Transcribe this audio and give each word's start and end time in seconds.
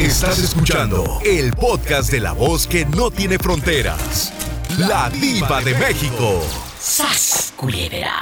Estás 0.00 0.38
escuchando 0.38 1.20
el 1.26 1.52
podcast 1.52 2.10
de 2.10 2.20
la 2.20 2.32
voz 2.32 2.66
que 2.66 2.86
no 2.86 3.10
tiene 3.10 3.38
fronteras. 3.38 4.32
La 4.78 5.10
diva 5.10 5.60
de 5.60 5.74
México. 5.74 6.40
¡Sas, 6.78 7.52
culebra! 7.54 8.18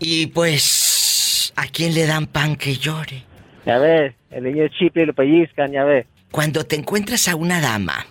Y 0.00 0.26
pues, 0.26 1.52
¿a 1.54 1.68
quién 1.68 1.94
le 1.94 2.06
dan 2.06 2.26
pan 2.26 2.56
que 2.56 2.76
llore? 2.76 3.22
Ya 3.64 3.78
ves, 3.78 4.16
el 4.32 4.42
niño 4.42 4.64
es 4.64 4.72
chip 4.72 4.96
y 4.96 5.06
lo 5.06 5.14
pellizcan, 5.14 5.70
ya 5.70 5.84
ves. 5.84 6.06
Cuando 6.32 6.66
te 6.66 6.74
encuentras 6.74 7.28
a 7.28 7.36
una 7.36 7.60
dama, 7.60 8.04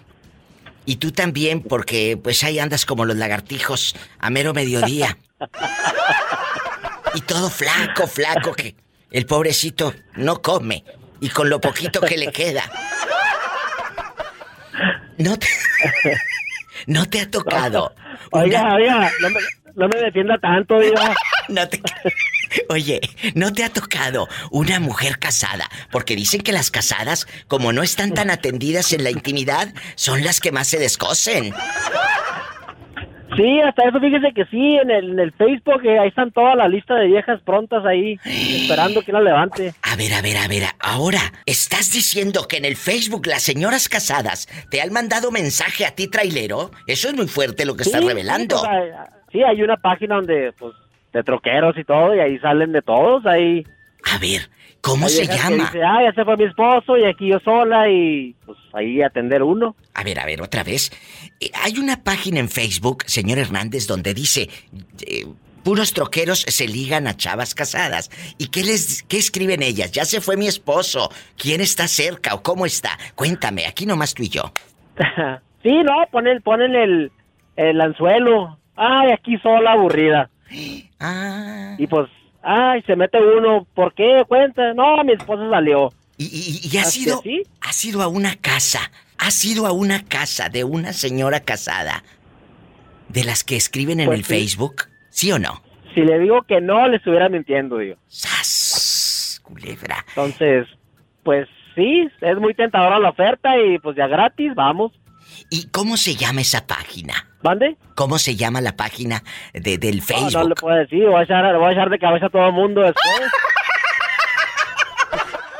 y 0.85 0.95
tú 0.95 1.11
también, 1.11 1.61
porque 1.61 2.15
pues 2.15 2.45
ahí 2.45 2.59
andas 2.59 2.85
como 2.85 3.03
los 3.03 3.17
lagartijos 3.17 3.93
a 4.19 4.29
mero 4.29 4.53
mediodía. 4.53 5.17
y 7.13 7.19
todo 7.21 7.49
flaco, 7.49 8.07
flaco, 8.07 8.53
que 8.53 8.77
el 9.11 9.25
pobrecito 9.25 9.93
no 10.15 10.41
come. 10.41 10.85
Y 11.21 11.29
con 11.29 11.49
lo 11.49 11.61
poquito 11.61 12.01
que 12.01 12.17
le 12.17 12.31
queda. 12.31 12.69
No 15.17 15.37
te, 15.37 15.47
no 16.87 17.05
te 17.07 17.21
ha 17.21 17.31
tocado. 17.31 17.95
Oiga, 18.31 18.73
oiga, 18.75 19.11
no 19.21 19.29
me, 19.29 19.39
no 19.75 19.87
me 19.87 19.99
defienda 20.01 20.37
tanto. 20.37 20.79
No 21.49 21.67
te... 21.67 21.81
Oye, 22.69 23.01
¿no 23.35 23.51
te 23.51 23.63
ha 23.63 23.69
tocado 23.69 24.27
una 24.51 24.79
mujer 24.79 25.19
casada? 25.19 25.69
Porque 25.91 26.15
dicen 26.15 26.41
que 26.41 26.51
las 26.51 26.71
casadas, 26.71 27.27
como 27.47 27.73
no 27.73 27.83
están 27.83 28.13
tan 28.13 28.29
atendidas 28.29 28.93
en 28.93 29.03
la 29.03 29.09
intimidad, 29.09 29.73
son 29.95 30.23
las 30.23 30.39
que 30.39 30.51
más 30.51 30.67
se 30.67 30.77
descosen. 30.77 31.53
Sí, 33.35 33.61
hasta 33.61 33.87
eso 33.87 33.99
fíjese 33.99 34.33
que 34.33 34.45
sí, 34.45 34.75
en 34.75 34.91
el, 34.91 35.11
en 35.11 35.19
el 35.19 35.31
Facebook, 35.31 35.85
eh, 35.85 35.99
ahí 35.99 36.09
están 36.09 36.31
toda 36.31 36.55
la 36.55 36.67
lista 36.67 36.95
de 36.95 37.07
viejas 37.07 37.41
prontas 37.41 37.85
ahí, 37.85 38.19
esperando 38.25 39.01
que 39.01 39.13
la 39.13 39.21
levante. 39.21 39.73
A 39.83 39.95
ver, 39.95 40.13
a 40.13 40.21
ver, 40.21 40.37
a 40.37 40.47
ver, 40.47 40.63
ahora, 40.79 41.21
¿estás 41.45 41.91
diciendo 41.93 42.47
que 42.47 42.57
en 42.57 42.65
el 42.65 42.75
Facebook 42.75 43.27
las 43.27 43.43
señoras 43.43 43.87
casadas 43.87 44.47
te 44.69 44.81
han 44.81 44.91
mandado 44.91 45.31
mensaje 45.31 45.85
a 45.85 45.91
ti, 45.91 46.09
trailero? 46.09 46.71
Eso 46.87 47.07
es 47.07 47.15
muy 47.15 47.27
fuerte 47.27 47.65
lo 47.65 47.75
que 47.75 47.83
estás 47.83 48.03
revelando. 48.03 48.57
Sí, 48.57 48.65
pues, 48.67 48.93
sí, 49.31 49.43
hay 49.43 49.61
una 49.61 49.77
página 49.77 50.15
donde, 50.15 50.51
pues, 50.59 50.73
de 51.13 51.23
troqueros 51.23 51.77
y 51.77 51.83
todo, 51.85 52.13
y 52.13 52.19
ahí 52.19 52.37
salen 52.39 52.73
de 52.73 52.81
todos, 52.81 53.25
ahí. 53.25 53.65
A 54.13 54.17
ver, 54.17 54.49
¿cómo 54.81 55.05
hay 55.05 55.11
se 55.11 55.27
llama? 55.27 55.65
Dice, 55.65 55.83
ah, 55.83 55.99
ya 56.03 56.13
se 56.13 56.25
fue 56.25 56.37
mi 56.37 56.43
esposo 56.45 56.97
y 56.97 57.05
aquí 57.05 57.29
yo 57.29 57.39
sola 57.39 57.89
y, 57.89 58.35
pues, 58.45 58.57
ahí 58.73 59.01
atender 59.01 59.43
uno. 59.43 59.75
A 59.93 60.03
ver, 60.03 60.19
a 60.19 60.25
ver, 60.25 60.41
otra 60.41 60.63
vez. 60.63 60.91
Eh, 61.39 61.49
Hay 61.63 61.77
una 61.77 62.03
página 62.03 62.39
en 62.39 62.49
Facebook, 62.49 63.03
señor 63.07 63.37
Hernández, 63.37 63.87
donde 63.87 64.13
dice, 64.13 64.49
eh, 65.07 65.25
puros 65.63 65.93
troqueros 65.93 66.39
se 66.47 66.67
ligan 66.67 67.07
a 67.07 67.15
chavas 67.15 67.53
casadas. 67.55 68.09
¿Y 68.37 68.47
qué 68.47 68.63
les, 68.63 69.03
qué 69.03 69.17
escriben 69.17 69.61
ellas? 69.61 69.91
Ya 69.91 70.05
se 70.05 70.21
fue 70.21 70.37
mi 70.37 70.47
esposo. 70.47 71.09
¿Quién 71.37 71.61
está 71.61 71.87
cerca 71.87 72.33
o 72.33 72.41
cómo 72.43 72.65
está? 72.65 72.97
Cuéntame, 73.15 73.65
aquí 73.67 73.85
nomás 73.85 74.13
tú 74.13 74.23
y 74.23 74.29
yo. 74.29 74.51
sí, 75.63 75.71
no, 75.83 75.93
ponen, 76.11 76.41
ponen 76.41 76.75
el, 76.75 77.11
el 77.55 77.79
anzuelo. 77.81 78.57
Ay, 78.75 79.11
aquí 79.11 79.37
sola, 79.37 79.73
aburrida. 79.73 80.29
Ah. 81.03 81.73
Y 81.79 81.87
pues, 81.87 82.07
ay, 82.43 82.81
se 82.83 82.95
mete 82.95 83.17
uno. 83.19 83.65
¿Por 83.73 83.93
qué? 83.93 84.23
Cuenta. 84.27 84.73
No, 84.73 85.03
mi 85.03 85.13
esposa 85.13 85.49
salió. 85.49 85.91
¿Y, 86.17 86.25
y, 86.25 86.69
y 86.73 86.77
has 86.77 86.87
¿Así, 86.89 87.03
ido, 87.03 87.19
así? 87.19 87.43
has 87.61 87.85
ido 87.85 88.01
a 88.01 88.07
una 88.07 88.35
casa? 88.35 88.91
¿Has 89.17 89.43
ido 89.45 89.65
a 89.67 89.71
una 89.71 90.03
casa 90.05 90.49
de 90.49 90.63
una 90.63 90.93
señora 90.93 91.39
casada? 91.41 92.03
¿De 93.09 93.23
las 93.23 93.43
que 93.43 93.55
escriben 93.55 93.99
en 93.99 94.07
Pues 94.07 94.19
el 94.19 94.25
sí. 94.25 94.33
Facebook? 94.33 94.83
¿Sí 95.09 95.31
o 95.31 95.39
no? 95.39 95.61
Si 95.93 96.01
le 96.01 96.19
digo 96.19 96.41
que 96.43 96.61
no, 96.61 96.87
le 96.87 96.97
estuviera 96.97 97.27
mintiendo, 97.29 97.77
digo. 97.77 97.97
¡Sas! 98.07 99.41
Culebra. 99.43 100.05
Entonces, 100.09 100.67
pues 101.23 101.47
sí, 101.75 102.07
es 102.21 102.37
muy 102.37 102.53
tentadora 102.53 102.99
la 102.99 103.09
oferta 103.09 103.57
y 103.57 103.77
pues 103.79 103.97
ya 103.97 104.07
gratis, 104.07 104.53
vamos. 104.55 104.91
¿Y 105.51 105.67
cómo 105.67 105.97
se 105.97 106.15
llama 106.15 106.41
esa 106.41 106.65
página? 106.65 107.27
¿Mande? 107.43 107.75
¿Cómo 107.95 108.17
se 108.17 108.35
llama 108.37 108.61
la 108.61 108.75
página 108.77 109.21
de, 109.53 109.77
del 109.77 109.97
No, 109.97 110.03
Facebook? 110.03 110.33
no 110.43 110.47
le 110.49 110.55
puedo 110.55 110.75
decir, 110.77 111.05
voy 111.05 111.19
a 111.19 111.23
echar, 111.23 111.55
voy 111.57 111.69
a 111.69 111.71
echar 111.73 111.89
de 111.89 111.99
cabeza 111.99 112.25
a 112.27 112.29
todo 112.29 112.47
el 112.47 112.53
mundo 112.53 112.81
después. 112.81 113.29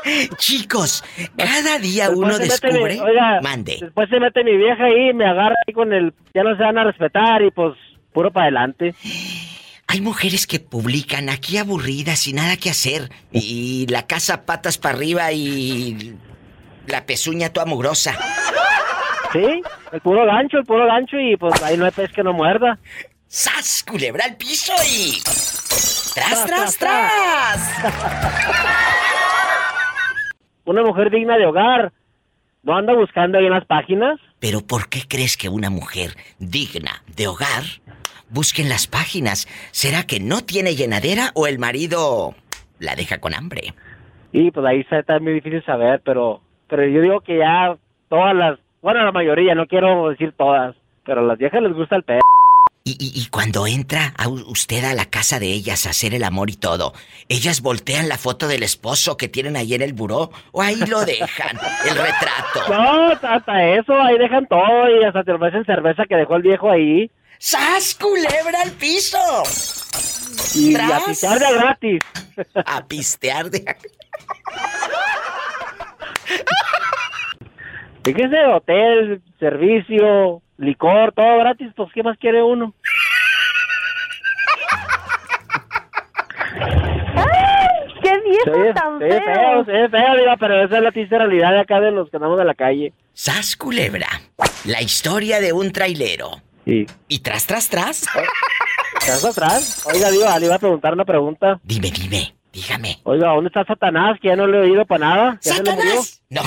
Chicos, 0.38 1.04
cada 1.36 1.78
día 1.78 2.08
Después 2.08 2.28
uno 2.34 2.38
mi- 2.38 2.48
descubre. 2.48 3.00
oiga, 3.00 3.40
Mande. 3.42 3.78
Después 3.80 4.08
se 4.08 4.18
mete 4.18 4.42
mi 4.42 4.56
vieja 4.56 4.84
ahí, 4.84 5.12
me 5.14 5.24
agarra 5.26 5.54
ahí 5.66 5.72
con 5.74 5.92
el... 5.92 6.12
Ya 6.34 6.42
no 6.42 6.56
se 6.56 6.62
van 6.62 6.78
a 6.78 6.84
respetar 6.84 7.42
y 7.42 7.50
pues 7.52 7.74
puro 8.12 8.32
para 8.32 8.44
adelante. 8.46 8.94
Hay 9.86 10.00
mujeres 10.00 10.46
que 10.46 10.58
publican 10.58 11.28
aquí 11.28 11.56
aburridas 11.58 12.20
sin 12.20 12.36
nada 12.36 12.56
que 12.56 12.70
hacer 12.70 13.10
y 13.30 13.86
la 13.88 14.06
casa 14.06 14.44
patas 14.46 14.78
para 14.78 14.96
arriba 14.96 15.30
y 15.32 16.16
la 16.86 17.04
pezuña 17.06 17.50
toda 17.50 17.66
mugrosa. 17.66 18.16
Sí, 19.32 19.62
el 19.92 20.00
puro 20.00 20.26
gancho, 20.26 20.58
el 20.58 20.64
puro 20.64 20.86
gancho 20.86 21.18
y 21.18 21.36
pues 21.36 21.62
ahí 21.62 21.76
no 21.76 21.84
hay 21.84 21.90
pez 21.90 22.12
que 22.12 22.22
no 22.22 22.32
muerda. 22.32 22.78
¡Sas! 23.26 23.84
Culebra 23.88 24.24
al 24.26 24.36
piso 24.36 24.72
y. 24.86 25.22
¡Tras, 26.14 26.44
Tras, 26.44 26.76
tras! 26.76 27.84
Una 30.64 30.82
mujer 30.82 31.10
digna 31.10 31.38
de 31.38 31.46
hogar 31.46 31.92
no 32.62 32.76
anda 32.76 32.94
buscando 32.94 33.38
ahí 33.38 33.46
en 33.46 33.52
las 33.52 33.64
páginas. 33.64 34.20
Pero 34.38 34.60
¿por 34.60 34.88
qué 34.88 35.00
crees 35.08 35.36
que 35.36 35.48
una 35.48 35.70
mujer 35.70 36.14
digna 36.38 37.02
de 37.16 37.26
hogar 37.26 37.64
busque 38.28 38.62
en 38.62 38.68
las 38.68 38.86
páginas? 38.86 39.48
¿Será 39.70 40.06
que 40.06 40.20
no 40.20 40.42
tiene 40.42 40.76
llenadera 40.76 41.30
o 41.34 41.46
el 41.46 41.58
marido 41.58 42.34
la 42.78 42.94
deja 42.94 43.18
con 43.18 43.34
hambre? 43.34 43.74
Y 44.32 44.50
pues 44.50 44.64
ahí 44.66 44.80
está, 44.80 45.00
está 45.00 45.18
muy 45.18 45.32
difícil 45.32 45.64
saber, 45.64 46.02
pero 46.04 46.42
pero 46.68 46.86
yo 46.86 47.02
digo 47.02 47.20
que 47.20 47.36
ya 47.38 47.76
todas 48.08 48.34
las, 48.34 48.58
bueno, 48.82 49.04
la 49.04 49.12
mayoría, 49.12 49.54
no 49.54 49.66
quiero 49.66 50.10
decir 50.10 50.34
todas, 50.36 50.74
pero 51.04 51.20
a 51.20 51.24
las 51.24 51.38
viejas 51.38 51.62
les 51.62 51.72
gusta 51.72 51.96
el 51.96 52.02
pez. 52.02 52.20
Y, 52.84 52.96
y- 52.98 53.12
y 53.22 53.26
cuando 53.28 53.68
entra 53.68 54.12
a 54.18 54.26
usted 54.28 54.82
a 54.84 54.92
la 54.94 55.04
casa 55.04 55.38
de 55.38 55.46
ellas 55.46 55.86
a 55.86 55.90
hacer 55.90 56.14
el 56.14 56.24
amor 56.24 56.50
y 56.50 56.56
todo, 56.56 56.92
¿ellas 57.28 57.60
voltean 57.62 58.08
la 58.08 58.18
foto 58.18 58.48
del 58.48 58.64
esposo 58.64 59.16
que 59.16 59.28
tienen 59.28 59.54
ahí 59.56 59.74
en 59.74 59.82
el 59.82 59.92
buró 59.92 60.32
o 60.50 60.62
ahí 60.62 60.74
lo 60.88 61.04
dejan, 61.04 61.56
el 61.88 61.94
retrato? 61.96 62.68
No, 62.68 63.12
hasta 63.12 63.64
eso, 63.68 63.94
ahí 63.94 64.18
dejan 64.18 64.46
todo 64.48 64.90
y 65.00 65.04
hasta 65.04 65.22
te 65.22 65.30
ofrecen 65.32 65.64
cerveza 65.64 66.06
que 66.08 66.16
dejó 66.16 66.34
el 66.34 66.42
viejo 66.42 66.70
ahí. 66.72 67.08
¡Sas, 67.38 67.94
culebra 67.94 68.62
al 68.64 68.72
piso! 68.72 69.18
Y, 70.56 70.74
Tras. 70.74 70.90
a 71.02 71.04
pistear 71.06 71.38
de 71.38 71.52
gratis. 71.54 72.00
A 72.66 72.86
pistear 72.86 73.50
de... 73.50 73.64
Fíjese, 78.04 78.36
hotel, 78.46 79.22
servicio, 79.38 80.42
licor, 80.58 81.12
todo 81.12 81.38
gratis, 81.38 81.68
pues 81.76 81.88
¿qué 81.94 82.02
más 82.02 82.18
quiere 82.18 82.42
uno? 82.42 82.74
¡Qué 88.02 88.20
viejo 88.24 88.60
oye, 88.60 88.74
tan 88.74 88.98
feo! 88.98 89.60
oye 89.60 89.88
feo, 89.88 90.16
diva, 90.16 90.36
pero 90.38 90.64
esa 90.64 90.78
es 90.78 90.82
la 90.82 90.90
triste 90.90 91.16
realidad 91.16 91.52
de 91.52 91.60
acá 91.60 91.80
de 91.80 91.92
los 91.92 92.10
que 92.10 92.16
andamos 92.16 92.40
en 92.40 92.46
la 92.48 92.54
calle. 92.54 92.92
¡Sas, 93.12 93.56
culebra! 93.56 94.08
La 94.64 94.82
historia 94.82 95.40
de 95.40 95.52
un 95.52 95.70
trailero. 95.70 96.42
Sí. 96.64 96.86
Y 97.06 97.20
tras, 97.20 97.46
tras, 97.46 97.68
tras. 97.68 98.06
¿Estás 99.00 99.24
atrás? 99.24 99.86
Oiga, 99.86 100.10
diva, 100.10 100.38
le 100.40 100.46
iba 100.46 100.56
a 100.56 100.58
preguntar 100.58 100.92
una 100.92 101.04
pregunta. 101.04 101.60
Dime, 101.62 101.92
dime, 101.92 102.34
dígame. 102.52 102.98
Oiga, 103.04 103.28
¿dónde 103.28 103.48
está 103.48 103.64
Satanás? 103.64 104.18
Que 104.20 104.28
ya 104.28 104.36
no 104.36 104.48
le 104.48 104.58
he 104.58 104.60
oído 104.62 104.84
para 104.86 105.06
nada. 105.06 105.38
¡Satanás! 105.40 106.22
No, 106.30 106.42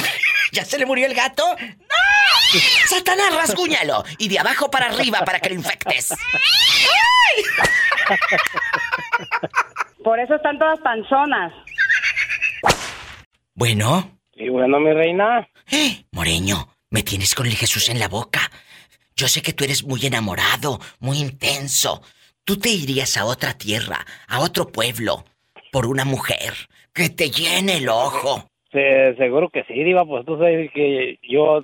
¿ya 0.56 0.66
se 0.66 0.78
le 0.78 0.86
murió 0.86 1.06
el 1.06 1.14
gato? 1.14 1.44
¡No! 1.60 2.60
¡Satanás, 2.90 3.36
rasguñalo! 3.36 4.04
Y 4.18 4.30
de 4.30 4.40
abajo 4.40 4.72
para 4.72 4.88
arriba 4.88 5.20
para 5.26 5.40
que 5.40 5.50
lo 5.50 5.56
infectes. 5.56 6.14
Por 10.04 10.20
eso 10.20 10.36
están 10.36 10.58
todas 10.60 10.80
panzonas. 10.80 11.52
Bueno, 13.54 14.18
Y 14.34 14.50
bueno, 14.50 14.80
mi 14.80 14.92
reina. 14.94 15.48
eh, 15.72 16.06
Moreño, 16.12 16.70
me 16.90 17.04
tienes 17.04 17.34
con 17.36 17.46
el 17.48 17.56
Jesús 17.56 17.90
en 17.90 18.00
la 18.00 18.08
boca. 18.08 18.52
Yo 19.16 19.28
sé 19.30 19.42
que 19.42 19.54
tú 19.54 19.64
eres 19.64 19.84
muy 19.84 20.06
enamorado, 20.06 20.80
muy 21.00 21.18
intenso. 21.20 22.02
Tú 22.44 22.58
te 22.60 22.70
irías 22.70 23.16
a 23.18 23.26
otra 23.26 23.58
tierra, 23.58 24.06
a 24.28 24.40
otro 24.40 24.72
pueblo, 24.72 25.26
por 25.72 25.88
una 25.88 26.04
mujer 26.06 26.54
que 26.94 27.10
te 27.10 27.32
llene 27.32 27.78
el 27.78 27.90
ojo. 27.90 28.50
Se- 28.76 29.16
seguro 29.18 29.50
que 29.50 29.64
sí, 29.64 29.84
diva, 29.84 30.06
pues 30.06 30.26
tú 30.26 30.38
sabes 30.38 30.70
que 30.72 31.18
yo... 31.24 31.64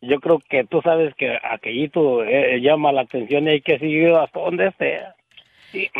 Yo 0.00 0.20
creo 0.20 0.38
que 0.48 0.62
tú 0.62 0.80
sabes 0.80 1.12
que 1.16 1.36
aquellito 1.42 2.22
eh, 2.22 2.60
llama 2.60 2.92
la 2.92 3.00
atención 3.00 3.48
y 3.48 3.50
hay 3.50 3.60
que 3.60 3.80
seguir 3.80 4.10
hasta 4.12 4.38
donde 4.38 4.70
sea. 4.78 5.16
Sí. 5.72 5.90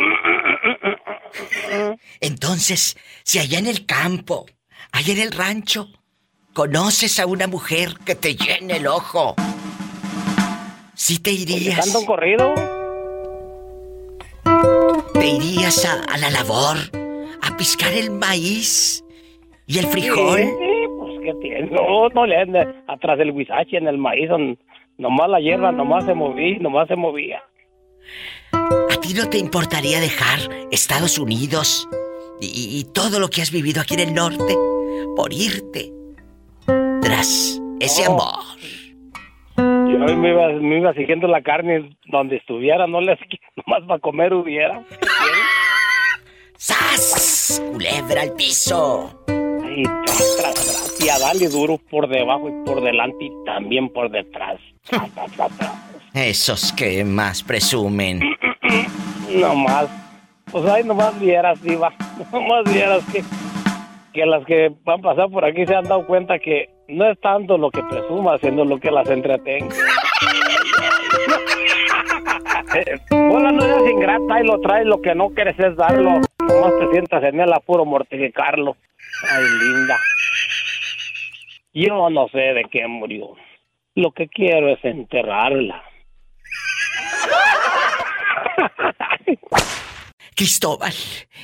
Entonces, 2.21 2.95
si 3.23 3.39
allá 3.39 3.59
en 3.59 3.67
el 3.67 3.85
campo, 3.85 4.45
allá 4.93 5.11
en 5.11 5.19
el 5.19 5.31
rancho, 5.33 5.89
conoces 6.53 7.19
a 7.19 7.25
una 7.25 7.47
mujer 7.47 7.89
que 8.05 8.15
te 8.15 8.35
llene 8.35 8.77
el 8.77 8.87
ojo, 8.87 9.35
¿sí 10.95 11.19
te 11.19 11.31
irías? 11.31 11.79
¿Canta 11.81 11.99
un 11.99 12.05
corrido? 12.05 12.53
¿Te 15.13 15.27
irías 15.27 15.83
a, 15.83 16.03
a 16.05 16.17
la 16.19 16.29
labor? 16.29 16.77
¿A 17.41 17.57
piscar 17.57 17.91
el 17.91 18.11
maíz? 18.11 19.03
¿Y 19.69 19.77
el 19.77 19.85
frijol? 19.85 20.39
Sí, 20.39 20.87
pues 20.97 21.19
¿qué 21.23 21.33
tiene? 21.41 21.69
No, 21.69 22.09
no 22.09 22.25
le 22.25 22.37
ande 22.37 22.67
atrás 22.87 23.19
del 23.19 23.29
huizache 23.29 23.77
en 23.77 23.87
el 23.87 23.99
maíz, 23.99 24.27
nomás 24.97 25.29
la 25.29 25.39
hierba, 25.39 25.71
nomás 25.71 26.05
se 26.05 26.15
movía, 26.15 26.57
nomás 26.59 26.87
se 26.87 26.95
movía. 26.95 27.43
¿A 28.51 28.99
ti 28.99 29.13
no 29.13 29.29
te 29.29 29.37
importaría 29.37 29.99
dejar 29.99 30.39
Estados 30.71 31.19
Unidos 31.19 31.87
y, 32.41 32.83
todo 32.95 33.19
lo 33.19 33.27
que 33.27 33.43
has 33.43 33.51
vivido 33.51 33.79
aquí 33.79 33.93
en 33.93 33.99
el 33.99 34.13
norte 34.15 34.55
por 35.15 35.31
irte 35.31 35.91
tras 37.03 37.61
ese 37.79 38.05
amor? 38.05 38.43
Yo 39.55 40.17
me 40.17 40.29
iba, 40.29 40.47
me 40.53 40.79
iba 40.79 40.93
siguiendo 40.95 41.27
la 41.27 41.43
carne 41.43 41.95
donde 42.07 42.37
estuviera, 42.37 42.87
no 42.87 43.01
les 43.01 43.19
nomás 43.55 43.83
para 43.87 43.99
comer 43.99 44.33
hubiera. 44.33 44.83
¡Sas! 46.57 47.61
Culebra 47.71 48.23
al 48.23 48.33
piso. 48.33 49.38
Y 49.75 49.83
tras, 49.83 50.37
tras, 50.37 50.53
tras. 50.53 50.97
Y 50.99 51.09
a 51.09 51.19
darle 51.19 51.47
duro 51.47 51.77
por 51.89 52.07
debajo 52.07 52.49
y 52.49 52.65
por 52.65 52.81
delante 52.81 53.25
y 53.25 53.31
también 53.45 53.89
por 53.89 54.09
detrás. 54.09 54.59
Esos 56.13 56.73
que 56.73 57.03
más 57.05 57.43
presumen. 57.43 58.19
no 59.35 59.55
más. 59.55 59.87
Pues 60.51 60.65
ahí 60.65 60.83
nomás 60.83 61.19
vieras, 61.19 61.61
Diva. 61.61 61.93
Nomás 62.31 62.63
vieras 62.71 63.03
que, 63.11 63.23
que 64.13 64.25
las 64.25 64.43
que 64.45 64.71
van 64.83 64.99
a 64.99 65.03
pasar 65.03 65.29
por 65.29 65.45
aquí 65.45 65.65
se 65.65 65.75
han 65.75 65.83
dado 65.85 66.05
cuenta 66.07 66.39
que 66.39 66.69
no 66.87 67.05
es 67.09 67.19
tanto 67.21 67.57
lo 67.57 67.69
que 67.69 67.83
presuma, 67.83 68.37
sino 68.39 68.65
lo 68.65 68.79
que 68.79 68.89
las 68.89 69.07
entretenga. 69.09 69.67
Hola, 73.11 73.51
no 73.51 73.63
eres 73.63 73.91
ingrata 73.91 74.41
y 74.41 74.45
lo 74.45 74.59
traes, 74.59 74.85
lo 74.85 75.01
que 75.01 75.15
no 75.15 75.29
quieres 75.29 75.57
es 75.59 75.75
darlo. 75.75 76.21
Nomás 76.39 76.79
te 76.79 76.87
sientas 76.91 77.23
en 77.23 77.39
el 77.39 77.53
apuro 77.53 77.85
mortificarlo. 77.85 78.75
Ay, 79.29 79.43
linda. 79.43 79.99
Yo 81.73 82.09
no 82.09 82.27
sé 82.29 82.39
de 82.39 82.65
qué 82.71 82.87
murió. 82.87 83.35
Lo 83.95 84.11
que 84.11 84.27
quiero 84.27 84.69
es 84.69 84.83
enterrarla. 84.83 85.83
Cristóbal 90.35 90.93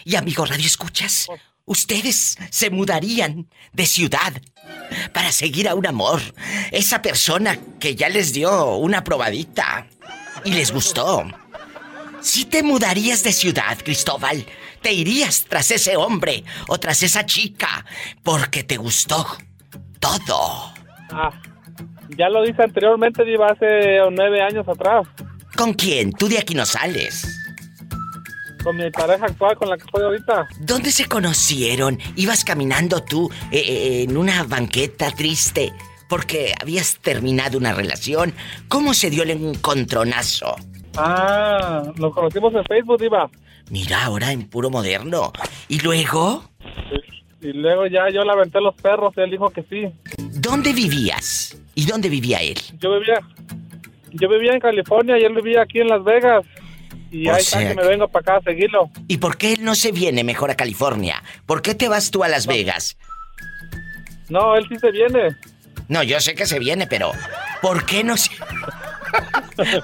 y 0.05 0.15
amigo 0.15 0.45
Radio 0.45 0.65
Escuchas, 0.65 1.27
ustedes 1.65 2.37
se 2.49 2.69
mudarían 2.69 3.49
de 3.73 3.85
ciudad 3.85 4.33
para 5.13 5.31
seguir 5.31 5.67
a 5.67 5.75
un 5.75 5.85
amor. 5.85 6.21
Esa 6.71 7.01
persona 7.01 7.59
que 7.79 7.95
ya 7.95 8.09
les 8.09 8.33
dio 8.33 8.75
una 8.75 9.03
probadita 9.03 9.87
y 10.45 10.51
les 10.51 10.71
gustó. 10.71 11.25
Si 12.21 12.45
te 12.45 12.63
mudarías 12.63 13.23
de 13.23 13.33
ciudad, 13.33 13.77
Cristóbal, 13.83 14.45
te 14.85 14.93
irías 14.93 15.45
tras 15.49 15.71
ese 15.71 15.97
hombre 15.97 16.43
o 16.67 16.77
tras 16.77 17.01
esa 17.01 17.25
chica 17.25 17.83
porque 18.21 18.63
te 18.63 18.77
gustó 18.77 19.25
todo. 19.99 20.71
Ah, 21.09 21.31
ya 22.15 22.29
lo 22.29 22.43
dije 22.43 22.61
anteriormente, 22.61 23.25
Diva, 23.25 23.47
hace 23.47 23.97
nueve 24.11 24.43
años 24.43 24.67
atrás. 24.67 25.07
¿Con 25.57 25.73
quién? 25.73 26.11
Tú 26.13 26.27
de 26.27 26.37
aquí 26.37 26.53
no 26.53 26.67
sales. 26.67 27.25
Con 28.63 28.77
mi 28.77 28.91
pareja 28.91 29.25
actual, 29.25 29.57
con 29.57 29.71
la 29.71 29.77
que 29.77 29.85
estoy 29.85 30.03
ahorita. 30.03 30.47
¿Dónde 30.59 30.91
se 30.91 31.05
conocieron? 31.05 31.97
¿Ibas 32.15 32.45
caminando 32.45 33.01
tú 33.01 33.31
eh, 33.49 33.57
eh, 33.57 34.03
en 34.03 34.15
una 34.15 34.43
banqueta 34.43 35.09
triste 35.09 35.73
porque 36.07 36.53
habías 36.61 36.99
terminado 36.99 37.57
una 37.57 37.73
relación? 37.73 38.35
¿Cómo 38.67 38.93
se 38.93 39.09
dio 39.09 39.23
el 39.23 39.31
encontronazo? 39.31 40.55
Ah, 40.95 41.81
nos 41.95 42.13
conocimos 42.13 42.53
en 42.53 42.63
Facebook, 42.65 43.01
Diva. 43.01 43.31
Mira, 43.69 44.05
ahora 44.05 44.31
en 44.31 44.47
puro 44.47 44.69
moderno. 44.69 45.31
¿Y 45.67 45.79
luego? 45.79 46.43
Y, 47.41 47.53
luego 47.53 47.87
ya 47.87 48.09
yo 48.09 48.23
le 48.23 48.31
aventé 48.31 48.61
los 48.61 48.75
perros 48.75 49.13
y 49.17 49.21
él 49.21 49.31
dijo 49.31 49.49
que 49.49 49.63
sí. 49.63 49.91
¿Dónde 50.17 50.73
vivías? 50.73 51.57
¿Y 51.73 51.85
dónde 51.85 52.09
vivía 52.09 52.41
él? 52.41 52.59
Yo 52.79 52.99
vivía 52.99 53.19
yo 54.15 54.29
vivía 54.29 54.53
en 54.53 54.59
California 54.59 55.17
y 55.19 55.23
él 55.23 55.33
vivía 55.33 55.61
aquí 55.61 55.79
en 55.79 55.87
Las 55.87 56.03
Vegas. 56.03 56.45
Y 57.11 57.27
ahí 57.29 57.41
está 57.41 57.59
que 57.59 57.75
me 57.75 57.87
vengo 57.87 58.07
para 58.07 58.21
acá 58.21 58.37
a 58.37 58.41
seguirlo. 58.41 58.89
¿Y 59.07 59.17
por 59.17 59.37
qué 59.37 59.53
él 59.53 59.63
no 59.63 59.75
se 59.75 59.91
viene 59.91 60.23
mejor 60.23 60.51
a 60.51 60.55
California? 60.55 61.21
¿Por 61.45 61.61
qué 61.61 61.75
te 61.75 61.87
vas 61.87 62.11
tú 62.11 62.23
a 62.23 62.27
Las 62.27 62.47
Vegas? 62.47 62.97
No, 64.29 64.55
él 64.55 64.65
sí 64.69 64.77
se 64.79 64.91
viene. 64.91 65.35
No, 65.87 66.01
yo 66.01 66.19
sé 66.19 66.33
que 66.33 66.45
se 66.45 66.59
viene, 66.59 66.87
pero 66.87 67.11
¿por 67.61 67.85
qué 67.85 68.03
no 68.03 68.17
se... 68.17 68.31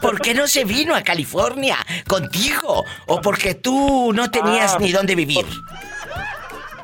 ¿Por 0.01 0.22
qué 0.22 0.33
no 0.33 0.48
se 0.48 0.66
vino 0.66 0.95
a 0.95 1.01
California 1.01 1.78
contigo? 2.07 2.86
¿O 3.07 3.22
porque 3.22 3.56
tú 3.56 4.12
no 4.13 4.30
tenías 4.31 4.75
ah, 4.75 4.78
ni 4.80 4.92
dónde 4.92 5.16
vivir? 5.16 5.45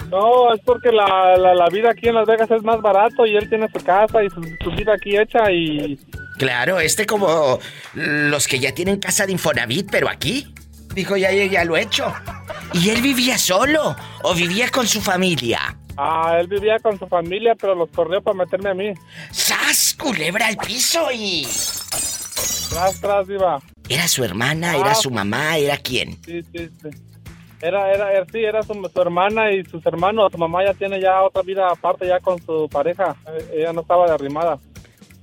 No, 0.09 0.53
es 0.53 0.61
porque 0.61 0.91
la, 0.91 1.35
la, 1.37 1.67
vida 1.69 1.91
aquí 1.91 2.07
en 2.07 2.15
Las 2.15 2.27
Vegas 2.27 2.49
es 2.49 2.63
más 2.63 2.81
barato 2.81 3.25
y 3.25 3.35
él 3.35 3.49
tiene 3.49 3.67
su 3.67 3.83
casa 3.83 4.23
y 4.23 4.29
su, 4.29 4.41
su 4.63 4.71
vida 4.71 4.93
aquí 4.93 5.17
hecha 5.17 5.51
y 5.51 5.99
Claro, 6.37 6.79
este 6.79 7.05
como 7.05 7.59
los 7.93 8.47
que 8.47 8.59
ya 8.59 8.71
tienen 8.71 8.99
casa 8.99 9.25
de 9.25 9.31
Infonavit, 9.31 9.89
pero 9.91 10.07
aquí. 10.07 10.53
Dijo, 10.93 11.17
ya, 11.17 11.31
ya 11.31 11.63
lo 11.65 11.77
he 11.77 11.81
hecho. 11.81 12.11
¿Y 12.73 12.89
él 12.89 13.01
vivía 13.01 13.37
solo 13.37 13.95
o 14.23 14.33
vivía 14.33 14.69
con 14.69 14.87
su 14.87 15.01
familia? 15.01 15.77
Ah, 15.97 16.37
él 16.39 16.47
vivía 16.47 16.79
con 16.79 16.97
su 16.97 17.07
familia, 17.07 17.55
pero 17.55 17.75
los 17.75 17.89
corrió 17.89 18.21
para 18.21 18.37
meterme 18.37 18.69
a 18.69 18.73
mí. 18.73 18.93
¡Sas! 19.31 19.95
Culebra 19.99 20.47
al 20.47 20.57
piso 20.57 21.07
y. 21.11 21.47
Tras, 22.69 22.99
tras, 22.99 23.29
iba. 23.29 23.59
¿Era 23.89 24.07
su 24.07 24.23
hermana? 24.23 24.75
¿Era 24.75 24.91
ah. 24.91 24.95
su 24.95 25.09
mamá? 25.09 25.57
¿Era 25.57 25.77
quién? 25.77 26.17
Sí, 26.23 26.41
sí, 26.51 26.69
sí. 26.81 26.89
Era, 27.59 27.91
era, 27.91 28.11
era 28.13 28.25
sí, 28.31 28.39
era 28.39 28.61
su, 28.61 28.73
su, 28.73 29.01
hermana 29.01 29.51
y 29.51 29.63
sus 29.65 29.83
hermanos. 29.85 30.31
Su 30.31 30.37
mamá 30.37 30.63
ya 30.63 30.73
tiene 30.73 31.01
ya 31.01 31.23
otra 31.23 31.41
vida 31.41 31.69
aparte 31.69 32.07
ya 32.07 32.19
con 32.19 32.41
su 32.43 32.69
pareja. 32.69 33.15
Eh, 33.27 33.59
ella 33.59 33.73
no 33.73 33.81
estaba 33.81 34.05
de 34.05 34.13
arrimada. 34.13 34.59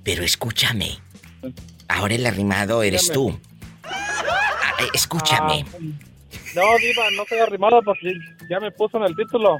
Pero 0.03 0.25
escúchame. 0.25 0.99
Ahora 1.89 2.15
el 2.15 2.27
arrimado 2.27 2.83
eres 2.83 3.11
tú. 3.13 3.39
Ah, 3.85 4.75
eh, 4.81 4.89
escúchame. 4.93 5.65
Ah, 5.73 6.14
no, 6.55 6.79
Diva, 6.79 7.11
no 7.17 7.25
soy 7.29 7.39
arrimado 7.39 7.83
porque 7.83 8.15
ya 8.49 8.61
me 8.61 8.71
puso 8.71 8.99
en 8.99 9.05
el 9.05 9.17
título. 9.17 9.59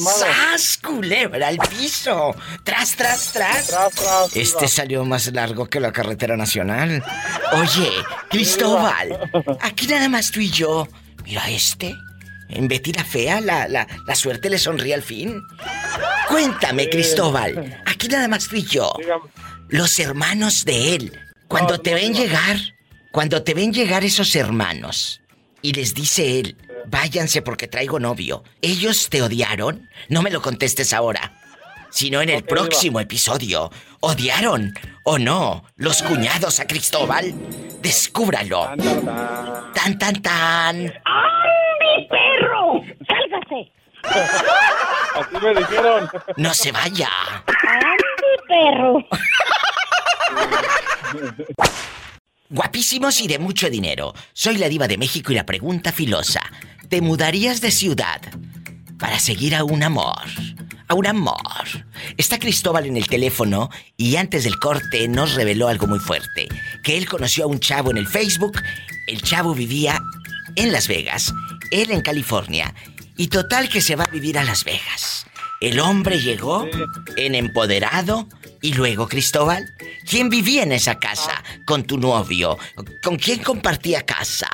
¡Sas, 0.00 0.78
culebra 0.78 1.48
al 1.48 1.58
piso! 1.58 2.34
¡Tras, 2.64 2.96
tras, 2.96 3.32
tras! 3.32 3.68
tras, 3.68 3.94
tras 3.94 4.36
este 4.36 4.68
salió 4.68 5.04
más 5.04 5.32
largo 5.32 5.66
que 5.66 5.80
la 5.80 5.92
carretera 5.92 6.36
nacional. 6.36 7.02
Oye, 7.52 7.90
Cristóbal, 8.30 9.30
aquí 9.60 9.86
nada 9.86 10.08
más 10.08 10.30
tú 10.30 10.40
y 10.40 10.50
yo. 10.50 10.86
Mira 11.24 11.48
este. 11.50 11.94
En 12.50 12.66
Betty 12.66 12.94
la 12.94 13.04
Fea, 13.04 13.42
la, 13.42 13.68
la, 13.68 13.86
la 14.06 14.14
suerte 14.14 14.48
le 14.48 14.58
sonríe 14.58 14.94
al 14.94 15.02
fin. 15.02 15.42
Cuéntame, 16.28 16.88
Cristóbal. 16.88 17.82
Aquí 17.84 18.08
nada 18.08 18.26
más 18.26 18.48
tú 18.48 18.56
y 18.56 18.62
yo 18.62 18.92
los 19.68 19.98
hermanos 19.98 20.64
de 20.64 20.94
él. 20.94 21.18
Cuando 21.46 21.78
te 21.80 21.94
ven 21.94 22.14
llegar, 22.14 22.56
cuando 23.12 23.42
te 23.42 23.54
ven 23.54 23.72
llegar 23.72 24.04
esos 24.04 24.34
hermanos 24.36 25.20
y 25.62 25.72
les 25.72 25.94
dice 25.94 26.40
él, 26.40 26.56
váyanse 26.86 27.42
porque 27.42 27.68
traigo 27.68 27.98
novio, 27.98 28.44
¿ellos 28.62 29.08
te 29.08 29.22
odiaron? 29.22 29.88
No 30.08 30.22
me 30.22 30.30
lo 30.30 30.40
contestes 30.40 30.92
ahora, 30.92 31.32
sino 31.90 32.20
en 32.22 32.30
el 32.30 32.44
próximo 32.44 33.00
episodio. 33.00 33.70
¿Odiaron 34.00 34.74
o 35.02 35.18
no 35.18 35.64
los 35.76 36.02
cuñados 36.02 36.60
a 36.60 36.66
Cristóbal? 36.66 37.34
Descúbralo. 37.82 38.70
Tan, 39.74 39.98
tan, 39.98 40.22
tan. 40.22 40.76
¡Ay, 41.04 41.50
mi 41.80 42.06
perro! 42.08 42.84
¡Sálgase! 43.08 43.72
Así 45.14 45.36
me 45.44 45.54
dijeron. 45.54 46.08
No 46.36 46.54
se 46.54 46.70
vaya. 46.70 47.10
¡Ay, 47.66 47.96
mi 48.22 48.36
perro! 48.46 49.04
Guapísimos 52.50 53.20
y 53.20 53.28
de 53.28 53.38
mucho 53.38 53.68
dinero. 53.68 54.14
Soy 54.32 54.56
la 54.56 54.70
diva 54.70 54.88
de 54.88 54.96
México 54.96 55.32
y 55.32 55.34
la 55.34 55.44
pregunta 55.44 55.92
filosa. 55.92 56.40
¿Te 56.88 57.02
mudarías 57.02 57.60
de 57.60 57.70
ciudad 57.70 58.22
para 58.98 59.18
seguir 59.18 59.54
a 59.54 59.64
un 59.64 59.82
amor? 59.82 60.24
A 60.88 60.94
un 60.94 61.06
amor. 61.06 61.36
Está 62.16 62.38
Cristóbal 62.38 62.86
en 62.86 62.96
el 62.96 63.06
teléfono 63.06 63.68
y 63.98 64.16
antes 64.16 64.44
del 64.44 64.58
corte 64.58 65.06
nos 65.08 65.34
reveló 65.34 65.68
algo 65.68 65.86
muy 65.86 65.98
fuerte. 65.98 66.48
Que 66.82 66.96
él 66.96 67.06
conoció 67.06 67.44
a 67.44 67.48
un 67.48 67.60
chavo 67.60 67.90
en 67.90 67.98
el 67.98 68.06
Facebook. 68.06 68.62
El 69.06 69.20
chavo 69.20 69.54
vivía 69.54 70.00
en 70.56 70.72
Las 70.72 70.88
Vegas, 70.88 71.34
él 71.70 71.90
en 71.90 72.00
California. 72.00 72.74
Y 73.18 73.28
total 73.28 73.68
que 73.68 73.82
se 73.82 73.94
va 73.94 74.04
a 74.04 74.10
vivir 74.10 74.38
a 74.38 74.44
Las 74.44 74.64
Vegas. 74.64 75.26
El 75.60 75.80
hombre 75.80 76.18
llegó 76.18 76.66
en 77.18 77.34
empoderado 77.34 78.26
y 78.62 78.74
luego 78.74 79.08
Cristóbal, 79.08 79.64
¿quién 80.08 80.28
vivía 80.28 80.62
en 80.62 80.72
esa 80.72 80.98
casa 80.98 81.42
con 81.66 81.84
tu 81.84 81.98
novio? 81.98 82.56
¿Con 83.02 83.16
quién 83.16 83.42
compartía 83.42 84.02
casa? 84.02 84.48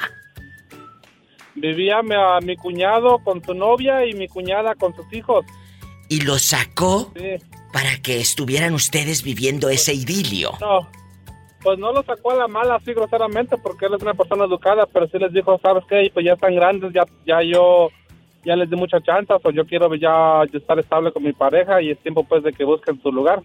Vivía 1.54 2.02
mi, 2.02 2.14
mi 2.44 2.56
cuñado 2.56 3.18
con 3.18 3.42
su 3.44 3.54
novia 3.54 4.04
y 4.04 4.14
mi 4.14 4.28
cuñada 4.28 4.74
con 4.74 4.94
sus 4.94 5.10
hijos. 5.12 5.44
¿Y 6.08 6.20
lo 6.20 6.38
sacó 6.38 7.12
para 7.72 7.96
que 8.02 8.20
estuvieran 8.20 8.74
ustedes 8.74 9.22
viviendo 9.22 9.68
ese 9.68 9.94
idilio? 9.94 10.52
No, 10.60 10.88
pues 11.62 11.78
no 11.78 11.92
lo 11.92 12.02
sacó 12.02 12.32
a 12.32 12.36
la 12.36 12.48
mala 12.48 12.76
así 12.76 12.92
groseramente 12.92 13.56
porque 13.56 13.86
él 13.86 13.94
es 13.94 14.02
una 14.02 14.14
persona 14.14 14.44
educada, 14.44 14.86
pero 14.86 15.08
sí 15.08 15.18
les 15.18 15.32
dijo, 15.32 15.58
¿sabes 15.62 15.84
qué? 15.88 16.10
Pues 16.12 16.26
ya 16.26 16.34
están 16.34 16.54
grandes, 16.54 16.92
ya, 16.92 17.04
ya 17.24 17.42
yo 17.42 17.88
ya 18.44 18.54
les 18.56 18.68
di 18.68 18.76
mucha 18.76 19.00
chance, 19.00 19.32
o 19.32 19.50
yo 19.50 19.64
quiero 19.64 19.94
ya 19.94 20.42
estar 20.52 20.78
estable 20.78 21.12
con 21.12 21.22
mi 21.22 21.32
pareja 21.32 21.80
y 21.80 21.90
es 21.90 21.98
tiempo 22.00 22.24
pues 22.24 22.42
de 22.42 22.52
que 22.52 22.64
busquen 22.64 23.00
su 23.00 23.10
lugar. 23.10 23.42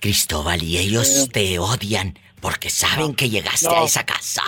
Cristóbal, 0.00 0.62
y 0.62 0.78
ellos 0.78 1.28
te 1.32 1.58
odian 1.58 2.14
porque 2.40 2.70
saben 2.70 3.14
que 3.14 3.28
llegaste 3.28 3.74
a 3.74 3.82
esa 3.82 4.04
casa. 4.04 4.42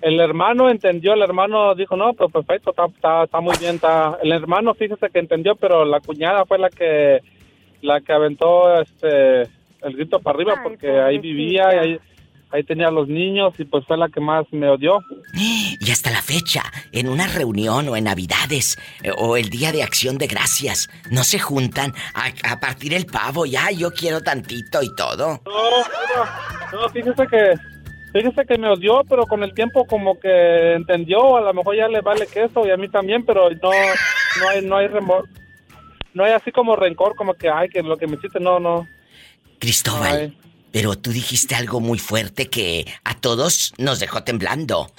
El 0.00 0.20
hermano 0.20 0.70
entendió, 0.70 1.14
el 1.14 1.22
hermano 1.22 1.74
dijo, 1.74 1.96
no, 1.96 2.12
pues 2.14 2.32
perfecto, 2.32 2.70
está, 2.70 3.24
está, 3.24 3.40
muy 3.40 3.56
bien. 3.58 3.76
Está... 3.76 4.18
El 4.22 4.32
hermano 4.32 4.74
fíjese 4.74 5.10
que 5.10 5.18
entendió, 5.18 5.56
pero 5.56 5.84
la 5.84 6.00
cuñada 6.00 6.44
fue 6.46 6.58
la 6.58 6.70
que 6.70 7.20
la 7.80 8.00
que 8.00 8.12
aventó 8.12 8.80
este 8.80 9.42
el 9.82 9.94
grito 9.94 10.18
para 10.20 10.36
arriba 10.36 10.60
porque 10.62 11.00
ahí 11.00 11.18
vivía 11.18 11.74
y 11.74 11.78
ahí, 11.78 12.00
ahí 12.50 12.64
tenía 12.64 12.88
a 12.88 12.90
los 12.90 13.08
niños 13.08 13.54
y 13.58 13.64
pues 13.64 13.84
fue 13.86 13.96
la 13.96 14.08
que 14.08 14.20
más 14.20 14.46
me 14.50 14.68
odió. 14.68 15.00
Y 15.80 15.90
hasta 15.90 16.10
la 16.10 16.22
fecha, 16.22 16.62
en 16.92 17.08
una 17.08 17.28
reunión 17.28 17.88
o 17.88 17.96
en 17.96 18.04
Navidades 18.04 18.78
eh, 19.02 19.10
o 19.16 19.36
el 19.36 19.48
Día 19.48 19.72
de 19.72 19.82
Acción 19.82 20.18
de 20.18 20.26
Gracias, 20.26 20.90
no 21.10 21.24
se 21.24 21.38
juntan 21.38 21.94
a, 22.14 22.60
partir 22.60 22.92
el 22.94 23.06
pavo, 23.06 23.46
ya 23.46 23.70
yo 23.70 23.90
quiero 23.92 24.20
tantito 24.20 24.82
y 24.82 24.94
todo. 24.96 25.40
No, 25.46 26.80
no, 26.80 26.88
fíjese 26.90 27.26
que 27.26 27.54
Fíjese 28.12 28.46
que 28.46 28.56
me 28.56 28.68
odió, 28.68 29.02
pero 29.06 29.26
con 29.26 29.42
el 29.42 29.52
tiempo 29.52 29.84
como 29.86 30.18
que 30.18 30.72
entendió, 30.72 31.36
a 31.36 31.42
lo 31.42 31.52
mejor 31.52 31.76
ya 31.76 31.88
le 31.88 32.00
vale 32.00 32.26
queso 32.26 32.66
y 32.66 32.70
a 32.70 32.76
mí 32.76 32.88
también, 32.88 33.24
pero 33.24 33.50
no, 33.50 33.70
no 33.70 34.48
hay, 34.48 34.64
no 34.64 34.76
hay 34.78 34.88
remor, 34.88 35.28
no 36.14 36.24
hay 36.24 36.32
así 36.32 36.50
como 36.50 36.74
rencor, 36.74 37.14
como 37.14 37.34
que, 37.34 37.50
ay, 37.50 37.68
que 37.68 37.82
lo 37.82 37.98
que 37.98 38.06
me 38.06 38.16
hiciste, 38.16 38.40
no, 38.40 38.58
no. 38.58 38.88
Cristóbal, 39.58 40.34
pero 40.72 40.96
tú 40.96 41.10
dijiste 41.10 41.54
algo 41.54 41.80
muy 41.80 41.98
fuerte 41.98 42.48
que 42.48 42.86
a 43.04 43.18
todos 43.18 43.72
nos 43.78 44.00
dejó 44.00 44.22
temblando. 44.22 44.90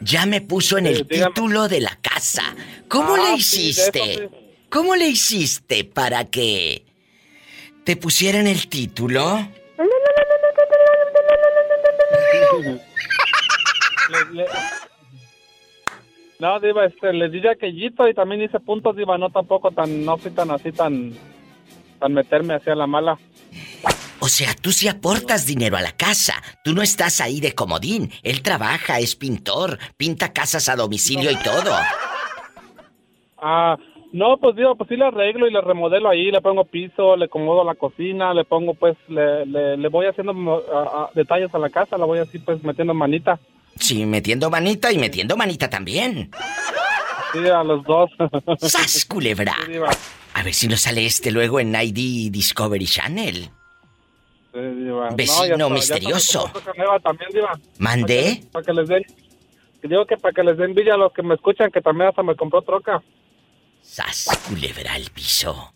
Ya 0.00 0.26
me 0.26 0.40
puso 0.40 0.78
en 0.78 0.86
el 0.86 1.06
título 1.06 1.68
de 1.68 1.80
la 1.80 1.98
casa. 2.00 2.42
¿Cómo 2.88 3.16
le 3.16 3.28
ah, 3.28 3.34
hiciste? 3.36 4.28
¿Cómo 4.70 4.94
le 4.94 5.08
hiciste 5.08 5.84
para 5.84 6.26
que 6.26 6.84
te 7.84 7.96
pusieran 7.96 8.46
el 8.46 8.68
título? 8.68 9.48
No, 16.38 16.60
Diva, 16.60 16.84
este, 16.84 17.12
les 17.12 17.32
dije 17.32 17.48
aquellito 17.50 18.08
y 18.08 18.14
también 18.14 18.42
hice 18.42 18.60
puntos, 18.60 18.96
Diva, 18.96 19.18
no 19.18 19.30
tampoco 19.30 19.72
tan, 19.72 20.04
no 20.04 20.16
fui 20.18 20.30
tan 20.30 20.52
así, 20.52 20.70
tan, 20.70 21.12
tan 21.98 22.12
meterme 22.12 22.54
hacia 22.54 22.76
la 22.76 22.86
mala. 22.86 23.18
O 24.20 24.28
sea, 24.28 24.54
tú 24.60 24.72
sí 24.72 24.88
aportas 24.88 25.46
dinero 25.46 25.76
a 25.76 25.80
la 25.80 25.92
casa. 25.92 26.34
Tú 26.64 26.72
no 26.72 26.82
estás 26.82 27.20
ahí 27.20 27.40
de 27.40 27.54
comodín. 27.54 28.10
Él 28.22 28.42
trabaja, 28.42 28.98
es 28.98 29.14
pintor, 29.14 29.78
pinta 29.96 30.32
casas 30.32 30.68
a 30.68 30.76
domicilio 30.76 31.30
y 31.30 31.36
todo. 31.36 31.72
Ah, 33.40 33.76
no, 34.12 34.38
pues 34.38 34.56
digo, 34.56 34.74
pues 34.74 34.88
sí 34.88 34.96
le 34.96 35.04
arreglo 35.04 35.46
y 35.46 35.52
le 35.52 35.60
remodelo 35.60 36.08
ahí, 36.08 36.30
le 36.30 36.40
pongo 36.40 36.64
piso, 36.64 37.16
le 37.16 37.26
acomodo 37.26 37.62
la 37.62 37.74
cocina, 37.74 38.34
le 38.34 38.44
pongo 38.44 38.74
pues, 38.74 38.96
le, 39.06 39.44
le, 39.44 39.88
voy 39.88 40.06
haciendo 40.06 40.34
detalles 41.14 41.54
a 41.54 41.58
la 41.58 41.68
casa, 41.68 41.98
la 41.98 42.06
voy 42.06 42.18
así 42.18 42.38
pues 42.38 42.62
metiendo 42.64 42.94
manita. 42.94 43.38
Sí, 43.78 44.04
metiendo 44.06 44.50
manita 44.50 44.90
y 44.90 44.98
metiendo 44.98 45.36
manita 45.36 45.70
también. 45.70 46.30
Sí, 47.32 47.46
a 47.48 47.62
los 47.62 47.84
dos. 47.84 48.10
¡Sas, 48.58 49.04
culebra! 49.04 49.54
a 50.34 50.42
ver 50.42 50.54
si 50.54 50.66
nos 50.66 50.80
sale 50.80 51.06
este 51.06 51.30
luego 51.30 51.60
en 51.60 51.74
ID 51.74 52.32
Discovery 52.32 52.86
Channel. 52.86 53.50
Vecino 55.14 55.70
misterioso. 55.70 56.50
¿Mandé? 57.78 58.42
Para 58.52 58.64
que 58.64 58.72
les 58.72 58.88
den... 58.88 59.04
Digo 59.82 60.06
que 60.06 60.16
para 60.16 60.34
que 60.34 60.42
les 60.42 60.56
den 60.56 60.70
envidia 60.70 60.94
a 60.94 60.96
los 60.96 61.12
que 61.12 61.22
me 61.22 61.34
escuchan 61.34 61.70
que 61.70 61.80
también 61.80 62.08
hasta 62.08 62.22
me 62.22 62.34
compró 62.34 62.62
troca. 62.62 63.02
¡Sas, 63.80 64.28
culebra 64.48 64.94
al 64.94 65.10
piso! 65.10 65.72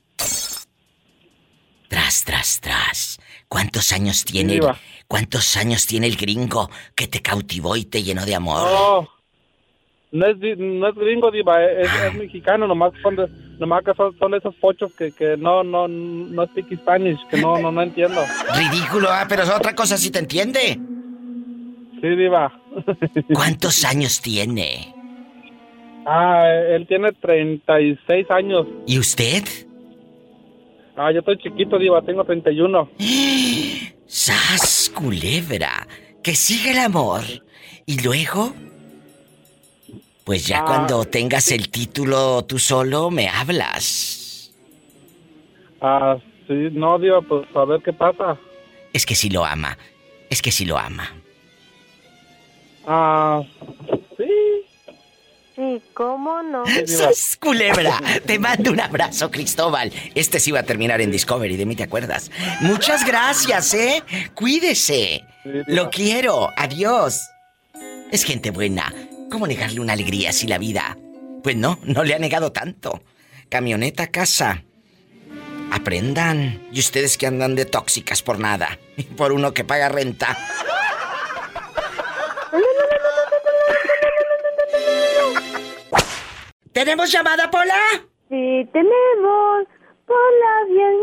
Tras, 1.89 2.25
tras, 2.25 2.61
tras. 2.61 3.21
¿Cuántos 3.49 3.93
años 3.93 4.25
tiene, 4.25 4.55
el, 4.55 4.67
cuántos 5.07 5.57
años 5.57 5.87
tiene 5.87 6.07
el 6.07 6.17
gringo 6.17 6.71
que 6.95 7.07
te 7.07 7.21
cautivó 7.21 7.77
y 7.77 7.85
te 7.85 8.03
llenó 8.03 8.25
de 8.25 8.35
amor? 8.35 8.67
No, 8.67 9.09
no 10.12 10.26
es, 10.26 10.37
no 10.59 10.88
es 10.88 10.95
gringo, 10.95 11.31
diva, 11.31 11.64
es, 11.64 11.88
ah. 11.88 12.12
mexicano, 12.16 12.66
nomás 12.66 12.92
son, 13.02 13.16
nomás 13.59 13.83
que 13.83 13.92
son, 13.95 14.35
esos 14.35 14.54
pochos 14.57 14.92
que, 14.92 15.11
que 15.11 15.37
no, 15.38 15.64
no, 15.64 15.88
no 15.88 16.47
speak 16.47 16.76
Spanish, 16.76 17.19
que 17.31 17.38
no, 17.38 17.59
no, 17.59 17.73
no 17.73 17.83
entiendo. 17.83 18.21
Ridículo, 18.54 19.09
ah, 19.11 19.25
pero 19.28 19.42
es 19.42 19.50
otra 19.50 19.75
cosa 19.75 19.97
si 19.97 20.11
te 20.11 20.19
entiende. 20.19 20.78
Sí, 22.00 22.09
diva. 22.09 22.52
¿Cuántos 23.33 23.85
años 23.85 24.21
tiene? 24.21 24.95
Ah, 26.04 26.45
él 26.69 26.87
tiene 26.87 27.12
36 27.12 28.31
años. 28.31 28.66
¿Y 28.87 28.99
usted? 28.99 29.45
Ah, 30.97 31.11
yo 31.11 31.21
estoy 31.21 31.38
chiquito, 31.38 31.78
Diva, 31.78 32.02
tengo 32.02 32.25
31. 32.25 32.90
¡Sas, 34.07 34.92
culebra! 34.95 35.87
Que 36.23 36.35
sigue 36.35 36.73
el 36.73 36.78
amor. 36.81 37.23
¿Y 37.87 38.02
luego? 38.02 38.52
Pues 40.25 40.47
ya 40.47 40.61
ah, 40.61 40.64
cuando 40.64 41.05
tengas 41.05 41.50
el 41.50 41.69
título 41.69 42.45
tú 42.45 42.59
solo, 42.59 43.11
me 43.11 43.29
hablas. 43.29 44.52
Ah, 45.81 46.17
sí, 46.47 46.69
no, 46.73 46.99
Diva, 46.99 47.21
pues 47.23 47.47
a 47.55 47.64
ver 47.64 47.83
qué 47.83 47.93
pasa. 47.93 48.38
Es 48.93 49.05
que 49.05 49.14
sí 49.14 49.31
lo 49.31 49.45
ama. 49.45 49.76
Es 50.31 50.43
que 50.43 50.52
sí 50.52 50.64
lo 50.64 50.79
ama. 50.79 51.12
Ah, 52.87 53.43
Sí, 55.55 55.83
¿cómo 55.93 56.43
no? 56.43 56.64
¡Sos 56.87 57.37
culebra! 57.37 58.00
Te 58.25 58.38
mando 58.38 58.71
un 58.73 58.81
abrazo, 58.81 59.31
Cristóbal. 59.31 59.93
Este 60.14 60.41
sí 60.41 60.50
va 60.50 60.61
a 60.61 60.62
terminar 60.62 61.00
en 61.00 61.11
Discovery, 61.11 61.57
de 61.57 61.67
mí 61.67 61.76
te 61.76 61.83
acuerdas. 61.83 62.31
Muchas 62.61 63.07
gracias, 63.07 63.75
¿eh? 63.75 64.02
Cuídese. 64.35 65.25
Lo 65.67 65.91
quiero. 65.91 66.49
Adiós. 66.57 67.21
Es 68.11 68.25
gente 68.25 68.50
buena. 68.50 68.93
¿Cómo 69.33 69.47
negarle 69.47 69.81
una 69.81 69.95
alegría 69.95 70.31
si 70.31 70.47
la 70.47 70.59
vida? 70.59 70.99
Pues 71.43 71.57
no, 71.57 71.79
no 71.85 72.05
le 72.05 72.15
ha 72.15 72.19
negado 72.19 72.53
tanto. 72.53 73.03
Camioneta, 73.49 74.09
casa. 74.09 74.62
Aprendan. 75.71 76.69
Y 76.71 76.81
ustedes 76.81 77.17
que 77.17 77.27
andan 77.27 77.55
de 77.55 77.65
tóxicas 77.65 78.21
por 78.21 78.39
nada. 78.39 78.79
Por 79.17 79.33
uno 79.33 79.55
que 79.55 79.65
paga 79.65 79.89
renta. 79.89 80.37
¿Tenemos 86.75 87.11
llamada, 87.11 87.51
Pola? 87.51 87.81
Sí, 88.29 88.69
tenemos. 88.71 89.67
Pola, 90.05 90.53
bien. 90.69 90.97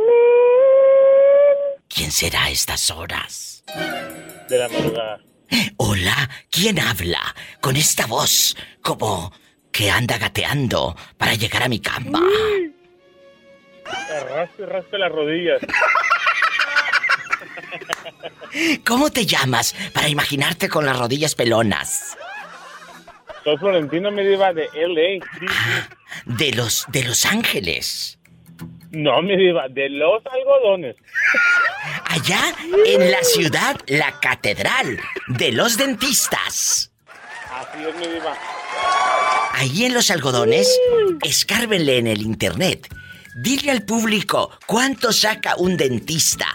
¿Quién 1.88 2.12
será 2.12 2.44
a 2.44 2.52
estas 2.52 2.92
horas? 2.92 3.64
De 4.48 4.58
la 4.60 4.70
madrugada. 4.70 5.29
Hola, 5.78 6.30
¿quién 6.52 6.80
habla? 6.80 7.36
Con 7.62 7.76
esta 7.76 8.06
voz, 8.06 8.56
como 8.82 9.32
que 9.72 9.90
anda 9.90 10.18
gateando 10.18 10.96
para 11.18 11.34
llegar 11.36 11.64
a 11.64 11.70
mi 11.70 11.80
cama. 11.80 12.22
Raspe, 14.30 14.66
raspe 14.66 14.98
las 14.98 15.12
rodillas. 15.12 15.62
¿Cómo 18.86 19.12
te 19.12 19.26
llamas 19.26 19.76
para 19.94 20.10
imaginarte 20.10 20.70
con 20.70 20.86
las 20.86 20.98
rodillas 20.98 21.36
pelonas? 21.36 22.18
Soy 23.44 23.58
Florentino 23.58 24.12
me 24.12 24.24
diva 24.24 24.54
de 24.54 24.70
LA. 24.74 25.26
de 26.26 26.52
los 26.54 26.86
de 26.90 27.04
Los 27.04 27.26
Ángeles. 27.26 28.19
No, 28.92 29.22
me 29.22 29.38
diva, 29.38 29.68
de 29.70 29.90
los 29.90 30.24
algodones. 30.26 30.96
Allá 32.06 32.54
en 32.86 33.12
la 33.12 33.24
ciudad, 33.24 33.78
la 33.88 34.20
catedral 34.20 35.00
de 35.28 35.52
los 35.52 35.78
dentistas. 35.78 36.92
Así 37.52 37.84
es, 37.88 37.96
mi 37.96 38.08
diva. 38.08 38.36
Ahí 39.54 39.86
en 39.86 39.94
los 39.94 40.10
algodones, 40.10 40.80
escárbenle 41.22 41.98
en 41.98 42.08
el 42.08 42.22
internet. 42.22 42.88
Dile 43.36 43.72
al 43.72 43.84
público 43.84 44.52
cuánto 44.66 45.12
saca 45.12 45.56
un 45.58 45.78
dentista 45.78 46.48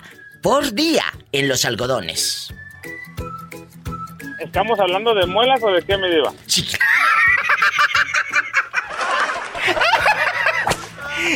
por 0.42 0.72
día 0.72 1.04
en 1.30 1.48
los 1.48 1.64
algodones. 1.64 2.52
¿Estamos 4.40 4.78
hablando 4.80 5.14
de 5.14 5.26
muelas 5.26 5.62
o 5.62 5.70
de 5.70 5.82
qué 5.82 5.96
me 5.96 6.10
diva? 6.10 6.32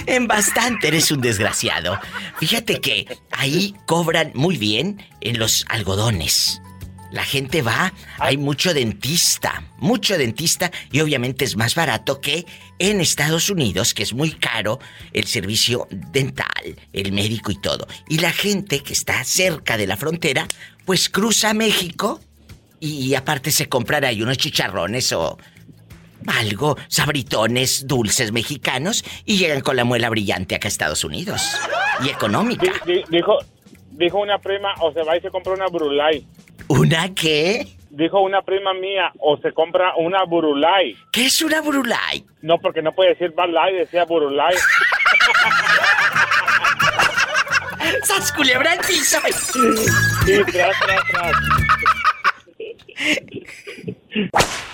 En 0.07 0.27
bastante 0.27 0.89
eres 0.89 1.11
un 1.11 1.21
desgraciado. 1.21 1.99
Fíjate 2.39 2.81
que 2.81 3.07
ahí 3.31 3.75
cobran 3.87 4.33
muy 4.35 4.57
bien 4.57 5.05
en 5.21 5.39
los 5.39 5.65
algodones. 5.69 6.61
La 7.11 7.25
gente 7.25 7.63
va, 7.63 7.95
hay 8.19 8.37
mucho 8.37 8.75
dentista, 8.75 9.65
mucho 9.79 10.19
dentista 10.19 10.71
y 10.93 11.01
obviamente 11.01 11.47
es 11.47 11.57
más 11.57 11.75
barato 11.75 12.21
que 12.21 12.45
en 12.79 13.01
Estados 13.01 13.49
Unidos, 13.49 13.95
que 13.95 14.03
es 14.03 14.13
muy 14.13 14.33
caro 14.33 14.79
el 15.15 15.27
servicio 15.27 15.89
dental, 15.91 16.77
el 16.93 17.13
médico 17.13 17.51
y 17.51 17.61
todo. 17.61 17.89
Y 18.09 18.19
la 18.19 18.31
gente 18.31 18.81
que 18.81 18.93
está 18.93 19.25
cerca 19.25 19.79
de 19.79 19.87
la 19.87 19.97
frontera, 19.97 20.47
pues 20.85 21.09
cruza 21.09 21.55
México 21.55 22.21
y, 22.81 23.15
aparte 23.15 23.51
se 23.51 23.69
compran 23.69 24.05
ahí 24.05 24.23
unos 24.23 24.37
chicharrones 24.37 25.13
o 25.13 25.39
algo, 26.27 26.77
sabritones, 26.89 27.87
dulces 27.87 28.33
mexicanos 28.33 29.05
y 29.25 29.39
llegan 29.39 29.61
con 29.61 29.77
la 29.77 29.85
muela 29.85 30.11
brillante 30.11 30.55
acá 30.55 30.69
a 30.69 30.71
Estados 30.71 31.05
Unidos. 31.05 31.57
Y 32.05 32.09
económica. 32.11 32.73
dijo, 33.11 33.39
dijo 33.91 34.19
una 34.19 34.39
prima, 34.39 34.75
o 34.81 34.93
se 34.93 35.03
va 35.03 35.17
y 35.17 35.21
se 35.21 35.31
compra 35.31 35.55
una 35.55 35.67
Brulay. 35.67 36.27
¿Una 36.69 37.15
qué? 37.15 37.67
Dijo 37.91 38.21
una 38.21 38.43
prima 38.43 38.75
mía, 38.75 39.11
o 39.19 39.39
se 39.39 39.53
compra 39.53 39.95
una 39.97 40.25
Burulay. 40.25 40.95
¿Qué 41.11 41.27
es 41.27 41.41
una 41.41 41.63
Burulay? 41.63 42.27
No, 42.43 42.59
porque 42.59 42.83
no 42.83 42.93
puede 42.93 43.11
decir 43.11 43.33
Balay, 43.35 43.75
decía 43.75 44.05
Burulay. 44.05 44.55
¡Sas 48.03 48.31
culebra 48.33 48.75
el 48.75 48.81
piso! 48.81 49.19
Sí, 50.27 50.43
tras, 50.53 50.79
tras, 50.81 51.01
tras. 51.11 51.33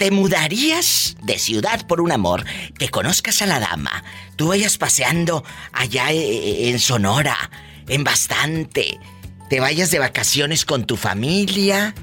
¿Te 0.00 0.10
mudarías 0.10 1.14
de 1.20 1.38
ciudad 1.38 1.86
por 1.86 2.00
un 2.00 2.10
amor? 2.10 2.46
Que 2.78 2.88
conozcas 2.88 3.42
a 3.42 3.46
la 3.46 3.60
dama. 3.60 4.02
Tú 4.34 4.48
vayas 4.48 4.78
paseando 4.78 5.44
allá 5.74 6.10
eh, 6.10 6.16
eh, 6.16 6.70
en 6.70 6.78
Sonora, 6.78 7.36
en 7.86 8.02
bastante. 8.02 8.98
Te 9.50 9.60
vayas 9.60 9.90
de 9.90 9.98
vacaciones 9.98 10.64
con 10.64 10.86
tu 10.86 10.96
familia, 10.96 11.94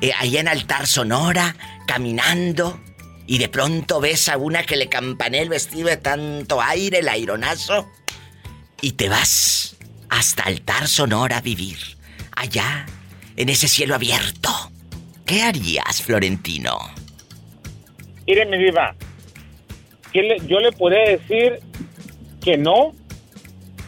eh, 0.00 0.12
allá 0.18 0.40
en 0.40 0.48
Altar 0.48 0.86
Sonora, 0.86 1.54
caminando. 1.86 2.80
Y 3.26 3.36
de 3.36 3.50
pronto 3.50 4.00
ves 4.00 4.30
a 4.30 4.38
una 4.38 4.62
que 4.62 4.76
le 4.76 4.88
campanea 4.88 5.42
el 5.42 5.50
vestido 5.50 5.88
de 5.88 5.98
tanto 5.98 6.62
aire, 6.62 7.00
el 7.00 7.10
aironazo. 7.10 7.90
Y 8.80 8.92
te 8.92 9.10
vas 9.10 9.76
hasta 10.08 10.44
Altar 10.44 10.88
Sonora 10.88 11.36
a 11.36 11.42
vivir. 11.42 11.98
Allá, 12.34 12.86
en 13.36 13.50
ese 13.50 13.68
cielo 13.68 13.96
abierto. 13.96 14.72
¿Qué 15.26 15.42
harías, 15.42 16.00
Florentino? 16.00 16.97
Mire, 18.28 18.44
mi 18.44 18.58
diva, 18.58 18.94
yo 20.12 20.60
le 20.60 20.72
podría 20.72 21.16
decir 21.16 21.60
que 22.44 22.58
no, 22.58 22.92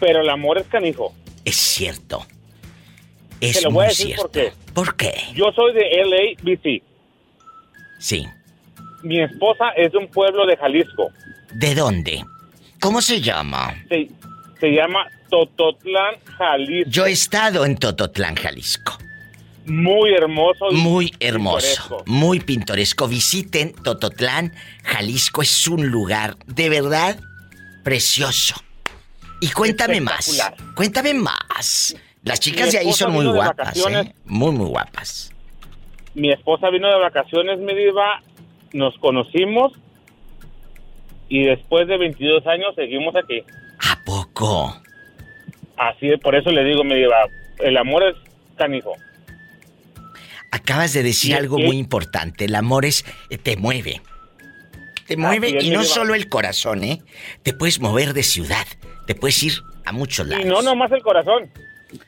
pero 0.00 0.23
el 0.23 0.30
amor 0.30 0.56
es 0.56 0.66
canijo. 0.68 1.14
Es 1.44 1.56
cierto. 1.56 2.26
Es 3.38 3.59
Te 3.59 3.62
lo 3.64 3.70
voy 3.70 3.85
a 3.85 3.88
decir 3.88 4.16
por 4.16 4.30
qué. 4.30 4.52
¿Por 4.73 4.97
qué? 4.97 5.12
Yo 5.35 5.52
soy 5.52 5.75
de 5.75 5.90
LA, 6.04 6.42
BC. 6.42 6.82
Sí. 7.99 8.26
Mi 9.02 9.20
esposa 9.20 9.73
es 9.76 9.92
de 9.92 9.99
un 9.99 10.09
pueblo 10.09 10.47
de 10.47 10.56
Jalisco. 10.56 11.11
¿De 11.52 11.75
dónde? 11.75 12.25
¿Cómo 12.80 13.02
se 13.02 13.20
llama? 13.20 13.75
Se, 13.90 14.09
se 14.59 14.70
llama 14.70 15.06
Tototlán, 15.28 16.14
Jalisco. 16.38 16.90
Yo 16.90 17.04
he 17.04 17.12
estado 17.12 17.66
en 17.66 17.76
Tototlán, 17.76 18.37
Jalisco. 18.37 18.97
Muy 19.66 20.14
hermoso. 20.14 20.70
Muy 20.72 21.12
hermoso, 21.20 22.02
muy 22.06 22.40
pintoresco. 22.40 23.08
Visiten 23.08 23.72
Tototlán, 23.72 24.54
Jalisco. 24.82 25.42
Es 25.42 25.68
un 25.68 25.86
lugar 25.88 26.36
de 26.46 26.68
verdad 26.68 27.20
precioso. 27.84 28.56
Y 29.40 29.50
cuéntame 29.50 30.00
más. 30.00 30.52
Cuéntame 30.74 31.14
más. 31.14 31.96
Las 32.22 32.40
chicas 32.40 32.72
de 32.72 32.78
ahí 32.78 32.92
son 32.92 33.12
muy 33.12 33.26
guapas, 33.26 33.76
¿eh? 33.76 34.14
Muy, 34.24 34.52
muy 34.52 34.66
guapas. 34.66 35.32
Mi 36.14 36.30
esposa 36.30 36.68
vino 36.70 36.88
de 36.88 36.98
vacaciones, 36.98 37.58
me 37.58 37.74
diva. 37.74 38.22
Nos 38.72 38.96
conocimos. 38.98 39.72
Y 41.28 41.44
después 41.44 41.86
de 41.86 41.96
22 41.96 42.46
años 42.46 42.74
seguimos 42.74 43.14
aquí. 43.16 43.42
¿A 43.78 44.04
poco? 44.04 44.76
Así 45.76 46.16
por 46.18 46.34
eso 46.34 46.50
le 46.50 46.64
digo, 46.64 46.84
me 46.84 46.96
diva. 46.96 47.16
El 47.60 47.76
amor 47.76 48.02
es 48.02 48.16
canijo. 48.56 48.96
Acabas 50.50 50.92
de 50.92 51.02
decir 51.02 51.35
algo 51.37 51.59
muy 51.59 51.76
importante. 51.78 52.47
El 52.47 52.54
amor 52.54 52.85
es. 52.85 53.04
Eh, 53.28 53.38
te 53.38 53.57
mueve. 53.57 54.02
Te 55.07 55.16
mueve 55.16 55.59
y 55.61 55.71
no 55.71 55.85
solo 55.85 56.14
el 56.14 56.28
corazón, 56.28 56.85
¿eh? 56.85 57.02
Te 57.42 57.52
puedes 57.52 57.80
mover 57.80 58.12
de 58.14 58.23
ciudad. 58.23 58.66
Te 59.07 59.14
puedes 59.14 59.42
ir 59.42 59.54
a 59.85 59.92
muchos 59.92 60.26
lados. 60.26 60.45
Y 60.45 60.49
no 60.49 60.62
nomás 60.62 60.92
el 60.92 61.02
corazón. 61.02 61.50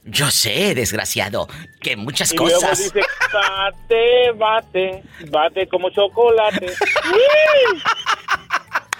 Yo 0.04 0.30
sé, 0.30 0.74
desgraciado, 0.74 1.48
que 1.80 1.96
muchas 1.96 2.32
y 2.32 2.36
cosas. 2.36 2.60
Luego 2.62 2.76
dice, 2.76 3.00
bate, 3.32 4.30
bate, 4.32 5.02
bate 5.28 5.66
como 5.66 5.90
chocolate. 5.90 6.66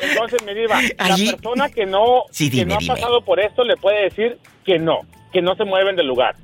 Entonces, 0.01 0.43
me 0.43 0.55
diva, 0.55 0.83
la 0.83 1.17
persona 1.17 1.69
que 1.69 1.87
no, 1.87 2.25
que 2.37 2.65
no 2.65 2.75
ha 2.75 2.81
pasado 2.81 3.25
por 3.25 3.39
esto 3.39 3.63
le 3.63 3.77
puede 3.77 4.03
decir 4.03 4.39
que 4.65 4.81
no, 4.81 5.03
que 5.33 5.41
no 5.41 5.55
se 5.55 5.65
mueven 5.65 5.95
del 5.95 6.09
lugar. 6.09 6.35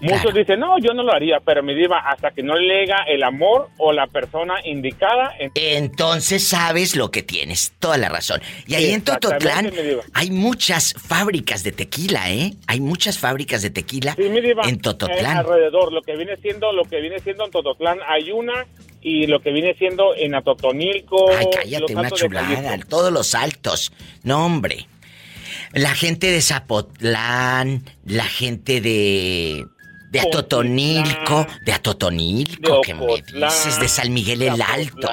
Muchos 0.00 0.34
dicen, 0.34 0.60
no, 0.60 0.78
yo 0.78 0.92
no 0.92 1.02
lo 1.02 1.12
haría, 1.12 1.40
pero 1.40 1.62
me 1.62 1.74
diva, 1.74 1.98
hasta 1.98 2.30
que 2.30 2.42
no 2.42 2.54
le 2.54 2.80
llega 2.80 3.04
el 3.08 3.22
amor 3.22 3.70
o 3.78 3.92
la 3.92 4.06
persona 4.06 4.54
indicada. 4.64 5.32
Entonces 5.54 6.46
sabes 6.46 6.96
lo 6.96 7.10
que 7.10 7.22
tienes, 7.22 7.72
toda 7.78 7.96
la 7.96 8.08
razón. 8.08 8.40
Y 8.66 8.74
ahí 8.74 8.90
en 8.90 9.02
Tototlán 9.02 9.72
hay 10.12 10.30
muchas 10.30 10.94
fábricas 10.94 11.62
de 11.64 11.72
tequila, 11.72 12.30
¿eh? 12.30 12.54
Hay 12.66 12.80
muchas 12.80 13.18
fábricas 13.18 13.62
de 13.62 13.70
tequila 13.70 14.14
en 14.18 14.80
Tototlán. 14.80 15.38
alrededor, 15.38 15.92
lo 15.92 16.02
que 16.02 16.16
viene 16.16 16.36
siendo, 16.36 16.72
lo 16.72 16.84
que 16.84 17.00
viene 17.00 17.18
siendo 17.20 17.46
en 17.46 17.50
Tototlán 17.50 17.98
hay 18.06 18.30
una 18.32 18.66
y 19.00 19.26
lo 19.26 19.40
que 19.40 19.50
viene 19.52 19.74
siendo 19.74 20.14
en 20.14 20.34
Atotonilco. 20.34 21.30
Ay, 21.30 21.46
cállate, 21.52 21.94
una 21.94 22.10
chulada, 22.10 22.78
todos 22.88 23.12
los 23.12 23.34
altos. 23.34 23.92
No, 24.24 24.44
hombre. 24.44 24.88
La 25.72 25.94
gente 25.94 26.30
de 26.30 26.42
Zapotlán, 26.42 27.84
la 28.04 28.24
gente 28.24 28.80
de 28.80 29.66
de 30.10 30.20
Atotonilco, 30.20 31.46
de 31.64 31.72
Atotonilco, 31.72 32.80
¿qué 32.82 32.94
me 32.94 33.06
dices? 33.06 33.80
De 33.80 33.88
San 33.88 34.12
Miguel 34.12 34.42
el 34.42 34.62
Alto. 34.62 35.08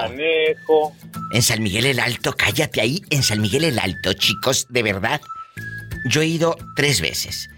En 1.32 1.42
San 1.42 1.64
Miguel 1.64 1.86
el 1.86 2.00
Alto, 2.00 2.34
cállate 2.36 2.82
ahí, 2.82 3.02
en 3.10 3.24
San 3.24 3.42
Miguel 3.42 3.64
el 3.64 3.80
Alto, 3.80 4.14
chicos, 4.14 4.68
de 4.70 4.84
verdad. 4.84 5.22
Yo 6.10 6.22
he 6.22 6.28
ido 6.28 6.56
tres 6.76 7.02
veces. 7.02 7.50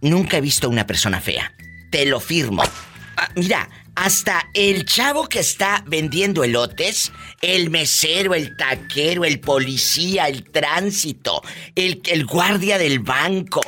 Nunca 0.00 0.36
he 0.36 0.40
visto 0.40 0.68
una 0.68 0.86
persona 0.86 1.20
fea. 1.20 1.52
Te 1.90 2.06
lo 2.06 2.20
firmo. 2.20 2.62
Ah, 3.16 3.30
mira, 3.34 3.68
hasta 3.94 4.48
el 4.52 4.84
chavo 4.84 5.26
que 5.28 5.40
está 5.40 5.82
vendiendo 5.86 6.44
elotes, 6.44 7.12
el 7.40 7.70
mesero, 7.70 8.34
el 8.34 8.56
taquero, 8.56 9.24
el 9.24 9.40
policía, 9.40 10.28
el 10.28 10.44
tránsito, 10.44 11.42
el, 11.74 12.02
el 12.04 12.26
guardia 12.26 12.76
del 12.76 12.98
banco, 12.98 13.62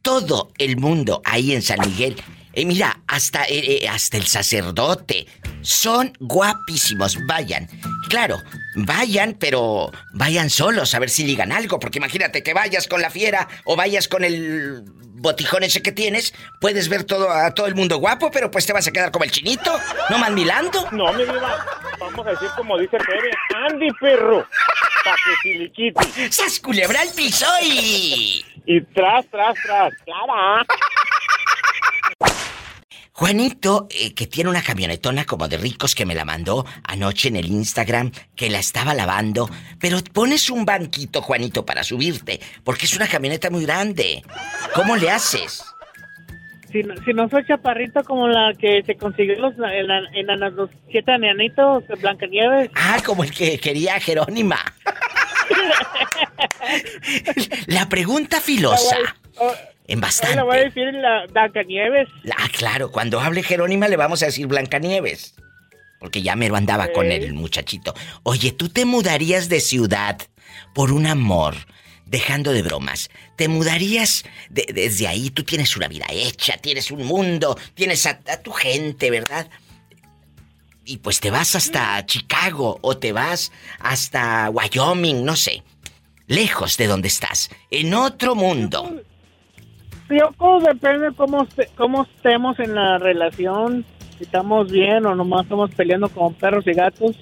todo 0.00 0.52
el 0.56 0.78
mundo 0.78 1.20
ahí 1.24 1.52
en 1.52 1.60
San 1.60 1.80
Miguel 1.86 2.16
eh, 2.58 2.64
mira, 2.64 3.02
hasta, 3.06 3.44
eh, 3.44 3.84
eh, 3.84 3.88
hasta 3.88 4.16
el 4.16 4.26
sacerdote. 4.26 5.28
Son 5.62 6.12
guapísimos. 6.18 7.16
Vayan. 7.26 7.68
Claro, 8.08 8.42
vayan, 8.74 9.36
pero 9.38 9.92
vayan 10.12 10.50
solos 10.50 10.92
a 10.92 10.98
ver 10.98 11.08
si 11.08 11.24
ligan 11.24 11.52
algo. 11.52 11.78
Porque 11.78 11.98
imagínate 11.98 12.42
que 12.42 12.54
vayas 12.54 12.88
con 12.88 13.00
la 13.00 13.10
fiera 13.10 13.46
o 13.64 13.76
vayas 13.76 14.08
con 14.08 14.24
el 14.24 14.82
botijón 14.86 15.62
ese 15.62 15.82
que 15.82 15.92
tienes. 15.92 16.34
Puedes 16.60 16.88
ver 16.88 17.04
todo 17.04 17.30
a 17.30 17.54
todo 17.54 17.68
el 17.68 17.76
mundo 17.76 17.98
guapo, 17.98 18.32
pero 18.32 18.50
pues 18.50 18.66
te 18.66 18.72
vas 18.72 18.88
a 18.88 18.90
quedar 18.90 19.12
como 19.12 19.24
el 19.24 19.30
chinito. 19.30 19.78
¿No 20.10 20.18
mandilando? 20.18 20.90
No, 20.90 21.12
mi 21.12 21.22
vida. 21.22 21.64
Vamos 22.00 22.26
a 22.26 22.30
decir 22.30 22.48
como 22.56 22.76
dice 22.76 22.98
Pere. 22.98 23.30
Andy, 23.68 23.92
perro. 24.00 24.44
Pa' 25.04 25.14
que 25.44 26.32
¡Sas 26.32 26.58
culebra 26.58 27.02
al 27.02 27.10
piso 27.10 27.46
y... 27.62 28.44
Y 28.66 28.80
tras, 28.80 29.24
tras, 29.30 29.54
tras. 29.62 29.92
¡Clara! 30.04 30.66
Juanito, 33.18 33.88
eh, 33.90 34.14
que 34.14 34.28
tiene 34.28 34.48
una 34.48 34.62
camionetona 34.62 35.24
como 35.24 35.48
de 35.48 35.58
ricos 35.58 35.96
que 35.96 36.06
me 36.06 36.14
la 36.14 36.24
mandó 36.24 36.64
anoche 36.84 37.26
en 37.26 37.34
el 37.34 37.46
Instagram, 37.46 38.12
que 38.36 38.48
la 38.48 38.60
estaba 38.60 38.94
lavando, 38.94 39.50
pero 39.80 39.98
pones 40.12 40.50
un 40.50 40.64
banquito, 40.64 41.20
Juanito, 41.20 41.66
para 41.66 41.82
subirte, 41.82 42.38
porque 42.62 42.86
es 42.86 42.94
una 42.94 43.08
camioneta 43.08 43.50
muy 43.50 43.66
grande. 43.66 44.22
¿Cómo 44.72 44.94
le 44.94 45.10
haces? 45.10 45.64
Si, 46.70 46.80
si 47.04 47.12
no 47.12 47.28
soy 47.28 47.44
chaparrito 47.44 48.04
como 48.04 48.28
la 48.28 48.52
que 48.56 48.84
se 48.86 48.94
consiguió 48.94 49.34
los, 49.40 49.54
en, 49.56 50.54
los 50.54 50.70
siete 50.88 51.10
anianitos 51.10 51.88
de 51.88 51.96
Blancanieves. 51.96 52.70
Ah, 52.76 52.98
como 53.04 53.24
el 53.24 53.32
que 53.32 53.58
quería 53.58 53.98
Jerónima. 53.98 54.60
la 57.66 57.88
pregunta 57.88 58.40
filosa. 58.40 58.96
En 59.88 60.00
bastante. 60.02 60.36
Le 60.36 60.42
voy 60.42 60.58
a 60.58 60.64
decir 60.64 60.92
la 60.92 61.26
Blancanieves. 61.32 62.08
Ah, 62.36 62.48
claro, 62.52 62.92
cuando 62.92 63.20
hable 63.20 63.42
Jerónima 63.42 63.88
le 63.88 63.96
vamos 63.96 64.22
a 64.22 64.26
decir 64.26 64.46
Blancanieves. 64.46 65.34
Porque 65.98 66.22
ya 66.22 66.36
me 66.36 66.48
lo 66.48 66.56
andaba 66.56 66.92
con 66.92 67.10
el 67.10 67.32
muchachito. 67.32 67.94
Oye, 68.22 68.52
¿tú 68.52 68.68
te 68.68 68.84
mudarías 68.84 69.48
de 69.48 69.60
ciudad 69.60 70.18
por 70.74 70.92
un 70.92 71.06
amor? 71.06 71.54
Dejando 72.04 72.52
de 72.52 72.62
bromas, 72.62 73.10
¿te 73.36 73.48
mudarías 73.48 74.24
desde 74.48 75.06
ahí? 75.06 75.28
Tú 75.28 75.42
tienes 75.44 75.76
una 75.76 75.88
vida 75.88 76.06
hecha, 76.10 76.56
tienes 76.56 76.90
un 76.90 77.04
mundo, 77.04 77.58
tienes 77.74 78.06
a, 78.06 78.18
tu 78.42 78.50
gente, 78.50 79.10
¿verdad? 79.10 79.50
Y 80.86 80.98
pues 80.98 81.20
te 81.20 81.30
vas 81.30 81.54
hasta 81.54 82.06
Chicago 82.06 82.78
o 82.80 82.96
te 82.96 83.12
vas 83.12 83.52
hasta 83.78 84.48
Wyoming, 84.48 85.22
no 85.22 85.36
sé. 85.36 85.62
Lejos 86.26 86.78
de 86.78 86.86
donde 86.86 87.08
estás, 87.08 87.50
en 87.70 87.92
otro 87.92 88.34
mundo. 88.34 89.02
Yo 90.10 90.30
creo 90.38 90.60
depende 90.60 91.12
cómo, 91.16 91.46
cómo 91.76 92.04
estemos 92.04 92.58
en 92.60 92.74
la 92.74 92.98
relación, 92.98 93.84
si 94.16 94.24
estamos 94.24 94.70
bien 94.70 95.04
o 95.06 95.14
nomás 95.14 95.42
estamos 95.42 95.70
peleando 95.74 96.08
como 96.08 96.32
perros 96.32 96.66
y 96.66 96.72
gatos. 96.72 97.16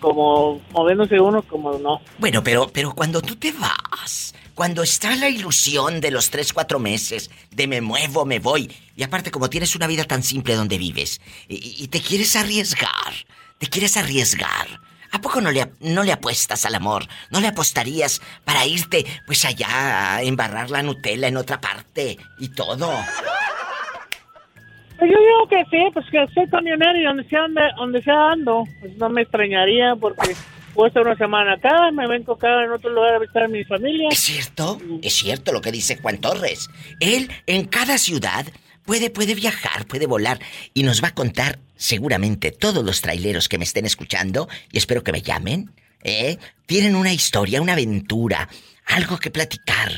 como 0.00 0.60
moviéndose 0.72 1.18
uno, 1.18 1.42
como 1.42 1.78
no. 1.78 2.00
Bueno, 2.18 2.42
pero, 2.42 2.68
pero 2.70 2.92
cuando 2.92 3.22
tú 3.22 3.36
te 3.36 3.52
vas, 3.52 4.34
cuando 4.54 4.82
está 4.82 5.16
la 5.16 5.30
ilusión 5.30 6.00
de 6.00 6.10
los 6.10 6.28
tres, 6.28 6.52
cuatro 6.52 6.78
meses, 6.78 7.30
de 7.50 7.66
me 7.66 7.80
muevo, 7.80 8.26
me 8.26 8.38
voy, 8.38 8.70
y 8.94 9.02
aparte 9.02 9.30
como 9.30 9.48
tienes 9.48 9.74
una 9.74 9.86
vida 9.86 10.04
tan 10.04 10.22
simple 10.22 10.56
donde 10.56 10.76
vives, 10.76 11.22
y, 11.48 11.76
y 11.78 11.88
te 11.88 12.00
quieres 12.00 12.36
arriesgar, 12.36 13.14
te 13.58 13.66
quieres 13.66 13.96
arriesgar, 13.96 14.66
¿A 15.14 15.20
poco 15.20 15.40
no 15.40 15.52
le, 15.52 15.64
no 15.78 16.02
le 16.02 16.10
apuestas 16.10 16.66
al 16.66 16.74
amor? 16.74 17.04
¿No 17.30 17.40
le 17.40 17.46
apostarías 17.46 18.20
para 18.44 18.66
irte, 18.66 19.06
pues 19.26 19.44
allá, 19.44 20.16
a 20.16 20.22
embarrar 20.24 20.70
la 20.70 20.82
Nutella 20.82 21.28
en 21.28 21.36
otra 21.36 21.60
parte 21.60 22.18
y 22.40 22.48
todo? 22.48 22.90
Pues 24.98 25.08
yo 25.12 25.16
digo 25.16 25.48
que 25.48 25.64
sí, 25.70 25.84
pues 25.92 26.04
que 26.10 26.26
soy 26.34 26.48
camionero 26.48 26.98
y 26.98 27.04
donde 27.04 27.28
sea, 27.28 27.46
donde 27.76 28.02
sea 28.02 28.32
ando, 28.32 28.64
pues 28.80 28.96
no 28.96 29.08
me 29.08 29.22
extrañaría 29.22 29.94
porque 29.94 30.34
puedo 30.74 30.88
estar 30.88 31.06
una 31.06 31.16
semana 31.16 31.52
acá, 31.52 31.92
me 31.92 32.08
vengo 32.08 32.32
acá 32.32 32.64
en 32.64 32.72
otro 32.72 32.90
lugar 32.90 33.14
a 33.14 33.18
visitar 33.20 33.44
a 33.44 33.48
mi 33.48 33.62
familia. 33.62 34.08
¿Es 34.10 34.18
cierto? 34.18 34.80
Es 35.00 35.14
cierto 35.14 35.52
lo 35.52 35.60
que 35.60 35.70
dice 35.70 35.96
Juan 35.96 36.18
Torres. 36.18 36.68
Él 36.98 37.30
en 37.46 37.66
cada 37.66 37.98
ciudad 37.98 38.46
puede, 38.84 39.10
puede 39.10 39.36
viajar, 39.36 39.86
puede 39.86 40.06
volar 40.06 40.40
y 40.74 40.82
nos 40.82 41.04
va 41.04 41.08
a 41.08 41.14
contar 41.14 41.60
seguramente 41.84 42.50
todos 42.50 42.82
los 42.82 43.02
traileros 43.02 43.46
que 43.46 43.58
me 43.58 43.64
estén 43.64 43.84
escuchando 43.84 44.48
y 44.72 44.78
espero 44.78 45.04
que 45.04 45.12
me 45.12 45.20
llamen, 45.20 45.70
¿eh? 46.02 46.38
Tienen 46.64 46.96
una 46.96 47.12
historia, 47.12 47.60
una 47.60 47.74
aventura, 47.74 48.48
algo 48.86 49.18
que 49.18 49.30
platicar. 49.30 49.92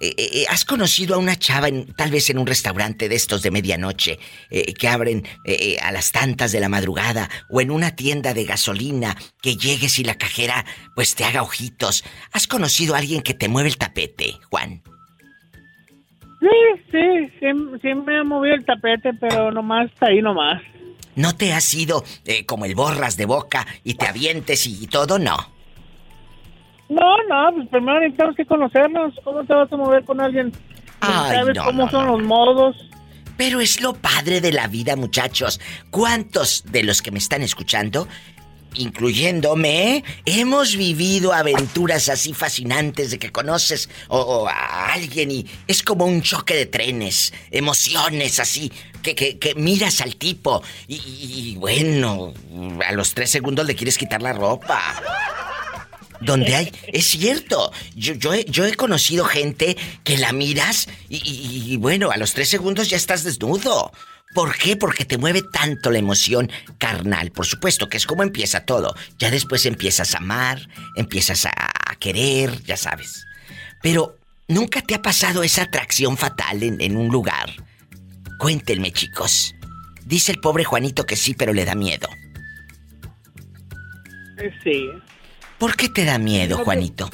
Eh, 0.00 0.14
eh, 0.16 0.28
eh, 0.32 0.44
¿Has 0.48 0.64
conocido 0.64 1.16
a 1.16 1.18
una 1.18 1.34
chava 1.36 1.66
en, 1.66 1.92
tal 1.94 2.12
vez 2.12 2.30
en 2.30 2.38
un 2.38 2.46
restaurante 2.46 3.08
de 3.08 3.16
estos 3.16 3.42
de 3.42 3.50
medianoche 3.50 4.20
que 4.78 4.88
abren 4.88 5.26
a 5.82 5.90
las 5.90 6.12
tantas 6.12 6.52
de 6.52 6.60
la 6.60 6.68
madrugada 6.68 7.28
o 7.50 7.60
en 7.60 7.72
una 7.72 7.96
tienda 7.96 8.32
de 8.32 8.44
gasolina 8.44 9.16
que 9.42 9.56
llegues 9.56 9.98
y 9.98 10.04
la 10.04 10.14
cajera 10.14 10.64
pues 10.94 11.16
te 11.16 11.24
haga 11.24 11.42
ojitos? 11.42 12.04
¿Has 12.32 12.46
conocido 12.46 12.94
a 12.94 12.98
alguien 12.98 13.22
que 13.22 13.34
te 13.34 13.48
mueve 13.48 13.70
el 13.70 13.78
tapete, 13.78 14.34
Juan? 14.50 14.82
Sí, 16.38 16.82
sí, 16.92 17.32
sí, 17.40 17.48
sí 17.82 17.94
me 17.94 18.18
ha 18.18 18.22
movido 18.22 18.54
el 18.54 18.64
tapete, 18.64 19.12
pero 19.14 19.50
nomás 19.50 19.90
está 19.90 20.06
ahí 20.06 20.22
nomás. 20.22 20.62
¿No 21.16 21.34
te 21.34 21.52
has 21.52 21.72
ido 21.74 22.04
eh, 22.24 22.46
como 22.46 22.66
el 22.66 22.74
borras 22.74 23.16
de 23.16 23.24
boca 23.24 23.66
y 23.82 23.94
te 23.94 24.06
avientes 24.06 24.66
y, 24.66 24.86
todo? 24.86 25.18
No. 25.18 25.36
No, 26.88 27.16
no, 27.28 27.54
pues 27.56 27.68
primero 27.68 27.98
necesitamos 28.00 28.36
que 28.36 28.46
conocernos. 28.46 29.14
¿Cómo 29.24 29.42
te 29.44 29.52
vas 29.52 29.72
a 29.72 29.76
mover 29.76 30.04
con 30.04 30.20
alguien? 30.20 30.52
¿Sabes 31.00 31.58
cómo 31.58 31.90
son 31.90 32.06
los 32.06 32.22
modos? 32.22 32.76
Pero 33.36 33.60
es 33.60 33.80
lo 33.80 33.94
padre 33.94 34.40
de 34.40 34.52
la 34.52 34.66
vida, 34.66 34.94
muchachos. 34.96 35.60
¿Cuántos 35.90 36.64
de 36.70 36.84
los 36.84 37.02
que 37.02 37.10
me 37.10 37.18
están 37.18 37.42
escuchando 37.42 38.08
incluyéndome, 38.76 40.04
hemos 40.24 40.76
vivido 40.76 41.32
aventuras 41.32 42.08
así 42.08 42.32
fascinantes 42.34 43.10
de 43.10 43.18
que 43.18 43.32
conoces 43.32 43.88
o, 44.08 44.48
a 44.48 44.92
alguien 44.92 45.30
y 45.30 45.46
es 45.66 45.82
como 45.82 46.04
un 46.04 46.22
choque 46.22 46.54
de 46.54 46.66
trenes, 46.66 47.32
emociones 47.50 48.38
así, 48.40 48.72
que, 49.02 49.14
que, 49.14 49.54
miras 49.54 50.00
al 50.00 50.16
tipo 50.16 50.62
y, 50.88 51.54
bueno, 51.56 52.34
a 52.86 52.92
los 52.92 53.14
tres 53.14 53.30
segundos 53.30 53.66
le 53.66 53.76
quieres 53.76 53.98
quitar 53.98 54.22
la 54.22 54.32
ropa. 54.32 54.80
Donde 56.18 56.56
hay, 56.56 56.72
es 56.86 57.06
cierto, 57.06 57.70
yo, 57.94 58.14
yo, 58.14 58.32
he, 58.32 58.46
yo 58.46 58.64
he 58.64 58.74
conocido 58.74 59.26
gente 59.26 59.76
que 60.02 60.16
la 60.16 60.32
miras 60.32 60.88
y, 61.10 61.18
y 61.72 61.76
bueno, 61.76 62.10
a 62.10 62.16
los 62.16 62.32
tres 62.32 62.48
segundos 62.48 62.88
ya 62.88 62.96
estás 62.96 63.22
desnudo. 63.22 63.92
¿Por 64.34 64.56
qué? 64.56 64.76
Porque 64.76 65.04
te 65.04 65.18
mueve 65.18 65.42
tanto 65.42 65.90
la 65.90 65.98
emoción 65.98 66.50
carnal. 66.78 67.30
Por 67.30 67.46
supuesto 67.46 67.88
que 67.88 67.96
es 67.96 68.06
como 68.06 68.22
empieza 68.22 68.64
todo. 68.64 68.94
Ya 69.18 69.30
después 69.30 69.64
empiezas 69.66 70.14
a 70.14 70.18
amar, 70.18 70.60
empiezas 70.96 71.46
a, 71.46 71.52
querer, 71.98 72.62
ya 72.64 72.76
sabes. 72.76 73.26
Pero, 73.82 74.18
¿nunca 74.48 74.82
te 74.82 74.94
ha 74.94 75.00
pasado 75.00 75.42
esa 75.42 75.62
atracción 75.62 76.18
fatal 76.18 76.62
en, 76.62 76.80
en 76.82 76.96
un 76.96 77.08
lugar? 77.08 77.48
Cuéntenme, 78.38 78.92
chicos. 78.92 79.54
Dice 80.04 80.32
el 80.32 80.40
pobre 80.40 80.64
Juanito 80.64 81.04
que 81.04 81.16
sí, 81.16 81.34
pero 81.34 81.54
le 81.54 81.64
da 81.64 81.74
miedo. 81.74 82.08
Sí. 84.62 84.90
¿Por 85.58 85.76
qué 85.76 85.88
te 85.88 86.04
da 86.04 86.18
miedo, 86.18 86.58
Juanito? 86.58 87.08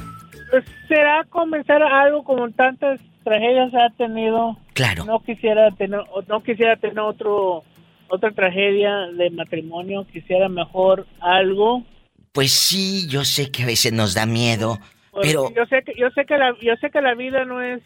Pues 0.51 0.65
será 0.89 1.25
comenzar 1.31 1.83
algo 1.83 2.25
como 2.25 2.51
tantas 2.51 3.01
tragedias 3.23 3.73
ha 3.75 3.91
tenido. 3.97 4.57
Claro. 4.75 5.05
No 5.05 5.23
quisiera 5.23 5.71
tener, 5.73 6.01
no 6.29 6.43
quisiera 6.43 6.77
tener 6.77 7.01
otro, 7.01 7.65
otra 8.09 8.31
tragedia 8.33 9.07
de 9.17 9.31
matrimonio. 9.31 10.07
Quisiera 10.13 10.49
mejor 10.49 11.07
algo. 11.21 11.85
Pues 12.33 12.53
sí, 12.53 13.07
yo 13.09 13.25
sé 13.25 13.51
que 13.51 13.65
a 13.65 13.67
veces 13.67 13.93
nos 13.93 14.15
da 14.15 14.27
miedo, 14.27 14.79
pues 15.11 15.27
pero 15.27 15.53
yo 15.55 15.67
sé 15.67 15.83
que 15.85 15.93
yo 15.95 16.09
sé 16.11 16.25
que 16.25 16.39
la 16.39 16.57
yo 16.63 16.75
sé 16.77 16.91
que 16.91 17.03
la 17.03 17.15
vida 17.15 17.45
no 17.45 17.61
es 17.61 17.83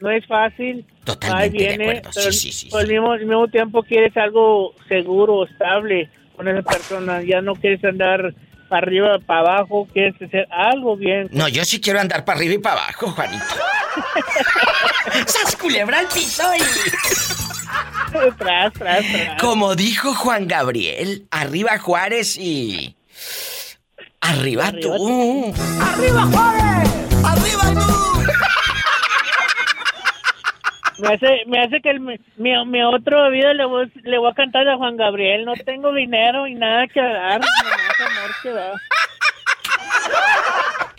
no 0.00 0.10
es 0.10 0.26
fácil. 0.26 0.86
Totalmente 1.04 1.58
viene, 1.58 1.84
de 1.84 1.98
acuerdo. 1.98 2.12
sí, 2.12 2.32
sí, 2.32 2.52
sí, 2.52 2.68
al 2.72 2.88
mismo, 2.88 3.12
al 3.12 3.20
mismo 3.20 3.48
tiempo 3.48 3.82
quieres 3.82 4.16
algo 4.16 4.74
seguro, 4.88 5.44
estable 5.44 6.08
con 6.36 6.48
esa 6.48 6.62
persona. 6.62 7.22
Ya 7.22 7.42
no 7.42 7.54
quieres 7.54 7.84
andar 7.84 8.34
para 8.70 8.86
arriba, 8.86 9.18
para 9.26 9.40
abajo, 9.40 9.86
quieres 9.92 10.14
hacer 10.22 10.46
algo 10.50 10.96
bien. 10.96 11.28
No, 11.32 11.48
yo 11.48 11.64
sí 11.64 11.80
quiero 11.80 12.00
andar 12.00 12.24
para 12.24 12.38
arriba 12.38 12.54
y 12.54 12.58
para 12.58 12.84
abajo, 12.84 13.08
Juanito. 13.10 13.44
¡Sas 15.26 15.56
culebra 15.56 15.98
piso 16.14 16.44
tras, 18.38 18.72
tras, 18.72 18.72
tras. 18.72 19.40
Como 19.40 19.74
dijo 19.74 20.14
Juan 20.14 20.46
Gabriel, 20.46 21.26
arriba 21.30 21.78
Juárez 21.78 22.38
y... 22.38 22.96
Arriba, 24.20 24.70
tú. 24.80 25.52
¡Arriba 25.82 26.22
Juárez! 26.26 26.90
¡Arriba 27.24 27.62
tú! 27.74 28.00
Me 31.00 31.14
hace, 31.14 31.42
me 31.46 31.58
hace 31.58 31.80
que 31.80 31.90
el, 31.90 32.00
mi, 32.00 32.18
mi, 32.36 32.82
otro 32.82 33.30
video 33.30 33.54
le 33.54 33.64
voy, 33.64 33.90
le 34.02 34.18
voy 34.18 34.30
a 34.30 34.34
cantar 34.34 34.68
a 34.68 34.76
Juan 34.76 34.96
Gabriel. 34.96 35.44
No 35.44 35.54
tengo 35.54 35.92
dinero 35.94 36.46
y 36.46 36.54
nada 36.54 36.86
que 36.86 37.00
dar. 37.00 37.40
Amor 38.00 38.30
que 38.42 38.50
dar. 38.50 38.74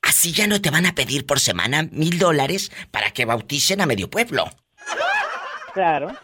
Así 0.03 0.33
ya 0.33 0.47
no 0.47 0.61
te 0.61 0.69
van 0.69 0.85
a 0.85 0.93
pedir 0.93 1.25
por 1.25 1.39
semana 1.39 1.87
mil 1.91 2.19
dólares 2.19 2.71
para 2.91 3.11
que 3.11 3.25
bauticen 3.25 3.81
a 3.81 3.85
medio 3.85 4.09
pueblo. 4.09 4.49
Claro. 5.73 6.15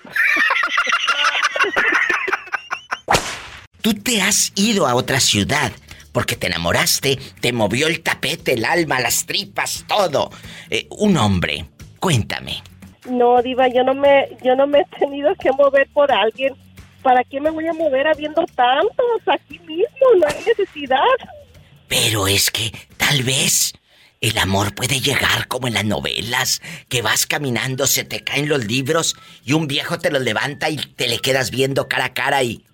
Tú 3.81 3.93
te 3.93 4.21
has 4.21 4.51
ido 4.55 4.85
a 4.87 4.95
otra 4.95 5.19
ciudad 5.19 5.71
porque 6.11 6.35
te 6.35 6.47
enamoraste, 6.47 7.17
te 7.39 7.53
movió 7.53 7.87
el 7.87 8.01
tapete, 8.01 8.53
el 8.53 8.65
alma, 8.65 8.99
las 8.99 9.25
tripas, 9.25 9.85
todo. 9.87 10.31
Eh, 10.69 10.87
un 10.89 11.15
hombre, 11.15 11.67
cuéntame. 11.99 12.63
No, 13.05 13.41
diva, 13.41 13.67
yo 13.67 13.83
no 13.83 13.93
me, 13.93 14.27
yo 14.43 14.55
no 14.55 14.67
me 14.67 14.79
he 14.79 14.85
tenido 14.99 15.33
que 15.35 15.51
mover 15.51 15.87
por 15.93 16.11
alguien. 16.11 16.55
¿Para 17.01 17.23
qué 17.23 17.39
me 17.39 17.49
voy 17.49 17.67
a 17.67 17.73
mover 17.73 18.07
habiendo 18.07 18.45
tantos 18.55 19.21
aquí 19.27 19.59
mismo? 19.59 20.07
No 20.19 20.27
hay 20.27 20.43
necesidad. 20.45 20.97
Pero 21.87 22.27
es 22.27 22.51
que 22.51 22.71
tal 22.97 23.23
vez 23.23 23.73
el 24.19 24.37
amor 24.37 24.73
puede 24.73 24.99
llegar 24.99 25.47
como 25.47 25.67
en 25.67 25.75
las 25.75 25.85
novelas, 25.85 26.61
que 26.89 27.01
vas 27.01 27.27
caminando, 27.27 27.85
se 27.87 28.03
te 28.03 28.23
caen 28.23 28.49
los 28.49 28.65
libros 28.65 29.15
y 29.45 29.53
un 29.53 29.67
viejo 29.67 29.99
te 29.99 30.11
los 30.11 30.21
levanta 30.21 30.69
y 30.69 30.77
te 30.77 31.07
le 31.07 31.19
quedas 31.19 31.51
viendo 31.51 31.87
cara 31.87 32.05
a 32.05 32.13
cara 32.13 32.43
y... 32.43 32.65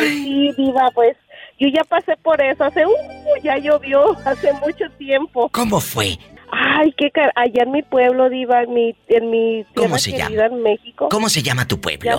Sí, 0.00 0.52
diva, 0.56 0.90
pues 0.94 1.16
yo 1.58 1.68
ya 1.68 1.84
pasé 1.84 2.16
por 2.22 2.40
eso, 2.42 2.64
hace... 2.64 2.84
Uh, 2.86 3.42
ya 3.42 3.58
llovió, 3.58 4.16
hace 4.24 4.52
mucho 4.54 4.84
tiempo. 4.98 5.48
¿Cómo 5.50 5.80
fue? 5.80 6.18
Ay, 6.50 6.92
qué 6.96 7.10
car 7.10 7.32
allá 7.34 7.64
en 7.64 7.72
mi 7.72 7.82
pueblo, 7.82 8.28
diva, 8.28 8.62
en 8.62 8.74
mi, 8.74 8.94
en 9.08 9.30
mi 9.30 9.64
¿Cómo 9.74 9.98
se 9.98 10.12
llama? 10.16 10.46
en 10.46 10.62
México. 10.62 11.08
¿Cómo 11.10 11.28
se 11.28 11.42
llama 11.42 11.66
tu 11.66 11.80
pueblo? 11.80 12.18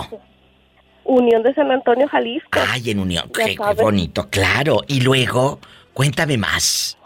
Unión 1.03 1.41
de 1.43 1.53
San 1.53 1.71
Antonio, 1.71 2.07
Jalisco. 2.07 2.59
Ay, 2.69 2.91
en 2.91 2.99
Unión, 2.99 3.29
qué, 3.33 3.55
bonito, 3.81 4.29
claro. 4.29 4.81
Y 4.87 5.01
luego, 5.01 5.59
cuéntame 5.93 6.37
más. 6.37 6.97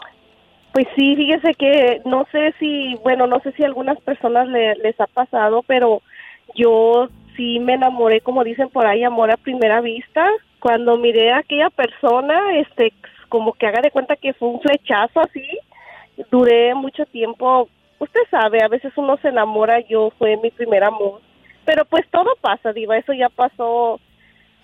Pues 0.72 0.86
sí, 0.96 1.14
fíjese 1.14 1.54
que 1.54 2.00
no 2.04 2.26
sé 2.32 2.54
si, 2.58 2.94
bueno, 3.04 3.26
no 3.26 3.40
sé 3.40 3.52
si 3.52 3.62
a 3.62 3.66
algunas 3.66 4.00
personas 4.00 4.48
les 4.48 5.00
ha 5.00 5.06
pasado, 5.06 5.62
pero 5.66 6.02
yo 6.56 7.08
sí 7.36 7.60
me 7.60 7.74
enamoré, 7.74 8.20
como 8.22 8.42
dicen 8.42 8.70
por 8.70 8.86
ahí, 8.86 9.04
amor 9.04 9.30
a 9.30 9.36
primera 9.36 9.80
vista. 9.80 10.26
Cuando 10.60 10.96
miré 10.96 11.30
a 11.30 11.38
aquella 11.38 11.70
persona, 11.70 12.58
este, 12.58 12.92
como 13.28 13.52
que 13.52 13.66
haga 13.66 13.82
de 13.82 13.90
cuenta 13.90 14.16
que 14.16 14.32
fue 14.34 14.48
un 14.48 14.60
flechazo 14.60 15.20
así. 15.20 15.46
Duré 16.30 16.74
mucho 16.74 17.04
tiempo, 17.06 17.68
usted 17.98 18.20
sabe, 18.30 18.62
a 18.62 18.68
veces 18.68 18.92
uno 18.96 19.16
se 19.18 19.28
enamora, 19.28 19.80
yo 19.80 20.10
fue 20.18 20.36
mi 20.36 20.50
primer 20.50 20.84
amor 20.84 21.20
pero 21.64 21.84
pues 21.84 22.06
todo 22.10 22.36
pasa, 22.40 22.72
Diva, 22.72 22.96
eso 22.96 23.12
ya 23.12 23.28
pasó. 23.28 24.00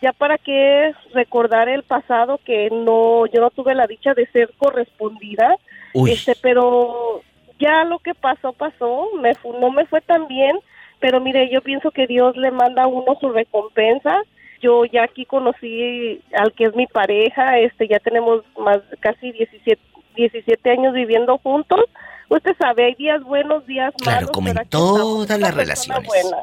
Ya 0.00 0.12
para 0.12 0.38
qué 0.38 0.94
recordar 1.12 1.68
el 1.68 1.82
pasado 1.82 2.38
que 2.44 2.70
no, 2.70 3.26
yo 3.26 3.40
no 3.40 3.50
tuve 3.50 3.74
la 3.74 3.88
dicha 3.88 4.14
de 4.14 4.26
ser 4.26 4.50
correspondida. 4.56 5.56
Este, 5.94 6.34
pero 6.40 7.22
ya 7.58 7.84
lo 7.84 7.98
que 7.98 8.14
pasó, 8.14 8.52
pasó. 8.52 9.08
Me 9.20 9.32
no 9.60 9.70
me 9.70 9.86
fue 9.86 10.00
tan 10.00 10.28
bien, 10.28 10.58
pero 11.00 11.20
mire, 11.20 11.50
yo 11.50 11.62
pienso 11.62 11.90
que 11.90 12.06
Dios 12.06 12.36
le 12.36 12.52
manda 12.52 12.84
a 12.84 12.88
uno 12.88 13.16
su 13.20 13.30
recompensa 13.30 14.22
yo 14.60 14.84
ya 14.84 15.04
aquí 15.04 15.24
conocí 15.24 16.20
al 16.32 16.52
que 16.52 16.64
es 16.64 16.74
mi 16.74 16.88
pareja, 16.88 17.60
este, 17.60 17.86
ya 17.86 18.00
tenemos 18.00 18.42
más 18.58 18.80
casi 18.98 19.30
17, 19.30 19.80
17 20.18 20.70
años 20.70 20.92
viviendo 20.92 21.38
juntos. 21.38 21.80
Usted 22.28 22.54
sabe, 22.58 22.86
hay 22.86 22.94
días 22.94 23.22
buenos, 23.22 23.66
días 23.66 23.94
malos. 24.04 24.18
Claro, 24.18 24.32
como 24.32 24.48
en 24.48 24.68
todas 24.68 25.38
las 25.40 25.54
relaciones. 25.54 26.06
buena. 26.06 26.38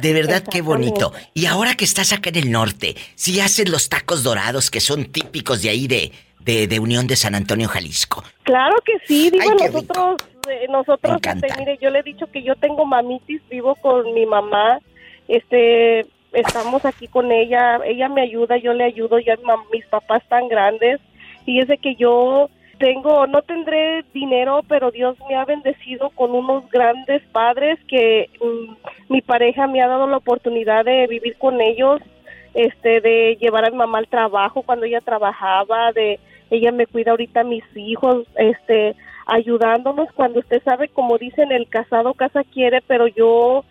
De 0.00 0.14
verdad, 0.14 0.42
qué 0.50 0.62
bonito. 0.62 1.12
Y 1.34 1.44
ahora 1.46 1.74
que 1.74 1.84
estás 1.84 2.14
acá 2.14 2.30
en 2.30 2.36
el 2.36 2.50
norte, 2.50 2.94
si 3.14 3.38
haces 3.40 3.68
los 3.68 3.90
tacos 3.90 4.22
dorados 4.22 4.70
que 4.70 4.80
son 4.80 5.04
típicos 5.04 5.60
de 5.60 5.68
ahí 5.68 5.86
de, 5.86 6.12
de, 6.40 6.66
de 6.66 6.80
Unión 6.80 7.06
de 7.06 7.16
San 7.16 7.34
Antonio, 7.34 7.68
Jalisco. 7.68 8.24
Claro 8.44 8.76
que 8.84 8.92
sí, 9.06 9.28
digo, 9.30 9.44
Ay, 9.50 9.66
nosotros, 9.66 10.16
eh, 10.48 10.66
nosotros, 10.70 11.18
este, 11.22 11.46
mire, 11.58 11.78
yo 11.80 11.90
le 11.90 11.98
he 11.98 12.02
dicho 12.02 12.26
que 12.28 12.42
yo 12.42 12.54
tengo 12.56 12.86
mamitis, 12.86 13.42
vivo 13.50 13.74
con 13.76 14.14
mi 14.14 14.24
mamá, 14.24 14.78
este, 15.28 16.06
estamos 16.32 16.84
aquí 16.86 17.06
con 17.06 17.30
ella, 17.30 17.80
ella 17.84 18.08
me 18.08 18.22
ayuda, 18.22 18.56
yo 18.56 18.72
le 18.72 18.84
ayudo, 18.84 19.18
ya 19.18 19.36
mis 19.72 19.84
papás 19.86 20.22
están 20.22 20.48
grandes, 20.48 21.00
fíjese 21.44 21.76
que 21.78 21.94
yo 21.96 22.48
tengo, 22.78 23.26
no 23.26 23.42
tendré 23.42 24.04
dinero, 24.12 24.62
pero 24.68 24.90
Dios 24.90 25.16
me 25.28 25.36
ha 25.36 25.44
bendecido 25.44 26.10
con 26.10 26.32
unos 26.32 26.68
grandes 26.70 27.22
padres 27.32 27.78
que 27.86 28.30
mm, 28.40 29.12
mi 29.12 29.20
pareja 29.20 29.66
me 29.66 29.82
ha 29.82 29.88
dado 29.88 30.06
la 30.06 30.16
oportunidad 30.16 30.84
de 30.84 31.06
vivir 31.06 31.36
con 31.38 31.60
ellos, 31.60 32.00
este, 32.54 33.00
de 33.00 33.36
llevar 33.40 33.66
a 33.66 33.70
mi 33.70 33.76
mamá 33.76 33.98
al 33.98 34.08
trabajo 34.08 34.62
cuando 34.62 34.86
ella 34.86 35.00
trabajaba, 35.00 35.92
de 35.92 36.18
ella 36.50 36.70
me 36.72 36.86
cuida 36.86 37.12
ahorita 37.12 37.40
a 37.40 37.44
mis 37.44 37.64
hijos, 37.74 38.26
este, 38.36 38.94
ayudándonos 39.26 40.12
cuando 40.12 40.40
usted 40.40 40.62
sabe, 40.62 40.88
como 40.88 41.18
dicen, 41.18 41.52
el 41.52 41.68
casado 41.68 42.14
casa 42.14 42.42
quiere, 42.44 42.82
pero 42.86 43.06
yo, 43.06 43.64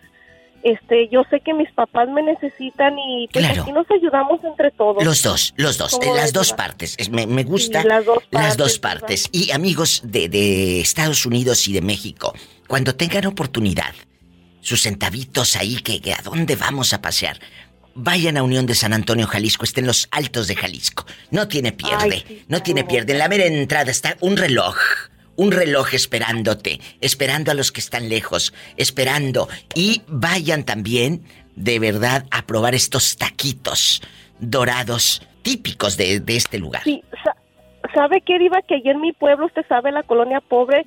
este, 0.62 1.08
yo 1.08 1.22
sé 1.30 1.40
que 1.40 1.52
mis 1.54 1.70
papás 1.72 2.08
me 2.08 2.22
necesitan 2.22 2.98
y 2.98 3.28
pues 3.32 3.44
Claro. 3.44 3.62
aquí 3.62 3.72
nos 3.72 3.90
ayudamos 3.90 4.42
entre 4.44 4.70
todos. 4.70 5.04
Los 5.04 5.22
dos, 5.22 5.54
los 5.56 5.78
dos, 5.78 5.92
¿Cómo 5.92 6.10
en 6.12 6.16
las 6.16 6.32
dos 6.32 6.52
partes. 6.52 6.94
Es- 6.98 7.10
Me, 7.10 7.26
me 7.26 7.44
gusta 7.44 7.82
Sí, 7.82 7.88
las 7.88 8.04
dos 8.04 8.18
las 8.30 8.56
dos 8.56 8.78
partes, 8.78 9.28
partes. 9.28 9.28
Y 9.32 9.50
amigos 9.52 10.02
de, 10.04 10.28
de 10.28 10.80
Estados 10.80 11.26
Unidos 11.26 11.66
y 11.68 11.72
de 11.72 11.82
México, 11.82 12.34
cuando 12.68 12.94
tengan 12.94 13.26
oportunidad, 13.26 13.94
sus 14.60 14.82
centavitos 14.82 15.56
ahí, 15.56 15.76
que, 15.76 16.00
que 16.00 16.12
a 16.12 16.20
dónde 16.22 16.56
vamos 16.56 16.92
a 16.92 17.02
pasear. 17.02 17.38
Vayan 17.94 18.38
a 18.38 18.42
Unión 18.42 18.64
de 18.64 18.74
San 18.74 18.94
Antonio, 18.94 19.26
Jalisco, 19.26 19.64
está 19.64 19.80
en 19.80 19.86
los 19.86 20.08
altos 20.12 20.48
de 20.48 20.56
Jalisco. 20.56 21.04
No 21.30 21.46
tiene 21.48 21.72
pierde, 21.72 21.98
Ay, 22.14 22.24
sí, 22.26 22.44
no 22.48 22.62
tiene 22.62 22.84
pierde. 22.84 23.12
En 23.12 23.18
la 23.18 23.28
mera 23.28 23.44
entrada 23.44 23.90
está 23.90 24.16
un 24.20 24.36
reloj. 24.38 24.76
Un 25.42 25.52
reloj 25.52 25.94
esperándote, 25.94 26.80
esperando 27.00 27.50
a 27.50 27.54
los 27.54 27.72
que 27.72 27.80
están 27.80 28.08
lejos, 28.08 28.52
esperando. 28.76 29.48
Y 29.74 30.02
vayan 30.06 30.64
también, 30.64 31.22
de 31.56 31.78
verdad, 31.78 32.24
a 32.30 32.42
probar 32.46 32.74
estos 32.74 33.16
taquitos 33.16 34.02
dorados 34.38 35.22
típicos 35.42 35.96
de, 35.96 36.20
de 36.20 36.36
este 36.36 36.58
lugar. 36.58 36.82
Sí, 36.84 37.02
sa- 37.24 37.36
¿sabe 37.94 38.20
qué, 38.20 38.38
Diva? 38.38 38.60
Que 38.62 38.76
allí 38.76 38.90
en 38.90 39.00
mi 39.00 39.12
pueblo, 39.12 39.46
usted 39.46 39.64
sabe, 39.68 39.90
la 39.92 40.02
colonia 40.02 40.40
pobre, 40.40 40.86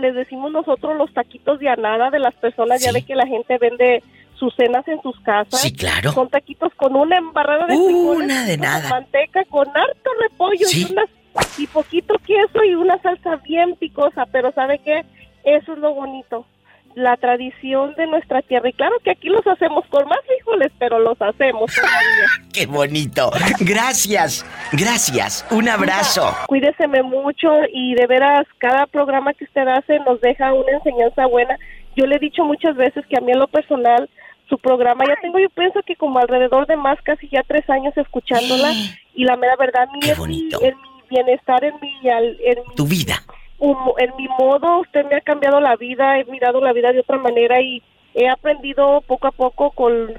les 0.00 0.14
decimos 0.14 0.52
nosotros 0.52 0.96
los 0.96 1.12
taquitos 1.14 1.58
de 1.60 1.68
anada 1.68 2.10
de 2.10 2.18
las 2.18 2.34
personas, 2.34 2.82
ya 2.82 2.92
ve 2.92 3.02
que 3.02 3.14
la 3.14 3.26
gente 3.26 3.56
vende 3.58 4.02
sus 4.38 4.54
cenas 4.54 4.86
en 4.86 5.00
sus 5.02 5.18
casas. 5.20 5.60
Sí, 5.60 5.72
claro. 5.72 6.12
Son 6.12 6.28
taquitos 6.28 6.72
con 6.76 6.94
una 6.94 7.16
embarrada 7.18 7.66
de 7.66 7.74
Una 7.76 7.86
frijoles, 7.86 8.46
de 8.46 8.56
con 8.58 8.66
nada. 8.66 8.88
manteca, 8.90 9.44
con 9.46 9.66
harto 9.68 10.10
repollo 10.20 10.66
Sí. 10.68 10.86
y, 10.88 10.92
unas- 10.92 11.08
y 11.56 11.66
poquito 11.66 12.14
queso 12.26 12.64
y 12.64 12.74
una 12.74 13.00
salsa 13.02 13.36
bien 13.36 13.76
picosa, 13.76 14.26
pero 14.26 14.52
¿sabe 14.52 14.80
qué? 14.84 15.04
Eso 15.44 15.72
es 15.72 15.78
lo 15.78 15.94
bonito. 15.94 16.46
La 16.94 17.16
tradición 17.16 17.94
de 17.94 18.06
nuestra 18.08 18.42
tierra. 18.42 18.68
Y 18.68 18.72
claro 18.72 18.96
que 19.04 19.10
aquí 19.12 19.28
los 19.28 19.46
hacemos 19.46 19.84
con 19.86 20.08
más 20.08 20.18
frijoles, 20.26 20.72
pero 20.78 20.98
los 20.98 21.20
hacemos 21.20 21.72
todavía. 21.72 22.26
¡Qué 22.52 22.66
bonito! 22.66 23.30
Gracias, 23.60 24.44
gracias. 24.72 25.46
Un 25.50 25.68
abrazo. 25.68 26.34
Cuídeseme 26.48 27.02
mucho 27.02 27.48
y 27.72 27.94
de 27.94 28.06
veras, 28.06 28.46
cada 28.58 28.86
programa 28.86 29.32
que 29.34 29.44
usted 29.44 29.68
hace 29.68 29.98
nos 30.00 30.20
deja 30.20 30.52
una 30.52 30.72
enseñanza 30.72 31.26
buena. 31.26 31.56
Yo 31.94 32.06
le 32.06 32.16
he 32.16 32.20
dicho 32.20 32.44
muchas 32.44 32.74
veces 32.76 33.04
que 33.06 33.16
a 33.16 33.20
mí 33.20 33.32
en 33.32 33.38
lo 33.38 33.48
personal, 33.48 34.08
su 34.48 34.58
programa, 34.58 35.04
ya 35.06 35.14
tengo 35.20 35.38
yo 35.38 35.50
pienso 35.50 35.80
que 35.86 35.94
como 35.94 36.18
alrededor 36.18 36.66
de 36.66 36.76
más, 36.76 36.98
casi 37.02 37.28
ya 37.28 37.42
tres 37.46 37.68
años 37.68 37.96
escuchándola 37.96 38.72
y 39.14 39.24
la 39.24 39.36
mera 39.36 39.56
verdad, 39.56 39.86
Qué 40.00 40.12
mi, 40.12 40.14
bonito. 40.14 40.62
en 40.62 40.74
mi 40.80 40.87
bienestar, 41.08 41.64
en 41.64 41.74
mi, 41.80 41.92
en, 42.04 42.58
mi, 42.68 42.74
Tu 42.76 42.86
vida. 42.86 43.22
en 43.60 44.16
mi 44.16 44.28
modo, 44.38 44.80
usted 44.80 45.04
me 45.06 45.16
ha 45.16 45.20
cambiado 45.20 45.60
la 45.60 45.76
vida, 45.76 46.18
he 46.18 46.24
mirado 46.26 46.60
la 46.60 46.72
vida 46.72 46.92
de 46.92 47.00
otra 47.00 47.18
manera 47.18 47.60
y 47.60 47.82
he 48.14 48.28
aprendido 48.28 49.00
poco 49.06 49.26
a 49.28 49.32
poco 49.32 49.70
con... 49.72 50.12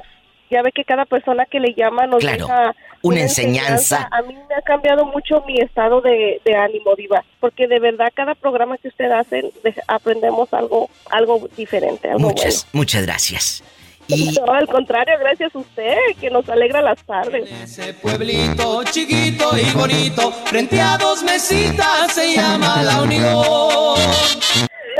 Ya 0.51 0.63
ve 0.63 0.71
que 0.71 0.83
cada 0.83 1.05
persona 1.05 1.45
que 1.45 1.59
le 1.59 1.75
llama 1.75 2.07
nos 2.07 2.21
Claro, 2.23 2.47
deja 2.47 2.75
una 3.03 3.21
enseñanza. 3.21 4.09
A 4.11 4.23
mí 4.23 4.33
me 4.33 4.55
ha 4.55 4.61
cambiado 4.63 5.05
mucho 5.05 5.43
mi 5.45 5.59
estado 5.59 6.01
de, 6.01 6.41
de 6.43 6.55
ánimo, 6.55 6.95
Diva, 6.95 7.23
porque 7.39 7.67
de 7.67 7.79
verdad 7.79 8.11
cada 8.15 8.33
programa 8.33 8.75
que 8.79 8.87
usted 8.87 9.11
hace 9.11 9.43
de- 9.63 9.75
aprendemos 9.87 10.51
algo 10.51 10.89
algo 11.11 11.47
diferente, 11.55 12.09
algo 12.09 12.21
Muchas, 12.29 12.67
muchas 12.73 13.05
gracias. 13.05 13.63
Y 14.09 14.31
No, 14.45 14.51
al 14.53 14.67
contrario, 14.67 15.13
gracias 15.19 15.55
a 15.55 15.59
usted, 15.59 15.95
que 16.19 16.29
nos 16.29 16.47
alegra 16.49 16.81
las 16.81 17.01
tardes. 17.05 17.49
Ese 17.63 17.93
pueblito 17.93 18.83
chiquito 18.85 19.51
y 19.57 19.71
bonito, 19.71 20.31
frente 20.45 20.81
a 20.81 20.97
dos 20.97 21.23
mesitas 21.23 22.11
se 22.13 22.35
llama 22.35 22.81
La 22.83 23.01
Unión. 23.01 23.95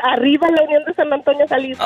Arriba 0.02 0.48
la 0.50 0.64
Unión 0.64 0.84
de 0.86 0.94
San 0.94 1.12
Antonio 1.12 1.46
Jalisco. 1.50 1.84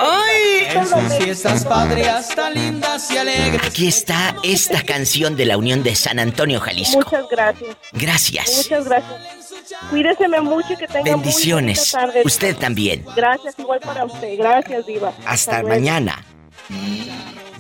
En 0.76 0.86
sus 0.86 1.18
fiestas 1.18 1.66
patrias 1.66 2.30
tan 2.36 2.54
lindas 2.54 3.10
y 3.10 3.18
alegres. 3.18 3.66
aquí 3.66 3.88
está 3.88 4.36
esta 4.44 4.84
canción 4.84 5.36
de 5.36 5.46
la 5.46 5.58
Unión 5.58 5.82
de 5.82 5.96
San 5.96 6.20
Antonio, 6.20 6.60
Jalisco. 6.60 6.98
Muchas 6.98 7.26
gracias, 7.30 7.76
Gracias. 7.94 8.58
muchas 8.58 8.86
gracias. 8.86 9.50
Cuídeseme 9.90 10.42
mucho 10.42 10.74
y 10.74 10.76
que 10.78 10.88
tenga 10.88 11.02
muy 11.04 11.12
Bendiciones. 11.12 11.92
bonita 11.92 12.08
tarde. 12.14 12.22
Usted 12.26 12.56
también. 12.58 13.04
Gracias, 13.16 13.56
igual 13.58 13.80
para 13.80 14.06
usted. 14.06 14.38
Gracias, 14.38 14.86
Diva. 14.86 15.12
Hasta 15.26 15.64
mañana. 15.64 16.24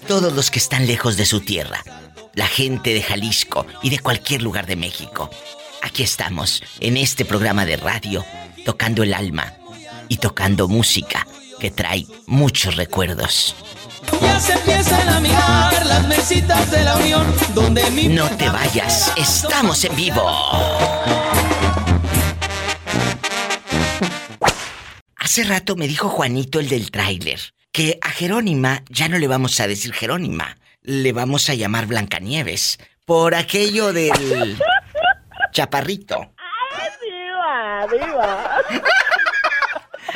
Todos 0.08 0.34
los 0.34 0.52
que 0.52 0.60
están 0.60 0.88
lejos 0.88 1.18
de 1.18 1.26
su 1.26 1.42
tierra, 1.42 1.84
la 2.34 2.48
gente 2.48 2.94
de 2.94 3.02
Jalisco 3.02 3.66
y 3.82 3.90
de 3.90 4.00
cualquier 4.00 4.42
lugar 4.42 4.66
de 4.66 4.76
México. 4.76 5.30
Aquí 5.82 6.04
estamos, 6.04 6.62
en 6.80 6.98
este 6.98 7.26
programa 7.26 7.66
de 7.66 7.78
radio, 7.78 8.26
tocando 8.66 9.04
el 9.04 9.14
alma 9.14 9.54
y 10.10 10.18
tocando 10.18 10.68
música 10.68 11.28
que 11.60 11.72
trae 11.72 12.06
muchos 12.28 12.76
recuerdos. 12.76 13.56
Ya 14.22 14.40
se 14.40 14.54
empiezan 14.54 15.10
a 15.10 15.20
mirar 15.20 15.86
las 15.86 16.08
mesitas 16.08 16.72
de 16.72 16.84
La 16.84 16.96
Unión, 16.98 17.34
donde 17.54 17.90
mi 17.92 18.08
No 18.08 18.30
te 18.38 18.50
vayas, 18.50 19.12
estamos 19.18 19.84
en 19.86 19.96
vivo. 19.96 20.30
Hace 25.34 25.46
rato 25.46 25.76
me 25.76 25.88
dijo 25.88 26.10
Juanito 26.10 26.60
el 26.60 26.70
del 26.70 26.92
tráiler 26.92 27.40
que 27.72 27.98
a 28.04 28.12
Jerónima 28.12 28.84
ya 28.88 29.08
no 29.08 29.18
le 29.18 29.28
vamos 29.28 29.60
a 29.60 29.68
decir 29.68 29.92
Jerónima, 29.92 30.60
le 30.84 31.12
vamos 31.12 31.50
a 31.50 31.56
llamar 31.56 31.88
Blancanieves 31.88 32.78
por 33.04 33.34
aquello 33.34 33.92
del 33.94 34.56
chaparrito. 35.52 36.36
Diva, 37.02 37.88
Diva. 37.92 38.62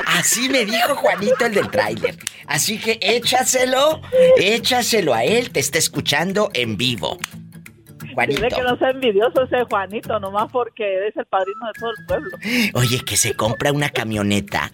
Así 0.05 0.49
me 0.49 0.65
dijo 0.65 0.95
Juanito 0.95 1.47
el 1.47 1.53
del 1.55 1.71
tráiler. 1.71 2.15
Así 2.45 2.77
que 2.77 2.99
échaselo, 3.01 4.03
échaselo 4.37 5.15
a 5.15 5.23
él, 5.23 5.49
te 5.49 5.61
está 5.61 5.79
escuchando 5.79 6.51
en 6.53 6.77
vivo. 6.77 7.17
Juanito. 8.17 8.41
Dile 8.41 8.55
que 8.55 8.63
no 8.63 8.75
sea 8.79 8.89
envidioso 8.89 9.43
ese 9.43 9.63
Juanito, 9.65 10.19
nomás 10.19 10.51
porque 10.51 10.83
eres 10.95 11.15
el 11.17 11.25
padrino 11.27 11.67
de 11.67 11.79
todo 11.79 11.91
el 11.95 12.05
pueblo. 12.07 12.37
Oye, 12.73 12.99
que 13.05 13.15
se 13.15 13.35
compra 13.35 13.71
una 13.71 13.89
camioneta 13.89 14.71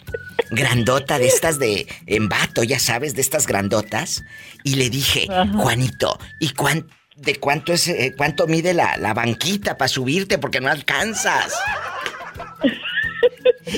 grandota 0.52 1.20
de 1.20 1.28
estas 1.28 1.60
de 1.60 1.86
embato, 2.06 2.64
ya 2.64 2.80
sabes, 2.80 3.16
de 3.16 3.22
estas 3.22 3.46
grandotas. 3.46 4.24
Y 4.64 4.76
le 4.76 4.90
dije, 4.90 5.28
Juanito, 5.58 6.18
¿y 6.40 6.52
cuán- 6.54 6.88
de 7.18 7.36
cuánto 7.36 7.74
es, 7.74 7.88
eh, 7.90 8.14
cuánto 8.18 8.48
mide 8.48 8.74
la, 8.74 8.96
la 8.98 9.14
banquita 9.14 9.78
para 9.78 9.90
subirte? 9.90 10.38
Porque 10.38 10.62
no 10.62 10.70
alcanzas. 10.70 11.54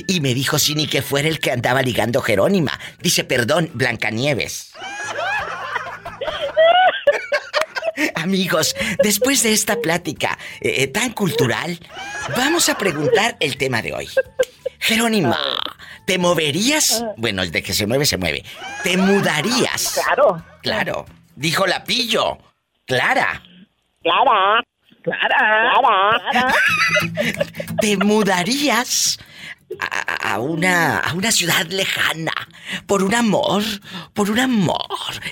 Y 0.07 0.19
me 0.19 0.33
dijo, 0.33 0.57
sí, 0.59 0.73
ni 0.75 0.87
que 0.87 1.01
fuera 1.01 1.27
el 1.27 1.39
que 1.39 1.51
andaba 1.51 1.81
ligando 1.81 2.19
Jerónima. 2.21 2.77
Dice, 3.01 3.23
perdón, 3.23 3.69
Blancanieves. 3.73 4.71
Amigos, 8.25 8.75
después 9.03 9.43
de 9.43 9.53
esta 9.53 9.75
plática 9.75 10.39
eh, 10.59 10.77
eh, 10.77 10.87
tan 10.87 11.11
cultural, 11.11 11.79
vamos 12.35 12.69
a 12.69 12.75
preguntar 12.75 13.37
el 13.39 13.55
tema 13.55 13.83
de 13.83 13.93
hoy. 13.93 14.09
Jerónima, 14.79 15.37
¿te 16.07 16.17
moverías? 16.17 17.05
Bueno, 17.17 17.45
de 17.45 17.61
que 17.61 17.71
se 17.71 17.85
mueve, 17.85 18.07
se 18.07 18.17
mueve. 18.17 18.43
¿Te 18.83 18.97
mudarías? 18.97 20.01
Claro. 20.03 20.43
Claro. 20.63 21.05
Dijo 21.35 21.67
la 21.67 21.83
pillo. 21.83 22.39
Clara, 22.87 23.43
Clara. 24.01 24.63
Clara. 25.03 25.73
Clara. 25.83 26.53
¿te 27.79 27.95
mudarías 27.97 29.19
a, 29.79 30.33
a 30.33 30.39
una, 30.39 30.99
a 30.99 31.13
una 31.13 31.31
ciudad 31.31 31.65
lejana, 31.67 32.33
por 32.87 33.03
un 33.03 33.13
amor, 33.13 33.63
por 34.13 34.29
un 34.29 34.39
amor, 34.39 34.85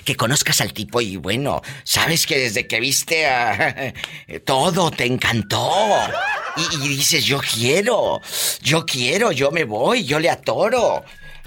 que 0.06 0.16
conozcas 0.16 0.62
al 0.62 0.74
tipo 0.74 1.02
y 1.02 1.18
bueno, 1.18 1.62
sabes 1.84 2.26
que 2.26 2.38
desde 2.38 2.68
que 2.68 2.80
viste 2.80 3.28
a, 3.28 3.94
todo 4.46 4.92
te 4.92 5.06
encantó. 5.06 5.72
Y, 6.56 6.86
y 6.86 6.88
dices, 6.90 7.26
yo 7.26 7.40
quiero, 7.40 8.22
yo 8.62 8.86
quiero, 8.86 9.32
yo 9.32 9.52
me 9.52 9.64
voy, 9.64 10.04
yo 10.06 10.20
le 10.20 10.30
atoro. 10.30 11.04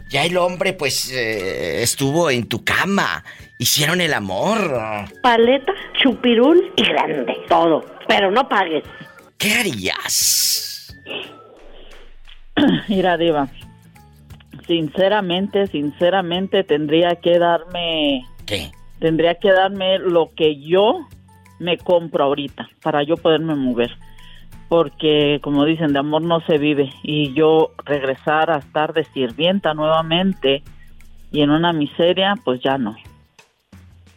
Ya 0.08 0.24
el 0.24 0.36
hombre 0.36 0.72
pues 0.72 1.10
eh, 1.10 1.82
estuvo 1.82 2.30
en 2.30 2.46
tu 2.48 2.64
cama, 2.64 3.24
hicieron 3.58 4.00
el 4.00 4.14
amor. 4.14 4.72
Paleta, 5.20 5.72
chupirul 6.00 6.72
y 6.76 6.84
grande. 6.84 7.34
Todo. 7.48 7.84
Pero 8.06 8.30
no 8.30 8.48
pagues. 8.48 8.84
¿Qué 9.36 9.52
harías? 9.54 10.94
Mira, 12.88 13.16
Diva. 13.16 13.48
Sinceramente, 14.66 15.66
sinceramente 15.68 16.64
tendría 16.64 17.16
que 17.16 17.38
darme. 17.38 18.26
¿Qué? 18.46 18.70
Tendría 18.98 19.34
que 19.34 19.52
darme 19.52 19.98
lo 19.98 20.30
que 20.34 20.60
yo 20.60 21.06
me 21.58 21.78
compro 21.78 22.24
ahorita 22.24 22.68
para 22.82 23.02
yo 23.02 23.16
poderme 23.16 23.54
mover. 23.54 23.96
Porque, 24.68 25.38
como 25.42 25.64
dicen, 25.64 25.92
de 25.92 26.00
amor 26.00 26.22
no 26.22 26.40
se 26.40 26.58
vive. 26.58 26.90
Y 27.02 27.32
yo 27.34 27.72
regresar 27.84 28.50
a 28.50 28.58
estar 28.58 28.92
de 28.92 29.04
sirvienta 29.04 29.74
nuevamente 29.74 30.62
y 31.30 31.42
en 31.42 31.50
una 31.50 31.72
miseria, 31.72 32.34
pues 32.44 32.60
ya 32.60 32.78
no. 32.78 32.96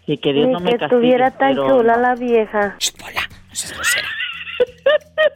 Si 0.05 0.17
que 0.17 0.33
Dios 0.33 0.47
Ni 0.47 0.53
no 0.53 0.59
me 0.59 0.71
que 0.71 0.77
castigue, 0.77 0.95
estuviera 0.95 1.31
tan 1.31 1.53
pero 1.53 1.67
chula 1.67 1.97
la 1.97 2.15
vieja. 2.15 2.75
No 2.77 3.55
seas 3.55 3.73
grosera. 3.73 4.07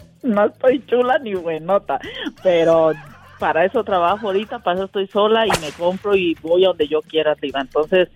no 0.23 0.45
estoy 0.45 0.83
chula 0.85 1.19
ni 1.19 1.35
buenota, 1.35 1.99
pero 2.41 2.93
para 3.39 3.65
eso 3.65 3.83
trabajo 3.83 4.27
ahorita, 4.27 4.59
para 4.59 4.75
eso 4.75 4.85
estoy 4.85 5.07
sola 5.07 5.45
y 5.45 5.51
me 5.61 5.71
compro 5.77 6.15
y 6.15 6.35
voy 6.41 6.63
a 6.63 6.69
donde 6.69 6.87
yo 6.87 7.01
quiera, 7.01 7.35
Diva. 7.35 7.61
Entonces, 7.61 8.09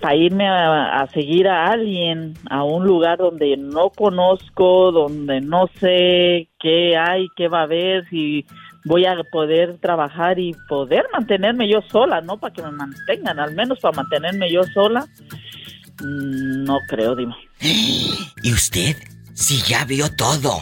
para 0.00 0.14
irme 0.14 0.48
a, 0.48 1.06
seguir 1.12 1.48
a 1.48 1.66
alguien 1.66 2.34
a 2.48 2.64
un 2.64 2.86
lugar 2.86 3.18
donde 3.18 3.56
no 3.56 3.90
conozco, 3.90 4.92
donde 4.92 5.40
no 5.40 5.68
sé 5.78 6.48
qué 6.58 6.96
hay, 6.96 7.28
qué 7.36 7.48
va 7.48 7.60
a 7.60 7.64
haber, 7.64 8.08
si 8.08 8.46
voy 8.84 9.04
a 9.04 9.16
poder 9.30 9.78
trabajar 9.78 10.38
y 10.38 10.54
poder 10.68 11.06
mantenerme 11.12 11.68
yo 11.68 11.82
sola, 11.90 12.20
no 12.22 12.38
para 12.38 12.54
que 12.54 12.62
me 12.62 12.70
mantengan, 12.70 13.38
al 13.38 13.54
menos 13.54 13.78
para 13.80 13.96
mantenerme 13.96 14.50
yo 14.50 14.62
sola, 14.74 15.06
mm, 16.00 16.64
no 16.64 16.78
creo, 16.88 17.14
Dima. 17.14 17.36
¿Y 18.42 18.52
usted? 18.52 18.96
Si 19.34 19.62
ya 19.62 19.84
vio 19.84 20.14
todo. 20.16 20.60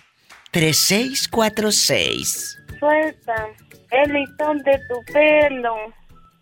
3646. 0.51 2.59
Suelta 2.79 3.49
el 3.91 4.13
listón 4.13 4.59
de 4.59 4.79
tu 4.89 5.03
pelo. 5.13 5.75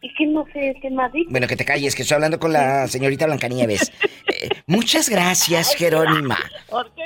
Y 0.04 0.12
que 0.14 0.26
no 0.26 0.44
sé 0.52 0.74
qué 0.82 0.90
más 0.90 1.12
dicho. 1.12 1.30
Bueno, 1.30 1.46
que 1.46 1.54
te 1.54 1.64
calles, 1.64 1.94
que 1.94 2.02
estoy 2.02 2.16
hablando 2.16 2.40
con 2.40 2.52
la 2.52 2.88
señorita 2.88 3.26
Blancanieves. 3.26 3.92
Eh, 4.28 4.48
muchas 4.66 5.08
gracias, 5.10 5.74
Jerónima. 5.74 6.38
¿Por 6.70 6.90
qué? 6.94 7.02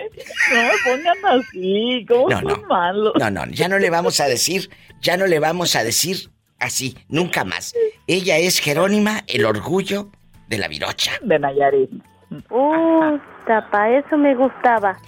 No 0.54 0.62
me 0.62 0.70
pongan 0.84 1.16
así, 1.40 2.04
¿cómo 2.06 2.28
No, 2.28 2.42
no. 2.42 2.56
malos? 2.68 3.14
No, 3.18 3.30
no, 3.30 3.46
ya 3.46 3.68
no 3.68 3.78
le 3.78 3.88
vamos 3.90 4.20
a 4.20 4.28
decir, 4.28 4.68
ya 5.00 5.16
no 5.16 5.26
le 5.26 5.38
vamos 5.40 5.74
a 5.76 5.82
decir 5.82 6.30
así, 6.60 6.94
nunca 7.08 7.42
más. 7.44 7.74
Ella 8.06 8.36
es 8.36 8.60
Jerónima, 8.60 9.24
el 9.26 9.46
orgullo 9.46 10.10
de 10.46 10.58
la 10.58 10.68
virocha. 10.68 11.12
De 11.22 11.38
Nayarit. 11.38 11.90
Uh, 12.30 13.18
tapa, 13.46 13.90
eso 13.90 14.16
me 14.16 14.34
gustaba. 14.34 14.96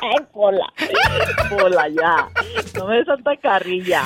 Ay, 0.00 0.24
Pola. 0.32 0.72
Pola, 1.50 1.88
ya. 1.88 2.28
No 2.76 2.86
me 2.86 2.96
des 2.98 3.06
tanta 3.06 3.36
carrilla. 3.36 4.04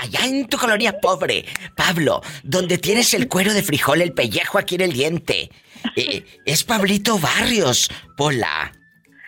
Allá 0.00 0.26
en 0.26 0.46
tu 0.48 0.58
colonia 0.58 1.00
pobre, 1.00 1.44
Pablo, 1.74 2.20
donde 2.42 2.78
tienes 2.78 3.14
el 3.14 3.28
cuero 3.28 3.54
de 3.54 3.62
frijol, 3.62 4.02
el 4.02 4.12
pellejo 4.12 4.58
aquí 4.58 4.74
en 4.74 4.82
el 4.82 4.92
diente. 4.92 5.50
Eh, 5.96 6.24
es 6.44 6.64
Pablito 6.64 7.18
Barrios, 7.18 7.90
Pola. 8.16 8.70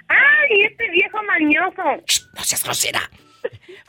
¡Ay, 0.08 0.62
este 0.70 0.88
viejo 0.90 1.18
mañoso! 1.26 1.82
No 2.36 2.44
seas 2.44 2.62
grosera. 2.62 3.10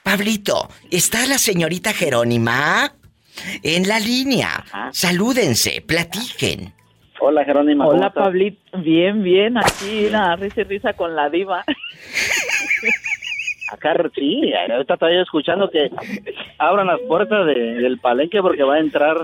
Pablito, 0.03 0.69
¿está 0.89 1.25
la 1.27 1.37
señorita 1.37 1.93
Jerónima? 1.93 2.93
En 3.63 3.87
la 3.87 3.99
línea. 3.99 4.63
Salúdense, 4.91 5.81
platiquen. 5.85 6.73
Hola, 7.19 7.43
Jerónima. 7.45 7.85
¿cómo 7.85 7.97
Hola? 7.97 8.09
Pablito. 8.11 8.59
Bien, 8.79 9.23
bien. 9.23 9.57
Aquí, 9.57 10.09
la 10.09 10.35
risa 10.35 10.61
y 10.61 10.63
risa 10.65 10.93
con 10.93 11.15
la 11.15 11.29
diva. 11.29 11.63
Acá, 13.71 13.95
sí, 14.13 14.53
ahorita 14.53 14.93
estoy 14.93 15.17
escuchando 15.19 15.69
que 15.71 15.89
abran 16.59 16.85
las 16.85 16.99
puertas 17.07 17.47
de- 17.47 17.53
del 17.81 17.97
palenque 17.99 18.39
porque 18.39 18.61
va 18.61 18.75
a 18.75 18.79
entrar 18.79 19.17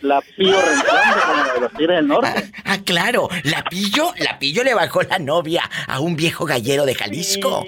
la 0.00 0.22
Pío 0.36 0.52
Renteando 0.58 1.20
como 1.20 1.44
la 1.44 1.52
de 1.54 1.60
los 1.60 1.72
Tigres 1.74 1.96
del 1.98 2.06
Norte. 2.08 2.50
Ah, 2.64 2.78
claro, 2.82 3.28
la 3.44 3.62
pillo, 3.64 4.14
la 4.18 4.38
pillo 4.38 4.64
le 4.64 4.72
bajó 4.72 5.02
la 5.02 5.18
novia 5.18 5.68
a 5.86 6.00
un 6.00 6.16
viejo 6.16 6.46
gallero 6.46 6.86
de 6.86 6.94
Jalisco. 6.94 7.66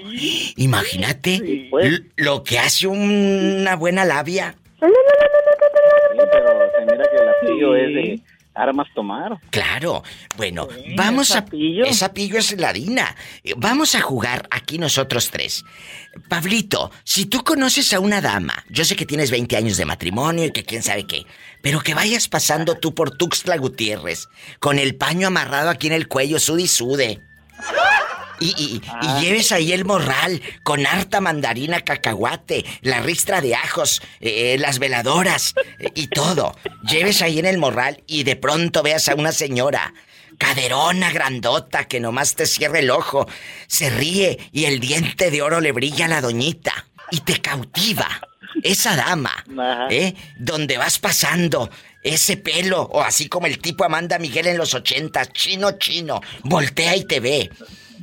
Imagínate 0.55 1.35
l- 1.35 1.99
lo 2.15 2.43
que 2.43 2.57
hace 2.57 2.87
una 2.87 3.75
buena 3.75 4.03
labia. 4.03 4.55
Sí, 4.79 6.21
pero 6.31 6.71
se 6.71 6.81
mira 6.85 7.05
que 7.09 7.47
Pío 7.47 7.75
es 7.75 7.95
de 7.95 8.21
armas 8.57 8.87
tomar. 8.93 9.37
Claro. 9.51 10.03
Bueno, 10.35 10.67
vamos 10.95 11.35
a... 11.35 11.45
Esa 11.85 12.13
pillo 12.13 12.39
es 12.39 12.57
ladina. 12.57 13.15
Vamos 13.55 13.95
a 13.95 14.01
jugar 14.01 14.47
aquí 14.51 14.77
nosotros 14.77 15.29
tres. 15.31 15.63
Pablito, 16.27 16.91
si 17.03 17.25
tú 17.25 17.43
conoces 17.43 17.93
a 17.93 17.99
una 17.99 18.19
dama, 18.21 18.65
yo 18.69 18.83
sé 18.83 18.95
que 18.95 19.05
tienes 19.05 19.31
20 19.31 19.55
años 19.57 19.77
de 19.77 19.85
matrimonio 19.85 20.45
y 20.45 20.51
que 20.51 20.63
quién 20.63 20.81
sabe 20.83 21.05
qué, 21.05 21.25
pero 21.61 21.81
que 21.81 21.93
vayas 21.93 22.27
pasando 22.27 22.75
tú 22.75 22.95
por 22.95 23.15
Tuxtla 23.15 23.57
Gutiérrez, 23.57 24.27
con 24.59 24.79
el 24.79 24.95
paño 24.95 25.27
amarrado 25.27 25.69
aquí 25.69 25.87
en 25.87 25.93
el 25.93 26.07
cuello, 26.07 26.39
sude 26.39 26.63
y 26.63 26.67
sude. 26.67 27.21
Y, 28.39 28.53
y- 28.57 28.81
y 29.01 29.21
lleves 29.21 29.51
ahí 29.51 29.71
el 29.73 29.85
morral 29.85 30.41
con 30.63 30.85
harta 30.85 31.21
mandarina, 31.21 31.81
cacahuate, 31.81 32.65
la 32.81 32.99
ristra 33.01 33.41
de 33.41 33.55
ajos, 33.55 34.01
eh, 34.19 34.57
las 34.59 34.79
veladoras 34.79 35.53
eh, 35.79 35.89
y 35.95 36.07
todo. 36.07 36.55
Lleves 36.89 37.21
ahí 37.21 37.39
en 37.39 37.45
el 37.45 37.57
morral 37.57 38.03
y 38.07 38.23
de 38.23 38.35
pronto 38.35 38.83
veas 38.83 39.09
a 39.09 39.15
una 39.15 39.31
señora, 39.31 39.93
caderona, 40.37 41.11
grandota, 41.11 41.85
que 41.87 41.99
nomás 41.99 42.35
te 42.35 42.45
cierra 42.45 42.79
el 42.79 42.91
ojo, 42.91 43.27
se 43.67 43.89
ríe 43.89 44.37
y 44.51 44.65
el 44.65 44.79
diente 44.79 45.31
de 45.31 45.41
oro 45.41 45.59
le 45.61 45.71
brilla 45.71 46.05
a 46.05 46.09
la 46.09 46.21
doñita 46.21 46.87
y 47.11 47.21
te 47.21 47.39
cautiva. 47.41 48.21
Esa 48.63 48.95
dama. 48.95 49.43
¿eh? 49.91 50.15
Donde 50.39 50.77
vas 50.77 50.99
pasando 50.99 51.69
ese 52.03 52.37
pelo, 52.37 52.83
o 52.83 53.01
así 53.01 53.27
como 53.27 53.47
el 53.47 53.59
tipo 53.59 53.83
Amanda 53.83 54.17
Miguel 54.19 54.47
en 54.47 54.57
los 54.57 54.73
ochentas, 54.73 55.31
chino 55.33 55.73
chino, 55.73 56.21
voltea 56.43 56.95
y 56.95 57.05
te 57.05 57.19
ve, 57.19 57.49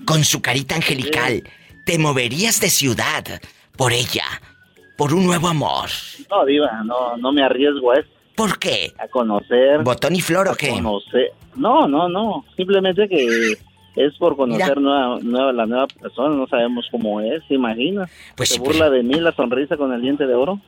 con 0.04 0.24
su 0.24 0.40
carita 0.42 0.74
angelical. 0.74 1.42
Te 1.84 1.98
moverías 1.98 2.60
de 2.60 2.70
ciudad 2.70 3.24
por 3.76 3.92
ella, 3.92 4.24
por 4.96 5.12
un 5.12 5.26
nuevo 5.26 5.48
amor. 5.48 5.90
No, 6.30 6.44
Diva, 6.44 6.82
no, 6.84 7.16
no 7.16 7.32
me 7.32 7.42
arriesgo 7.42 7.92
a 7.92 7.96
eso. 7.96 8.08
¿Por 8.34 8.58
qué? 8.58 8.92
A 8.98 9.06
conocer. 9.08 9.82
¿Botón 9.82 10.16
y 10.16 10.20
flor 10.20 10.48
o 10.48 10.54
qué? 10.54 10.70
conocer. 10.70 11.32
No, 11.54 11.86
no, 11.86 12.08
no. 12.08 12.44
Simplemente 12.56 13.08
que 13.08 13.52
es 13.96 14.14
por 14.18 14.36
conocer 14.36 14.80
nueva, 14.80 15.18
nueva, 15.22 15.52
la 15.52 15.66
nueva 15.66 15.86
persona. 15.86 16.34
No 16.34 16.46
sabemos 16.48 16.86
cómo 16.90 17.20
es, 17.20 17.42
¿se 17.46 17.54
imagina? 17.54 18.08
Pues 18.34 18.48
Se 18.50 18.58
burla 18.58 18.90
de 18.90 19.02
mí 19.02 19.20
la 19.20 19.32
sonrisa 19.32 19.76
con 19.76 19.92
el 19.92 20.02
diente 20.02 20.26
de 20.26 20.34
oro. 20.34 20.60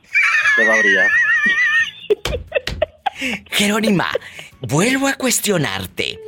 Se 0.55 0.65
va 0.65 0.73
a 0.73 0.79
brillar. 0.79 1.09
Jerónima, 3.51 4.07
vuelvo 4.61 5.07
a 5.07 5.13
cuestionarte. 5.15 6.19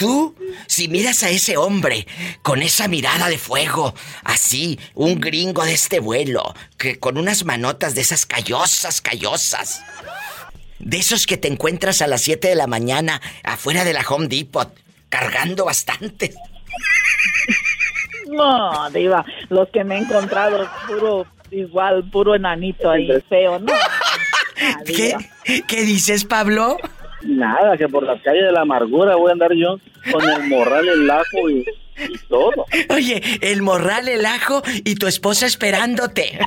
Tú, 0.00 0.34
si 0.66 0.88
miras 0.88 1.22
a 1.24 1.28
ese 1.28 1.58
hombre 1.58 2.06
con 2.40 2.62
esa 2.62 2.88
mirada 2.88 3.28
de 3.28 3.36
fuego, 3.36 3.94
así, 4.24 4.80
un 4.94 5.20
gringo 5.20 5.62
de 5.62 5.74
este 5.74 6.00
vuelo, 6.00 6.54
que 6.78 6.98
con 6.98 7.18
unas 7.18 7.44
manotas 7.44 7.94
de 7.94 8.00
esas 8.00 8.24
callosas, 8.24 9.02
callosas, 9.02 9.84
de 10.78 10.96
esos 10.96 11.26
que 11.26 11.36
te 11.36 11.48
encuentras 11.48 12.00
a 12.00 12.06
las 12.06 12.22
7 12.22 12.48
de 12.48 12.54
la 12.54 12.66
mañana 12.66 13.20
afuera 13.44 13.84
de 13.84 13.92
la 13.92 14.00
Home 14.08 14.28
Depot, 14.28 14.74
cargando 15.10 15.66
bastante 15.66 16.32
No, 18.28 18.88
diva, 18.88 19.22
los 19.50 19.68
que 19.68 19.84
me 19.84 19.96
he 19.96 19.98
encontrado 19.98 20.66
puro 20.88 21.26
igual, 21.50 22.08
puro 22.08 22.34
enanito 22.34 22.90
ahí, 22.90 23.10
feo, 23.28 23.58
no. 23.58 23.74
Ah, 23.74 24.78
¿Qué. 24.86 25.14
¿Qué 25.68 25.82
dices, 25.82 26.24
Pablo? 26.24 26.78
Nada, 27.22 27.76
que 27.76 27.88
por 27.88 28.02
las 28.04 28.20
calles 28.22 28.44
de 28.44 28.52
la 28.52 28.62
amargura 28.62 29.16
voy 29.16 29.30
a 29.30 29.32
andar 29.32 29.52
yo 29.54 29.78
con 30.10 30.28
el 30.28 30.48
morral, 30.48 30.88
el 30.88 31.10
ajo 31.10 31.50
y, 31.50 31.64
y 31.98 32.18
todo. 32.28 32.66
Oye, 32.88 33.22
el 33.42 33.62
morral, 33.62 34.08
el 34.08 34.24
ajo 34.24 34.62
y 34.84 34.94
tu 34.94 35.06
esposa 35.06 35.46
esperándote. 35.46 36.38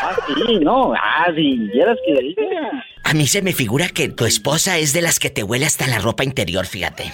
Ah, 0.00 0.16
sí, 0.26 0.58
no, 0.58 0.92
ah, 0.94 1.26
si 1.34 1.68
quieres 1.72 1.96
que 2.04 2.20
diga. 2.20 2.84
A 3.04 3.14
mí 3.14 3.26
se 3.26 3.42
me 3.42 3.52
figura 3.52 3.88
que 3.88 4.08
tu 4.08 4.24
esposa 4.24 4.78
es 4.78 4.92
de 4.92 5.02
las 5.02 5.18
que 5.18 5.30
te 5.30 5.42
huele 5.42 5.66
hasta 5.66 5.86
la 5.86 5.98
ropa 5.98 6.24
interior, 6.24 6.66
fíjate. 6.66 7.12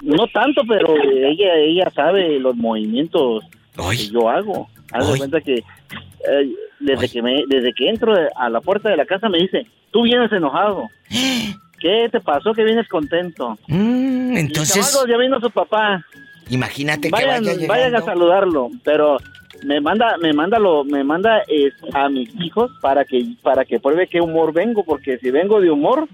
No 0.00 0.26
tanto, 0.28 0.62
pero 0.68 0.94
ella 0.96 1.54
ella 1.56 1.90
sabe 1.94 2.38
los 2.38 2.56
movimientos 2.56 3.44
que 3.90 4.08
yo 4.08 4.28
hago. 4.28 4.68
Haz 4.92 5.10
de 5.12 5.18
cuenta 5.18 5.40
que 5.40 5.54
eh, 5.54 6.52
desde 6.84 7.08
que 7.08 7.22
me 7.22 7.44
desde 7.48 7.72
que 7.72 7.88
entro 7.88 8.14
a 8.36 8.48
la 8.48 8.60
puerta 8.60 8.88
de 8.90 8.96
la 8.96 9.06
casa 9.06 9.28
me 9.28 9.38
dice, 9.38 9.66
"Tú 9.90 10.02
vienes 10.02 10.30
enojado." 10.32 10.88
¿Qué 11.80 12.08
te 12.10 12.20
pasó 12.20 12.54
que 12.54 12.64
vienes 12.64 12.88
contento? 12.88 13.58
Mm, 13.66 14.36
entonces, 14.38 14.96
ya 15.06 15.18
vino 15.18 15.38
su 15.40 15.50
papá. 15.50 16.02
imagínate 16.48 17.08
que 17.08 17.12
Vayan, 17.12 17.42
vaya 17.44 17.52
llegando. 17.52 17.66
vayan 17.68 17.96
a 17.96 18.00
saludarlo, 18.02 18.70
pero 18.82 19.18
me 19.64 19.80
manda 19.80 20.16
me 20.18 20.32
manda 20.32 20.58
lo 20.58 20.84
me 20.84 21.04
manda 21.04 21.42
eh, 21.48 21.70
a 21.92 22.08
mis 22.08 22.28
hijos 22.40 22.70
para 22.80 23.04
que 23.04 23.24
para 23.42 23.64
que 23.64 23.80
pruebe 23.80 24.06
qué 24.08 24.20
humor 24.20 24.52
vengo, 24.54 24.84
porque 24.84 25.18
si 25.18 25.30
vengo 25.30 25.60
de 25.60 25.70
humor, 25.70 26.08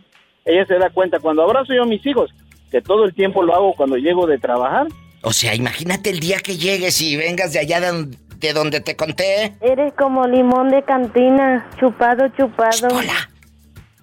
ella 0.44 0.64
se 0.66 0.78
da 0.78 0.90
cuenta 0.90 1.20
cuando 1.20 1.42
abrazo 1.42 1.72
yo 1.74 1.82
a 1.84 1.86
mis 1.86 2.04
hijos, 2.04 2.30
que 2.70 2.80
todo 2.80 3.04
el 3.04 3.14
tiempo 3.14 3.42
lo 3.42 3.54
hago 3.54 3.74
cuando 3.74 3.96
llego 3.96 4.26
de 4.26 4.38
trabajar. 4.38 4.88
O 5.22 5.32
sea, 5.32 5.54
imagínate 5.54 6.10
el 6.10 6.18
día 6.18 6.38
que 6.40 6.56
llegues 6.56 7.00
y 7.00 7.16
vengas 7.16 7.52
de 7.52 7.58
allá 7.60 7.80
de, 7.80 8.08
de 8.40 8.52
donde 8.52 8.80
te 8.80 8.96
conté. 8.96 9.54
Eres 9.60 9.92
como 9.94 10.26
limón 10.26 10.70
de 10.70 10.82
cantina, 10.82 11.68
chupado, 11.78 12.28
chupado. 12.36 12.88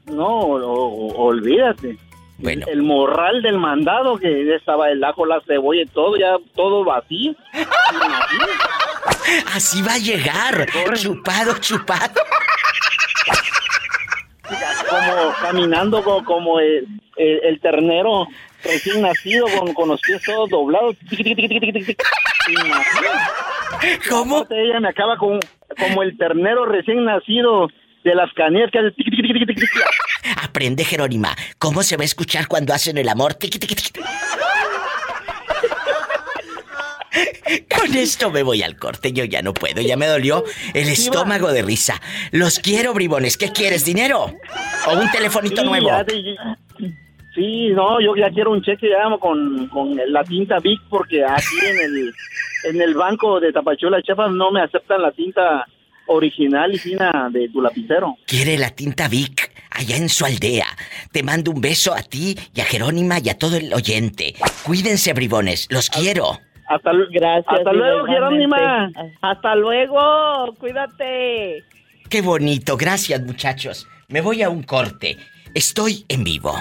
No, 0.05 0.27
o- 0.27 0.88
o- 0.88 1.15
olvídate. 1.25 1.97
Bueno. 2.39 2.67
El 2.69 2.83
morral 2.83 3.41
del 3.41 3.57
mandado 3.57 4.15
que 4.17 4.55
estaba 4.55 4.89
el 4.91 5.03
ajo, 5.03 5.25
la 5.25 5.41
cebolla 5.47 5.81
y 5.81 5.85
todo, 5.88 6.15
ya 6.17 6.35
todo 6.55 6.83
vacío. 6.83 7.33
Así 9.55 9.81
va 9.81 9.93
a 9.93 9.97
llegar. 9.97 10.67
Chupado, 10.93 11.57
chupado. 11.59 12.21
como 14.89 15.33
caminando 15.41 16.03
co- 16.03 16.23
como, 16.23 16.59
el, 16.59 16.88
el- 17.17 17.39
el 17.43 17.59
ternero 17.59 18.27
recién 18.68 19.01
nacido 19.01 19.45
con, 19.57 19.74
con 19.74 19.89
los 19.89 19.99
pies 20.01 20.22
todos 20.24 20.49
doblados. 20.49 20.95
¿Cómo? 24.09 24.38
Aparte, 24.38 24.61
ella 24.63 24.80
me 24.80 24.89
acaba 24.89 25.18
con, 25.18 25.39
como 25.80 26.03
el 26.03 26.18
ternero 26.18 26.65
recién 26.65 27.03
nacido 27.05 27.68
de 28.03 28.15
las 28.15 28.32
canías 28.34 28.70
que 28.72 28.80
hace. 28.80 28.93
Aprende, 30.41 30.84
Jerónima. 30.86 31.36
¿Cómo 31.59 31.84
se 31.84 31.97
va 31.97 32.03
a 32.03 32.05
escuchar 32.05 32.47
cuando 32.47 32.74
hacen 32.74 32.97
el 32.97 33.09
amor? 33.09 33.38
Con 37.76 37.95
esto 37.95 38.30
me 38.32 38.43
voy 38.43 38.61
al 38.63 38.78
corte. 38.78 39.11
Yo 39.11 39.24
ya 39.24 39.41
no 39.41 39.53
puedo. 39.53 39.82
Ya 39.82 39.97
me 39.97 40.05
dolió 40.07 40.43
el 40.74 40.88
estómago 40.89 41.51
de 41.51 41.61
risa. 41.61 42.01
Los 42.32 42.59
quiero, 42.59 42.93
bribones. 42.93 43.38
¿Qué 43.38 43.51
quieres? 43.51 43.86
¿Dinero? 43.86 44.34
¿O 44.88 44.93
un 44.97 45.09
telefonito 45.11 45.61
Sí, 45.61 45.68
nuevo? 45.68 45.88
ya 45.88 46.03
te- 46.05 46.24
Sí, 47.38 47.69
no, 47.69 48.01
yo 48.01 48.15
ya 48.15 48.31
quiero 48.31 48.49
un 48.49 48.63
cheque 48.63 48.89
ya 48.89 49.15
con, 49.19 49.67
con 49.67 49.95
la 50.07 50.23
tinta 50.23 50.57
Vic 50.57 50.81
porque 50.89 51.23
aquí 51.23 51.65
en 51.69 51.77
el 51.77 52.13
en 52.63 52.81
el 52.81 52.95
banco 52.95 53.39
de 53.39 53.53
Tapachula, 53.53 54.01
Chiapas, 54.01 54.31
no 54.31 54.51
me 54.51 54.61
aceptan 54.61 55.03
la 55.03 55.11
tinta 55.11 55.65
original 56.07 56.73
y 56.73 56.79
fina 56.79 57.29
de 57.31 57.47
tu 57.49 57.61
lapicero. 57.61 58.15
Quiere 58.25 58.57
la 58.57 58.71
tinta 58.71 59.07
Vic 59.07 59.51
allá 59.69 59.97
en 59.97 60.09
su 60.09 60.25
aldea. 60.25 60.65
Te 61.11 61.21
mando 61.21 61.51
un 61.51 61.61
beso 61.61 61.93
a 61.93 62.01
ti 62.01 62.35
y 62.55 62.61
a 62.61 62.65
Jerónima 62.65 63.19
y 63.23 63.29
a 63.29 63.38
todo 63.38 63.57
el 63.57 63.71
oyente. 63.71 64.33
Cuídense, 64.65 65.13
bribones. 65.13 65.67
Los 65.69 65.91
quiero. 65.91 66.39
Hasta, 66.69 66.91
Gracias. 67.11 67.45
hasta 67.47 67.71
luego. 67.71 68.05
Jerónima. 68.07 68.91
Hasta 69.21 69.55
luego, 69.55 70.55
cuídate. 70.57 71.63
Qué 72.09 72.21
bonito. 72.21 72.77
Gracias, 72.77 73.21
muchachos. 73.21 73.88
Me 74.07 74.21
voy 74.21 74.41
a 74.41 74.49
un 74.49 74.63
corte. 74.63 75.17
Estoy 75.53 76.05
en 76.09 76.23
vivo. 76.23 76.53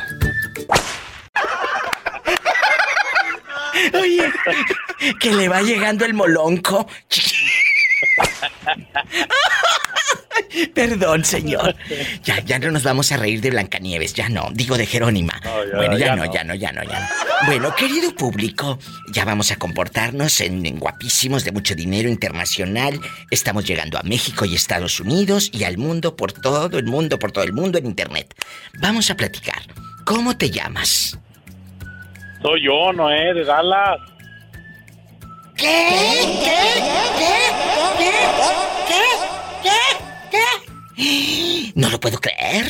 Oye, 3.94 4.30
que 5.20 5.32
le 5.32 5.48
va 5.48 5.62
llegando 5.62 6.04
el 6.04 6.14
molonco. 6.14 6.86
Perdón, 10.74 11.24
señor. 11.24 11.74
Ya, 12.24 12.40
ya 12.40 12.58
no 12.58 12.70
nos 12.70 12.82
vamos 12.82 13.12
a 13.12 13.16
reír 13.16 13.40
de 13.40 13.50
Blancanieves, 13.50 14.14
ya 14.14 14.28
no. 14.28 14.50
Digo 14.52 14.76
de 14.76 14.86
Jerónima. 14.86 15.40
ya, 15.42 15.76
bueno, 15.76 15.98
ya, 15.98 16.06
ya 16.06 16.16
no, 16.16 16.24
no. 16.24 16.32
ya 16.32 16.44
no, 16.44 16.54
ya 16.54 16.72
no, 16.72 16.82
ya 16.84 17.00
no. 17.00 17.06
Bueno, 17.46 17.74
querido 17.74 18.14
público, 18.14 18.78
ya 19.12 19.24
vamos 19.24 19.50
a 19.50 19.56
comportarnos 19.56 20.40
en, 20.40 20.64
en 20.64 20.78
guapísimos 20.78 21.44
de 21.44 21.52
mucho 21.52 21.74
dinero 21.74 22.08
internacional. 22.08 23.00
Estamos 23.30 23.64
llegando 23.66 23.98
a 23.98 24.02
México 24.02 24.44
y 24.44 24.54
Estados 24.54 25.00
Unidos 25.00 25.50
y 25.52 25.64
al 25.64 25.78
mundo 25.78 26.16
por 26.16 26.32
todo 26.32 26.78
el 26.78 26.86
mundo, 26.86 27.18
por 27.18 27.32
todo 27.32 27.44
el 27.44 27.52
mundo 27.52 27.78
en 27.78 27.86
internet. 27.86 28.34
Vamos 28.80 29.10
a 29.10 29.16
platicar. 29.16 29.62
¿Cómo 30.04 30.36
te 30.36 30.50
llamas? 30.50 31.18
Soy 32.46 32.62
yo, 32.62 32.92
Noé, 32.92 33.34
de 33.34 33.44
Dallas. 33.44 33.98
¿Qué? 35.56 35.66
¿Qué? 36.44 36.60
¿Qué? 37.18 37.34
¿Qué? 37.98 39.02
¿Qué? 39.64 39.74
¿Qué? 40.30 41.72
No 41.74 41.90
lo 41.90 41.98
puedo 41.98 42.18
creer. 42.18 42.66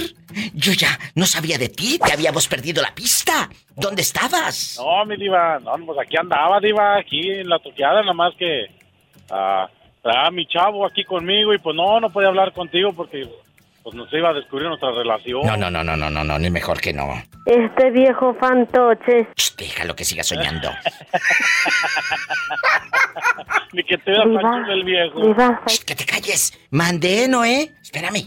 Yo 0.54 0.72
ya 0.72 0.98
no 1.14 1.26
sabía 1.26 1.58
de 1.58 1.68
ti, 1.68 1.98
te 1.98 2.10
habíamos 2.10 2.48
perdido 2.48 2.80
la 2.80 2.94
pista. 2.94 3.50
¿Dónde 3.74 4.00
estabas? 4.00 4.78
No, 4.78 5.04
mi 5.04 5.16
diva, 5.18 5.58
no, 5.58 5.72
pues 5.84 5.98
aquí 5.98 6.16
andaba, 6.16 6.58
diva, 6.58 6.96
aquí 6.96 7.28
en 7.28 7.48
la 7.50 7.58
toqueada, 7.58 8.00
nada 8.00 8.14
más 8.14 8.34
que... 8.36 8.70
ah, 9.30 9.68
traía 10.00 10.28
a 10.28 10.30
mi 10.30 10.46
chavo 10.46 10.86
aquí 10.86 11.04
conmigo 11.04 11.52
y 11.52 11.58
pues 11.58 11.76
no, 11.76 12.00
no 12.00 12.08
podía 12.08 12.28
hablar 12.28 12.52
contigo 12.54 12.94
porque 12.94 13.28
pues 13.86 13.94
nos 13.94 14.12
iba 14.12 14.30
a 14.30 14.32
descubrir 14.32 14.66
nuestra 14.66 14.90
relación. 14.90 15.46
No, 15.46 15.56
no, 15.56 15.70
no, 15.70 15.84
no, 15.84 15.96
no, 15.96 16.10
no, 16.10 16.24
no, 16.24 16.38
ni 16.40 16.50
mejor 16.50 16.80
que 16.80 16.92
no. 16.92 17.22
Este 17.44 17.92
viejo 17.92 18.34
fantoche. 18.40 19.28
Déjalo 19.56 19.94
que 19.94 20.04
siga 20.04 20.24
soñando. 20.24 20.72
Ni 23.72 23.84
que 23.84 23.96
te 23.98 24.10
vea 24.10 24.22
tan 24.22 24.30
Diva, 24.30 24.42
chulo 24.42 24.72
el 24.72 24.82
viejo. 24.82 25.20
Diva, 25.20 25.62
Shh, 25.68 25.84
que 25.84 25.94
te 25.94 26.04
calles. 26.04 26.58
Mandé, 26.70 27.28
Noé. 27.28 27.76
Espérame. 27.80 28.26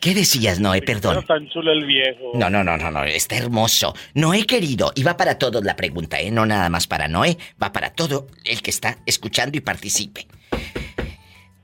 ¿Qué 0.00 0.14
decías, 0.14 0.60
Noé? 0.60 0.80
Perdón. 0.80 1.22
Tan 1.26 1.46
chulo 1.50 1.70
el 1.70 1.84
viejo. 1.84 2.30
No, 2.32 2.48
no, 2.48 2.64
no, 2.64 2.78
no, 2.78 2.90
no, 2.90 3.04
está 3.04 3.36
hermoso. 3.36 3.94
Noé 4.14 4.46
querido, 4.46 4.92
y 4.94 5.02
va 5.02 5.18
para 5.18 5.36
todos 5.36 5.62
la 5.62 5.76
pregunta, 5.76 6.18
¿eh? 6.18 6.30
No 6.30 6.46
nada 6.46 6.70
más 6.70 6.86
para 6.86 7.06
Noé, 7.06 7.36
va 7.62 7.70
para 7.70 7.90
todo 7.90 8.28
el 8.46 8.62
que 8.62 8.70
está 8.70 8.96
escuchando 9.04 9.58
y 9.58 9.60
participe. 9.60 10.26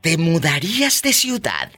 ¿Te 0.02 0.18
mudarías 0.18 1.00
de 1.00 1.14
ciudad 1.14 1.72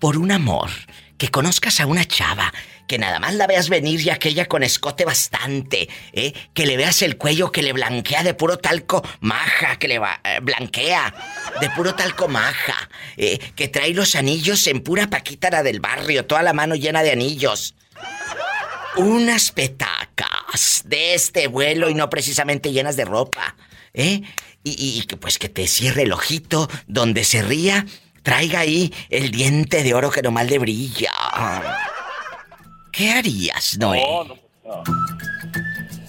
por 0.00 0.16
un 0.18 0.32
amor? 0.32 0.70
Que 1.18 1.28
conozcas 1.30 1.80
a 1.80 1.86
una 1.86 2.06
chava, 2.06 2.52
que 2.88 2.98
nada 2.98 3.20
más 3.20 3.34
la 3.34 3.46
veas 3.46 3.68
venir 3.68 4.00
y 4.00 4.08
aquella 4.10 4.46
con 4.46 4.62
escote 4.62 5.04
bastante, 5.04 5.88
¿eh? 6.14 6.32
Que 6.54 6.64
le 6.66 6.78
veas 6.78 7.02
el 7.02 7.18
cuello 7.18 7.52
que 7.52 7.62
le 7.62 7.74
blanquea 7.74 8.22
de 8.22 8.32
puro 8.34 8.56
talco 8.58 9.06
maja, 9.20 9.78
que 9.78 9.86
le 9.86 9.98
va- 9.98 10.18
eh, 10.24 10.40
blanquea 10.42 11.14
de 11.60 11.68
puro 11.70 11.94
talco 11.94 12.26
maja, 12.26 12.88
¿eh? 13.18 13.38
Que 13.54 13.68
trae 13.68 13.92
los 13.92 14.14
anillos 14.16 14.66
en 14.66 14.80
pura 14.80 15.08
paquita 15.10 15.50
la 15.50 15.62
del 15.62 15.80
barrio, 15.80 16.24
toda 16.24 16.42
la 16.42 16.54
mano 16.54 16.74
llena 16.74 17.02
de 17.02 17.12
anillos 17.12 17.74
unas 18.96 19.52
petacas 19.52 20.82
de 20.84 21.14
este 21.14 21.46
vuelo 21.46 21.88
y 21.90 21.94
no 21.94 22.10
precisamente 22.10 22.72
llenas 22.72 22.96
de 22.96 23.04
ropa, 23.04 23.54
¿eh? 23.94 24.22
Y, 24.64 24.70
y- 24.72 25.00
y 25.00 25.16
pues 25.16 25.38
que 25.38 25.48
te 25.48 25.66
cierre 25.68 26.02
el 26.02 26.12
ojito 26.12 26.68
donde 26.86 27.24
se 27.24 27.42
ría, 27.42 27.86
traiga 28.22 28.60
ahí 28.60 28.92
el 29.08 29.30
diente 29.30 29.82
de 29.82 29.94
oro 29.94 30.10
que 30.10 30.22
nomás 30.22 30.46
le 30.48 30.58
brilla. 30.58 31.10
¿Qué 32.92 33.10
harías, 33.12 33.78
Noé? 33.78 34.02
No, 34.06 34.24
no, 34.24 34.34
no. 34.64 34.82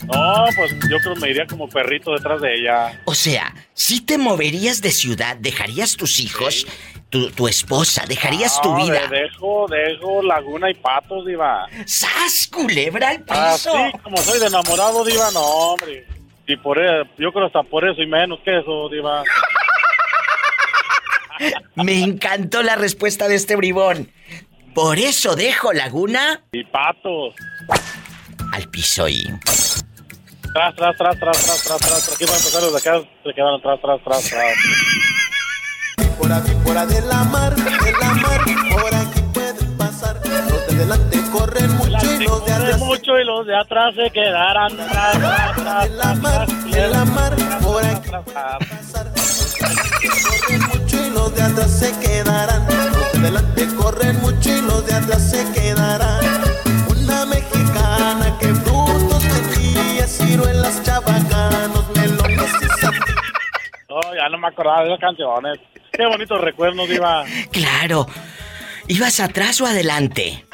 No, 0.07 0.45
pues 0.57 0.71
yo 0.89 0.97
creo 0.99 1.13
que 1.13 1.19
me 1.21 1.29
iría 1.29 1.45
como 1.45 1.69
perrito 1.69 2.11
detrás 2.13 2.41
de 2.41 2.53
ella. 2.55 3.01
O 3.05 3.13
sea, 3.15 3.53
si 3.73 4.01
te 4.01 4.17
moverías 4.17 4.81
de 4.81 4.91
ciudad, 4.91 5.37
dejarías 5.37 5.95
tus 5.95 6.19
hijos, 6.19 6.67
tu, 7.09 7.31
tu 7.31 7.47
esposa, 7.47 8.03
dejarías 8.07 8.59
tu 8.61 8.75
vida. 8.75 9.07
de- 9.07 9.21
dejo, 9.21 9.67
dejo 9.69 10.21
laguna 10.23 10.69
y 10.69 10.73
patos, 10.73 11.25
diva. 11.25 11.65
¡Sas, 11.85 12.49
culebra 12.51 13.09
al 13.09 13.21
piso! 13.21 13.39
Así 13.73 13.97
como 14.03 14.17
soy 14.17 14.39
de 14.39 14.47
enamorado, 14.47 15.05
diva, 15.05 15.29
no, 15.33 15.39
hombre. 15.41 16.05
Y 16.47 16.57
por 16.57 16.77
eso, 16.83 17.07
yo 17.17 17.31
creo 17.31 17.45
hasta 17.45 17.63
por 17.63 17.87
eso 17.87 18.01
y 18.01 18.07
menos 18.07 18.39
que 18.43 18.57
eso, 18.59 18.89
diva. 18.89 19.23
Me 21.75 22.01
encantó 22.03 22.63
la 22.63 22.75
respuesta 22.75 23.27
de 23.27 23.35
este 23.35 23.55
bribón. 23.55 24.09
Por 24.73 24.99
eso 24.99 25.35
dejo 25.35 25.73
Laguna 25.73 26.43
Y 26.51 26.63
patos. 26.65 27.35
al 28.53 28.69
piso 28.69 29.07
y... 29.09 29.23
Tras, 30.53 30.75
tras, 30.75 30.97
tras, 30.97 31.19
tras, 31.19 31.45
tras, 31.45 31.63
tras, 31.63 31.79
tras. 31.79 32.13
Aquí 32.13 32.25
van 32.25 32.33
a 32.33 32.37
empezar 32.37 32.61
los 32.61 32.71
de 32.73 32.77
acá. 32.79 33.07
Se 33.23 33.33
quedaron 33.33 33.61
tras, 33.61 33.79
tras, 33.81 34.03
tras, 34.03 34.29
tras. 34.29 34.53
Por 36.17 36.31
aquí, 36.31 36.51
por 36.63 36.87
de 36.87 37.01
la 37.01 37.23
mar, 37.23 37.55
de 37.55 37.91
la 37.93 38.13
mar, 38.15 38.41
por 38.71 38.95
aquí 38.95 39.21
pueden 39.33 39.77
pasar. 39.77 40.19
Los 40.27 40.67
de 40.67 40.75
delante 40.75 41.17
corren 41.31 41.71
mucho 41.77 41.97
y 42.19 42.23
los 42.25 42.45
de 42.45 42.51
Corre 42.51 42.53
atrás. 42.53 42.79
mucho 42.79 43.19
y 43.19 43.23
los 43.25 43.47
de 43.47 43.57
atrás 43.57 43.95
se 43.95 44.11
quedarán 44.11 44.75
tras, 44.75 45.17
tras, 45.19 45.55
tras, 45.55 45.89
De 45.89 45.95
la 45.97 46.15
mar, 46.15 46.47
de 46.69 46.89
la 46.89 47.05
mar, 47.05 47.35
por 47.61 47.85
aquí 47.85 48.11
y 50.49 50.70
los 51.21 51.35
de 51.35 51.41
atrás 51.43 51.79
se 51.79 51.91
quedarán. 51.99 52.65
Delante 53.21 53.67
corren 53.75 54.19
mucho 54.21 54.49
y 54.49 54.61
los 54.61 54.85
de 54.85 54.93
atrás 54.93 55.29
se 55.31 55.51
quedarán. 55.53 56.19
Una 56.89 57.25
mexicana 57.25 58.37
que 58.39 58.47
frutos 58.55 59.23
tenía, 59.23 60.07
ciruelas, 60.07 60.81
chabacanos, 60.83 61.85
melones 61.95 62.51
y 62.61 62.79
sandías. 62.81 63.15
Oh, 63.89 64.15
ya 64.15 64.29
no 64.29 64.37
me 64.39 64.47
acordaba 64.47 64.81
de 64.83 64.87
esas 64.87 64.99
canciones. 64.99 65.59
Qué 65.91 66.05
bonitos 66.07 66.39
recuerdos, 66.41 66.87
Diva. 66.89 67.23
Claro. 67.51 68.07
¿Ibas 68.87 69.19
atrás 69.19 69.61
o 69.61 69.67
adelante? 69.67 70.45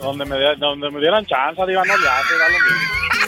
Donde 0.00 0.24
me, 0.24 0.36
di- 0.38 0.56
donde 0.58 0.90
me 0.90 1.00
dieran 1.00 1.24
chance, 1.26 1.64
Diva, 1.66 1.82
no 1.84 1.96
le 1.96 2.08
hace, 2.08 2.38
da 2.38 2.48
lo 2.48 2.58
mismo. 2.64 3.25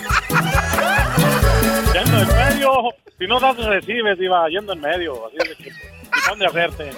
Yendo 1.93 2.21
en 2.21 2.29
medio. 2.29 2.71
Si 3.19 3.27
no 3.27 3.41
das, 3.41 3.57
recibes, 3.57 4.19
Diva, 4.19 4.49
yendo 4.49 4.73
en 4.73 4.81
medio. 4.81 5.27
Así 5.27 5.37
es. 5.39 5.67
¿Y 5.67 6.29
dónde 6.29 6.47
hacerte? 6.47 6.91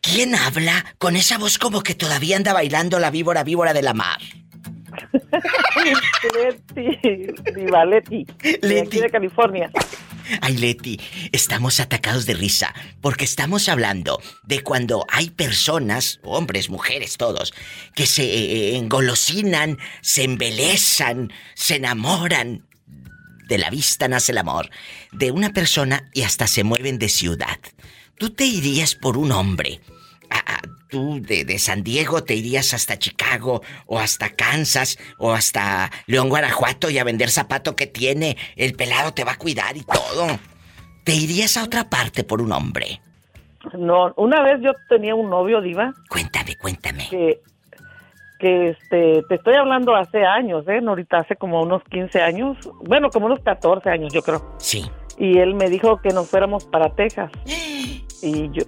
¿Quién 0.00 0.34
habla 0.34 0.84
con 0.98 1.16
esa 1.16 1.38
voz 1.38 1.58
como 1.58 1.82
que 1.82 1.94
todavía 1.94 2.36
anda 2.36 2.52
bailando 2.52 2.98
la 2.98 3.10
víbora 3.10 3.44
víbora 3.44 3.72
de 3.72 3.82
la 3.82 3.94
mar? 3.94 4.20
Leti, 6.34 7.26
Diva, 7.54 7.84
Leti. 7.84 8.26
De 8.60 8.80
aquí 8.80 9.00
de 9.00 9.10
California. 9.10 9.70
Ay, 10.40 10.56
Leti, 10.56 11.00
estamos 11.32 11.80
atacados 11.80 12.26
de 12.26 12.34
risa 12.34 12.74
porque 13.00 13.24
estamos 13.24 13.68
hablando 13.68 14.20
de 14.44 14.62
cuando 14.62 15.04
hay 15.08 15.30
personas, 15.30 16.20
hombres, 16.22 16.70
mujeres, 16.70 17.16
todos, 17.16 17.52
que 17.94 18.06
se 18.06 18.24
eh, 18.24 18.76
engolosinan, 18.76 19.78
se 20.00 20.24
embelezan, 20.24 21.32
se 21.54 21.76
enamoran. 21.76 22.66
De 23.48 23.58
la 23.58 23.70
vista 23.70 24.08
nace 24.08 24.32
el 24.32 24.38
amor. 24.38 24.70
De 25.10 25.30
una 25.30 25.52
persona 25.52 26.08
y 26.14 26.22
hasta 26.22 26.46
se 26.46 26.64
mueven 26.64 26.98
de 26.98 27.08
ciudad. 27.08 27.58
Tú 28.16 28.30
te 28.30 28.46
irías 28.46 28.94
por 28.94 29.18
un 29.18 29.32
hombre. 29.32 29.80
A- 30.32 30.54
a- 30.54 30.60
tú 30.88 31.20
de, 31.22 31.44
de 31.44 31.58
San 31.58 31.82
Diego 31.82 32.22
te 32.22 32.34
irías 32.34 32.74
hasta 32.74 32.98
Chicago 32.98 33.62
o 33.86 33.98
hasta 33.98 34.30
Kansas 34.30 34.98
o 35.18 35.32
hasta 35.32 35.90
León, 36.06 36.28
Guanajuato 36.28 36.90
y 36.90 36.98
a 36.98 37.04
vender 37.04 37.30
zapato 37.30 37.74
que 37.76 37.86
tiene. 37.86 38.36
El 38.56 38.74
pelado 38.74 39.12
te 39.14 39.24
va 39.24 39.32
a 39.32 39.38
cuidar 39.38 39.76
y 39.76 39.82
todo. 39.82 40.26
¿Te 41.04 41.14
irías 41.14 41.56
a 41.56 41.64
otra 41.64 41.88
parte 41.90 42.24
por 42.24 42.40
un 42.42 42.52
hombre? 42.52 43.00
No, 43.78 44.12
una 44.16 44.42
vez 44.42 44.60
yo 44.62 44.72
tenía 44.88 45.14
un 45.14 45.30
novio, 45.30 45.60
Diva. 45.60 45.92
Cuéntame, 46.08 46.56
cuéntame. 46.56 47.06
Que, 47.10 47.40
que 48.38 48.68
este, 48.70 49.22
te 49.28 49.34
estoy 49.36 49.54
hablando 49.54 49.94
hace 49.94 50.24
años, 50.24 50.66
¿eh? 50.68 50.80
No, 50.80 50.90
ahorita 50.90 51.18
hace 51.18 51.36
como 51.36 51.62
unos 51.62 51.82
15 51.90 52.20
años. 52.20 52.56
Bueno, 52.84 53.08
como 53.10 53.26
unos 53.26 53.40
14 53.40 53.88
años, 53.88 54.12
yo 54.12 54.22
creo. 54.22 54.54
Sí. 54.58 54.84
Y 55.18 55.38
él 55.38 55.54
me 55.54 55.70
dijo 55.70 56.00
que 56.02 56.08
nos 56.10 56.28
fuéramos 56.28 56.64
para 56.66 56.94
Texas. 56.94 57.30
Y 58.24 58.48
yo, 58.52 58.62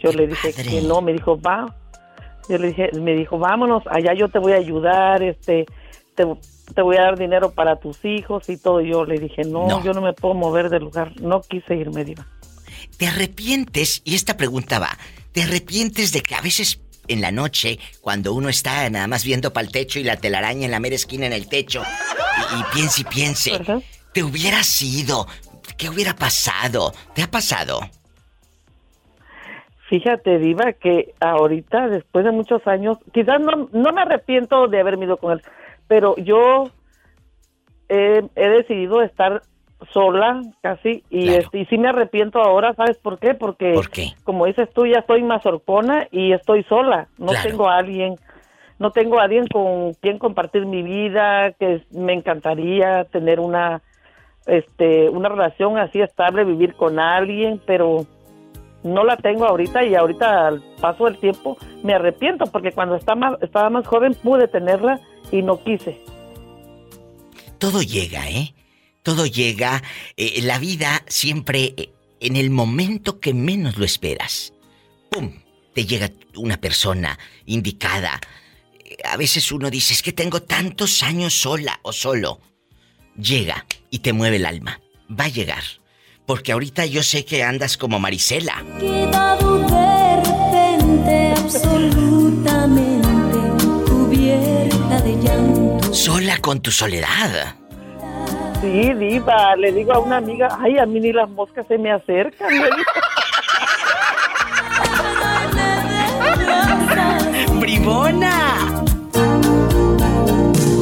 yo 0.00 0.12
le 0.12 0.26
dije 0.26 0.52
que 0.52 0.80
no, 0.82 1.00
me 1.00 1.12
dijo, 1.12 1.40
va. 1.40 1.74
Yo 2.48 2.58
le 2.58 2.68
dije, 2.68 2.90
me 3.00 3.14
dijo, 3.14 3.38
vámonos, 3.38 3.82
allá 3.90 4.14
yo 4.14 4.28
te 4.28 4.38
voy 4.38 4.52
a 4.52 4.56
ayudar, 4.56 5.22
este, 5.22 5.66
te, 6.14 6.24
te 6.74 6.82
voy 6.82 6.96
a 6.96 7.02
dar 7.02 7.18
dinero 7.18 7.50
para 7.52 7.76
tus 7.76 8.04
hijos 8.04 8.48
y 8.48 8.56
todo. 8.56 8.80
Yo 8.80 9.04
le 9.04 9.18
dije, 9.18 9.42
no, 9.44 9.66
No. 9.66 9.82
yo 9.84 9.92
no 9.92 10.00
me 10.00 10.12
puedo 10.12 10.34
mover 10.34 10.68
del 10.70 10.82
lugar. 10.84 11.12
No 11.20 11.40
quise 11.40 11.74
irme, 11.74 12.04
Diva. 12.04 12.26
¿Te 12.98 13.08
arrepientes? 13.08 14.00
Y 14.04 14.14
esta 14.14 14.36
pregunta 14.36 14.78
va. 14.78 14.96
¿Te 15.32 15.42
arrepientes 15.42 16.12
de 16.12 16.22
que 16.22 16.34
a 16.34 16.40
veces 16.40 16.80
en 17.08 17.20
la 17.20 17.30
noche, 17.30 17.78
cuando 18.00 18.32
uno 18.32 18.48
está 18.48 18.88
nada 18.90 19.06
más 19.06 19.24
viendo 19.24 19.52
para 19.52 19.66
el 19.66 19.72
techo 19.72 19.98
y 19.98 20.04
la 20.04 20.16
telaraña 20.16 20.64
en 20.64 20.70
la 20.70 20.80
mera 20.80 20.96
esquina 20.96 21.26
en 21.26 21.32
el 21.32 21.48
techo, 21.48 21.82
y, 21.82 22.60
y 22.60 22.64
piense 22.74 23.00
y 23.02 23.04
piense, 23.04 23.82
te 24.12 24.22
hubieras 24.22 24.80
ido? 24.82 25.26
¿Qué 25.76 25.88
hubiera 25.90 26.16
pasado? 26.16 26.94
¿Te 27.14 27.22
ha 27.22 27.30
pasado? 27.30 27.80
Fíjate, 29.88 30.38
Diva, 30.38 30.72
que 30.72 31.14
ahorita, 31.20 31.88
después 31.88 32.24
de 32.24 32.32
muchos 32.32 32.66
años, 32.66 32.98
quizás 33.12 33.40
no, 33.40 33.68
no 33.72 33.92
me 33.92 34.02
arrepiento 34.02 34.66
de 34.66 34.80
haberme 34.80 35.04
ido 35.04 35.16
con 35.16 35.32
él, 35.32 35.42
pero 35.86 36.16
yo 36.16 36.64
he, 37.88 38.22
he 38.34 38.48
decidido 38.48 39.00
estar 39.02 39.42
sola 39.92 40.40
casi 40.62 41.04
y, 41.10 41.28
este, 41.34 41.58
y 41.60 41.66
sí 41.66 41.78
me 41.78 41.88
arrepiento 41.88 42.40
ahora, 42.40 42.74
¿sabes 42.74 42.98
por 42.98 43.18
qué? 43.18 43.34
Porque, 43.34 43.74
como 44.24 44.46
dices 44.46 44.68
tú, 44.74 44.86
ya 44.86 45.00
estoy 45.00 45.22
más 45.22 45.44
horcona 45.46 46.08
y 46.10 46.32
estoy 46.32 46.64
sola, 46.64 47.08
no 47.18 47.28
Claro. 47.28 47.48
tengo 47.48 47.68
a 47.68 47.76
alguien, 47.76 48.16
no 48.78 48.90
tengo 48.90 49.20
a 49.20 49.24
alguien 49.24 49.46
con 49.46 49.92
quien 49.94 50.18
compartir 50.18 50.66
mi 50.66 50.82
vida, 50.82 51.52
que 51.52 51.82
me 51.92 52.14
encantaría 52.14 53.04
tener 53.04 53.38
una 53.38 53.82
este 54.46 55.10
una 55.10 55.28
relación 55.28 55.76
así 55.78 56.00
estable, 56.00 56.44
vivir 56.44 56.74
con 56.74 56.98
alguien, 56.98 57.60
pero 57.66 58.06
no 58.86 59.04
la 59.04 59.16
tengo 59.16 59.44
ahorita 59.46 59.84
y 59.84 59.94
ahorita 59.94 60.46
al 60.48 60.62
paso 60.80 61.04
del 61.04 61.18
tiempo 61.18 61.58
me 61.82 61.94
arrepiento 61.94 62.46
porque 62.46 62.72
cuando 62.72 62.96
estaba 62.96 63.16
más, 63.20 63.42
estaba 63.42 63.68
más 63.70 63.86
joven 63.86 64.14
pude 64.14 64.48
tenerla 64.48 65.00
y 65.30 65.42
no 65.42 65.62
quise. 65.62 66.00
Todo 67.58 67.82
llega, 67.82 68.28
¿eh? 68.28 68.54
Todo 69.02 69.26
llega. 69.26 69.82
eh, 70.16 70.40
la 70.42 70.58
vida 70.58 71.02
siempre 71.06 71.74
eh, 71.76 71.90
en 72.20 72.36
el 72.36 72.50
momento 72.50 73.20
que 73.20 73.34
menos 73.34 73.76
lo 73.78 73.84
esperas. 73.84 74.52
¡Pum! 75.10 75.32
Te 75.74 75.84
llega 75.84 76.10
una 76.36 76.56
persona 76.58 77.18
indicada. 77.44 78.20
Eh, 78.84 78.96
A 79.04 79.16
veces 79.16 79.52
uno 79.52 79.70
dice, 79.70 79.94
es 79.94 80.02
que 80.02 80.12
tengo 80.12 80.42
tantos 80.42 81.02
años 81.02 81.34
sola 81.34 81.78
o 81.82 81.92
solo. 81.92 82.40
Llega 83.16 83.64
y 83.90 84.00
te 84.00 84.12
mueve 84.12 84.36
el 84.36 84.46
alma. 84.46 84.80
Va 85.08 85.24
a 85.24 85.28
llegar. 85.28 85.62
Porque 86.26 86.52
ahorita 86.52 86.84
yo 86.86 87.02
sé 87.02 87.24
que 87.24 87.42
andas 87.44 87.76
como 87.76 87.98
Marisela. 88.00 88.64
quedado 88.80 89.58
de 89.58 90.16
repente 90.16 91.34
absolutamente 91.36 93.38
cubierta 93.88 95.00
de 95.02 95.22
llanto. 95.22 95.94
Sola 95.94 96.38
con 96.38 96.60
tu 96.60 96.70
soledad. 96.72 97.54
Sí, 98.60 98.92
diva, 98.94 99.54
le 99.56 99.70
digo 99.70 99.92
a 99.92 99.98
una 100.00 100.16
amiga, 100.16 100.58
ay, 100.60 100.78
a 100.78 100.86
mí 100.86 100.98
ni 100.98 101.12
las 101.12 101.28
moscas 101.30 101.64
se 101.68 101.78
me 101.78 101.92
acercan. 101.92 102.50
¡Bribona! 107.60 108.82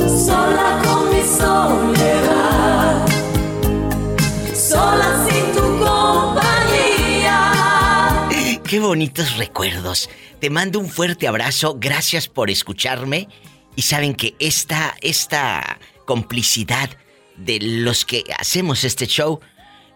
Sola 0.09 0.81
con 0.85 1.11
mi 1.11 1.23
soledad, 1.23 2.34
bonitos 8.87 9.37
recuerdos. 9.37 10.11
Te 10.41 10.51
mando 10.51 10.79
un 10.79 10.89
fuerte 10.89 11.27
abrazo. 11.27 11.77
Gracias 11.79 12.29
por 12.29 12.51
escucharme. 12.51 13.29
Y 13.77 13.83
saben 13.83 14.15
que 14.15 14.35
esta, 14.39 14.95
esta 15.01 15.79
complicidad 16.07 16.91
de 17.37 17.59
los 17.61 18.05
que 18.05 18.23
hacemos 18.39 18.85
este 18.85 19.07
show 19.07 19.41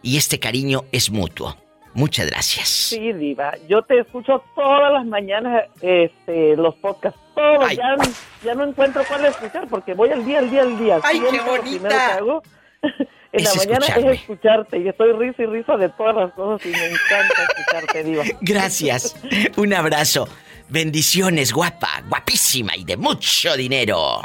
y 0.02 0.16
este 0.16 0.40
cariño 0.40 0.84
es 0.92 1.10
mutuo. 1.10 1.56
Muchas 1.94 2.30
gracias. 2.30 2.68
Sí, 2.68 3.12
diva, 3.12 3.54
yo 3.68 3.82
te 3.82 4.00
escucho 4.00 4.42
todas 4.54 4.92
las 4.92 5.06
mañanas 5.06 5.64
este, 5.80 6.56
los 6.56 6.74
podcasts, 6.76 7.18
todos, 7.34 7.70
ya, 7.72 7.96
ya 8.44 8.54
no 8.54 8.64
encuentro 8.64 9.02
cuál 9.08 9.24
escuchar 9.24 9.66
porque 9.68 9.94
voy 9.94 10.10
al 10.10 10.24
día, 10.24 10.38
al 10.40 10.50
día, 10.50 10.62
al 10.62 10.78
día. 10.78 11.00
Ay, 11.02 11.20
qué 11.20 11.30
Siempre 11.30 11.58
bonita. 11.58 12.20
En 13.32 13.44
la 13.44 13.50
Es 13.50 13.56
mañana 13.56 13.78
escucharme. 13.86 14.12
es 14.12 14.20
escucharte 14.20 14.78
y 14.78 14.88
estoy 14.88 15.12
risa 15.12 15.42
y 15.42 15.46
risa 15.46 15.76
de 15.76 15.88
todas 15.90 16.16
las 16.16 16.32
cosas 16.32 16.66
y 16.66 16.70
me 16.70 16.86
encanta 16.86 17.42
escucharte, 17.48 18.04
diva. 18.04 18.24
Gracias. 18.40 19.16
Un 19.56 19.74
abrazo. 19.74 20.28
Bendiciones, 20.68 21.52
guapa, 21.52 22.02
guapísima 22.08 22.76
y 22.76 22.84
de 22.84 22.96
mucho 22.96 23.56
dinero. 23.56 24.20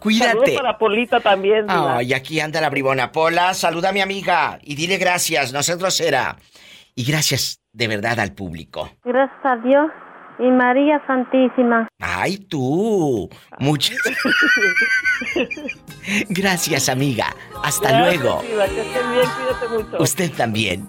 Cuídate. 0.00 0.28
Saludos 0.30 0.50
para 0.50 0.78
Polita 0.78 1.20
también. 1.20 1.66
Ay, 1.68 2.12
aquí 2.12 2.40
anda 2.40 2.60
la 2.60 2.70
bribona. 2.70 3.10
Pola, 3.12 3.54
saluda 3.54 3.88
a 3.88 3.92
mi 3.92 4.00
amiga 4.00 4.58
y 4.62 4.74
dile 4.76 4.96
gracias, 4.96 5.52
no 5.52 5.62
seas 5.62 5.78
grosera. 5.78 6.36
Y 6.94 7.04
gracias 7.04 7.60
de 7.72 7.86
verdad 7.88 8.18
al 8.18 8.32
público. 8.34 8.90
Gracias 9.04 9.38
a 9.44 9.56
Dios 9.58 9.90
y 10.38 10.50
María 10.50 11.02
Santísima. 11.06 11.86
Ay, 12.00 12.38
tú. 12.38 13.28
Muchas. 13.58 13.98
Gracias, 16.28 16.88
amiga. 16.88 17.34
Hasta 17.62 17.90
Gracias, 17.90 18.22
luego. 18.22 18.40
que 18.40 18.62
estés 18.80 19.10
bien, 19.10 19.26
cuídate 19.36 19.68
mucho. 19.68 20.02
Usted 20.02 20.32
también. 20.32 20.88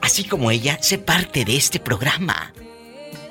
Así 0.00 0.24
como 0.24 0.50
ella, 0.50 0.78
sé 0.80 0.96
parte 0.98 1.44
de 1.44 1.56
este 1.56 1.78
programa. 1.78 2.52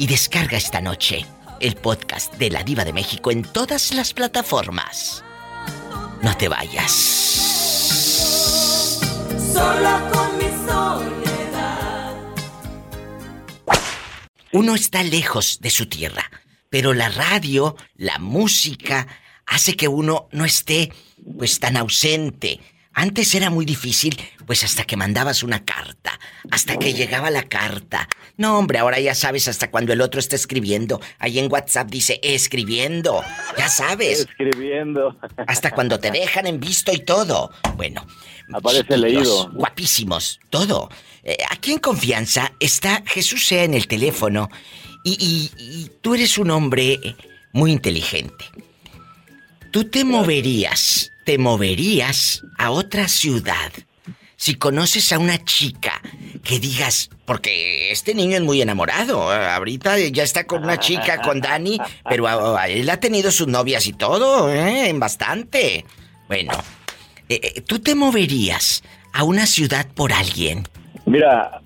Y 0.00 0.06
descarga 0.06 0.56
esta 0.56 0.80
noche 0.80 1.26
el 1.60 1.76
podcast 1.76 2.34
de 2.34 2.50
La 2.50 2.62
Diva 2.62 2.84
de 2.84 2.92
México 2.92 3.30
en 3.30 3.42
todas 3.42 3.94
las 3.94 4.12
plataformas. 4.12 5.24
No 6.22 6.36
te 6.36 6.48
vayas. 6.48 6.92
Sola 9.52 10.10
con 10.12 10.38
mi 10.38 10.50
soledad. 10.66 12.16
Uno 14.52 14.74
está 14.74 15.02
lejos 15.02 15.58
de 15.60 15.70
su 15.70 15.86
tierra, 15.86 16.30
pero 16.70 16.94
la 16.94 17.08
radio, 17.08 17.76
la 17.94 18.18
música, 18.18 19.06
hace 19.46 19.76
que 19.76 19.88
uno 19.88 20.28
no 20.32 20.44
esté 20.44 20.92
pues 21.36 21.60
tan 21.60 21.76
ausente. 21.76 22.60
Antes 23.00 23.32
era 23.36 23.48
muy 23.48 23.64
difícil, 23.64 24.20
pues 24.44 24.64
hasta 24.64 24.82
que 24.82 24.96
mandabas 24.96 25.44
una 25.44 25.64
carta, 25.64 26.18
hasta 26.50 26.76
que 26.78 26.94
llegaba 26.94 27.30
la 27.30 27.44
carta. 27.44 28.08
No, 28.36 28.58
hombre, 28.58 28.80
ahora 28.80 28.98
ya 28.98 29.14
sabes 29.14 29.46
hasta 29.46 29.70
cuando 29.70 29.92
el 29.92 30.00
otro 30.00 30.18
está 30.18 30.34
escribiendo. 30.34 31.00
Ahí 31.20 31.38
en 31.38 31.50
WhatsApp 31.50 31.88
dice 31.90 32.18
escribiendo. 32.24 33.22
Ya 33.56 33.68
sabes. 33.68 34.20
Escribiendo. 34.20 35.16
Hasta 35.46 35.70
cuando 35.70 36.00
te 36.00 36.10
dejan 36.10 36.48
en 36.48 36.58
visto 36.58 36.92
y 36.92 36.98
todo. 36.98 37.52
Bueno. 37.76 38.04
Aparece 38.52 38.96
leído. 38.98 39.48
Guapísimos, 39.52 40.40
todo. 40.50 40.88
Eh, 41.22 41.36
aquí 41.50 41.70
en 41.72 41.78
confianza 41.78 42.52
está 42.58 43.04
Jesús 43.06 43.46
sea 43.46 43.62
en 43.62 43.74
el 43.74 43.86
teléfono 43.86 44.50
y, 45.04 45.12
y- 45.24 45.52
y 45.84 45.90
tú 46.00 46.14
eres 46.16 46.36
un 46.36 46.50
hombre 46.50 46.98
muy 47.52 47.70
inteligente. 47.70 48.44
Tú 49.70 49.84
te 49.84 50.02
moverías, 50.04 51.12
te 51.28 51.36
moverías 51.36 52.42
a 52.56 52.70
otra 52.70 53.06
ciudad 53.06 53.70
si 54.36 54.54
conoces 54.54 55.12
a 55.12 55.18
una 55.18 55.36
chica 55.44 56.00
que 56.42 56.58
digas, 56.58 57.10
porque 57.26 57.92
este 57.92 58.14
niño 58.14 58.38
es 58.38 58.42
muy 58.42 58.62
enamorado, 58.62 59.30
ahorita 59.30 59.98
ya 59.98 60.22
está 60.22 60.46
con 60.46 60.64
una 60.64 60.78
chica, 60.78 61.20
con 61.20 61.42
Dani, 61.42 61.78
pero 62.08 62.26
él 62.66 62.88
ha 62.88 62.98
tenido 62.98 63.30
sus 63.30 63.46
novias 63.46 63.86
y 63.86 63.92
todo, 63.92 64.50
¿eh? 64.50 64.90
Bastante. 64.94 65.84
Bueno, 66.28 66.54
eh, 67.28 67.38
eh, 67.42 67.60
¿tú 67.60 67.78
te 67.78 67.94
moverías 67.94 68.82
a 69.12 69.24
una 69.24 69.44
ciudad 69.44 69.86
por 69.94 70.14
alguien? 70.14 70.62
Mira, 71.04 71.60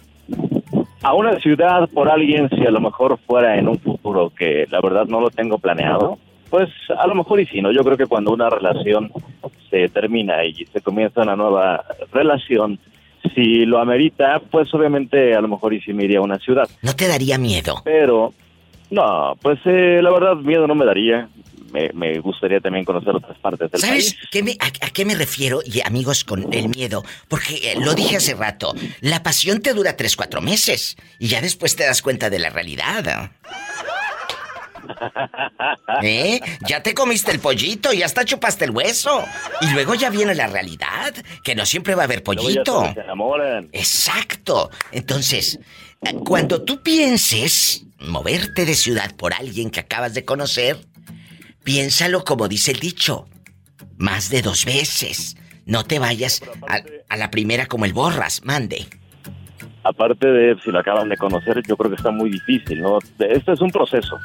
a 1.02 1.14
una 1.14 1.38
ciudad 1.38 1.88
por 1.90 2.10
alguien, 2.10 2.48
si 2.48 2.66
a 2.66 2.70
lo 2.72 2.80
mejor 2.80 3.16
fuera 3.28 3.56
en 3.56 3.68
un 3.68 3.78
futuro 3.78 4.32
que 4.36 4.66
la 4.72 4.80
verdad 4.80 5.04
no 5.06 5.20
lo 5.20 5.30
tengo 5.30 5.58
planeado, 5.58 6.18
pues 6.52 6.68
a 6.98 7.06
lo 7.06 7.14
mejor 7.14 7.40
y 7.40 7.46
sí, 7.46 7.62
¿no? 7.62 7.72
Yo 7.72 7.82
creo 7.82 7.96
que 7.96 8.04
cuando 8.06 8.30
una 8.30 8.50
relación 8.50 9.10
se 9.70 9.88
termina 9.88 10.44
y 10.44 10.52
se 10.66 10.82
comienza 10.82 11.22
una 11.22 11.34
nueva 11.34 11.82
relación, 12.12 12.78
si 13.34 13.64
lo 13.64 13.78
amerita, 13.80 14.38
pues 14.50 14.72
obviamente 14.74 15.34
a 15.34 15.40
lo 15.40 15.48
mejor 15.48 15.72
y 15.72 15.80
sí 15.80 15.94
me 15.94 16.04
iría 16.04 16.18
a 16.18 16.22
una 16.22 16.38
ciudad. 16.38 16.68
¿No 16.82 16.94
te 16.94 17.08
daría 17.08 17.38
miedo? 17.38 17.80
Pero, 17.84 18.34
no, 18.90 19.34
pues 19.40 19.60
eh, 19.64 20.00
la 20.02 20.10
verdad 20.12 20.36
miedo 20.36 20.66
no 20.66 20.74
me 20.74 20.84
daría. 20.84 21.26
Me, 21.72 21.88
me 21.94 22.18
gustaría 22.18 22.60
también 22.60 22.84
conocer 22.84 23.16
otras 23.16 23.38
partes 23.38 23.70
del 23.70 23.80
¿Sabes 23.80 24.12
país. 24.14 24.28
qué 24.30 24.42
me- 24.42 24.56
a, 24.60 24.66
a 24.86 24.90
qué 24.90 25.06
me 25.06 25.14
refiero? 25.14 25.60
Y 25.64 25.80
amigos, 25.80 26.22
con 26.22 26.52
el 26.52 26.68
miedo. 26.68 27.02
Porque 27.28 27.54
eh, 27.72 27.74
lo 27.82 27.94
dije 27.94 28.18
hace 28.18 28.34
rato. 28.34 28.74
La 29.00 29.22
pasión 29.22 29.62
te 29.62 29.72
dura 29.72 29.96
tres, 29.96 30.14
cuatro 30.14 30.42
meses. 30.42 30.98
Y 31.18 31.28
ya 31.28 31.40
después 31.40 31.74
te 31.74 31.84
das 31.86 32.02
cuenta 32.02 32.28
de 32.28 32.38
la 32.40 32.50
realidad. 32.50 33.06
¿Eh? 33.06 33.30
Ya 36.68 36.82
te 36.82 36.94
comiste 36.94 37.30
el 37.32 37.38
pollito 37.40 37.92
y 37.92 38.02
hasta 38.02 38.24
chupaste 38.24 38.64
el 38.64 38.70
hueso. 38.70 39.24
Y 39.60 39.70
luego 39.72 39.94
ya 39.94 40.10
viene 40.10 40.34
la 40.34 40.46
realidad. 40.46 41.14
Que 41.44 41.54
no 41.54 41.66
siempre 41.66 41.94
va 41.94 42.02
a 42.02 42.04
haber 42.04 42.18
ya 42.18 42.24
pollito. 42.24 42.92
se 42.94 43.00
enamoran. 43.00 43.68
Exacto. 43.72 44.70
Entonces, 44.90 45.58
eh, 46.02 46.14
cuando 46.24 46.62
tú 46.62 46.82
pienses 46.82 47.84
moverte 48.00 48.64
de 48.64 48.74
ciudad 48.74 49.14
por 49.16 49.32
alguien 49.34 49.70
que 49.70 49.80
acabas 49.80 50.14
de 50.14 50.24
conocer, 50.24 50.78
piénsalo 51.64 52.24
como 52.24 52.48
dice 52.48 52.72
el 52.72 52.80
dicho. 52.80 53.26
Más 53.96 54.30
de 54.30 54.42
dos 54.42 54.64
veces. 54.64 55.36
No 55.66 55.84
te 55.84 55.98
vayas 56.00 56.42
a, 56.68 56.80
a 57.08 57.16
la 57.16 57.30
primera 57.30 57.66
como 57.66 57.84
el 57.84 57.92
borras, 57.92 58.42
mande. 58.44 58.86
aparte 59.84 60.26
de 60.26 60.56
si 60.62 60.70
lo 60.72 60.80
acaban 60.80 61.08
de 61.08 61.16
conocer, 61.16 61.62
yo 61.68 61.76
creo 61.76 61.90
que 61.90 61.96
está 61.96 62.10
muy 62.10 62.30
difícil, 62.30 62.80
¿no? 62.82 62.98
Este 63.18 63.52
es 63.52 63.60
un 63.60 63.70
proceso. 63.70 64.18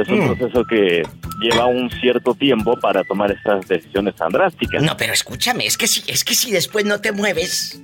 Es 0.00 0.08
un 0.08 0.20
Mm. 0.20 0.36
proceso 0.36 0.64
que 0.64 1.02
lleva 1.40 1.66
un 1.66 1.90
cierto 2.00 2.34
tiempo 2.34 2.78
para 2.78 3.02
tomar 3.04 3.30
estas 3.32 3.66
decisiones 3.66 4.14
tan 4.14 4.30
drásticas. 4.30 4.82
No, 4.82 4.96
pero 4.96 5.12
escúchame, 5.12 5.66
es 5.66 5.76
que 5.76 5.86
si, 5.88 6.02
es 6.10 6.24
que 6.24 6.34
si 6.34 6.50
después 6.52 6.84
no 6.84 7.00
te 7.00 7.10
mueves, 7.12 7.80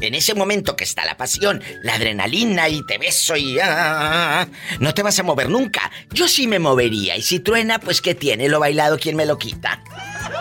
en 0.00 0.14
ese 0.16 0.34
momento 0.34 0.74
que 0.74 0.82
está 0.82 1.04
la 1.04 1.16
pasión, 1.16 1.62
la 1.82 1.94
adrenalina 1.94 2.68
y 2.68 2.84
te 2.86 2.98
beso 2.98 3.36
y 3.36 3.60
ah, 3.60 3.66
ah, 3.68 4.40
ah, 4.42 4.48
no 4.80 4.92
te 4.94 5.02
vas 5.04 5.16
a 5.20 5.22
mover 5.22 5.48
nunca. 5.48 5.92
Yo 6.12 6.26
sí 6.26 6.48
me 6.48 6.58
movería 6.58 7.16
y 7.16 7.22
si 7.22 7.38
truena, 7.38 7.78
pues 7.78 8.00
qué 8.00 8.16
tiene 8.16 8.48
lo 8.48 8.58
bailado, 8.58 8.98
¿quién 8.98 9.14
me 9.14 9.26
lo 9.26 9.38
quita? 9.38 9.80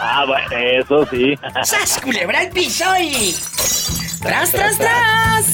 Ah, 0.04 0.26
bueno, 0.26 0.48
eso 0.58 1.06
sí. 1.12 1.36
¡Sas, 1.64 2.00
culebra 2.02 2.40
al 2.40 2.50
piso 2.50 2.86
y... 3.00 3.36
¡Tras, 4.22 4.52
tras, 4.52 4.78
tras! 4.80 5.46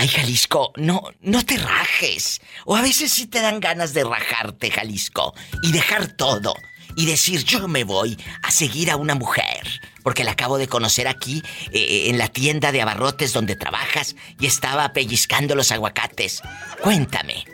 Ay, 0.00 0.08
Jalisco, 0.08 0.72
no, 0.76 1.02
no 1.20 1.44
te 1.44 1.58
rajes. 1.58 2.40
O 2.64 2.74
a 2.74 2.80
veces 2.80 3.12
sí 3.12 3.26
te 3.26 3.42
dan 3.42 3.60
ganas 3.60 3.92
de 3.92 4.02
rajarte, 4.02 4.70
Jalisco, 4.70 5.34
y 5.62 5.72
dejar 5.72 6.06
todo. 6.16 6.54
Y 6.96 7.04
decir, 7.04 7.44
yo 7.44 7.68
me 7.68 7.84
voy 7.84 8.16
a 8.42 8.50
seguir 8.50 8.90
a 8.90 8.96
una 8.96 9.14
mujer. 9.14 9.60
Porque 10.02 10.24
la 10.24 10.30
acabo 10.30 10.56
de 10.56 10.68
conocer 10.68 11.06
aquí, 11.06 11.42
eh, 11.72 12.06
en 12.08 12.16
la 12.16 12.28
tienda 12.28 12.72
de 12.72 12.80
abarrotes 12.80 13.34
donde 13.34 13.56
trabajas, 13.56 14.16
y 14.40 14.46
estaba 14.46 14.94
pellizcando 14.94 15.54
los 15.54 15.70
aguacates. 15.70 16.40
Cuéntame. 16.80 17.44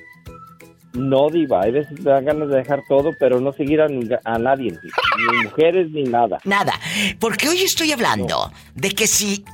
No, 0.92 1.28
Diva, 1.28 1.62
hay 1.62 1.72
veces 1.72 1.98
me 1.98 2.12
dan 2.12 2.26
ganas 2.26 2.48
de 2.48 2.58
dejar 2.58 2.84
todo, 2.88 3.10
pero 3.18 3.40
no 3.40 3.52
seguir 3.54 3.80
a, 3.80 3.88
a 4.22 4.38
nadie, 4.38 4.70
ni 4.70 5.42
mujeres 5.42 5.90
ni 5.90 6.04
nada. 6.04 6.38
Nada, 6.44 6.78
porque 7.18 7.48
hoy 7.48 7.62
estoy 7.62 7.90
hablando 7.90 8.52
de 8.76 8.92
que 8.92 9.08
si 9.08 9.44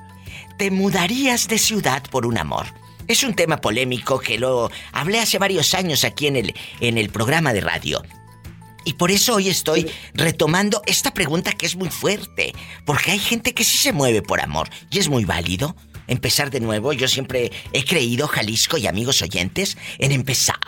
te 0.58 0.70
mudarías 0.70 1.48
de 1.48 1.56
ciudad 1.56 2.02
por 2.10 2.26
un 2.26 2.36
amor. 2.36 2.81
Es 3.08 3.22
un 3.24 3.34
tema 3.34 3.60
polémico 3.60 4.20
que 4.20 4.38
lo 4.38 4.70
hablé 4.92 5.20
hace 5.20 5.38
varios 5.38 5.74
años 5.74 6.04
aquí 6.04 6.26
en 6.26 6.36
el, 6.36 6.54
en 6.80 6.98
el 6.98 7.10
programa 7.10 7.52
de 7.52 7.60
radio. 7.60 8.02
Y 8.84 8.94
por 8.94 9.10
eso 9.10 9.36
hoy 9.36 9.48
estoy 9.48 9.90
retomando 10.14 10.82
esta 10.86 11.14
pregunta 11.14 11.52
que 11.52 11.66
es 11.66 11.76
muy 11.76 11.90
fuerte. 11.90 12.52
Porque 12.84 13.12
hay 13.12 13.18
gente 13.18 13.54
que 13.54 13.64
sí 13.64 13.76
se 13.76 13.92
mueve 13.92 14.22
por 14.22 14.40
amor. 14.40 14.68
Y 14.90 14.98
es 14.98 15.08
muy 15.08 15.24
válido 15.24 15.76
empezar 16.06 16.50
de 16.50 16.60
nuevo. 16.60 16.92
Yo 16.92 17.08
siempre 17.08 17.52
he 17.72 17.84
creído, 17.84 18.28
Jalisco 18.28 18.78
y 18.78 18.86
amigos 18.86 19.22
oyentes, 19.22 19.76
en 19.98 20.12
empezar 20.12 20.58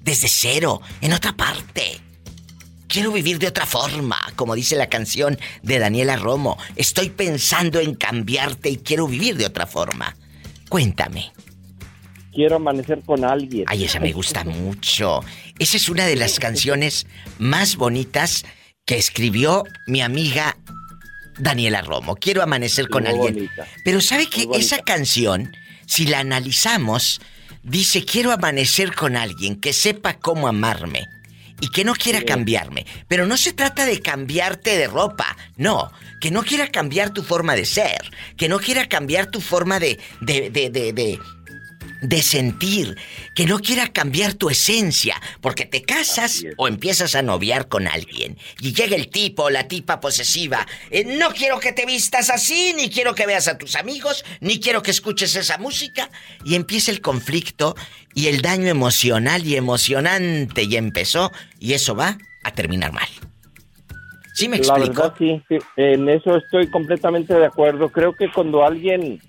desde 0.00 0.28
cero, 0.28 0.80
en 1.00 1.12
otra 1.12 1.34
parte. 1.36 2.00
Quiero 2.86 3.10
vivir 3.10 3.38
de 3.38 3.48
otra 3.48 3.66
forma, 3.66 4.20
como 4.36 4.54
dice 4.54 4.76
la 4.76 4.88
canción 4.88 5.38
de 5.62 5.78
Daniela 5.78 6.16
Romo. 6.16 6.58
Estoy 6.76 7.10
pensando 7.10 7.80
en 7.80 7.94
cambiarte 7.94 8.70
y 8.70 8.76
quiero 8.76 9.08
vivir 9.08 9.36
de 9.36 9.46
otra 9.46 9.66
forma. 9.66 10.16
Cuéntame. 10.68 11.33
Quiero 12.34 12.56
amanecer 12.56 13.00
con 13.04 13.24
alguien. 13.24 13.64
Ay, 13.68 13.84
esa 13.84 14.00
me 14.00 14.12
gusta 14.12 14.44
mucho. 14.44 15.20
Esa 15.58 15.76
es 15.76 15.88
una 15.88 16.06
de 16.06 16.16
las 16.16 16.38
canciones 16.40 17.06
más 17.38 17.76
bonitas 17.76 18.44
que 18.84 18.96
escribió 18.96 19.64
mi 19.86 20.02
amiga 20.02 20.56
Daniela 21.38 21.82
Romo. 21.82 22.16
Quiero 22.16 22.42
amanecer 22.42 22.88
con 22.88 23.04
Muy 23.04 23.12
alguien. 23.12 23.34
bonita. 23.34 23.66
Pero 23.84 24.00
¿sabe 24.00 24.26
que 24.26 24.48
esa 24.54 24.78
canción, 24.78 25.52
si 25.86 26.06
la 26.06 26.20
analizamos, 26.20 27.20
dice 27.62 28.04
quiero 28.04 28.32
amanecer 28.32 28.94
con 28.94 29.16
alguien 29.16 29.60
que 29.60 29.72
sepa 29.72 30.14
cómo 30.18 30.48
amarme 30.48 31.06
y 31.60 31.68
que 31.70 31.84
no 31.84 31.94
quiera 31.94 32.22
cambiarme? 32.22 32.84
Pero 33.08 33.26
no 33.26 33.36
se 33.36 33.52
trata 33.52 33.86
de 33.86 34.00
cambiarte 34.00 34.76
de 34.76 34.86
ropa, 34.88 35.36
no, 35.56 35.90
que 36.20 36.30
no 36.30 36.42
quiera 36.42 36.68
cambiar 36.68 37.10
tu 37.10 37.22
forma 37.22 37.54
de 37.54 37.64
ser, 37.64 38.00
que 38.36 38.48
no 38.48 38.58
quiera 38.58 38.86
cambiar 38.88 39.26
tu 39.26 39.40
forma 39.40 39.78
de 39.80 39.98
de 40.20 40.50
de 40.50 40.70
de, 40.70 41.18
de 42.04 42.20
sentir, 42.22 42.96
que 43.34 43.46
no 43.46 43.58
quiera 43.58 43.88
cambiar 43.88 44.34
tu 44.34 44.50
esencia, 44.50 45.20
porque 45.40 45.64
te 45.64 45.82
casas 45.82 46.44
o 46.58 46.68
empiezas 46.68 47.14
a 47.14 47.22
noviar 47.22 47.68
con 47.68 47.88
alguien 47.88 48.36
y 48.60 48.74
llega 48.74 48.94
el 48.94 49.08
tipo 49.08 49.44
o 49.44 49.50
la 49.50 49.68
tipa 49.68 50.00
posesiva, 50.00 50.66
eh, 50.90 51.04
no 51.04 51.30
quiero 51.30 51.58
que 51.60 51.72
te 51.72 51.86
vistas 51.86 52.28
así, 52.28 52.74
ni 52.76 52.90
quiero 52.90 53.14
que 53.14 53.26
veas 53.26 53.48
a 53.48 53.56
tus 53.56 53.74
amigos, 53.74 54.24
ni 54.40 54.60
quiero 54.60 54.82
que 54.82 54.90
escuches 54.90 55.34
esa 55.34 55.56
música 55.56 56.10
y 56.44 56.56
empieza 56.56 56.90
el 56.90 57.00
conflicto 57.00 57.74
y 58.14 58.28
el 58.28 58.42
daño 58.42 58.68
emocional 58.68 59.46
y 59.46 59.56
emocionante 59.56 60.62
y 60.64 60.76
empezó 60.76 61.32
y 61.58 61.72
eso 61.72 61.94
va 61.94 62.18
a 62.44 62.50
terminar 62.52 62.92
mal. 62.92 63.08
¿Sí 64.34 64.48
me 64.48 64.58
La 64.58 64.62
explico? 64.62 65.02
verdad, 65.02 65.14
sí, 65.16 65.42
sí, 65.48 65.58
en 65.76 66.08
eso 66.08 66.36
estoy 66.36 66.68
completamente 66.68 67.32
de 67.32 67.46
acuerdo. 67.46 67.88
Creo 67.88 68.14
que 68.14 68.30
cuando 68.30 68.64
alguien 68.64 69.20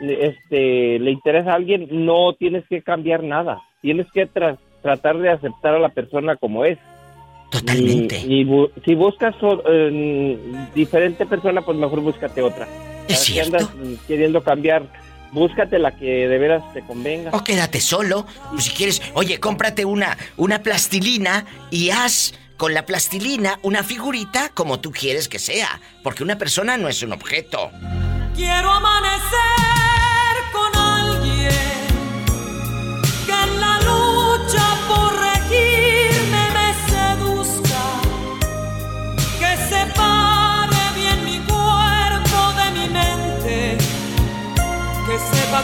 este, 0.00 0.98
le 0.98 1.10
interesa 1.10 1.52
a 1.52 1.54
alguien, 1.56 1.88
no 1.90 2.34
tienes 2.38 2.64
que 2.68 2.82
cambiar 2.82 3.22
nada. 3.22 3.60
Tienes 3.82 4.06
que 4.12 4.28
tra- 4.28 4.58
tratar 4.82 5.18
de 5.18 5.30
aceptar 5.30 5.74
a 5.74 5.78
la 5.78 5.88
persona 5.90 6.36
como 6.36 6.64
es. 6.64 6.78
Totalmente. 7.50 8.18
Y, 8.26 8.40
y 8.40 8.44
bu- 8.44 8.70
si 8.84 8.94
buscas 8.94 9.34
eh, 9.42 10.38
diferente 10.74 11.24
persona, 11.26 11.62
pues 11.62 11.78
mejor 11.78 12.00
búscate 12.00 12.42
otra. 12.42 12.64
Es 12.64 12.70
¿Para 12.70 13.06
qué 13.08 13.14
cierto. 13.16 13.56
andas 13.56 13.70
queriendo 14.06 14.42
cambiar? 14.42 14.82
Búscate 15.32 15.78
la 15.78 15.94
que 15.96 16.26
de 16.28 16.38
veras 16.38 16.62
te 16.72 16.82
convenga. 16.82 17.30
O 17.32 17.44
quédate 17.44 17.80
solo. 17.80 18.26
Pues 18.50 18.64
si 18.64 18.70
quieres, 18.70 19.02
oye, 19.14 19.38
cómprate 19.40 19.84
una, 19.84 20.16
una 20.36 20.62
plastilina 20.62 21.44
y 21.70 21.90
haz 21.90 22.34
con 22.56 22.74
la 22.74 22.84
plastilina 22.86 23.58
una 23.62 23.82
figurita 23.84 24.50
como 24.54 24.80
tú 24.80 24.90
quieres 24.90 25.28
que 25.28 25.38
sea. 25.38 25.80
Porque 26.02 26.22
una 26.22 26.36
persona 26.38 26.76
no 26.76 26.88
es 26.88 27.02
un 27.02 27.12
objeto. 27.12 27.70
Quiero 28.34 28.70
amanecer 28.70 29.77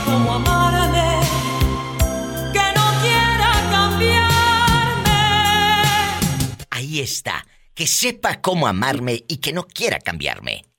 cómo 0.04 0.32
amarme, 0.34 1.20
que 2.52 2.72
no 2.76 3.00
quiera 3.00 3.52
cambiarme. 3.70 5.10
Ahí 6.70 7.00
está. 7.00 7.46
Que 7.74 7.86
sepa 7.86 8.40
cómo 8.40 8.66
amarme 8.68 9.24
y 9.26 9.38
que 9.38 9.52
no 9.52 9.64
quiera 9.66 9.98
cambiarme. 9.98 10.73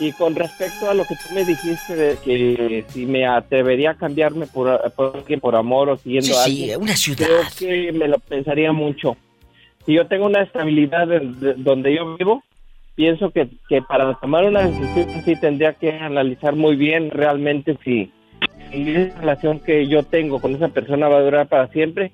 Y 0.00 0.12
con 0.12 0.36
respecto 0.36 0.88
a 0.88 0.94
lo 0.94 1.04
que 1.04 1.16
tú 1.16 1.34
me 1.34 1.44
dijiste 1.44 1.96
de 1.96 2.16
que 2.24 2.84
si 2.88 3.04
me 3.04 3.26
atrevería 3.26 3.90
a 3.90 3.94
cambiarme 3.96 4.46
por, 4.46 4.92
por 4.92 5.24
por 5.40 5.56
amor 5.56 5.88
o 5.88 5.96
siguiendo 5.96 6.28
Sí, 6.28 6.32
a 6.34 6.44
sí, 6.44 6.50
alguien, 6.62 6.82
una 6.82 6.96
ciudad. 6.96 7.26
creo 7.26 7.40
que 7.58 7.92
me 7.92 8.06
lo 8.06 8.18
pensaría 8.20 8.72
mucho. 8.72 9.16
Si 9.84 9.94
yo 9.94 10.06
tengo 10.06 10.26
una 10.26 10.42
estabilidad 10.42 11.08
de- 11.08 11.20
de- 11.20 11.54
donde 11.54 11.96
yo 11.96 12.16
vivo, 12.16 12.44
pienso 12.94 13.30
que, 13.30 13.48
que 13.68 13.82
para 13.82 14.14
tomar 14.20 14.44
una 14.44 14.62
decisión 14.68 15.10
así 15.18 15.34
tendría 15.36 15.72
que 15.72 15.90
analizar 15.92 16.54
muy 16.54 16.76
bien 16.76 17.10
realmente 17.10 17.76
si, 17.84 18.12
si 18.70 18.90
esa 18.90 19.18
relación 19.20 19.58
que 19.60 19.88
yo 19.88 20.04
tengo 20.04 20.40
con 20.40 20.54
esa 20.54 20.68
persona 20.68 21.08
va 21.08 21.16
a 21.18 21.22
durar 21.22 21.48
para 21.48 21.66
siempre 21.68 22.12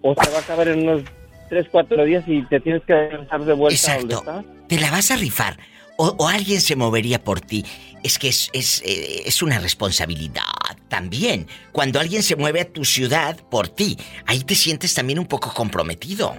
o 0.00 0.14
se 0.14 0.30
va 0.30 0.38
a 0.38 0.40
acabar 0.40 0.68
en 0.68 0.88
unos 0.88 1.02
3, 1.50 1.66
4 1.70 2.04
días 2.04 2.24
y 2.26 2.42
te 2.44 2.60
tienes 2.60 2.82
que 2.84 2.94
regresar 2.94 3.44
de 3.44 3.52
vuelta 3.52 3.92
a 3.92 3.98
donde 3.98 4.14
Exacto. 4.14 4.30
estás. 4.40 4.68
Te 4.68 4.80
la 4.80 4.90
vas 4.90 5.10
a 5.10 5.16
rifar. 5.16 5.58
O, 5.98 6.14
o 6.18 6.28
alguien 6.28 6.60
se 6.60 6.76
movería 6.76 7.22
por 7.22 7.40
ti. 7.40 7.64
Es 8.02 8.18
que 8.18 8.28
es, 8.28 8.50
es, 8.52 8.82
eh, 8.84 9.22
es 9.24 9.42
una 9.42 9.58
responsabilidad 9.58 10.42
también. 10.88 11.46
Cuando 11.72 11.98
alguien 11.98 12.22
se 12.22 12.36
mueve 12.36 12.60
a 12.60 12.70
tu 12.72 12.84
ciudad 12.84 13.36
por 13.48 13.68
ti, 13.68 13.96
ahí 14.26 14.40
te 14.40 14.54
sientes 14.54 14.94
también 14.94 15.18
un 15.18 15.26
poco 15.26 15.52
comprometido. 15.54 16.34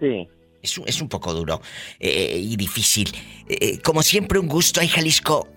Sí. 0.00 0.28
Es, 0.62 0.78
un- 0.78 0.86
es 0.88 1.00
un 1.00 1.08
poco 1.08 1.32
duro 1.34 1.60
eh, 1.98 2.38
y 2.40 2.56
difícil. 2.56 3.10
Eh, 3.48 3.78
como 3.82 4.02
siempre, 4.02 4.38
un 4.38 4.48
gusto. 4.48 4.80
Ay, 4.80 4.88
Jalisco, 4.88 5.48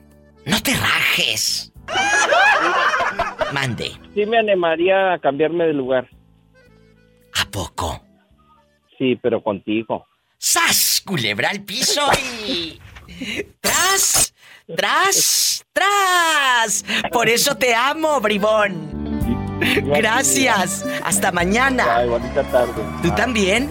no 0.45 0.61
te 0.63 0.73
rajes. 0.75 1.71
Mande. 3.53 3.91
Sí 4.13 4.25
me 4.25 4.37
animaría 4.39 5.13
a 5.13 5.19
cambiarme 5.19 5.65
de 5.65 5.73
lugar. 5.73 6.09
¿A 7.33 7.45
poco? 7.49 8.01
Sí, 8.97 9.15
pero 9.21 9.41
contigo. 9.43 10.05
¡Sas! 10.37 10.86
Culebra 11.01 11.49
al 11.49 11.61
piso 11.61 12.01
y. 12.47 12.79
¡Tras! 13.61 14.33
¡Tras! 14.75 15.63
¡Tras! 15.73 16.85
Por 17.11 17.29
eso 17.29 17.55
te 17.55 17.73
amo, 17.73 18.19
bribón. 18.19 18.97
Gracias. 19.83 20.85
Hasta 21.03 21.31
mañana. 21.31 21.97
Ay, 21.97 22.09
bonita 22.09 22.43
tarde. 22.43 22.73
¿Tú 23.01 23.09
también? 23.15 23.69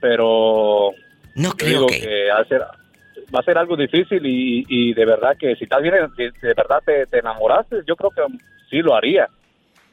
pero 0.00 0.92
no 1.34 1.48
yo 1.50 1.56
creo 1.56 1.68
digo 1.70 1.86
que- 1.88 2.28
va 2.30 2.40
a 2.40 2.44
ser, 2.44 2.60
va 3.34 3.40
a 3.40 3.42
ser 3.42 3.58
algo 3.58 3.76
difícil 3.76 4.24
y, 4.24 4.64
y 4.68 4.94
de 4.94 5.04
verdad 5.04 5.36
que 5.38 5.54
si 5.56 5.64
estás 5.64 5.82
bien, 5.82 5.94
si 6.16 6.24
de 6.24 6.54
verdad 6.54 6.80
te, 6.84 7.06
te 7.06 7.18
enamoraste, 7.18 7.76
yo 7.86 7.96
creo 7.96 8.10
que 8.10 8.22
sí 8.70 8.78
lo 8.78 8.94
haría, 8.94 9.28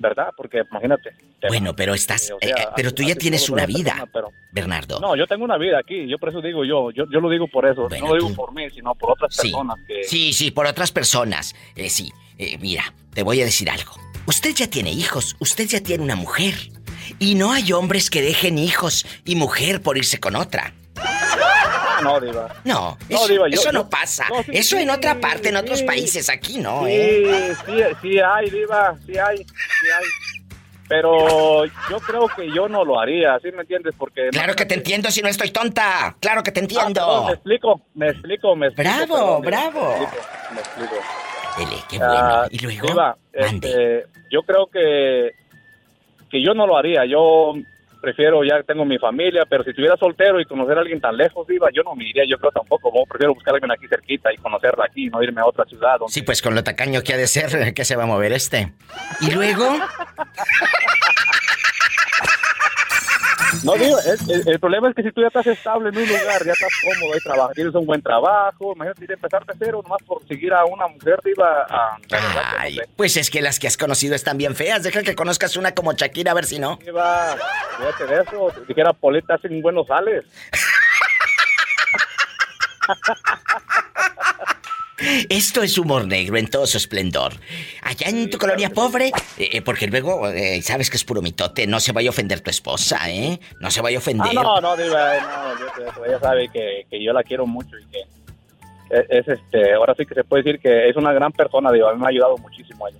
¿verdad? 0.03 0.27
Porque 0.37 0.61
imagínate. 0.69 1.11
te- 1.41 1.47
Bueno, 1.47 1.75
pero 1.75 1.95
estás, 1.95 2.29
o 2.31 2.37
sea, 2.39 2.55
eh, 2.55 2.67
pero 2.75 2.93
tú 2.93 3.01
ya 3.01 3.15
tienes 3.15 3.49
una 3.49 3.65
vida, 3.65 3.91
persona, 3.93 4.11
pero- 4.13 4.31
Bernardo. 4.51 4.99
no, 4.99 5.15
yo 5.15 5.25
tengo 5.25 5.43
una 5.45 5.57
vida 5.57 5.79
aquí, 5.79 6.07
yo 6.07 6.19
por 6.19 6.29
eso 6.29 6.41
digo 6.41 6.63
yo, 6.63 6.91
yo, 6.91 7.05
yo 7.11 7.19
lo 7.19 7.29
digo 7.29 7.47
por 7.47 7.65
eso, 7.65 7.87
no 7.89 8.07
lo 8.07 8.13
digo 8.13 8.33
por 8.35 8.53
mí, 8.53 8.69
sino 8.69 8.93
por 8.93 9.11
otras 9.13 9.33
Sí. 9.35 9.49
personas 9.49 9.77
que... 9.87 10.03
Sí, 10.03 10.33
sí, 10.33 10.51
por 10.51 10.67
otras 10.67 10.91
personas. 10.91 11.55
Eh, 11.75 11.89
sí, 11.89 12.11
Eh, 12.37 12.57
mira, 12.59 12.83
te 13.13 13.21
voy 13.23 13.41
a 13.41 13.45
decir 13.45 13.69
algo. 13.69 13.93
Usted 14.25 14.55
ya 14.55 14.67
tiene 14.67 14.91
hijos, 14.91 15.35
usted 15.39 15.67
ya 15.67 15.81
tiene 15.81 16.03
una 16.03 16.15
mujer. 16.15 16.55
Y 17.19 17.35
no 17.35 17.51
hay 17.51 17.71
hombres 17.73 18.09
que 18.09 18.21
dejen 18.23 18.57
hijos 18.57 19.05
y 19.23 19.35
mujer 19.35 19.81
por 19.83 19.97
irse 19.97 20.19
con 20.19 20.35
otra. 20.35 20.73
No, 22.03 22.19
Diva. 22.19 22.47
No, 22.65 22.97
No, 23.09 23.15
eso, 23.17 23.27
Diva, 23.27 23.47
yo- 23.49 23.53
eso 23.55 23.71
yo- 23.71 23.71
no 23.71 23.89
pasa. 23.89 24.25
no, 24.29 24.43
sí, 24.43 24.51
eso 24.53 24.77
en 24.77 24.89
otra 24.89 25.19
parte, 25.19 25.49
en 25.49 25.55
otros 25.57 25.81
países, 25.83 26.29
aquí 26.29 26.57
no, 26.59 26.85
sí, 26.85 26.91
¿eh? 26.91 27.53
sí, 27.65 27.73
sí 28.01 28.19
hay, 28.19 28.49
Diva, 28.49 28.95
sí 29.05 29.17
hay, 29.17 29.37
sí 29.37 29.87
hay. 29.97 30.05
Pero 30.89 31.65
yo 31.65 31.99
creo 32.05 32.27
que 32.35 32.51
yo 32.53 32.67
no 32.67 32.83
lo 32.83 32.99
haría, 32.99 33.39
¿sí 33.41 33.49
me 33.53 33.61
entiendes? 33.61 33.95
Porque... 33.97 34.29
Claro 34.31 34.53
que 34.55 34.65
te 34.65 34.75
entiendo 34.75 35.09
si 35.11 35.21
no 35.21 35.29
estoy 35.29 35.49
tonta. 35.49 36.15
Claro 36.19 36.43
que 36.43 36.51
te 36.51 36.59
Ah, 36.59 36.63
entiendo. 36.63 37.23
me 37.25 37.31
explico, 37.33 37.81
me 37.95 38.09
explico, 38.09 38.55
me 38.55 38.67
explico. 38.67 38.89
Bravo, 38.91 39.41
perdón, 39.41 39.41
bravo. 39.41 39.95
Me 39.97 40.03
explico, 40.03 40.25
me 40.53 40.59
explico. 40.59 40.95
Dele, 41.57 41.83
qué 41.89 41.99
Ah. 42.01 42.47
¿Y 42.51 42.59
luego? 42.59 42.87
Diva, 42.87 43.17
este, 43.31 44.05
yo 44.29 44.41
creo 44.43 44.67
que 44.67 45.31
que 46.29 46.43
yo 46.43 46.53
no 46.55 46.65
lo 46.67 46.75
haría. 46.77 47.05
Yo 47.05 47.53
prefiero, 48.03 48.43
ya 48.43 48.61
tengo 48.63 48.83
mi 48.83 48.99
familia, 48.99 49.43
pero 49.49 49.63
si 49.63 49.69
estuviera 49.69 49.95
soltero 49.95 50.37
y 50.41 50.45
conocer 50.45 50.77
a 50.77 50.81
alguien 50.81 50.99
tan 50.99 51.15
lejos, 51.15 51.47
Diva, 51.47 51.69
yo 51.73 51.83
no 51.83 51.95
me 51.95 52.03
iría, 52.03 52.23
yo 52.29 52.37
creo 52.37 52.51
tampoco, 52.51 52.91
prefiero 53.07 53.33
buscar 53.33 53.53
a 53.53 53.55
alguien 53.55 53.71
aquí 53.71 53.87
cerquita 53.87 54.29
y 54.33 54.35
conocerla 54.37 54.83
aquí, 54.85 55.09
no 55.09 55.23
irme 55.23 55.39
a 55.39 55.45
otra 55.45 55.63
ciudad. 55.63 55.99
donde- 55.99 56.11
Sí, 56.11 56.21
pues 56.21 56.41
con 56.41 56.53
lo 56.53 56.63
tacaño 56.65 57.01
que 57.01 57.13
ha 57.13 57.17
de 57.17 57.27
ser, 57.27 57.47
que 57.73 57.85
se 57.85 57.95
va 57.95 58.03
a 58.03 58.07
mover 58.07 58.33
este. 58.33 58.73
Y 59.21 59.31
luego, 59.31 59.65
No, 63.63 63.73
digo, 63.75 63.97
el, 63.99 64.31
el- 64.31 64.47
el 64.49 64.59
problema 64.59 64.89
es 64.89 64.95
que 64.95 65.03
si 65.03 65.11
tú 65.11 65.21
ya 65.21 65.27
estás 65.27 65.47
estable 65.47 65.89
en 65.89 65.97
un 65.97 66.07
lugar, 66.07 66.43
ya 66.45 66.51
estás 66.53 66.71
cómodo, 66.83 67.13
trabajo, 67.23 67.51
tienes 67.53 67.75
un 67.75 67.85
buen 67.85 68.01
trabajo, 68.01 68.73
imagínate 68.75 69.03
ir 69.05 69.11
a 69.11 69.13
empezar 69.15 69.45
de 69.45 69.53
cero 69.59 69.81
nomás 69.83 70.01
por 70.03 70.25
seguir 70.27 70.53
a 70.53 70.65
una 70.65 70.87
mujer, 70.87 71.19
Diva, 71.23 71.63
a, 71.69 71.97
la 72.09 72.17
verdad 72.19 72.43
que 72.63 72.69
no 72.75 72.81
sé. 72.83 72.89
pues 72.95 73.17
es 73.17 73.29
que 73.29 73.41
las 73.41 73.59
que 73.59 73.67
has 73.67 73.77
conocido 73.77 74.15
están 74.15 74.37
bien 74.37 74.55
feas. 74.55 74.83
Deja 74.83 75.01
que 75.03 75.15
conozcas 75.15 75.55
una 75.57 75.73
como 75.73 75.93
Shakira 75.93 76.31
a 76.31 76.35
ver 76.35 76.45
si 76.45 76.59
no. 76.59 76.77
Diva, 76.83 77.35
fíjate 77.77 78.05
de 78.07 78.21
eso, 78.23 78.51
si 78.59 78.65
siquiera 78.65 78.93
Poleta 78.93 79.35
hacen 79.35 79.61
buenos 79.61 79.87
sales. 79.87 80.25
Esto 85.29 85.63
es 85.63 85.77
humor 85.77 86.05
negro 86.07 86.37
en 86.37 86.47
todo 86.47 86.67
su 86.67 86.77
esplendor. 86.77 87.33
Allá 87.81 88.07
en 88.09 88.29
tu 88.29 88.37
colonia 88.37 88.69
pobre, 88.69 89.07
eh, 89.37 89.49
eh, 89.53 89.61
porque 89.61 89.87
luego 89.87 90.29
eh, 90.29 90.61
sabes 90.61 90.89
que 90.89 90.97
es 90.97 91.03
puro 91.03 91.21
mitote, 91.21 91.65
no 91.65 91.79
se 91.79 91.91
vaya 91.91 92.09
a 92.09 92.11
ofender 92.11 92.41
tu 92.41 92.51
esposa, 92.51 92.99
¿eh? 93.09 93.39
No 93.59 93.71
se 93.71 93.81
vaya 93.81 93.97
a 93.97 93.99
ofender. 93.99 94.31
Ah, 94.37 94.43
no, 94.43 94.61
no, 94.61 94.77
Diva, 94.77 95.19
no, 95.19 95.59
yo- 95.59 95.91
yo- 95.95 96.05
ella 96.05 96.19
sabe 96.19 96.47
que, 96.49 96.85
que 96.89 97.03
yo 97.03 97.11
la 97.11 97.23
quiero 97.23 97.45
mucho 97.47 97.77
y 97.79 97.85
que 97.87 97.99
es, 98.91 99.05
es, 99.09 99.27
este, 99.27 99.73
ahora 99.73 99.95
sí 99.97 100.05
que 100.05 100.13
se 100.13 100.23
puede 100.23 100.43
decir 100.43 100.59
que 100.61 100.87
es 100.89 100.95
una 100.95 101.11
gran 101.11 101.31
persona, 101.31 101.71
Diva, 101.71 101.89
a 101.89 101.93
mí 101.93 101.99
me 101.99 102.05
ha 102.05 102.09
ayudado 102.09 102.37
muchísimo 102.37 102.87
ella. 102.87 102.99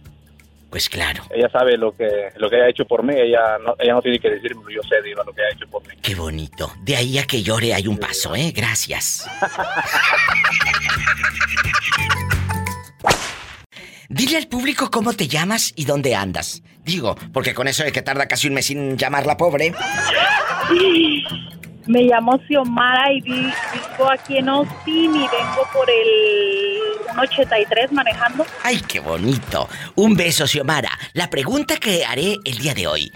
Pues 0.73 0.89
claro. 0.89 1.23
Ella 1.29 1.47
sabe 1.51 1.77
lo 1.77 1.95
que 1.95 2.09
lo 2.37 2.49
que 2.49 2.55
ha 2.55 2.67
hecho 2.67 2.83
por 2.85 3.03
mí, 3.03 3.13
ella 3.15 3.59
no, 3.63 3.75
ella 3.77 3.93
no 3.93 4.01
tiene 4.01 4.17
que 4.17 4.31
decirme, 4.31 4.63
yo 4.73 4.81
sé, 4.81 5.03
Diva, 5.03 5.23
lo 5.23 5.31
que 5.31 5.43
ha 5.43 5.49
hecho 5.53 5.67
por 5.67 5.83
mí. 5.83 5.89
Qué 6.01 6.15
bonito. 6.15 6.73
De 6.81 6.95
ahí 6.95 7.19
a 7.19 7.25
que 7.25 7.43
llore 7.43 7.75
hay 7.75 7.85
un 7.85 7.99
paso, 7.99 8.35
¿eh? 8.35 8.51
Gracias. 8.55 9.29
Dile 14.09 14.37
al 14.37 14.47
público 14.47 14.89
cómo 14.89 15.13
te 15.13 15.27
llamas 15.27 15.73
y 15.75 15.85
dónde 15.85 16.15
andas. 16.15 16.63
Digo, 16.83 17.15
porque 17.31 17.53
con 17.53 17.67
eso 17.67 17.83
de 17.83 17.91
que 17.91 18.01
tarda 18.01 18.27
casi 18.27 18.47
un 18.47 18.55
mes 18.55 18.65
sin 18.65 18.97
llamar 18.97 19.27
la 19.27 19.37
pobre. 19.37 19.73
Me 21.87 22.03
llamo 22.03 22.39
Xiomara 22.47 23.11
y 23.11 23.21
vi- 23.21 23.31
vivo 23.41 24.09
aquí 24.11 24.37
en 24.37 24.49
Austin 24.49 25.15
y 25.15 25.19
vengo 25.27 25.67
por 25.73 25.89
el 25.89 27.05
183 27.13 27.91
manejando. 27.91 28.45
Ay, 28.63 28.81
qué 28.87 28.99
bonito. 28.99 29.67
Un 29.95 30.15
beso, 30.15 30.47
Xiomara. 30.47 30.97
La 31.13 31.29
pregunta 31.29 31.77
que 31.77 32.05
haré 32.05 32.37
el 32.45 32.57
día 32.59 32.73
de 32.73 32.87
hoy. 32.87 33.11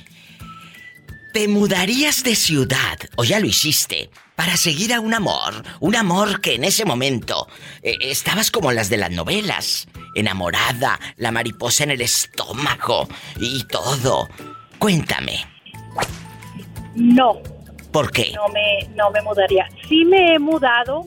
¿Te 1.34 1.47
mudarías 1.47 2.24
de 2.24 2.36
ciudad, 2.36 2.97
o 3.15 3.24
ya 3.24 3.39
lo 3.39 3.45
hiciste, 3.45 4.09
para 4.36 4.57
seguir 4.57 4.93
a 4.93 4.99
un 4.99 5.13
amor? 5.13 5.63
Un 5.80 5.95
amor 5.95 6.41
que 6.41 6.55
en 6.55 6.63
ese 6.63 6.84
momento 6.84 7.47
eh, 7.84 7.95
estabas 8.01 8.49
como 8.51 8.72
las 8.72 8.89
de 8.89 8.97
las 8.97 9.11
novelas. 9.11 9.88
Enamorada, 10.15 10.99
la 11.18 11.32
mariposa 11.32 11.84
en 11.84 11.91
el 11.91 12.01
estómago 12.01 13.07
y 13.39 13.63
todo. 13.65 14.28
Cuéntame, 14.80 15.45
No, 16.95 17.39
¿por 18.02 18.12
qué? 18.12 18.32
no 18.36 18.48
me, 18.50 18.88
no 18.95 19.10
me 19.12 19.22
mudaría. 19.22 19.68
Sí 19.88 20.06
me 20.06 20.36
he 20.36 20.39
mudado 20.39 21.06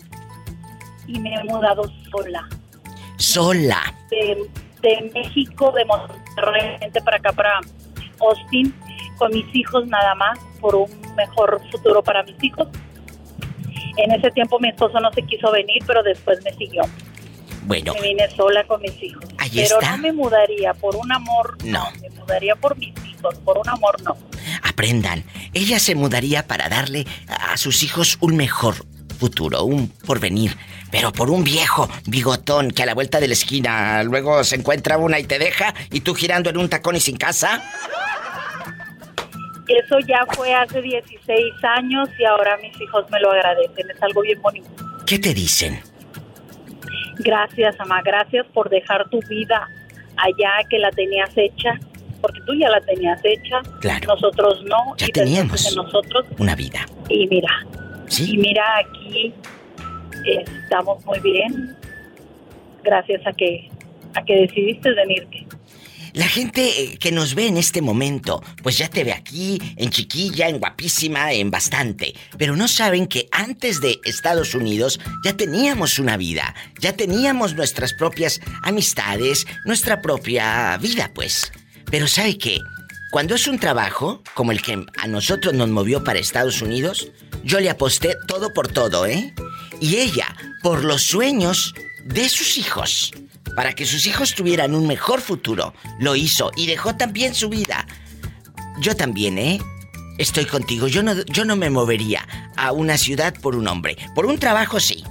y 1.07 1.19
me 1.19 1.35
he 1.35 1.45
mudado 1.45 1.85
sola. 2.11 2.49
Sola. 3.17 3.95
De, 4.11 4.49
de 4.83 5.11
México, 5.15 5.73
de 5.73 5.85
Monterrey, 5.85 6.79
para 7.05 7.17
acá, 7.19 7.33
para 7.33 7.61
Austin, 8.21 8.75
con 9.17 9.33
mis 9.33 9.47
hijos 9.55 9.87
nada 9.87 10.15
más, 10.15 10.39
por 10.61 10.75
un 10.75 10.91
mejor 11.17 11.61
futuro 11.71 12.03
para 12.03 12.23
mis 12.23 12.43
hijos. 12.43 12.69
En 13.97 14.11
ese 14.13 14.31
tiempo 14.31 14.59
mi 14.59 14.69
esposo 14.69 14.99
no 15.01 15.13
se 15.13 15.23
quiso 15.23 15.51
venir, 15.53 15.83
pero 15.87 16.03
después 16.03 16.43
me 16.45 16.53
siguió. 16.55 16.83
Bueno, 17.65 17.93
Me 17.95 18.01
vine 18.01 18.29
sola 18.31 18.65
con 18.65 18.81
mis 18.81 19.01
hijos. 19.03 19.25
Ahí 19.39 19.51
pero 19.55 19.81
está. 19.81 19.97
no 19.97 19.99
me 19.99 20.13
mudaría 20.13 20.75
por 20.75 20.97
un 20.97 21.13
amor, 21.13 21.57
no. 21.65 21.85
me 22.01 22.11
mudaría 22.11 22.57
por 22.57 22.77
mis 22.79 22.89
hijos, 22.89 23.10
por 23.45 23.59
un 23.59 23.69
amor 23.69 24.01
no. 24.03 24.17
Aprendan. 24.63 25.25
Ella 25.55 25.79
se 25.79 25.95
mudaría 25.95 26.47
para 26.47 26.69
darle 26.69 27.07
a 27.29 27.57
sus 27.57 27.83
hijos 27.83 28.19
un 28.21 28.37
mejor 28.37 28.77
futuro, 29.19 29.65
un 29.65 29.89
porvenir. 29.89 30.57
Pero 30.91 31.13
por 31.13 31.31
un 31.31 31.45
viejo 31.45 31.89
bigotón 32.07 32.71
que 32.71 32.83
a 32.83 32.87
la 32.87 32.95
vuelta 32.95 33.21
de 33.21 33.29
la 33.29 33.35
esquina 33.35 34.03
luego 34.03 34.43
se 34.43 34.57
encuentra 34.57 34.99
una 34.99 35.19
y 35.21 35.25
te 35.25 35.39
deja 35.39 35.75
y 35.91 36.01
tú 36.01 36.15
girando 36.15 36.51
en 36.51 36.57
un 36.57 36.69
tacón 36.69 36.97
y 36.97 37.01
sin 37.01 37.17
casa. 37.17 37.63
Eso 39.69 40.01
ya 40.01 40.27
fue 40.35 40.53
hace 40.53 40.83
16 40.83 41.55
años 41.63 42.09
y 42.19 42.25
ahora 42.25 42.57
mis 42.57 42.81
hijos 42.81 43.05
me 43.11 43.21
lo 43.21 43.31
agradecen. 43.31 43.89
Es 43.89 44.03
algo 44.03 44.23
bien 44.23 44.43
bonito. 44.43 44.69
¿Qué 45.07 45.19
te 45.19 45.33
dicen? 45.33 45.81
Gracias, 47.19 47.79
mamá. 47.79 48.03
Gracias 48.03 48.47
por 48.53 48.69
dejar 48.69 49.09
tu 49.11 49.21
vida 49.29 49.69
allá 50.17 50.53
que 50.69 50.79
la 50.79 50.91
tenías 50.91 51.31
hecha. 51.37 51.79
Porque 52.21 52.41
tú 52.47 52.55
ya 52.55 52.69
la 52.69 52.81
tenías 52.81 53.21
hecha. 53.25 53.61
Claro. 53.81 54.15
Nosotros 54.15 54.63
no. 54.65 54.97
Ya 54.97 55.07
y 55.07 55.11
teníamos. 55.11 55.65
de 55.69 55.77
nosotros. 55.77 56.27
Una 56.39 56.55
vida. 56.55 56.87
Y 57.09 57.27
mira. 57.29 57.67
Sí. 58.09 58.35
Y 58.35 58.39
mira 58.39 58.65
aquí. 58.79 59.35
Estamos 60.27 61.05
muy 61.05 61.21
bien. 61.21 61.77
Gracias 62.83 63.27
a 63.27 63.33
que, 63.33 63.69
a 64.15 64.25
que 64.25 64.35
decidiste 64.35 64.93
venirte. 64.93 65.47
La 66.13 66.27
gente 66.27 66.83
eh, 66.83 66.99
que 66.99 67.13
nos 67.13 67.35
ve 67.35 67.47
en 67.47 67.57
este 67.57 67.83
momento, 67.83 68.43
pues 68.63 68.79
ya 68.79 68.89
te 68.89 69.05
ve 69.05 69.13
aquí, 69.13 69.61
en 69.77 69.91
chiquilla, 69.91 70.49
en 70.49 70.59
guapísima, 70.59 71.33
en 71.33 71.51
bastante. 71.51 72.15
Pero 72.37 72.57
no 72.57 72.69
saben 72.69 73.07
que 73.07 73.29
antes 73.31 73.81
de 73.81 74.01
Estados 74.05 74.55
Unidos 74.55 74.99
ya 75.25 75.37
teníamos 75.37 75.99
una 75.99 76.17
vida, 76.17 76.55
ya 76.81 76.95
teníamos 76.95 77.55
nuestras 77.55 77.93
propias 77.93 78.41
amistades, 78.63 79.47
nuestra 79.65 80.03
propia 80.03 80.77
vida, 80.79 81.11
pues. 81.15 81.53
Pero 81.91 82.07
¿sabe 82.07 82.39
qué? 82.39 82.59
Cuando 83.11 83.35
es 83.35 83.49
un 83.49 83.59
trabajo, 83.59 84.23
como 84.35 84.53
el 84.53 84.63
que 84.63 84.87
a 84.97 85.07
nosotros 85.09 85.55
nos 85.55 85.69
movió 85.69 86.05
para 86.05 86.21
Estados 86.21 86.63
Unidos, 86.63 87.09
yo 87.43 87.59
le 87.59 87.71
aposté 87.71 88.17
todo 88.29 88.53
por 88.53 88.69
todo, 88.69 89.07
¿eh? 89.07 89.35
Y 89.81 89.97
ella, 89.97 90.37
por 90.63 90.85
los 90.85 91.03
sueños 91.03 91.75
de 92.05 92.29
sus 92.29 92.59
hijos, 92.59 93.13
para 93.57 93.73
que 93.73 93.87
sus 93.87 94.07
hijos 94.07 94.35
tuvieran 94.35 94.75
un 94.75 94.87
mejor 94.87 95.21
futuro, 95.21 95.75
lo 95.99 96.15
hizo 96.15 96.53
y 96.57 96.67
dejó 96.67 96.95
también 96.97 97.35
su 97.35 97.49
vida. 97.49 97.87
Yo 98.81 98.95
también, 98.95 99.39
¿eh? 99.39 99.61
Estoy 100.19 100.45
contigo. 100.45 100.87
Yo 100.87 101.03
no, 101.03 101.15
yo 101.25 101.45
no 101.45 101.57
me 101.57 101.71
movería 101.71 102.27
a 102.57 102.73
una 102.73 102.97
ciudad 102.99 103.35
por 103.41 103.57
un 103.57 103.67
hombre. 103.67 103.97
Por 104.15 104.27
un 104.27 104.39
trabajo 104.39 104.79
sí. 104.79 105.03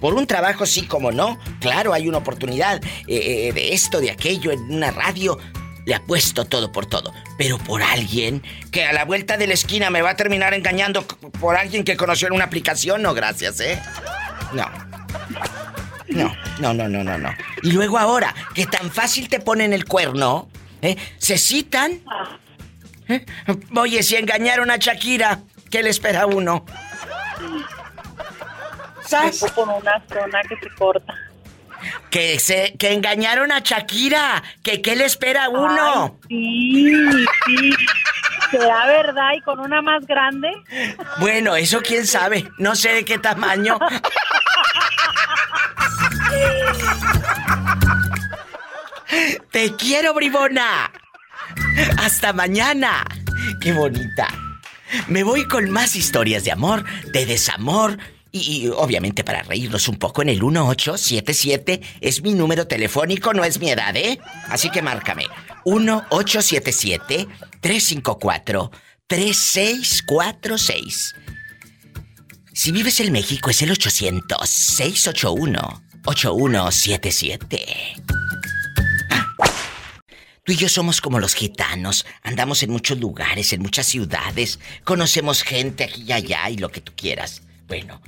Por 0.00 0.14
un 0.14 0.26
trabajo 0.26 0.66
sí, 0.66 0.82
como 0.82 1.12
no. 1.12 1.38
Claro, 1.60 1.92
hay 1.92 2.08
una 2.08 2.18
oportunidad 2.18 2.82
eh, 3.06 3.48
eh, 3.48 3.52
de 3.52 3.72
esto, 3.74 4.00
de 4.00 4.10
aquello, 4.10 4.50
en 4.50 4.62
una 4.62 4.90
radio. 4.90 5.38
Le 5.86 5.94
apuesto 5.94 6.44
todo 6.44 6.72
por 6.72 6.86
todo. 6.86 7.14
Pero 7.38 7.58
por 7.58 7.82
alguien 7.82 8.42
que 8.70 8.84
a 8.84 8.92
la 8.92 9.04
vuelta 9.04 9.36
de 9.36 9.46
la 9.46 9.54
esquina 9.54 9.88
me 9.88 10.02
va 10.02 10.10
a 10.10 10.16
terminar 10.16 10.52
engañando 10.52 11.06
por 11.40 11.56
alguien 11.56 11.84
que 11.84 11.96
conoció 11.96 12.28
en 12.28 12.34
una 12.34 12.44
aplicación, 12.44 13.00
no, 13.02 13.14
gracias, 13.14 13.60
¿eh? 13.60 13.80
No. 14.52 14.68
No, 16.08 16.34
no, 16.58 16.74
no, 16.74 16.88
no, 16.88 17.04
no, 17.04 17.18
no. 17.18 17.30
Y 17.62 17.70
luego 17.70 17.98
ahora, 17.98 18.34
que 18.52 18.66
tan 18.66 18.90
fácil 18.90 19.28
te 19.28 19.40
ponen 19.40 19.72
el 19.72 19.84
cuerno, 19.84 20.48
¿eh? 20.82 20.96
Se 21.18 21.38
citan. 21.38 22.00
¿Eh? 23.08 23.24
Oye, 23.76 24.02
si 24.02 24.16
engañaron 24.16 24.70
a 24.70 24.78
Shakira, 24.78 25.40
¿qué 25.70 25.82
le 25.82 25.90
espera 25.90 26.22
a 26.22 26.26
uno? 26.26 26.64
Vengo 29.10 29.54
con 29.54 29.68
una 29.68 30.02
zona 30.08 30.42
que 30.48 30.56
se 30.56 30.74
corta. 30.74 31.14
Que 32.10 32.38
se, 32.38 32.74
que 32.78 32.92
engañaron 32.92 33.52
a 33.52 33.60
Shakira, 33.60 34.42
que 34.62 34.82
qué 34.82 34.96
le 34.96 35.04
espera 35.04 35.44
a 35.44 35.48
uno. 35.48 36.18
Sí, 36.28 37.26
sí. 37.46 37.70
¿Será 38.50 38.86
verdad? 38.86 39.30
¿Y 39.36 39.40
con 39.42 39.58
una 39.60 39.82
más 39.82 40.06
grande? 40.06 40.48
Bueno, 41.18 41.56
eso 41.56 41.80
quién 41.82 42.06
sabe, 42.06 42.48
no 42.58 42.76
sé 42.76 42.92
de 42.92 43.04
qué 43.04 43.18
tamaño. 43.18 43.78
Te 49.50 49.74
quiero, 49.76 50.14
bribona. 50.14 50.90
Hasta 51.98 52.32
mañana. 52.32 53.04
Qué 53.60 53.72
bonita. 53.72 54.28
Me 55.08 55.22
voy 55.22 55.46
con 55.48 55.70
más 55.70 55.96
historias 55.96 56.44
de 56.44 56.52
amor, 56.52 56.84
de 57.10 57.26
desamor 57.26 57.98
y, 58.42 58.68
obviamente 58.68 59.24
para 59.24 59.42
reírnos 59.42 59.88
un 59.88 59.96
poco 59.96 60.22
en 60.22 60.28
el 60.28 60.40
1877 60.42 61.80
es 62.00 62.22
mi 62.22 62.34
número 62.34 62.66
telefónico, 62.66 63.34
no 63.34 63.44
es 63.44 63.60
mi 63.60 63.70
edad, 63.70 63.96
¿eh? 63.96 64.18
Así 64.48 64.70
que 64.70 64.82
márcame. 64.82 65.26
1877 65.64 67.28
354 67.60 68.70
3646. 69.06 71.14
Si 72.52 72.72
vives 72.72 72.98
en 73.00 73.12
México 73.12 73.50
es 73.50 73.62
el 73.62 73.70
800 73.70 74.48
681 74.48 75.82
8177. 76.06 77.96
Tú 80.46 80.52
y 80.52 80.56
yo 80.56 80.68
somos 80.68 81.00
como 81.00 81.18
los 81.18 81.34
gitanos, 81.34 82.06
andamos 82.22 82.62
en 82.62 82.70
muchos 82.70 83.00
lugares, 83.00 83.52
en 83.52 83.62
muchas 83.62 83.86
ciudades, 83.86 84.60
conocemos 84.84 85.42
gente 85.42 85.82
aquí 85.82 86.04
y 86.06 86.12
allá 86.12 86.48
y 86.48 86.56
lo 86.56 86.70
que 86.70 86.80
tú 86.80 86.92
quieras. 86.96 87.42
Bueno, 87.66 88.00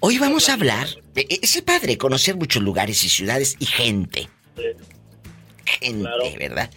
hoy 0.00 0.18
vamos 0.18 0.48
a 0.48 0.54
hablar 0.54 0.88
de 1.14 1.26
ese 1.42 1.62
padre, 1.62 1.96
conocer 1.96 2.36
muchos 2.36 2.62
lugares 2.62 3.04
y 3.04 3.08
ciudades 3.08 3.56
y 3.60 3.66
gente. 3.66 4.28
Gente, 5.64 6.36
¿verdad? 6.38 6.70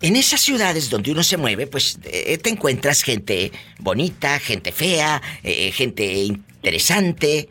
En 0.00 0.16
esas 0.16 0.40
ciudades 0.40 0.90
donde 0.90 1.12
uno 1.12 1.22
se 1.22 1.36
mueve, 1.36 1.66
pues 1.66 1.98
eh, 2.04 2.38
te 2.38 2.50
encuentras 2.50 3.02
gente 3.02 3.52
bonita, 3.78 4.38
gente 4.40 4.72
fea, 4.72 5.22
eh, 5.42 5.70
gente 5.72 6.04
interesante, 6.04 7.48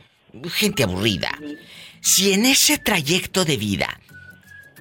gente 0.53 0.83
aburrida. 0.83 1.37
Si 2.01 2.33
en 2.33 2.45
ese 2.45 2.77
trayecto 2.77 3.45
de 3.45 3.57
vida 3.57 3.99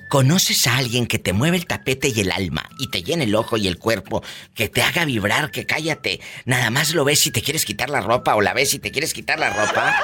conoces 0.09 0.67
a 0.67 0.77
alguien 0.77 1.07
que 1.07 1.19
te 1.19 1.33
mueve 1.33 1.57
el 1.57 1.67
tapete 1.67 2.09
y 2.15 2.21
el 2.21 2.31
alma 2.33 2.69
y 2.79 2.89
te 2.91 3.03
llena 3.03 3.25
el 3.25 3.35
ojo 3.35 3.57
y 3.57 3.67
el 3.67 3.79
cuerpo, 3.79 4.23
que 4.55 4.69
te 4.69 4.83
haga 4.83 5.05
vibrar, 5.05 5.51
que 5.51 5.67
cállate, 5.67 6.21
nada 6.45 6.71
más 6.71 6.95
lo 6.95 7.05
ves 7.05 7.21
si 7.21 7.31
te 7.31 7.43
quieres 7.43 7.65
quitar 7.65 7.91
la 7.91 8.01
ropa 8.01 8.35
o 8.37 8.41
la 8.41 8.55
ves 8.55 8.71
si 8.71 8.79
te 8.79 8.91
quieres 8.91 9.13
quitar 9.15 9.39
la 9.39 9.51
ropa, 9.51 9.95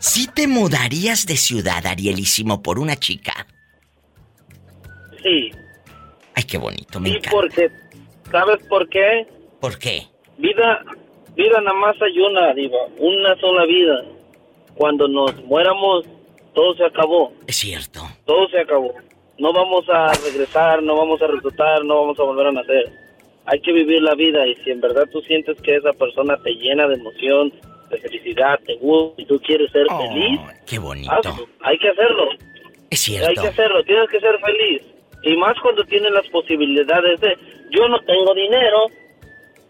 ¿sí 0.00 0.28
te 0.32 0.46
mudarías 0.46 1.26
de 1.26 1.36
ciudad, 1.36 1.84
Arielísimo, 1.86 2.62
por 2.62 2.78
una 2.78 2.96
chica? 2.96 3.46
Sí. 5.22 5.50
Ay, 6.34 6.44
qué 6.44 6.58
bonito, 6.58 7.00
me 7.00 7.08
Sí, 7.08 7.16
encanta. 7.16 7.30
porque, 7.30 7.70
¿sabes 8.30 8.62
por 8.68 8.88
qué? 8.88 9.26
¿Por 9.60 9.78
qué? 9.78 10.06
Vida, 10.38 10.80
vida 11.34 11.60
nada 11.62 11.76
más 11.78 11.96
hay 12.02 12.18
una, 12.18 12.52
Diva, 12.54 12.78
una 12.98 13.34
sola 13.40 13.64
vida. 13.66 14.04
Cuando 14.74 15.08
nos 15.08 15.34
muéramos, 15.46 16.04
todo 16.54 16.74
se 16.76 16.84
acabó. 16.84 17.32
Es 17.46 17.56
cierto. 17.56 18.06
Todo 18.26 18.46
se 18.50 18.60
acabó. 18.60 18.92
No 19.38 19.52
vamos 19.52 19.84
a 19.90 20.12
regresar, 20.24 20.82
no 20.82 20.96
vamos 20.96 21.20
a 21.22 21.26
resultar, 21.26 21.84
no 21.84 22.00
vamos 22.02 22.18
a 22.18 22.22
volver 22.22 22.46
a 22.46 22.52
nacer. 22.52 22.90
Hay 23.46 23.60
que 23.60 23.72
vivir 23.72 24.02
la 24.02 24.14
vida 24.14 24.46
y 24.46 24.54
si 24.56 24.70
en 24.70 24.80
verdad 24.80 25.04
tú 25.12 25.20
sientes 25.22 25.60
que 25.62 25.76
esa 25.76 25.92
persona 25.92 26.36
te 26.42 26.50
llena 26.54 26.88
de 26.88 26.94
emoción, 26.94 27.52
de 27.90 27.98
felicidad, 27.98 28.58
te 28.66 28.74
gusta 28.76 29.22
y 29.22 29.26
tú 29.26 29.38
quieres 29.40 29.70
ser 29.70 29.86
feliz, 29.88 30.40
Qué 30.66 30.78
bonito. 30.78 31.10
hazlo. 31.12 31.46
Hay 31.60 31.78
que 31.78 31.88
hacerlo. 31.90 32.28
Es 32.90 33.08
Hay 33.08 33.14
cierto. 33.16 33.42
que 33.42 33.48
hacerlo, 33.48 33.84
tienes 33.84 34.08
que 34.10 34.20
ser 34.20 34.38
feliz. 34.40 34.82
Y 35.22 35.36
más 35.36 35.54
cuando 35.62 35.84
tienes 35.84 36.10
las 36.12 36.26
posibilidades 36.28 37.20
de... 37.20 37.36
Yo 37.70 37.88
no 37.88 37.98
tengo 38.00 38.32
dinero, 38.34 38.86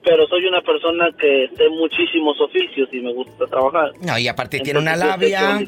pero 0.05 0.27
soy 0.29 0.47
una 0.47 0.61
persona 0.63 1.11
que 1.19 1.49
sé 1.57 1.69
muchísimos 1.71 2.39
oficios 2.41 2.89
y 2.93 3.01
me 3.01 3.13
gusta 3.13 3.47
trabajar. 3.47 3.91
No, 4.03 4.19
y 4.19 4.29
aparte 4.29 4.61
tiene 4.61 4.79
una 4.79 4.97
labia. 4.97 5.59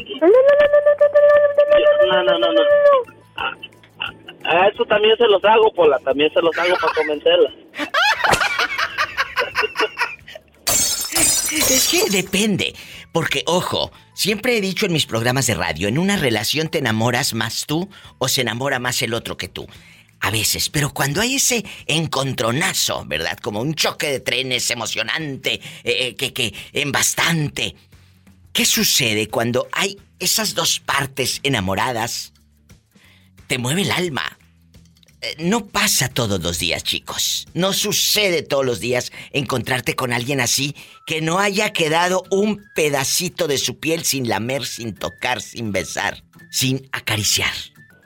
No, 2.07 2.23
no, 2.23 2.39
no, 2.39 2.53
no. 2.53 2.61
A 4.49 4.69
eso 4.69 4.85
también 4.85 5.17
se 5.17 5.27
los 5.27 5.45
hago, 5.45 5.73
Pola. 5.75 5.99
También 6.01 6.33
se 6.33 6.41
los 6.41 6.57
hago 6.57 6.75
para 6.81 6.95
convencerla. 6.95 7.53
Es 11.51 11.89
que 11.89 12.11
depende. 12.11 12.75
Porque, 13.13 13.43
ojo, 13.47 13.91
siempre 14.15 14.57
he 14.57 14.61
dicho 14.61 14.87
en 14.87 14.93
mis 14.93 15.07
programas 15.07 15.47
de 15.47 15.55
radio, 15.55 15.89
en 15.89 15.99
una 15.99 16.17
relación 16.17 16.69
te 16.69 16.79
enamoras 16.79 17.35
más 17.35 17.67
tú 17.67 17.89
o 18.19 18.29
se 18.29 18.43
enamora 18.43 18.79
más 18.79 19.03
el 19.03 19.15
otro 19.15 19.37
que 19.37 19.49
tú. 19.49 19.67
A 20.21 20.31
veces, 20.31 20.69
pero 20.69 20.93
cuando 20.93 21.21
hay 21.21 21.37
ese 21.37 21.65
encontronazo, 21.87 23.05
¿verdad? 23.07 23.39
Como 23.39 23.61
un 23.61 23.75
choque 23.75 24.09
de 24.09 24.21
trenes 24.21 24.71
emocionante, 24.71 25.55
eh, 25.55 25.61
eh, 25.85 26.17
que, 26.17 26.33
que 26.33 26.55
en 26.73 26.91
bastante. 26.91 27.77
¿Qué 28.53 28.65
sucede 28.65 29.29
cuando 29.29 29.69
hay 29.73 29.99
esas 30.19 30.55
dos 30.55 30.81
partes 30.81 31.41
enamoradas? 31.45 32.33
Te 33.47 33.59
mueve 33.59 33.83
el 33.83 33.91
alma. 33.93 34.38
No 35.39 35.67
pasa 35.67 36.09
todos 36.09 36.43
los 36.43 36.59
días, 36.59 36.83
chicos. 36.85 37.47
No 37.55 37.73
sucede 37.73 38.43
todos 38.43 38.65
los 38.65 38.81
días 38.81 39.13
encontrarte 39.33 39.95
con 39.95 40.13
alguien 40.13 40.41
así 40.41 40.75
que 41.07 41.21
no 41.21 41.39
haya 41.39 41.73
quedado 41.73 42.23
un 42.31 42.63
pedacito 42.75 43.47
de 43.47 43.59
su 43.59 43.79
piel 43.79 44.05
sin 44.05 44.29
lamer, 44.29 44.65
sin 44.65 44.95
tocar, 44.95 45.41
sin 45.41 45.73
besar, 45.73 46.23
sin 46.51 46.89
acariciar. 46.93 47.53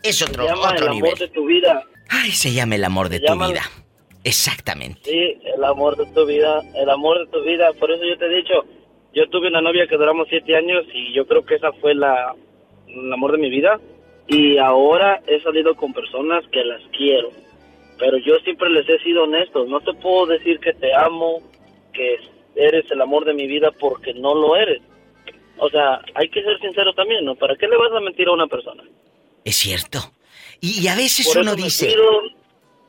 Es 0.03 0.21
otro, 0.23 0.45
Se 0.45 0.49
llama 0.51 0.63
otro 0.71 0.77
el 0.79 0.83
amor 0.89 0.95
nivel. 1.05 1.19
de 1.19 1.29
tu 1.29 1.47
vida. 1.47 1.85
Ay, 2.09 2.33
se 2.33 2.53
llama 2.53 2.75
el 2.75 2.85
amor 2.85 3.09
de 3.09 3.17
Se 3.19 3.23
tu 3.25 3.33
llama- 3.33 3.49
vida. 3.49 3.63
Exactamente. 4.25 5.01
Sí, 5.05 5.39
el 5.57 5.65
amor 5.65 5.97
de 5.97 6.07
tu 6.13 6.25
vida. 6.27 6.61
El 6.75 6.91
amor 6.91 7.19
de 7.21 7.27
tu 7.33 7.43
vida. 7.45 7.73
Por 7.79 7.91
eso 7.91 8.03
yo 8.05 8.17
te 8.19 8.27
he 8.27 8.37
dicho, 8.37 8.55
yo 9.15 9.29
tuve 9.31 9.49
una 9.49 9.61
novia 9.61 9.87
que 9.89 9.97
duramos 9.97 10.27
siete 10.29 10.57
años 10.57 10.85
y 10.95 11.13
yo 11.15 11.27
creo 11.27 11.45
que 11.45 11.57
esa 11.57 11.73
fue 11.81 11.95
la 11.95 12.35
el 12.87 13.13
amor 13.13 13.33
de 13.33 13.39
mi 13.39 13.51
vida. 13.51 13.81
Y 14.33 14.57
ahora 14.57 15.23
he 15.27 15.41
salido 15.43 15.75
con 15.77 15.93
personas 15.93 16.43
que 16.51 16.65
las 16.65 16.81
quiero. 16.97 17.31
Pero 17.99 18.17
yo 18.17 18.37
siempre 18.45 18.71
les 18.71 18.89
he 18.89 18.99
sido 19.01 19.25
honesto. 19.25 19.67
No 19.67 19.79
te 19.81 19.93
puedo 19.93 20.27
decir 20.27 20.59
que 20.59 20.73
te 20.73 20.95
amo, 20.95 21.43
que 21.93 22.17
eres 22.57 22.91
el 22.91 23.03
amor 23.03 23.27
de 23.27 23.35
mi 23.35 23.47
vida 23.47 23.71
porque 23.79 24.15
no 24.15 24.35
lo 24.35 24.57
eres. 24.57 24.81
O 25.59 25.69
sea, 25.69 26.01
hay 26.15 26.31
que 26.31 26.43
ser 26.43 26.59
sincero 26.61 26.95
también, 26.95 27.27
¿no? 27.27 27.35
¿Para 27.35 27.57
qué 27.57 27.69
le 27.69 27.77
vas 27.77 27.93
a 27.93 28.01
mentir 28.01 28.27
a 28.29 28.33
una 28.33 28.47
persona? 28.47 28.83
Es 29.45 29.57
cierto. 29.57 29.99
Y, 30.61 30.81
y 30.81 30.89
a 30.89 30.97
veces 30.97 31.27
Por 31.29 31.43
uno 31.43 31.51
eso 31.51 31.59
me 31.59 31.65
dice, 31.65 31.87
cuido, 31.87 32.23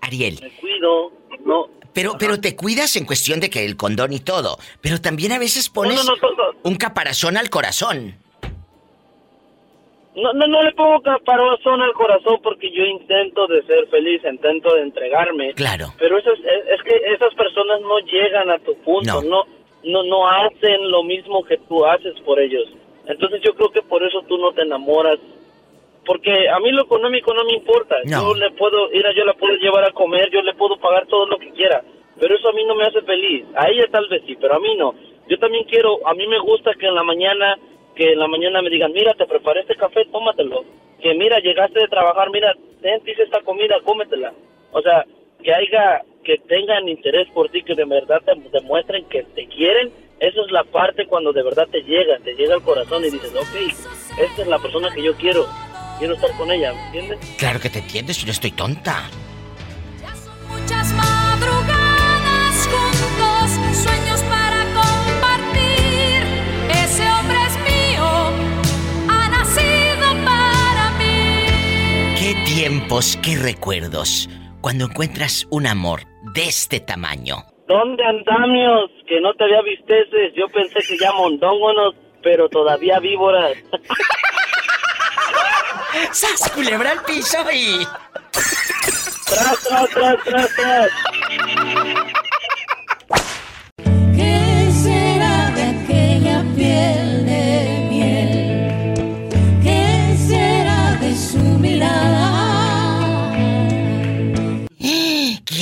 Ariel, 0.01 0.39
me 0.41 0.49
cuido, 0.51 1.11
no. 1.45 1.69
pero, 1.91 2.13
pero 2.17 2.39
te 2.39 2.55
cuidas 2.55 2.95
en 2.95 3.05
cuestión 3.05 3.41
de 3.41 3.49
que 3.49 3.65
el 3.65 3.75
condón 3.75 4.13
y 4.13 4.19
todo. 4.19 4.57
Pero 4.79 5.01
también 5.01 5.33
a 5.33 5.39
veces 5.39 5.69
pones 5.69 6.05
no, 6.05 6.15
no, 6.15 6.31
no. 6.31 6.59
un 6.63 6.75
caparazón 6.75 7.35
al 7.35 7.49
corazón. 7.49 8.15
No, 10.15 10.31
no, 10.33 10.45
no 10.47 10.61
le 10.61 10.71
pongo 10.73 11.01
caparazón 11.01 11.81
al 11.81 11.93
corazón 11.93 12.37
porque 12.43 12.69
yo 12.71 12.83
intento 12.83 13.47
de 13.47 13.63
ser 13.63 13.87
feliz, 13.87 14.21
intento 14.23 14.75
de 14.75 14.81
entregarme. 14.83 15.53
Claro. 15.53 15.87
Pero 15.97 16.17
es, 16.19 16.25
es- 16.27 16.39
es 16.69 16.83
que 16.83 16.95
esas 17.13 17.33
personas 17.33 17.81
no 17.81 17.97
llegan 17.99 18.49
a 18.51 18.59
tu 18.59 18.75
punto, 18.83 19.21
no. 19.23 19.43
no, 19.83 20.03
no, 20.03 20.27
hacen 20.29 20.91
lo 20.91 21.01
mismo 21.03 21.43
que 21.43 21.57
tú 21.67 21.83
haces 21.85 22.13
por 22.21 22.39
ellos. 22.39 22.63
Entonces 23.07 23.41
yo 23.41 23.53
creo 23.55 23.69
que 23.69 23.81
por 23.81 24.03
eso 24.03 24.21
tú 24.27 24.37
no 24.37 24.51
te 24.51 24.61
enamoras. 24.61 25.19
Porque 26.05 26.49
a 26.49 26.59
mí 26.59 26.71
lo 26.71 26.83
económico 26.83 27.33
no 27.33 27.45
me 27.45 27.53
importa. 27.53 27.95
Yo 28.05 28.33
le 28.35 28.51
puedo 28.51 28.91
ir, 28.93 29.05
a- 29.07 29.13
yo 29.15 29.23
la 29.23 29.33
puedo 29.33 29.55
llevar 29.55 29.85
a 29.85 29.91
comer, 29.91 30.29
yo 30.31 30.41
le 30.41 30.53
puedo 30.53 30.77
pagar 30.77 31.07
todo 31.07 31.25
lo 31.25 31.37
que 31.37 31.49
quiera. 31.51 31.81
Pero 32.19 32.35
eso 32.35 32.49
a 32.49 32.53
mí 32.53 32.63
no 32.65 32.75
me 32.75 32.83
hace 32.83 33.01
feliz. 33.01 33.45
A 33.55 33.69
ella 33.69 33.87
tal 33.89 34.07
vez 34.09 34.21
sí, 34.27 34.35
pero 34.39 34.55
a 34.55 34.59
mí 34.59 34.75
no. 34.75 34.93
Yo 35.29 35.37
también 35.39 35.63
quiero, 35.63 36.05
a 36.05 36.13
mí 36.13 36.27
me 36.27 36.39
gusta 36.39 36.73
que 36.77 36.85
en 36.87 36.95
la 36.95 37.03
mañana, 37.03 37.57
que 37.95 38.13
en 38.13 38.19
la 38.19 38.27
mañana 38.27 38.61
me 38.61 38.69
digan, 38.69 38.91
mira, 38.91 39.13
te 39.13 39.25
preparé 39.25 39.61
este 39.61 39.75
café, 39.75 40.05
tómatelo. 40.11 40.63
Que 41.01 41.13
mira, 41.13 41.39
llegaste 41.39 41.79
de 41.79 41.87
trabajar, 41.87 42.29
mira, 42.31 42.53
ten, 42.81 43.01
te 43.03 43.11
hice 43.11 43.23
esta 43.23 43.41
comida, 43.41 43.75
cómetela. 43.83 44.33
O 44.71 44.81
sea, 44.81 45.05
que 45.43 45.53
haya, 45.53 46.01
que 46.23 46.37
tengan 46.47 46.87
interés 46.87 47.27
por 47.33 47.49
ti, 47.49 47.61
que 47.63 47.75
de 47.75 47.85
verdad 47.85 48.21
te 48.25 48.33
demuestren 48.51 49.05
que 49.05 49.23
te 49.35 49.47
quieren. 49.47 49.91
Eso 50.19 50.45
es 50.45 50.51
la 50.51 50.63
parte 50.63 51.05
cuando 51.05 51.33
de 51.33 51.43
verdad 51.43 51.67
te 51.69 51.81
llega, 51.83 52.17
te 52.19 52.33
llega 52.35 52.55
al 52.55 52.63
corazón 52.63 53.03
y 53.03 53.09
dices, 53.11 53.33
ok, 53.35 54.19
esta 54.19 54.41
es 54.41 54.47
la 54.47 54.59
persona 54.59 54.89
que 54.93 55.03
yo 55.03 55.13
quiero. 55.15 55.45
Quiero 55.99 56.15
estar 56.15 56.31
con 56.37 56.49
ella, 56.51 56.73
¿me 56.73 56.85
entiendes? 56.85 57.35
Claro 57.37 57.59
que 57.59 57.69
te 57.69 57.79
entiendes, 57.79 58.17
yo 58.17 58.25
no 58.25 58.31
estoy 58.31 58.51
tonta. 58.51 59.09
Muchas 60.49 60.93
madrugadas 60.93 62.69
juntos, 62.71 63.83
sueños 63.83 64.12
¿Qué 72.33 72.39
tiempos, 72.45 73.19
qué 73.21 73.37
recuerdos 73.37 74.27
cuando 74.59 74.85
encuentras 74.85 75.45
un 75.51 75.67
amor 75.67 76.01
de 76.33 76.45
este 76.45 76.79
tamaño? 76.79 77.45
¿Dónde 77.67 78.03
andamios? 78.03 78.89
Que 79.07 79.21
no 79.21 79.35
te 79.35 79.43
había 79.43 79.61
visteces. 79.61 80.33
Yo 80.35 80.47
pensé 80.47 80.79
que 80.79 80.97
ya 80.97 81.11
mondóngonos, 81.11 81.93
pero 82.23 82.49
todavía 82.49 82.99
víboras. 82.99 83.53
¡Sas, 86.11 86.49
culebra 86.55 86.93
al 86.93 87.03
piso 87.03 87.37
y... 87.53 87.85
¡Tras, 88.31 89.63
tras, 89.63 89.89
tras, 89.91 90.23
tras, 90.23 90.55
tras! 90.55 90.89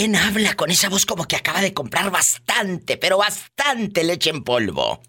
¿Quién 0.02 0.16
habla 0.16 0.56
con 0.56 0.72
esa 0.72 0.90
voz 0.90 1.06
como 1.06 1.26
que 1.26 1.36
acaba 1.36 1.62
de 1.62 1.76
comprar 1.76 2.10
bastante, 2.10 2.98
pero 2.98 3.20
bastante 3.20 4.04
leche 4.04 4.32
en 4.32 4.44
polvo? 4.44 5.00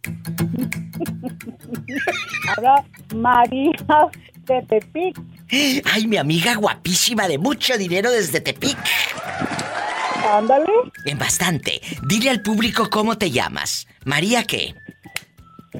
Habla 2.55 2.84
María 3.14 3.72
de 4.45 4.61
Tepic. 4.68 5.18
Ay, 5.90 6.07
mi 6.07 6.18
amiga 6.18 6.57
guapísima 6.57 7.26
de 7.26 7.38
mucho 7.38 7.78
dinero 7.78 8.11
desde 8.11 8.43
Tepic. 8.43 8.76
Ándale. 10.30 10.70
En 11.07 11.18
bastante. 11.18 11.80
Dile 12.07 12.28
al 12.28 12.43
público 12.43 12.90
cómo 12.90 13.16
te 13.16 13.30
llamas. 13.30 13.88
¿María 14.05 14.45
qué? 14.45 14.74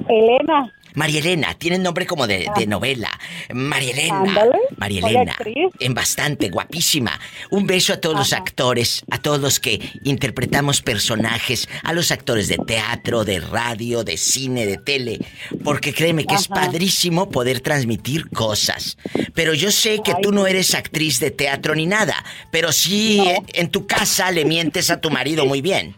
Elena. 0.09 0.73
María 0.95 1.21
Elena, 1.21 1.55
tiene 1.55 1.79
nombre 1.79 2.07
como 2.07 2.27
de, 2.27 2.49
de 2.57 2.67
novela. 2.67 3.11
María 3.53 3.93
Elena. 3.93 4.45
María 4.77 5.01
Elena. 5.01 5.37
En 5.79 5.95
bastante, 5.95 6.49
guapísima. 6.49 7.19
Un 7.51 7.67
beso 7.67 7.93
a 7.93 8.01
todos 8.01 8.17
los 8.17 8.33
actores, 8.33 9.05
a 9.11 9.19
todos 9.19 9.41
los 9.41 9.61
que 9.61 9.81
interpretamos 10.05 10.83
personajes, 10.83 11.69
a 11.83 11.93
los 11.93 12.11
actores 12.11 12.49
de 12.49 12.59
teatro, 12.59 13.25
de 13.25 13.41
radio, 13.41 14.05
de 14.05 14.17
cine, 14.17 14.67
de 14.67 14.79
tele. 14.79 15.19
Porque 15.65 15.93
créeme 15.93 16.25
que 16.25 16.35
es 16.35 16.49
padrísimo 16.49 17.31
poder 17.31 17.61
transmitir 17.61 18.29
cosas. 18.31 18.99
Pero 19.35 19.55
yo 19.55 19.71
sé 19.71 20.01
que 20.05 20.15
tú 20.23 20.33
no 20.33 20.47
eres 20.47 20.75
actriz 20.75 21.21
de 21.21 21.31
teatro 21.31 21.75
ni 21.75 21.87
nada. 21.87 22.25
Pero 22.51 22.73
sí 22.73 23.23
en 23.53 23.71
tu 23.71 23.87
casa 23.87 24.31
le 24.31 24.45
mientes 24.45 24.91
a 24.91 25.01
tu 25.01 25.11
marido 25.11 25.47
muy 25.47 25.61
bien. 25.61 25.97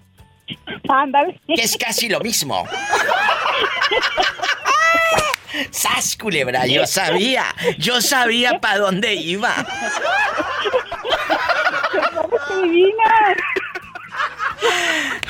Ándale. 0.88 1.40
Que 1.46 1.62
es 1.62 1.76
casi 1.76 2.08
lo 2.08 2.20
mismo. 2.20 2.64
¡Sas, 5.70 6.16
culebra! 6.16 6.66
Yo 6.66 6.86
sabía. 6.86 7.54
Yo 7.78 8.00
sabía 8.00 8.58
para 8.60 8.78
dónde 8.78 9.14
iba. 9.14 9.54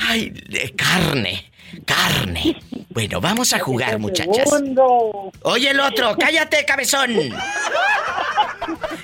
Ay, 0.09 0.31
de 0.31 0.75
carne. 0.75 1.51
Carne. 1.85 2.57
Bueno, 2.91 3.21
vamos 3.21 3.53
a 3.53 3.59
jugar, 3.59 3.99
muchachas. 3.99 4.49
Oye, 5.43 5.71
el 5.71 5.81
otro, 5.81 6.17
cállate, 6.19 6.65
cabezón. 6.65 7.11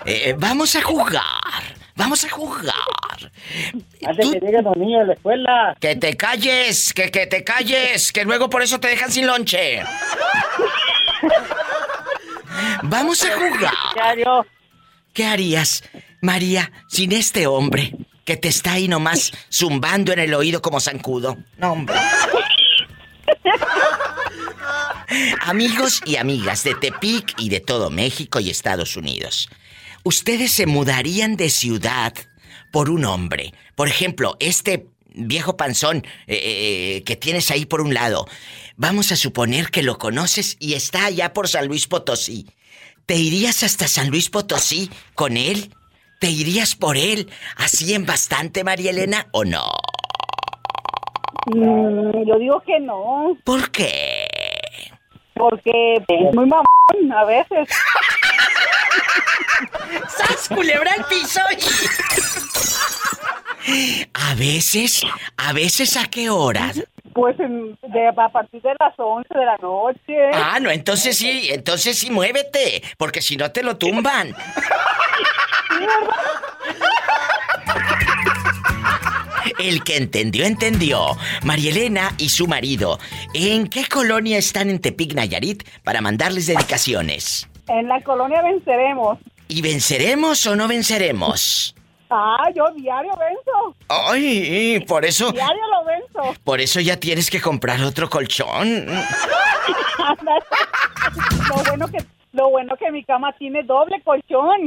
Eh, 0.07 0.35
vamos 0.39 0.77
a 0.77 0.83
jugar. 0.83 1.80
Vamos 2.01 2.24
a 2.24 2.30
jugar. 2.30 2.74
Antes 4.07 4.30
que 4.30 4.40
lleguen 4.40 4.64
los 4.64 4.76
niños 4.78 5.01
de 5.03 5.07
la 5.09 5.12
escuela. 5.12 5.76
Que 5.78 5.96
te 5.96 6.16
calles, 6.16 6.94
que, 6.94 7.11
que 7.11 7.26
te 7.26 7.44
calles, 7.44 8.11
que 8.11 8.24
luego 8.24 8.48
por 8.48 8.62
eso 8.62 8.80
te 8.80 8.88
dejan 8.88 9.12
sin 9.12 9.26
lonche. 9.26 9.82
Vamos 12.84 13.22
a 13.22 13.36
jugar. 13.36 13.74
¿Qué 15.12 15.26
harías, 15.26 15.84
María, 16.22 16.72
sin 16.88 17.12
este 17.12 17.46
hombre 17.46 17.92
que 18.24 18.38
te 18.38 18.48
está 18.48 18.72
ahí 18.72 18.88
nomás 18.88 19.32
zumbando 19.53 20.12
en 20.12 20.20
el 20.20 20.32
oído 20.32 20.62
como 20.62 20.80
zancudo? 20.80 21.36
No, 21.59 21.72
hombre. 21.72 21.96
Amigos 25.42 26.01
y 26.07 26.16
amigas 26.16 26.64
de 26.64 26.74
Tepic 26.76 27.34
y 27.38 27.51
de 27.51 27.61
todo 27.61 27.90
México 27.90 28.40
y 28.40 28.48
Estados 28.48 28.96
Unidos, 28.96 29.51
¿ustedes 30.05 30.53
se 30.53 30.66
mudarían 30.66 31.36
de 31.36 31.51
ciudad 31.51 32.14
por 32.72 32.90
un 32.90 33.05
hombre? 33.05 33.53
Por 33.74 33.88
ejemplo, 33.88 34.36
este 34.40 34.86
viejo 35.14 35.57
panzón 35.57 35.98
eh, 36.26 36.40
eh, 36.96 37.03
que 37.05 37.16
tienes 37.16 37.51
ahí 37.51 37.66
por 37.66 37.80
un 37.80 37.94
lado, 37.94 38.26
vamos 38.76 39.12
a 39.12 39.16
suponer 39.16 39.70
que 39.70 39.82
lo 39.82 39.98
conoces 39.98 40.57
y 40.61 40.74
está 40.74 41.07
allá 41.07 41.32
por 41.32 41.48
San 41.48 41.66
Luis 41.66 41.86
Potosí. 41.86 42.46
¿Te 43.07 43.16
irías 43.16 43.62
hasta 43.62 43.88
San 43.88 44.09
Luis 44.09 44.30
Potosí 44.30 44.90
con 45.14 45.36
él? 45.36 45.74
¿Te 46.20 46.30
irías 46.30 46.76
por 46.76 46.96
él 46.96 47.28
así 47.57 47.94
en 47.94 48.07
bastante, 48.07 48.62
María 48.62 48.90
Elena, 48.90 49.26
o 49.32 49.44
no? 49.44 49.64
Mm, 51.46 52.26
yo 52.26 52.38
digo 52.38 52.61
que 52.61 52.78
no. 52.78 53.36
¿Por 53.44 53.70
qué? 53.70 54.26
Porque 55.34 55.94
es 55.96 56.34
muy 56.34 56.46
mamón 56.46 57.12
a 57.12 57.24
veces. 57.24 57.68
¡Sas, 60.16 60.49
culebra 60.49 60.93
al 60.93 61.05
piso! 61.07 61.41
A 64.14 64.34
veces, 64.34 65.03
a 65.36 65.53
veces 65.53 65.97
a 65.97 66.07
qué 66.07 66.30
hora? 66.30 66.72
Pues 67.14 67.38
en- 67.41 67.76
de, 67.82 68.09
a 68.09 68.28
partir 68.30 68.62
de 68.62 68.70
las 68.78 68.95
11 68.97 69.28
de 69.34 69.45
la 69.45 69.57
noche. 69.59 70.16
Ah, 70.34 70.59
no, 70.61 70.70
entonces 70.70 71.16
sí, 71.18 71.49
entonces 71.51 71.99
sí 71.99 72.11
muévete, 72.11 72.82
porque 72.97 73.20
si 73.20 73.36
no 73.36 73.51
te 73.51 73.62
lo 73.62 73.76
tumban. 73.76 74.34
El 79.59 79.82
que 79.84 79.97
entendió, 79.97 80.45
entendió. 80.45 81.16
María 81.45 81.70
Elena 81.72 82.14
y 82.18 82.28
su 82.30 82.47
marido, 82.47 82.99
¿en 83.34 83.68
qué 83.68 83.86
colonia 83.86 84.38
están 84.38 84.70
en 84.70 84.78
Tepic, 84.80 85.12
Nayarit 85.14 85.64
para 85.82 86.01
mandarles 86.01 86.47
dedicaciones? 86.47 87.49
En 87.71 87.89
la 87.89 88.01
colonia 88.03 88.43
venceremos. 88.43 89.18
¿Y 89.49 89.62
venceremos 89.62 90.47
o 90.47 90.57
no 90.57 90.68
venceremos? 90.68 91.75
Ah, 92.12 92.49
yo 92.57 92.64
diario 92.75 93.12
venzo. 93.16 93.77
Ay, 93.89 94.81
por 94.89 95.05
eso, 95.05 95.31
Diario 95.31 95.62
lo 95.71 95.85
venzo. 95.85 96.35
por 96.43 96.61
eso 96.61 96.81
ya 96.81 96.97
tienes 96.97 97.31
que 97.31 97.41
comprar 97.41 97.81
otro 97.83 98.11
colchón. 98.11 98.87
lo 101.49 101.55
bueno 101.68 101.87
que 101.87 101.99
lo 102.33 102.51
bueno 102.51 102.77
que 102.77 102.91
mi 102.91 103.05
cama 103.05 103.33
tiene 103.39 103.62
doble 103.62 104.03
colchón. 104.03 104.66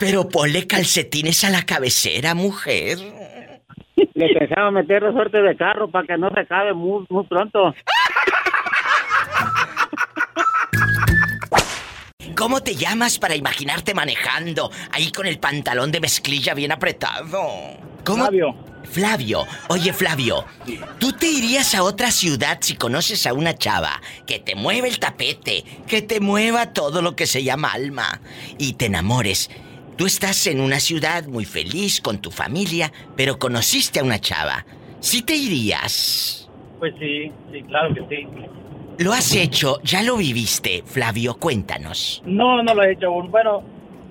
Pero 0.00 0.28
ponle 0.28 0.66
calcetines 0.66 1.44
a 1.44 1.50
la 1.50 1.62
cabecera, 1.62 2.34
mujer. 2.34 2.98
Le 4.14 4.34
pensaba 4.36 4.72
meter 4.72 5.00
resorte 5.04 5.38
de 5.42 5.56
carro 5.56 5.88
para 5.92 6.08
que 6.08 6.18
no 6.18 6.28
se 6.30 6.40
acabe 6.40 6.74
muy, 6.74 7.06
muy 7.08 7.24
pronto. 7.26 7.72
¿Cómo 12.36 12.62
te 12.62 12.76
llamas 12.76 13.18
para 13.18 13.34
imaginarte 13.34 13.94
manejando 13.94 14.70
ahí 14.90 15.10
con 15.12 15.26
el 15.26 15.38
pantalón 15.38 15.90
de 15.90 16.00
mezclilla 16.00 16.54
bien 16.54 16.72
apretado? 16.72 17.40
¿Cómo? 18.04 18.24
Flavio. 18.24 18.54
Flavio. 18.84 19.46
Oye, 19.68 19.92
Flavio, 19.92 20.44
¿tú 20.98 21.12
te 21.12 21.28
irías 21.28 21.74
a 21.74 21.82
otra 21.82 22.10
ciudad 22.10 22.58
si 22.60 22.74
conoces 22.74 23.26
a 23.26 23.32
una 23.32 23.56
chava 23.56 24.00
que 24.26 24.38
te 24.38 24.54
mueve 24.54 24.88
el 24.88 24.98
tapete, 24.98 25.64
que 25.86 26.02
te 26.02 26.20
mueva 26.20 26.72
todo 26.72 27.00
lo 27.00 27.16
que 27.16 27.26
se 27.26 27.42
llama 27.42 27.72
alma 27.72 28.20
y 28.58 28.74
te 28.74 28.86
enamores? 28.86 29.50
Tú 29.96 30.06
estás 30.06 30.46
en 30.46 30.60
una 30.60 30.80
ciudad 30.80 31.24
muy 31.24 31.44
feliz 31.44 32.00
con 32.00 32.20
tu 32.20 32.30
familia, 32.30 32.92
pero 33.16 33.38
conociste 33.38 34.00
a 34.00 34.04
una 34.04 34.20
chava. 34.20 34.66
¿Sí 35.00 35.22
te 35.22 35.34
irías? 35.34 36.41
Pues 36.82 36.94
sí, 36.98 37.30
sí, 37.52 37.62
claro 37.62 37.94
que 37.94 38.00
sí. 38.08 38.26
¿Lo 38.98 39.12
has 39.12 39.32
hecho? 39.36 39.80
¿Ya 39.84 40.02
lo 40.02 40.16
viviste, 40.16 40.82
Flavio? 40.84 41.34
Cuéntanos. 41.38 42.20
No, 42.26 42.60
no 42.60 42.74
lo 42.74 42.82
he 42.82 42.94
hecho 42.94 43.06
aún. 43.06 43.30
Bueno, 43.30 43.62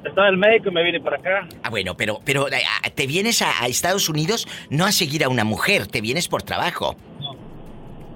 estaba 0.05 0.29
el 0.29 0.37
médico 0.37 0.69
y 0.69 0.71
me 0.71 0.81
vine 0.81 1.01
para 1.01 1.17
acá. 1.17 1.49
Ah, 1.63 1.69
bueno, 1.69 1.97
pero, 1.97 2.21
pero 2.23 2.47
eh, 2.47 2.61
ah, 2.85 2.89
te 2.89 3.07
vienes 3.07 3.41
a, 3.41 3.61
a 3.61 3.67
Estados 3.67 4.07
Unidos 4.07 4.47
no 4.69 4.85
a 4.85 4.93
seguir 4.93 5.25
a 5.25 5.27
una 5.27 5.43
mujer, 5.43 5.85
te 5.87 5.99
vienes 5.99 6.29
por 6.29 6.43
trabajo. 6.43 6.95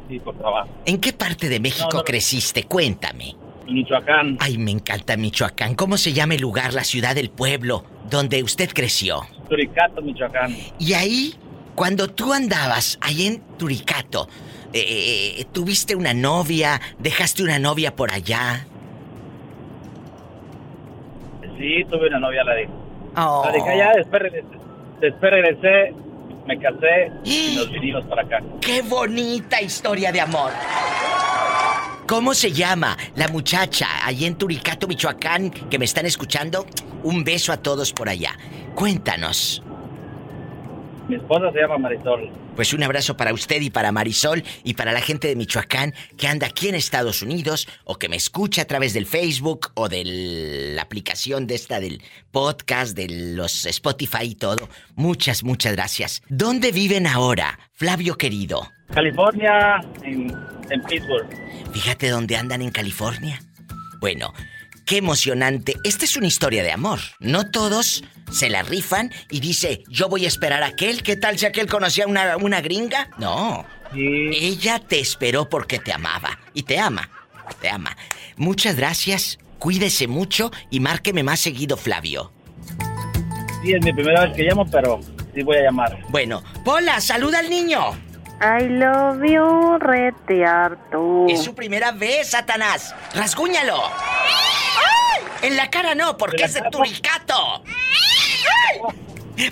Sí, 0.08 0.20
por 0.20 0.38
trabajo. 0.38 0.70
¿En 0.86 1.01
qué 1.01 1.12
parte 1.12 1.49
de 1.49 1.60
México 1.60 1.89
No, 1.91 1.97
no. 1.97 2.03
creciste? 2.06 2.64
Cuéntame. 2.64 3.36
Michoacán. 3.68 4.38
Ay, 4.39 4.58
me 4.58 4.72
encanta 4.72 5.18
Michoacán. 5.18 5.76
¿Cómo 5.76 5.97
se 5.97 6.14
llama 6.14 6.36
el 6.36 6.41
lugar, 6.41 6.74
la 6.74 6.86
ciudad, 6.86 7.18
el 7.18 7.30
pueblo 7.30 7.84
donde 8.10 8.41
usted 8.41 8.70
creció? 8.74 9.22
Turicato, 9.49 10.01
Michoacán. 10.01 10.56
Y 10.80 10.93
ahí, 10.93 11.34
cuando 11.76 12.07
tú 12.09 12.34
andabas 12.34 12.97
ahí 13.01 13.28
en 13.28 13.41
Turicato, 13.57 14.28
eh, 14.73 15.38
eh, 15.39 15.45
¿tuviste 15.51 15.95
una 15.95 16.13
novia? 16.13 16.80
¿Dejaste 16.99 17.43
una 17.43 17.59
novia 17.59 17.95
por 17.95 18.11
allá? 18.11 18.65
Sí, 21.57 21.84
tuve 21.89 22.07
una 22.07 22.19
novia, 22.19 22.43
la 22.43 22.55
dije. 22.55 22.69
Oh. 23.17 23.43
La 23.45 23.51
dije 23.51 23.69
allá, 23.69 23.91
después 23.95 24.21
regresé, 24.21 24.47
después 24.99 25.32
regresé, 25.32 25.93
me 26.45 26.59
casé 26.59 27.11
y 27.23 27.55
nos 27.57 27.71
vinimos 27.71 28.05
para 28.05 28.23
acá. 28.23 28.41
¡Qué 28.61 28.82
bonita 28.82 29.61
historia 29.61 30.11
de 30.11 30.21
amor! 30.21 30.52
¿Cómo 32.07 32.35
se 32.35 32.52
llama 32.52 32.95
la 33.15 33.27
muchacha 33.30 33.88
allí 34.06 34.26
en 34.26 34.35
Turicato, 34.35 34.88
Michoacán, 34.88 35.49
que 35.49 35.80
me 35.80 35.85
están 35.85 36.06
escuchando? 36.06 36.68
Un 37.03 37.23
beso 37.23 37.52
a 37.52 37.57
todos 37.57 37.91
por 37.93 38.10
allá. 38.10 38.38
Cuéntanos. 38.76 39.64
Mi 41.07 41.15
esposa 41.15 41.52
se 41.52 41.60
llama 41.60 41.77
Marisol. 41.77 42.32
Pues 42.56 42.73
un 42.73 42.82
abrazo 42.84 43.15
para 43.15 43.34
usted 43.34 43.61
y 43.61 43.69
para 43.69 43.91
Marisol 43.91 44.44
y 44.64 44.73
para 44.73 44.91
la 44.91 45.02
gente 45.02 45.27
de 45.27 45.36
Michoacán 45.36 45.94
que 46.18 46.27
anda 46.27 46.48
aquí 46.48 46.68
en 46.69 46.76
Estados 46.76 47.22
Unidos 47.22 47.68
o 47.84 47.98
que 47.98 48.10
me 48.10 48.15
escucha 48.15 48.64
a 48.64 48.65
través 48.65 48.94
del 48.94 49.06
Facebook 49.06 49.72
o 49.76 49.88
de 49.88 50.03
la 50.76 50.82
aplicación 50.82 51.45
de 51.48 51.56
esta 51.56 51.80
del 51.80 52.02
podcast, 52.32 52.95
de 52.95 53.07
los 53.36 53.65
Spotify 53.65 54.23
y 54.23 54.36
todo. 54.36 54.68
Muchas, 54.95 55.44
muchas 55.44 55.73
gracias. 55.73 56.23
¿Dónde 56.30 56.72
viven 56.72 57.06
ahora, 57.06 57.60
Flavio 57.73 58.18
querido? 58.18 58.68
California, 58.94 59.82
en, 60.03 60.32
en 60.69 60.82
Pittsburgh. 60.84 61.30
Fíjate 61.72 62.10
dónde 62.10 62.38
andan 62.38 62.61
en 62.61 62.72
California. 62.72 63.40
Bueno, 63.99 64.34
qué 64.86 64.98
emocionante. 64.98 65.76
Esta 65.84 66.06
es 66.06 66.16
una 66.16 66.28
historia 66.28 66.64
de 66.64 66.72
amor. 66.72 66.99
No 67.20 67.49
todos 67.49 68.03
se 68.32 68.49
la 68.49 68.64
rifan 68.64 69.12
y 69.30 69.40
dice, 69.40 69.84
yo 69.90 70.07
voy 70.10 70.26
a 70.26 70.28
esperar 70.28 70.64
a 70.64 70.68
aquel. 70.68 71.03
¿Qué 71.03 71.16
tal 71.16 71.38
si 71.38 71.45
aquel 71.45 71.68
conocía 71.68 72.07
una, 72.07 72.38
una 72.38 72.62
gringa? 72.62 73.10
No. 73.18 73.66
Ella 73.94 74.80
te 74.80 74.99
esperó 74.99 75.49
porque 75.49 75.80
te 75.80 75.91
amaba. 75.94 76.40
Y 76.53 76.64
te 76.64 76.80
ama. 76.80 77.10
Te 77.62 77.70
ama. 77.70 77.95
Muchas 78.38 78.76
gracias. 78.76 79.40
Cuídese 79.60 80.07
mucho 80.07 80.52
y 80.70 80.80
márqueme 80.80 81.24
más 81.24 81.40
seguido, 81.40 81.78
Flavio. 81.78 82.32
Sí, 83.64 83.74
es 83.74 83.84
mi 83.84 83.94
primera 83.94 84.26
vez 84.26 84.36
que 84.36 84.44
llamo, 84.44 84.66
pero 84.70 84.99
sí 85.34 85.41
voy 85.41 85.57
a 85.57 85.64
llamar. 85.64 85.99
Bueno, 86.10 86.44
Pola, 86.64 87.02
saluda 87.02 87.40
al 87.40 87.49
niño. 87.49 87.95
I 88.41 88.68
love 88.68 89.24
you, 89.24 89.78
rete 89.80 90.45
harto. 90.45 91.26
Es 91.30 91.44
su 91.44 91.56
primera 91.56 91.91
vez, 91.91 92.32
Satanás. 92.32 92.94
¡Rasguñalo! 93.14 93.82
En 95.41 95.56
la 95.56 95.70
cara 95.70 95.95
no, 95.95 96.18
porque 96.18 96.44
es 96.44 96.53
de 96.53 96.62
Turicato. 96.70 97.64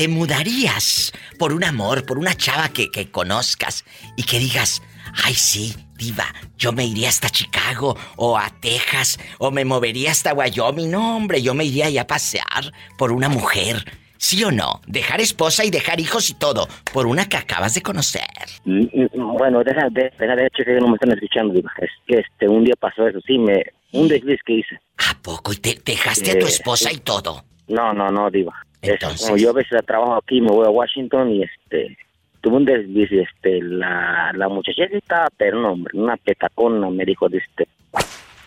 ¿Te 0.00 0.08
mudarías 0.08 1.12
por 1.38 1.52
un 1.52 1.62
amor, 1.62 2.06
por 2.06 2.16
una 2.18 2.34
chava 2.34 2.70
que, 2.70 2.90
que 2.90 3.10
conozcas 3.10 3.84
y 4.16 4.22
que 4.22 4.38
digas, 4.38 4.80
ay 5.26 5.34
sí, 5.34 5.74
diva, 5.98 6.24
yo 6.56 6.72
me 6.72 6.86
iría 6.86 7.10
hasta 7.10 7.28
Chicago 7.28 7.94
o 8.16 8.38
a 8.38 8.48
Texas 8.62 9.18
o 9.38 9.50
me 9.50 9.66
movería 9.66 10.12
hasta 10.12 10.32
Wyoming? 10.32 10.90
No, 10.90 11.18
hombre, 11.18 11.42
yo 11.42 11.52
me 11.52 11.66
iría 11.66 11.88
ahí 11.88 11.98
a 11.98 12.06
pasear 12.06 12.72
por 12.96 13.12
una 13.12 13.28
mujer. 13.28 13.84
¿Sí 14.16 14.42
o 14.42 14.50
no? 14.50 14.80
Dejar 14.86 15.20
esposa 15.20 15.66
y 15.66 15.70
dejar 15.70 16.00
hijos 16.00 16.30
y 16.30 16.34
todo 16.34 16.66
por 16.94 17.06
una 17.06 17.28
que 17.28 17.36
acabas 17.36 17.74
de 17.74 17.82
conocer. 17.82 18.22
Mm, 18.64 18.84
mm, 18.84 19.36
Bueno, 19.36 19.62
deja 19.62 19.86
de, 19.90 20.10
deja 20.18 20.34
de 20.34 20.46
hecho 20.46 20.64
que 20.64 20.80
no 20.80 20.88
me 20.88 20.94
están 20.94 21.12
escuchando, 21.12 21.52
diva. 21.52 21.70
Es 21.76 21.90
que 22.06 22.20
este, 22.20 22.48
un 22.48 22.64
día 22.64 22.74
pasó 22.80 23.06
eso, 23.06 23.18
sí, 23.26 23.36
me, 23.36 23.62
un 23.92 24.08
desliz 24.08 24.40
que 24.46 24.54
hice. 24.54 24.80
¿A 24.96 25.20
poco? 25.20 25.52
¿Y 25.52 25.56
te 25.56 25.78
dejaste 25.84 26.30
a 26.30 26.38
tu 26.38 26.46
Eh, 26.46 26.48
esposa 26.48 26.90
y 26.90 27.00
todo? 27.00 27.44
No, 27.68 27.92
no, 27.92 28.10
no, 28.10 28.30
diva. 28.30 28.54
Es 28.82 28.98
como 29.20 29.36
yo 29.36 29.50
a 29.50 29.54
veces 29.54 29.84
trabajo 29.86 30.14
aquí, 30.14 30.40
me 30.40 30.50
voy 30.50 30.66
a 30.66 30.70
Washington 30.70 31.30
y 31.30 31.42
este, 31.42 31.98
tuve 32.40 32.56
un 32.56 32.64
desliz, 32.64 33.10
este, 33.12 33.60
la, 33.62 34.32
la 34.34 34.48
muchachita, 34.48 35.28
pero 35.36 35.60
no, 35.60 35.72
hombre, 35.72 35.98
una 35.98 36.16
petacona 36.16 36.88
me 36.90 37.04
dijo, 37.04 37.26
este, 37.26 37.68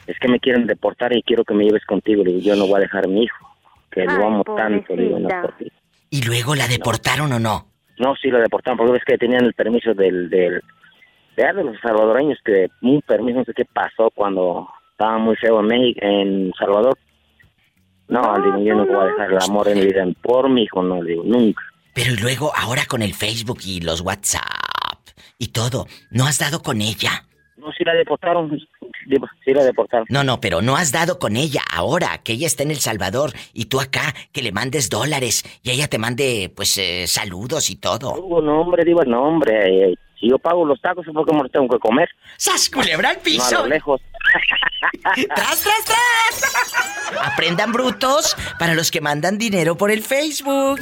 es 0.08 0.18
que 0.20 0.28
me 0.28 0.40
quieren 0.40 0.66
deportar 0.66 1.16
y 1.16 1.22
quiero 1.24 1.44
que 1.44 1.54
me 1.54 1.66
lleves 1.66 1.86
contigo. 1.86 2.24
Le 2.24 2.32
digo, 2.32 2.42
yo 2.44 2.56
no 2.56 2.68
voy 2.68 2.78
a 2.78 2.82
dejar 2.82 3.06
a 3.06 3.08
mi 3.08 3.24
hijo, 3.24 3.48
que 3.92 4.02
Ay, 4.02 4.08
lo 4.08 4.26
amo 4.26 4.44
tanto, 4.44 4.96
le 4.96 5.04
digo, 5.04 5.20
no 5.20 5.30
pobrecita. 5.30 5.42
por 5.42 5.58
ti. 5.58 5.72
¿Y 6.10 6.22
luego 6.24 6.56
la 6.56 6.68
deportaron 6.68 7.32
o 7.32 7.40
no? 7.40 7.68
No, 8.00 8.16
sí, 8.16 8.30
lo 8.30 8.40
deportaron, 8.40 8.78
porque 8.78 8.94
ves 8.94 9.06
que 9.06 9.18
tenían 9.18 9.46
el 9.46 9.54
permiso 9.54 9.94
del, 9.94 10.30
del, 10.30 10.62
de, 11.38 11.54
de 11.54 11.64
los 11.64 11.80
salvadoreños, 11.80 12.40
que 12.44 12.68
un 12.82 13.02
permiso, 13.02 13.40
no 13.40 13.46
sé 13.46 13.54
qué 13.56 13.66
pasó 13.66 14.10
cuando 14.14 14.68
estaba 14.92 15.18
muy 15.20 15.36
feo 15.36 15.60
en 15.60 15.68
México, 15.68 16.00
en 16.02 16.52
Salvador. 16.58 16.98
No, 18.14 18.22
digo, 18.44 18.60
yo 18.60 18.76
no 18.76 18.85
voy 18.85 18.95
a 18.95 19.06
dejar 19.06 19.31
el 19.31 19.40
amor 19.41 19.68
en 19.69 19.80
mi 19.80 19.85
vida 19.88 20.06
por 20.22 20.48
mi 20.48 20.61
hijo, 20.65 20.84
no, 20.84 21.03
digo, 21.03 21.23
nunca. 21.26 21.64
Pero 21.95 22.14
y 22.14 22.18
luego, 22.18 22.52
ahora 22.56 22.84
con 22.88 23.02
el 23.02 23.15
Facebook 23.15 23.61
y 23.65 23.81
los 23.81 24.02
WhatsApp 24.02 24.99
y 25.40 25.48
todo, 25.48 25.88
¿no 26.11 26.27
has 26.27 26.38
dado 26.38 26.61
con 26.61 26.80
ella? 26.81 27.26
No, 27.57 27.72
sí 27.76 27.84
la 27.84 27.95
deportaron, 27.95 28.52
sí 29.44 29.52
la 29.52 29.64
deportaron. 29.64 30.06
No, 30.10 30.23
no, 30.23 30.40
pero 30.40 30.61
no 30.61 30.76
has 30.76 30.91
dado 30.91 31.18
con 31.18 31.35
ella 31.35 31.61
ahora, 31.73 32.19
que 32.23 32.34
ella 32.34 32.45
está 32.45 32.61
en 32.61 32.69
El 32.69 32.77
Salvador 32.77 33.31
y 33.52 33.65
tú 33.65 33.81
acá, 33.81 34.14
que 34.31 34.44
le 34.44 34.52
mandes 34.52 34.91
dólares 34.91 35.44
y 35.64 35.72
ella 35.72 35.88
te 35.88 35.98
mande, 35.98 36.53
pues, 36.56 36.77
eh, 36.77 37.07
saludos 37.07 37.72
y 37.72 37.77
todo. 37.77 38.14
Digo, 38.14 38.41
no, 38.44 38.61
hombre, 38.61 38.85
digo, 38.85 39.03
no, 39.06 39.23
hombre, 39.23 39.90
eh, 39.90 39.95
si 40.24 40.30
yo 40.30 40.40
pago 40.40 40.64
los 40.66 40.80
tacos 40.80 41.06
es 41.06 41.14
porque 41.14 41.34
me 41.34 41.41
los 41.44 41.52
tengo 41.52 41.68
que 41.68 41.80
comer. 41.80 42.08
¡Sas, 42.38 42.70
culebra 42.70 43.10
al 43.10 43.16
No, 43.16 43.20
a 43.20 43.24
piso! 43.24 43.62
lo 43.64 43.68
lejos. 43.68 44.02
¡Tras, 45.36 45.62
tras, 45.62 45.86
tras! 45.86 46.74
Aprendan 47.34 47.74
brutos 47.74 48.34
para 48.58 48.74
los 48.74 48.90
que 48.90 49.02
mandan 49.02 49.38
dinero 49.38 49.76
por 49.76 49.91
el 49.91 50.02
Facebook. 50.02 50.80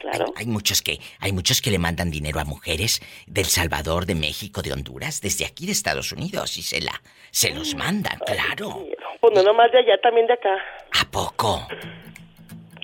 Claro. 0.00 0.24
Hay, 0.36 0.44
hay 0.44 0.46
muchos 0.46 0.82
que 0.82 0.98
hay 1.20 1.30
muchos 1.32 1.62
que 1.62 1.70
le 1.70 1.78
mandan 1.78 2.10
dinero 2.10 2.40
a 2.40 2.44
mujeres 2.44 3.00
del 3.28 3.44
Salvador, 3.46 4.04
de 4.04 4.16
México, 4.16 4.62
de 4.62 4.72
Honduras, 4.72 5.20
desde 5.20 5.46
aquí 5.46 5.64
de 5.66 5.72
Estados 5.72 6.10
Unidos 6.10 6.56
y 6.56 6.62
se 6.62 6.80
la 6.80 7.00
se 7.30 7.54
los 7.54 7.76
mandan, 7.76 8.18
claro. 8.26 8.84
Pues 9.20 9.32
no 9.34 9.44
nomás 9.44 9.70
de 9.70 9.78
allá, 9.78 10.00
también 10.02 10.26
de 10.26 10.32
acá. 10.32 10.56
¿A 11.00 11.08
poco? 11.08 11.68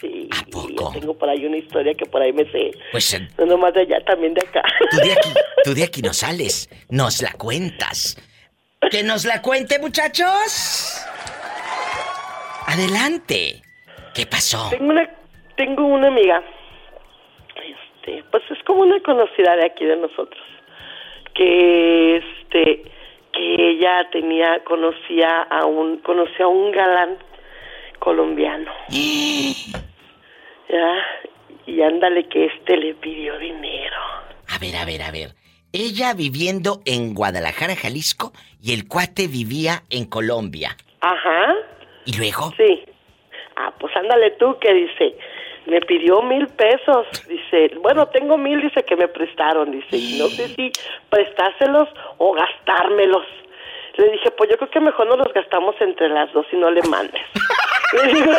Sí, 0.01 0.29
¿A 0.33 0.45
poco? 0.51 0.93
Yo 0.93 1.01
tengo 1.01 1.15
por 1.15 1.29
ahí 1.29 1.45
una 1.47 1.57
historia 1.57 1.95
que 1.95 2.07
por 2.07 2.21
ahí 2.23 2.33
me 2.33 2.45
sé. 2.51 2.71
Pues 2.93 3.15
eh, 3.15 3.29
No 3.39 3.47
nomás 3.47 3.75
de 3.75 3.83
allá, 3.83 4.05
también 4.05 4.35
de 4.35 4.43
acá. 4.47 4.63
tú 4.91 4.97
de 4.99 5.13
aquí, 5.13 5.29
tú 5.65 5.75
de 5.75 5.85
aquí 5.85 6.03
no 6.03 6.13
sales, 6.13 6.69
nos 6.91 7.23
la 7.23 7.33
cuentas. 7.33 8.17
Que 8.91 9.03
nos 9.03 9.25
la 9.25 9.41
cuente, 9.43 9.79
muchachos. 9.79 11.03
Adelante. 12.67 13.63
¿Qué 14.15 14.27
pasó? 14.27 14.69
Tengo 14.71 14.91
una, 14.91 15.11
tengo 15.57 15.87
una 15.87 16.09
amiga, 16.09 16.43
este, 17.57 18.25
pues 18.31 18.43
es 18.51 18.63
como 18.65 18.81
una 18.83 19.01
conocida 19.01 19.57
de 19.57 19.67
aquí 19.67 19.85
de 19.85 19.97
nosotros, 19.97 20.43
que 21.35 22.17
este, 22.17 22.83
que 23.33 23.71
ella 23.71 24.09
tenía, 24.11 24.63
conocía 24.65 25.43
a 25.43 25.67
un, 25.67 25.99
conocía 25.99 26.47
a 26.47 26.49
un 26.49 26.73
galán 26.73 27.19
colombiano. 27.99 28.73
ya, 30.69 31.07
y 31.67 31.83
ándale 31.83 32.29
que 32.29 32.47
este 32.47 32.77
le 32.77 32.95
pidió 32.95 33.39
dinero. 33.39 33.97
A 34.49 34.59
ver, 34.59 34.77
a 34.77 34.85
ver, 34.85 35.03
a 35.03 35.11
ver. 35.11 35.31
Ella 35.73 36.15
viviendo 36.15 36.81
en 36.87 37.15
Guadalajara, 37.15 37.77
Jalisco, 37.77 38.33
y 38.63 38.73
el 38.73 38.89
cuate 38.89 39.27
vivía 39.27 39.83
en 39.91 40.07
Colombia. 40.07 40.77
Ajá. 41.01 41.55
¿Y 42.05 42.17
luego? 42.17 42.53
Sí. 42.57 42.85
Ah, 43.57 43.73
pues 43.79 43.95
ándale 43.97 44.33
tú 44.33 44.59
que 44.61 44.73
dice, 44.73 45.17
me 45.67 45.81
pidió 45.81 46.23
mil 46.23 46.47
pesos, 46.49 47.07
dice, 47.29 47.73
bueno, 47.81 48.07
tengo 48.09 48.39
mil, 48.39 48.61
dice 48.61 48.85
que 48.85 48.97
me 48.97 49.09
prestaron, 49.09 49.73
dice, 49.73 49.97
y 49.97 50.19
no 50.19 50.29
sé 50.29 50.49
si 50.49 50.71
prestárselos 51.11 51.89
o 52.19 52.33
gastármelos. 52.33 53.27
Le 53.97 54.11
dije, 54.11 54.31
pues 54.31 54.51
yo 54.51 54.57
creo 54.59 54.71
que 54.71 54.81
mejor 54.81 55.09
nos 55.09 55.19
los 55.19 55.33
gastamos 55.33 55.75
entre 55.81 56.09
las 56.09 56.33
dos 56.33 56.47
y 56.53 56.57
no 56.57 56.71
le 56.71 56.83
mandes. 56.83 57.23
Le 57.93 58.13
digo, 58.13 58.33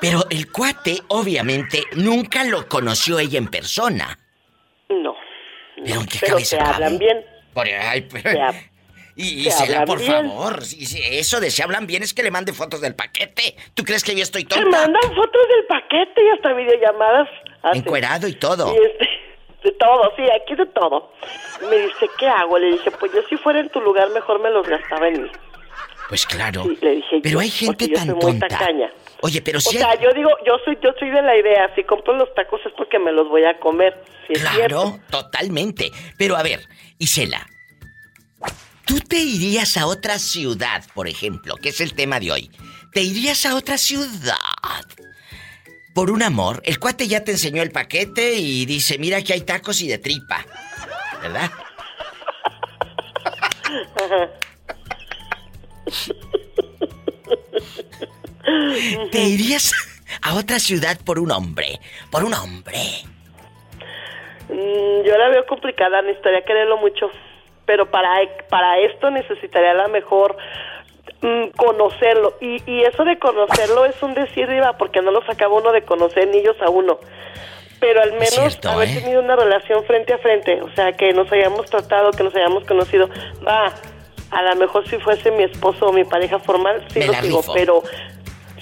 Pero 0.00 0.24
el 0.30 0.50
cuate, 0.50 0.98
obviamente, 1.08 1.82
nunca 1.94 2.44
lo 2.44 2.68
conoció 2.68 3.18
ella 3.18 3.38
en 3.38 3.48
persona. 3.48 4.18
no, 4.88 5.14
¿Pero 5.84 6.00
en 6.00 6.06
qué 6.06 6.18
pero 6.20 6.32
cabeza 6.34 6.74
hablan 6.74 6.98
bien. 6.98 7.24
Por 7.52 7.66
ay, 7.66 8.02
pero- 8.12 8.52
Y, 9.18 9.44
se 9.44 9.48
Isela, 9.64 9.84
por 9.86 9.98
bien. 9.98 10.12
favor, 10.12 10.62
si- 10.62 10.84
si 10.84 11.02
eso 11.02 11.40
de 11.40 11.50
se 11.50 11.62
hablan 11.62 11.86
bien 11.86 12.02
es 12.02 12.12
que 12.12 12.22
le 12.22 12.30
mande 12.30 12.52
fotos 12.52 12.82
del 12.82 12.94
paquete. 12.94 13.56
¿Tú 13.74 13.82
crees 13.82 14.04
que 14.04 14.14
yo 14.14 14.22
estoy 14.22 14.44
tonta? 14.44 14.64
mandan 14.66 15.02
fotos 15.14 15.42
del 15.48 15.66
paquete 15.66 16.22
y 16.22 16.28
hasta 16.36 16.52
videollamadas. 16.52 17.28
hacen. 17.62 17.78
Encuerado 17.78 18.28
y 18.28 18.34
todo. 18.34 18.74
Y 18.74 18.76
este, 18.86 19.08
de 19.64 19.72
todo, 19.72 20.12
sí, 20.16 20.22
aquí 20.30 20.54
de 20.54 20.66
todo. 20.66 21.10
Me 21.68 21.76
dice, 21.78 22.08
¿qué 22.18 22.26
hago? 22.28 22.58
Le 22.58 22.72
dije, 22.72 22.90
pues 22.92 23.10
yo 23.12 23.20
si 23.28 23.36
fuera 23.38 23.58
en 23.60 23.70
tu 23.70 23.80
lugar 23.80 24.08
mejor 24.10 24.38
me 24.40 24.50
los 24.50 24.66
gastaba 24.68 25.08
en 25.08 25.22
mí. 25.24 25.30
Pues 26.10 26.26
claro. 26.26 26.62
Sí, 26.64 26.78
le 26.82 26.90
dije 26.96 27.20
Pero 27.22 27.40
hay 27.40 27.50
gente 27.50 27.88
tan 27.88 28.08
muy 28.10 28.20
tonta. 28.20 28.46
tacaña. 28.48 28.92
Oye, 29.22 29.40
pero 29.42 29.58
O 29.58 29.60
si 29.60 29.78
sea, 29.78 29.90
hay... 29.90 29.98
yo 30.02 30.12
digo, 30.12 30.30
yo 30.46 30.54
soy, 30.64 30.78
yo 30.82 30.90
soy 30.98 31.10
de 31.10 31.22
la 31.22 31.36
idea, 31.36 31.74
si 31.74 31.84
compro 31.84 32.14
los 32.14 32.32
tacos 32.34 32.60
es 32.66 32.72
porque 32.76 32.98
me 32.98 33.12
los 33.12 33.28
voy 33.28 33.44
a 33.44 33.58
comer. 33.58 34.02
Claro, 34.28 35.00
totalmente. 35.10 35.90
Pero 36.18 36.36
a 36.36 36.42
ver, 36.42 36.60
Isela, 36.98 37.46
¿tú 38.84 39.00
te 39.00 39.16
irías 39.16 39.76
a 39.76 39.86
otra 39.86 40.18
ciudad, 40.18 40.84
por 40.94 41.08
ejemplo, 41.08 41.56
que 41.56 41.70
es 41.70 41.80
el 41.80 41.94
tema 41.94 42.20
de 42.20 42.32
hoy? 42.32 42.50
¿Te 42.92 43.02
irías 43.02 43.46
a 43.46 43.56
otra 43.56 43.78
ciudad? 43.78 44.36
Por 45.94 46.10
un 46.10 46.22
amor, 46.22 46.60
el 46.64 46.78
cuate 46.78 47.08
ya 47.08 47.24
te 47.24 47.32
enseñó 47.32 47.62
el 47.62 47.70
paquete 47.70 48.34
y 48.34 48.66
dice, 48.66 48.98
mira 48.98 49.22
que 49.22 49.32
hay 49.32 49.40
tacos 49.40 49.80
y 49.80 49.88
de 49.88 49.98
tripa. 49.98 50.44
¿Verdad? 51.22 51.50
¿Te 59.10 59.20
irías 59.20 59.72
a 60.22 60.34
otra 60.34 60.58
ciudad 60.58 60.98
por 61.04 61.18
un 61.18 61.30
hombre? 61.30 61.80
Por 62.10 62.24
un 62.24 62.34
hombre. 62.34 62.78
Mm, 64.48 65.02
yo 65.04 65.18
la 65.18 65.28
veo 65.28 65.46
complicada, 65.46 66.02
necesitaría 66.02 66.44
quererlo 66.44 66.78
mucho. 66.78 67.10
Pero 67.64 67.90
para, 67.90 68.20
para 68.48 68.78
esto 68.78 69.10
necesitaría 69.10 69.72
a 69.72 69.74
lo 69.74 69.88
mejor 69.88 70.36
mm, 71.22 71.48
conocerlo. 71.56 72.36
Y, 72.40 72.62
y 72.70 72.82
eso 72.82 73.04
de 73.04 73.18
conocerlo 73.18 73.84
es 73.84 74.00
un 74.02 74.14
decir, 74.14 74.48
Diva, 74.48 74.76
porque 74.78 75.02
no 75.02 75.10
los 75.10 75.28
acaba 75.28 75.54
uno 75.54 75.72
de 75.72 75.82
conocer 75.82 76.28
ni 76.28 76.38
ellos 76.38 76.56
a 76.62 76.70
uno. 76.70 76.98
Pero 77.80 78.02
al 78.02 78.12
menos 78.12 78.30
cierto, 78.30 78.70
haber 78.70 78.88
¿eh? 78.88 79.00
tenido 79.00 79.20
una 79.20 79.36
relación 79.36 79.84
frente 79.84 80.14
a 80.14 80.18
frente. 80.18 80.62
O 80.62 80.72
sea, 80.74 80.92
que 80.92 81.12
nos 81.12 81.30
hayamos 81.30 81.66
tratado, 81.66 82.10
que 82.12 82.22
nos 82.22 82.34
hayamos 82.34 82.64
conocido. 82.64 83.08
Va, 83.46 83.74
a 84.30 84.42
lo 84.42 84.56
mejor 84.56 84.88
si 84.88 84.96
fuese 84.98 85.30
mi 85.30 85.44
esposo 85.44 85.86
o 85.86 85.92
mi 85.92 86.04
pareja 86.04 86.38
formal, 86.38 86.84
sí 86.90 87.00
Me 87.00 87.06
lo 87.08 87.20
digo. 87.20 87.42
Pero 87.52 87.82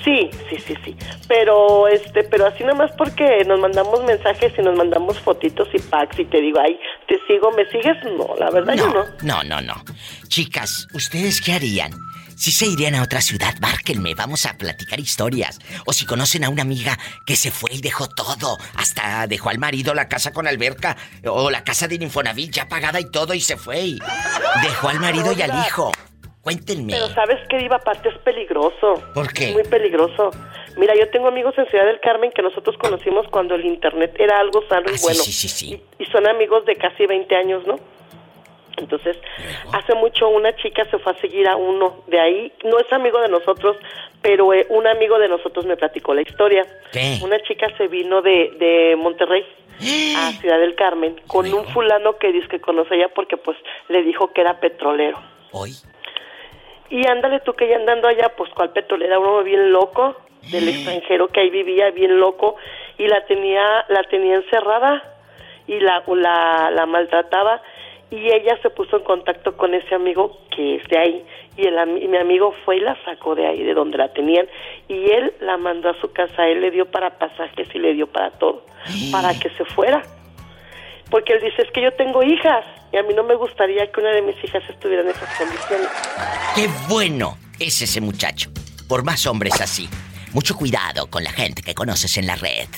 Sí, 0.05 0.31
sí, 0.51 0.57
sí, 0.67 0.75
sí. 0.85 0.97
Pero 1.29 1.89
este, 1.89 2.25
pero 2.25 2.47
así 2.47 2.63
nada 2.63 2.75
más 2.75 2.93
porque 2.99 3.43
nos 3.47 3.59
mandamos 3.59 4.05
mensajes 4.05 4.53
y 4.59 4.63
nos 4.63 4.77
mandamos 4.77 5.19
fotitos 5.21 5.69
y 5.73 5.79
packs 5.79 6.19
y 6.19 6.27
te 6.27 6.41
digo, 6.41 6.59
ay, 6.61 6.79
te 7.09 7.17
sigo, 7.27 7.51
¿me 7.53 7.65
sigues? 7.71 7.97
No, 8.17 8.35
la 8.39 8.51
verdad 8.51 8.75
yo 8.75 8.89
no. 8.89 9.05
No, 9.23 9.43
no, 9.43 9.61
no. 9.63 9.83
Chicas, 10.29 10.87
¿ustedes 10.93 11.41
qué 11.41 11.53
harían? 11.53 11.93
Si 12.37 12.51
se 12.51 12.67
irían 12.67 12.97
a 12.97 13.03
otra 13.03 13.21
ciudad, 13.21 13.55
márquenme, 13.61 14.15
vamos 14.15 14.45
a 14.45 14.59
platicar 14.59 14.99
historias. 14.99 15.61
O 15.87 15.93
si 15.93 16.05
conocen 16.05 16.45
a 16.45 16.51
una 16.51 16.63
amiga 16.63 16.99
que 17.25 17.37
se 17.37 17.51
fue 17.51 17.71
y 17.73 17.81
dejó 17.81 18.09
todo, 18.09 18.59
hasta 18.75 19.27
dejó 19.27 19.51
al 19.51 19.59
marido 19.59 19.95
la 19.95 20.09
casa 20.09 20.33
con 20.33 20.47
alberca, 20.47 20.97
o 21.25 21.51
la 21.51 21.65
casa 21.65 21.87
de 21.89 21.95
Infonavit 21.95 22.53
ya 22.53 22.69
pagada 22.69 23.01
y 23.01 23.11
todo 23.11 23.35
y 23.35 23.41
se 23.41 23.57
fue 23.57 23.81
y 23.83 23.99
dejó 24.63 24.89
al 24.89 25.01
marido 25.01 25.33
y 25.33 25.43
al 25.43 25.65
hijo. 25.67 25.93
Cuéntenme. 26.45 26.93
Pero 26.93 27.09
sabes 27.09 27.39
que 27.49 27.57
Diva, 27.59 27.77
aparte 27.77 28.11
es 28.11 28.19
peligroso. 28.19 29.03
¿Por 29.15 29.33
qué? 29.33 29.49
Es 29.49 29.53
muy 29.55 29.65
peligroso. 29.65 30.31
Mira, 30.77 30.95
yo 30.95 31.09
tengo 31.11 31.29
amigos 31.29 31.55
en 31.57 31.67
Ciudad 31.71 31.87
del 31.87 32.01
Carmen 32.01 32.31
que 32.33 32.43
nosotros 32.43 32.77
conocimos 32.79 33.27
cuando 33.29 33.55
el 33.55 33.65
internet 33.65 34.15
era 34.19 34.39
algo 34.39 34.63
sano 34.69 34.87
y 34.91 34.95
Ah, 34.95 34.99
bueno. 35.03 35.23
sí, 35.23 35.33
sí, 35.33 35.49
sí. 35.49 35.83
Y, 35.99 36.03
y 36.03 36.07
son 36.07 36.27
amigos 36.27 36.65
de 36.67 36.77
casi 36.77 37.07
20 37.07 37.35
años, 37.35 37.67
¿no? 37.67 37.77
Entonces, 38.77 39.17
hace 39.73 39.95
mucho 39.95 40.29
una 40.29 40.55
chica 40.57 40.85
se 40.91 40.99
fue 40.99 41.13
a 41.13 41.21
seguir 41.21 41.47
a 41.49 41.57
uno 41.57 42.03
de 42.09 42.21
ahí. 42.21 42.53
No 42.65 42.79
es 42.79 42.93
amigo 42.93 43.21
de 43.21 43.29
nosotros, 43.29 43.77
pero 44.21 44.53
eh, 44.53 44.67
un 44.69 44.87
amigo 44.87 45.19
de 45.19 45.29
nosotros 45.29 45.65
me 45.65 45.77
platicó 45.77 46.13
la 46.13 46.23
historia. 46.23 46.67
¿Qué? 46.93 47.21
Una 47.23 47.41
chica 47.43 47.69
se 47.79 47.87
vino 47.87 48.21
de, 48.21 48.53
de 48.59 48.97
Monterrey 48.97 49.47
a 50.19 50.33
Ciudad 50.41 50.59
del 50.59 50.75
Carmen 50.75 51.21
con 51.29 51.53
un 51.55 51.65
fulano 51.69 52.19
que 52.19 52.33
dice 52.33 52.49
que 52.49 52.61
conoce 52.61 52.97
ella 52.97 53.09
porque 53.15 53.37
pues 53.37 53.57
le 53.89 54.03
dijo 54.03 54.33
que 54.33 54.41
era 54.41 54.59
petrolero. 54.59 55.19
Hoy. 55.53 55.73
Y 56.95 57.05
ándale 57.09 57.41
tú 57.41 57.55
que 57.55 57.67
ya 57.67 57.75
andando 57.75 58.07
allá, 58.07 58.37
pues 58.37 58.53
cual 58.53 58.71
petrolera, 58.71 59.19
uno 59.19 59.43
bien 59.43 59.73
loco 59.73 60.15
del 60.53 60.69
extranjero 60.69 61.27
que 61.27 61.41
ahí 61.41 61.51
vivía, 61.51 61.91
bien 61.91 62.21
loco, 62.21 62.55
y 62.99 63.09
la 63.09 63.27
tenía, 63.27 63.85
la 63.89 64.05
tenía 64.05 64.37
encerrada 64.37 65.03
y 65.67 65.81
la, 65.81 66.05
la, 66.07 66.71
la 66.71 66.87
maltrataba 66.87 67.61
y 68.13 68.33
ella 68.33 68.57
se 68.63 68.71
puso 68.71 68.99
en 68.99 69.03
contacto 69.03 69.57
con 69.57 69.75
ese 69.75 69.93
amigo 69.93 70.39
que 70.55 70.77
es 70.77 70.89
de 70.89 70.99
ahí 70.99 71.27
y, 71.57 71.67
el, 71.67 72.01
y 72.01 72.07
mi 72.07 72.17
amigo 72.17 72.55
fue 72.65 72.77
y 72.77 72.81
la 72.81 72.97
sacó 73.05 73.35
de 73.35 73.49
ahí, 73.49 73.65
de 73.65 73.75
donde 73.75 73.99
la 73.99 74.13
tenían 74.13 74.47
y 74.87 75.11
él 75.11 75.35
la 75.41 75.57
mandó 75.57 75.89
a 75.89 76.01
su 76.01 76.13
casa, 76.13 76.47
él 76.47 76.61
le 76.61 76.71
dio 76.71 76.89
para 76.93 77.19
pasajes 77.19 77.67
y 77.75 77.79
le 77.81 77.95
dio 77.95 78.07
para 78.07 78.31
todo, 78.31 78.67
para 79.11 79.37
que 79.37 79.51
se 79.51 79.65
fuera. 79.65 80.01
Porque 81.11 81.33
él 81.33 81.41
dice, 81.43 81.63
es 81.63 81.73
que 81.73 81.83
yo 81.83 81.93
tengo 81.95 82.23
hijas 82.23 82.65
y 82.95 82.97
a 82.97 83.03
mí 83.03 83.13
no 83.13 83.25
me 83.25 83.35
gustaría 83.35 83.91
que 83.91 84.01
una 84.01 84.11
de 84.11 84.23
mis 84.23 84.37
hijas 84.45 84.63
estuviera 84.71 85.03
en 85.03 85.09
esas 85.09 85.29
condiciones. 85.37 85.89
¡Qué 86.55 86.69
bueno 86.89 87.37
es 87.59 87.83
ese 87.83 88.01
muchacho! 88.01 88.53
Por 88.89 89.03
más 89.03 89.27
hombres 89.27 89.61
así. 89.61 89.89
Mucho 90.33 90.55
cuidado 90.57 91.09
con 91.09 91.25
la 91.25 91.33
gente 91.33 91.63
que 91.63 91.75
conoces 91.75 92.17
en 92.19 92.29
la 92.29 92.37
red. 92.37 92.69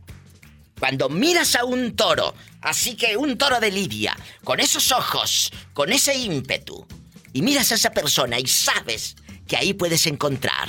Cuando 0.80 1.08
miras 1.08 1.54
a 1.54 1.64
un 1.64 1.94
toro, 1.94 2.34
así 2.62 2.96
que 2.96 3.16
un 3.16 3.36
toro 3.36 3.60
de 3.60 3.70
lidia, 3.70 4.16
con 4.44 4.60
esos 4.60 4.92
ojos, 4.92 5.52
con 5.74 5.92
ese 5.92 6.14
ímpetu, 6.14 6.86
y 7.32 7.42
miras 7.42 7.72
a 7.72 7.76
esa 7.76 7.90
persona 7.90 8.38
y 8.38 8.46
sabes 8.46 9.16
que 9.46 9.56
ahí 9.56 9.74
puedes 9.74 10.06
encontrar 10.06 10.68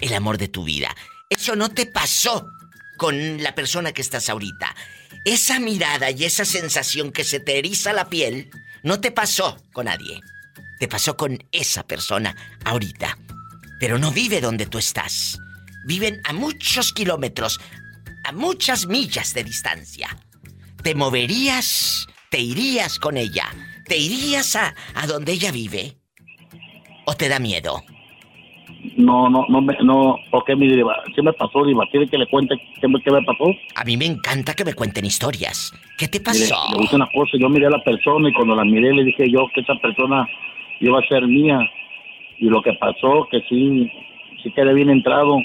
el 0.00 0.14
amor 0.14 0.38
de 0.38 0.48
tu 0.48 0.64
vida. 0.64 0.94
Eso 1.28 1.56
no 1.56 1.70
te 1.70 1.86
pasó 1.86 2.46
con 2.96 3.42
la 3.42 3.54
persona 3.54 3.92
que 3.92 4.02
estás 4.02 4.28
ahorita. 4.28 4.74
Esa 5.24 5.58
mirada 5.60 6.10
y 6.10 6.24
esa 6.24 6.44
sensación 6.44 7.12
que 7.12 7.24
se 7.24 7.40
te 7.40 7.58
eriza 7.58 7.92
la 7.92 8.08
piel 8.08 8.50
no 8.82 9.00
te 9.00 9.10
pasó 9.10 9.62
con 9.72 9.86
nadie. 9.86 10.20
Te 10.78 10.88
pasó 10.88 11.16
con 11.16 11.38
esa 11.52 11.86
persona 11.86 12.36
ahorita. 12.64 13.18
Pero 13.80 13.98
no 13.98 14.10
vive 14.10 14.40
donde 14.40 14.66
tú 14.66 14.78
estás. 14.78 15.38
Viven 15.84 16.20
a 16.24 16.32
muchos 16.32 16.92
kilómetros, 16.92 17.60
a 18.24 18.32
muchas 18.32 18.86
millas 18.86 19.34
de 19.34 19.44
distancia. 19.44 20.16
¿Te 20.82 20.94
moverías? 20.94 22.06
¿Te 22.30 22.40
irías 22.40 22.98
con 22.98 23.16
ella? 23.16 23.44
¿Te 23.86 23.96
irías 23.96 24.56
a, 24.56 24.74
a 24.94 25.06
donde 25.06 25.32
ella 25.32 25.50
vive? 25.50 25.94
¿O 27.06 27.14
te 27.14 27.28
da 27.28 27.38
miedo? 27.38 27.82
No, 28.96 29.28
no, 29.28 29.44
no, 29.48 29.60
me, 29.60 29.76
no, 29.82 30.16
ok, 30.30 30.50
mi 30.56 30.68
diva, 30.68 31.02
¿qué 31.14 31.22
me 31.22 31.32
pasó, 31.32 31.64
diva? 31.64 31.84
¿Quiere 31.90 32.06
que 32.06 32.18
le 32.18 32.26
cuente 32.26 32.54
qué 32.80 32.86
me, 32.86 33.00
qué 33.00 33.10
me 33.10 33.22
pasó? 33.22 33.44
A 33.74 33.84
mí 33.84 33.96
me 33.96 34.06
encanta 34.06 34.54
que 34.54 34.64
me 34.64 34.74
cuenten 34.74 35.04
historias. 35.04 35.72
¿Qué 35.96 36.06
te 36.06 36.20
pasó? 36.20 36.54
le 36.76 36.84
hice 36.84 36.96
una 36.96 37.08
cosa, 37.12 37.32
yo 37.38 37.48
miré 37.48 37.66
a 37.66 37.70
la 37.70 37.82
persona 37.82 38.28
y 38.28 38.32
cuando 38.32 38.54
la 38.54 38.64
miré 38.64 38.92
le 38.92 39.04
dije 39.04 39.30
yo 39.30 39.48
que 39.54 39.62
esa 39.62 39.74
persona 39.76 40.28
iba 40.80 40.98
a 40.98 41.08
ser 41.08 41.26
mía. 41.26 41.58
Y 42.38 42.46
lo 42.50 42.62
que 42.62 42.72
pasó, 42.74 43.26
que 43.30 43.40
sí, 43.48 43.90
sí 44.42 44.52
quedé 44.52 44.72
bien 44.74 44.90
entrado, 44.90 45.38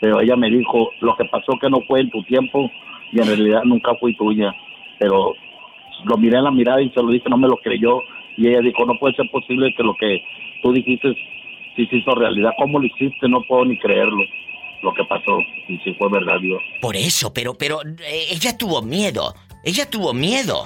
pero 0.00 0.20
ella 0.20 0.36
me 0.36 0.50
dijo, 0.50 0.90
lo 1.00 1.16
que 1.16 1.26
pasó 1.26 1.58
que 1.60 1.68
no 1.68 1.82
fue 1.86 2.00
en 2.00 2.10
tu 2.10 2.22
tiempo 2.24 2.70
y 3.12 3.20
en 3.20 3.26
realidad 3.26 3.62
nunca 3.64 3.94
fue 3.96 4.14
tuya. 4.14 4.54
Pero 5.00 5.34
lo 6.04 6.16
miré 6.18 6.36
en 6.36 6.44
la 6.44 6.50
mirada 6.50 6.80
y 6.80 6.90
se 6.90 7.02
lo 7.02 7.10
dije, 7.10 7.28
no 7.28 7.38
me 7.38 7.48
lo 7.48 7.56
creyó. 7.56 8.00
Y 8.36 8.48
ella 8.48 8.60
dijo, 8.60 8.84
no 8.84 8.98
puede 8.98 9.16
ser 9.16 9.28
posible 9.30 9.74
que 9.74 9.82
lo 9.82 9.94
que 9.96 10.22
tú 10.62 10.72
dijiste 10.72 11.16
sí 11.74 11.86
se 11.86 11.96
hizo 11.96 12.14
realidad. 12.14 12.52
¿Cómo 12.58 12.78
lo 12.78 12.86
hiciste? 12.86 13.28
No 13.28 13.42
puedo 13.42 13.64
ni 13.64 13.78
creerlo. 13.78 14.22
Lo 14.82 14.94
que 14.94 15.04
pasó, 15.04 15.38
y 15.68 15.76
sí 15.78 15.94
fue 15.98 16.08
verdad, 16.10 16.40
Dios. 16.40 16.62
Por 16.80 16.96
eso, 16.96 17.32
pero, 17.34 17.52
pero 17.58 17.82
eh, 17.82 18.26
ella 18.30 18.56
tuvo 18.56 18.80
miedo. 18.82 19.34
Ella 19.64 19.88
tuvo 19.90 20.14
miedo. 20.14 20.64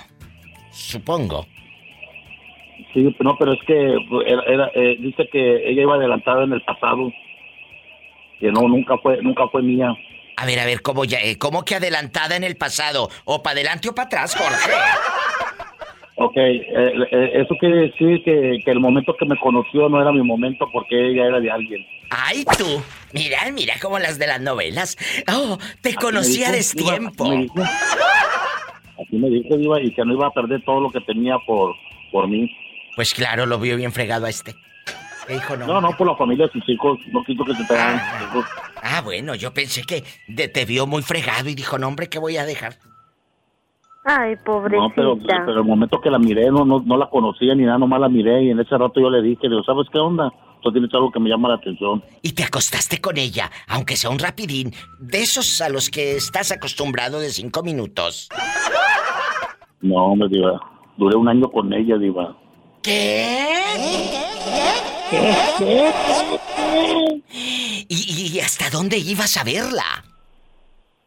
Supongo. 0.70 1.46
Sí, 2.92 3.12
no, 3.20 3.36
pero 3.36 3.52
es 3.52 3.60
que 3.66 3.96
era, 4.26 4.42
era, 4.46 4.70
eh, 4.74 4.96
dice 5.00 5.28
que 5.32 5.68
ella 5.68 5.82
iba 5.82 5.94
adelantada 5.94 6.44
en 6.44 6.52
el 6.52 6.62
pasado. 6.62 7.12
Que 8.38 8.52
no, 8.52 8.68
nunca 8.68 8.98
fue, 8.98 9.20
nunca 9.22 9.48
fue 9.48 9.62
mía. 9.62 9.92
A 10.36 10.46
ver, 10.46 10.58
a 10.58 10.66
ver, 10.66 10.82
¿cómo, 10.82 11.04
ya, 11.04 11.20
eh, 11.20 11.38
¿cómo 11.38 11.64
que 11.64 11.76
adelantada 11.76 12.36
en 12.36 12.44
el 12.44 12.56
pasado? 12.56 13.08
¿O 13.24 13.42
para 13.42 13.54
adelante 13.54 13.88
o 13.88 13.94
para 13.94 14.06
atrás, 14.06 14.34
Jorge? 14.34 14.70
Ok, 16.16 16.36
eh, 16.36 16.62
eh, 17.10 17.30
eso 17.34 17.54
quiere 17.58 17.88
decir 17.88 18.22
que, 18.24 18.60
que 18.64 18.70
el 18.70 18.78
momento 18.78 19.16
que 19.18 19.26
me 19.26 19.36
conoció 19.36 19.88
no 19.88 20.00
era 20.00 20.12
mi 20.12 20.22
momento 20.22 20.68
porque 20.72 21.10
ella 21.10 21.26
era 21.26 21.40
de 21.40 21.50
alguien. 21.50 21.84
¡Ay, 22.10 22.44
tú! 22.56 22.82
Mira, 23.12 23.38
mira 23.52 23.74
como 23.82 23.98
las 23.98 24.18
de 24.18 24.28
las 24.28 24.40
novelas. 24.40 24.96
Oh, 25.32 25.58
te 25.80 25.94
conocí 25.94 26.44
a 26.44 26.50
me 26.50 26.58
dijo, 26.58 26.74
destiempo. 26.74 27.28
me 27.28 27.36
dijo. 27.42 27.62
Así 27.62 29.16
me 29.16 29.28
dijo, 29.28 29.56
Diva, 29.56 29.80
y 29.80 29.92
que 29.92 30.04
no 30.04 30.14
iba 30.14 30.28
a 30.28 30.30
perder 30.30 30.62
todo 30.64 30.80
lo 30.80 30.90
que 30.90 31.00
tenía 31.00 31.36
por, 31.46 31.74
por 32.12 32.28
mí. 32.28 32.48
Pues 32.94 33.12
claro, 33.12 33.46
lo 33.46 33.58
vio 33.58 33.76
bien 33.76 33.92
fregado 33.92 34.26
a 34.26 34.30
este. 34.30 34.54
¿Qué 35.26 35.34
dijo 35.34 35.56
no? 35.56 35.66
No, 35.66 35.80
no, 35.80 35.90
por 35.96 36.06
la 36.06 36.16
familia 36.16 36.46
de 36.46 36.52
sus 36.52 36.68
hijos. 36.68 36.98
No 37.12 37.22
quiso 37.24 37.44
que 37.44 37.54
se 37.54 37.64
pegaran 37.64 37.98
sus 38.18 38.28
hijos. 38.28 38.44
Ah, 38.82 39.00
bueno, 39.02 39.34
yo 39.34 39.52
pensé 39.54 39.82
que 39.82 40.04
de- 40.28 40.48
te 40.48 40.64
vio 40.64 40.86
muy 40.86 41.02
fregado 41.02 41.48
y 41.48 41.54
dijo, 41.54 41.78
no, 41.78 41.88
hombre, 41.88 42.08
¿qué 42.08 42.18
voy 42.18 42.36
a 42.36 42.44
dejar? 42.44 42.76
Ay, 44.04 44.36
pobrecita. 44.44 44.82
No, 44.82 44.92
pero, 44.94 45.16
pero 45.46 45.58
el 45.60 45.64
momento 45.64 45.98
que 46.00 46.10
la 46.10 46.18
miré, 46.18 46.50
no, 46.50 46.66
no, 46.66 46.82
no 46.84 46.96
la 46.98 47.08
conocía 47.08 47.54
ni 47.54 47.64
nada, 47.64 47.78
nomás 47.78 48.00
la 48.00 48.08
miré 48.10 48.42
y 48.42 48.50
en 48.50 48.60
ese 48.60 48.76
rato 48.76 49.00
yo 49.00 49.08
le 49.08 49.22
dije, 49.22 49.48
digo, 49.48 49.62
¿sabes 49.64 49.86
qué 49.90 49.98
onda? 49.98 50.30
Tú 50.62 50.70
tienes 50.72 50.90
algo 50.92 51.10
que 51.10 51.20
me 51.20 51.30
llama 51.30 51.48
la 51.48 51.54
atención. 51.54 52.02
Y 52.22 52.32
te 52.32 52.42
acostaste 52.44 53.00
con 53.00 53.16
ella, 53.16 53.50
aunque 53.66 53.96
sea 53.96 54.10
un 54.10 54.18
rapidín, 54.18 54.74
de 54.98 55.22
esos 55.22 55.60
a 55.62 55.68
los 55.70 55.88
que 55.88 56.16
estás 56.16 56.52
acostumbrado 56.52 57.18
de 57.18 57.30
cinco 57.30 57.62
minutos. 57.62 58.28
No, 59.80 59.96
hombre, 60.04 60.28
Diva. 60.28 60.60
Duré 60.98 61.16
un 61.16 61.28
año 61.28 61.50
con 61.50 61.72
ella, 61.72 61.96
Diva. 61.96 62.36
¿Y, 67.88 68.30
y 68.34 68.40
hasta 68.40 68.70
dónde 68.70 68.98
ibas 68.98 69.36
a 69.36 69.44
verla? 69.44 70.04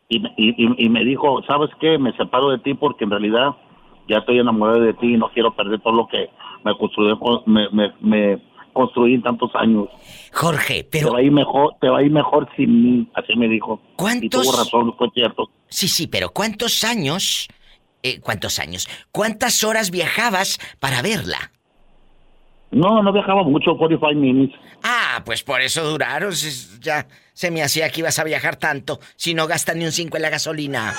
Y, 0.10 0.20
me- 0.20 0.34
y, 0.38 0.50
y- 0.64 0.86
y 0.86 0.90
me 0.90 1.04
dijo, 1.04 1.42
¿sabes 1.48 1.70
qué? 1.80 1.98
Me 1.98 2.16
separo 2.16 2.50
de 2.52 2.60
ti 2.60 2.74
porque 2.74 3.04
en 3.04 3.12
realidad 3.12 3.50
ya 4.08 4.18
estoy 4.20 4.40
enamorado 4.40 4.80
de 4.82 4.94
ti 4.94 5.14
y 5.14 5.18
no 5.18 5.30
quiero 5.34 5.56
perder 5.56 5.82
todo 5.82 5.94
lo 5.94 6.08
que 6.08 6.30
me 6.64 6.78
construí, 6.78 7.14
me, 7.46 7.70
me, 7.72 7.94
me 8.00 8.42
construí 8.74 9.16
en 9.16 9.24
tantos 9.24 9.52
años. 9.56 9.88
Jorge, 10.34 10.88
pero... 10.90 11.08
Te 11.08 11.14
va 11.14 11.20
a 11.20 11.24
ir 11.24 11.32
mejor, 11.32 11.74
te 11.82 11.90
va 11.90 12.00
a 12.00 12.04
ir 12.04 12.12
mejor 12.12 12.48
sin 12.56 12.84
mí, 12.84 13.08
así 13.16 13.36
me 13.36 13.48
dijo. 13.50 13.82
Y 13.84 13.96
¿Cuántos- 13.98 14.44
tuvo 14.44 14.58
razón, 14.58 14.96
fue 14.98 15.10
cierto. 15.14 15.50
Sí, 15.68 15.88
sí, 15.88 16.08
pero 16.08 16.30
¿cuántos 16.30 16.84
años? 16.84 17.48
eh, 18.04 18.22
¿Cuántos 18.22 18.60
años? 18.60 18.88
¿Cuántas 19.12 19.64
horas 19.64 19.92
viajabas 19.92 20.60
para 20.80 21.02
verla? 21.02 21.52
No, 22.72 23.02
no 23.02 23.14
viajaba 23.14 23.44
mucho, 23.44 23.78
45 23.78 24.14
minutes. 24.20 24.60
Ah, 24.84 25.22
pues 25.26 25.42
por 25.44 25.62
eso 25.62 25.84
duraron. 25.90 26.34
Ya 26.82 27.08
se 27.34 27.50
me 27.52 27.64
hacía 27.64 27.90
que 27.90 28.02
ibas 28.02 28.20
a 28.20 28.24
viajar 28.24 28.56
tanto 28.58 29.00
si 29.16 29.34
no 29.34 29.48
gastas 29.48 29.76
ni 29.76 29.86
un 29.86 29.92
5 29.92 30.18
en 30.18 30.22
la 30.24 30.30
gasolina. 30.30 30.94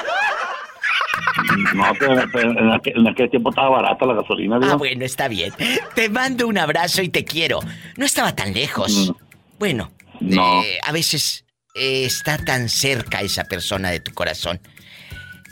No, 1.75 1.93
pero, 1.99 2.25
pero 2.33 2.51
en, 2.51 2.71
aquel, 2.73 2.95
en 2.97 3.09
aquel 3.09 3.31
tiempo 3.31 3.51
estaba 3.51 3.69
barata 3.71 4.07
la 4.07 4.15
gasolina. 4.15 4.59
Ah, 4.63 4.75
bueno, 4.77 5.05
está 5.05 5.29
bien. 5.29 5.53
Te 5.95 6.09
mando 6.09 6.47
un 6.49 6.59
abrazo 6.59 7.03
y 7.03 7.09
te 7.11 7.25
quiero. 7.25 7.61
No 7.97 8.05
estaba 8.05 8.35
tan 8.35 8.53
lejos. 8.55 9.13
Bueno, 9.59 9.91
No. 10.21 10.63
eh, 10.63 10.79
a 10.85 10.93
veces 10.93 11.45
eh, 11.75 12.05
está 12.07 12.39
tan 12.39 12.69
cerca 12.69 13.21
esa 13.21 13.45
persona 13.45 13.91
de 13.91 14.01
tu 14.01 14.13
corazón 14.15 14.61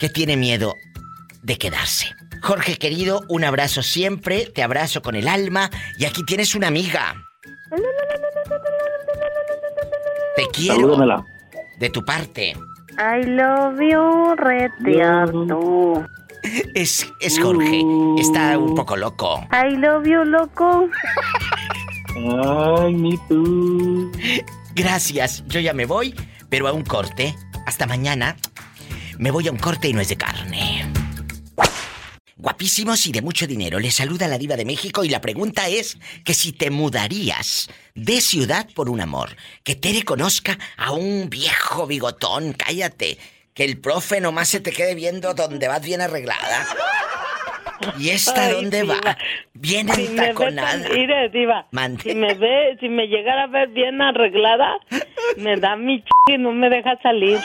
que 0.00 0.08
tiene 0.08 0.36
miedo 0.36 0.74
de 1.42 1.56
quedarse. 1.58 2.08
Jorge 2.46 2.76
querido, 2.76 3.24
un 3.28 3.42
abrazo 3.42 3.82
siempre, 3.82 4.46
te 4.46 4.62
abrazo 4.62 5.02
con 5.02 5.16
el 5.16 5.26
alma 5.26 5.68
y 5.98 6.04
aquí 6.04 6.22
tienes 6.24 6.54
una 6.54 6.68
amiga. 6.68 7.16
Te 10.36 10.44
quiero 10.52 10.76
Salúdamela. 10.76 11.24
de 11.80 11.90
tu 11.90 12.04
parte. 12.04 12.56
I 12.98 13.24
love 13.26 13.80
you, 13.80 14.36
reteando. 14.36 16.06
Es, 16.76 17.12
es 17.20 17.40
Jorge, 17.40 17.82
está 18.20 18.56
un 18.56 18.76
poco 18.76 18.96
loco. 18.96 19.44
I 19.50 19.74
love 19.76 20.06
you, 20.06 20.22
loco. 20.22 20.88
Ay, 22.14 22.94
mi 22.94 23.18
tú. 23.28 24.12
Gracias, 24.76 25.42
yo 25.48 25.58
ya 25.58 25.72
me 25.72 25.84
voy, 25.84 26.14
pero 26.48 26.68
a 26.68 26.72
un 26.72 26.84
corte. 26.84 27.34
Hasta 27.66 27.86
mañana. 27.86 28.36
Me 29.18 29.32
voy 29.32 29.48
a 29.48 29.50
un 29.50 29.58
corte 29.58 29.88
y 29.88 29.92
no 29.92 30.00
es 30.00 30.10
de 30.10 30.16
carne. 30.16 30.86
Guapísimos 32.38 33.06
y 33.06 33.12
de 33.12 33.22
mucho 33.22 33.46
dinero. 33.46 33.78
Les 33.78 33.94
saluda 33.94 34.28
la 34.28 34.36
diva 34.36 34.56
de 34.56 34.66
México 34.66 35.04
y 35.04 35.08
la 35.08 35.22
pregunta 35.22 35.68
es 35.68 35.98
que 36.22 36.34
si 36.34 36.52
te 36.52 36.70
mudarías 36.70 37.70
de 37.94 38.20
ciudad 38.20 38.66
por 38.74 38.90
un 38.90 39.00
amor, 39.00 39.30
que 39.64 39.74
Tere 39.74 40.02
conozca 40.02 40.58
a 40.76 40.92
un 40.92 41.30
viejo 41.30 41.86
bigotón, 41.86 42.52
cállate, 42.52 43.16
que 43.54 43.64
el 43.64 43.80
profe 43.80 44.20
nomás 44.20 44.48
se 44.50 44.60
te 44.60 44.70
quede 44.70 44.94
viendo 44.94 45.32
donde 45.32 45.66
vas 45.66 45.80
bien 45.80 46.02
arreglada. 46.02 46.66
¿Y 47.98 48.10
esta 48.10 48.44
Ay, 48.46 48.52
dónde 48.52 48.82
diva. 48.82 49.00
va? 49.02 49.18
Bien 49.54 49.88
Si 49.88 50.02
me 50.02 50.06
ve 50.08 50.10
entaconada. 50.26 50.88
mire, 50.90 51.28
diva, 51.30 51.66
si 52.02 52.14
me 52.14 52.34
ve, 52.34 52.76
si 52.80 52.88
me 52.90 53.06
llegara 53.06 53.44
a 53.44 53.46
ver 53.46 53.68
bien 53.68 54.00
arreglada, 54.02 54.76
me 55.38 55.56
da 55.56 55.74
mi 55.76 56.02
ch... 56.02 56.08
y 56.28 56.36
no 56.38 56.52
me 56.52 56.68
deja 56.68 56.98
salir. 57.02 57.38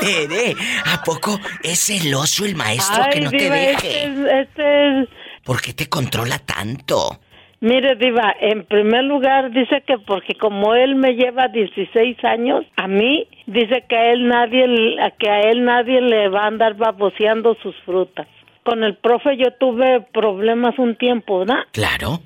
Tere, 0.00 0.54
¿a 0.86 1.02
poco 1.04 1.38
es 1.62 1.78
celoso 1.86 2.44
el 2.44 2.54
maestro 2.56 3.02
Ay, 3.04 3.10
que 3.12 3.20
no 3.20 3.30
te 3.30 3.36
diva, 3.38 3.54
deje? 3.56 3.88
Este 4.04 4.04
es, 4.04 4.18
este 4.48 5.02
es- 5.02 5.08
¿Por 5.44 5.60
qué 5.60 5.72
te 5.72 5.88
controla 5.88 6.38
tanto? 6.38 7.18
Mire, 7.62 7.94
Diva, 7.96 8.34
en 8.40 8.64
primer 8.64 9.04
lugar 9.04 9.50
dice 9.50 9.82
que 9.86 9.98
porque 9.98 10.34
como 10.34 10.74
él 10.74 10.94
me 10.96 11.12
lleva 11.14 11.48
16 11.48 12.16
años, 12.24 12.64
a 12.76 12.88
mí 12.88 13.26
dice 13.46 13.84
que 13.86 13.96
a 13.96 14.12
él 14.12 14.26
nadie, 14.28 14.64
que 15.18 15.28
a 15.28 15.40
él 15.40 15.62
nadie 15.64 16.00
le 16.00 16.28
va 16.30 16.44
a 16.44 16.46
andar 16.46 16.74
baboseando 16.74 17.54
sus 17.62 17.74
frutas. 17.84 18.26
Con 18.64 18.82
el 18.82 18.96
profe 18.96 19.36
yo 19.36 19.52
tuve 19.58 20.00
problemas 20.12 20.78
un 20.78 20.96
tiempo, 20.96 21.40
¿verdad? 21.40 21.64
Claro. 21.72 22.20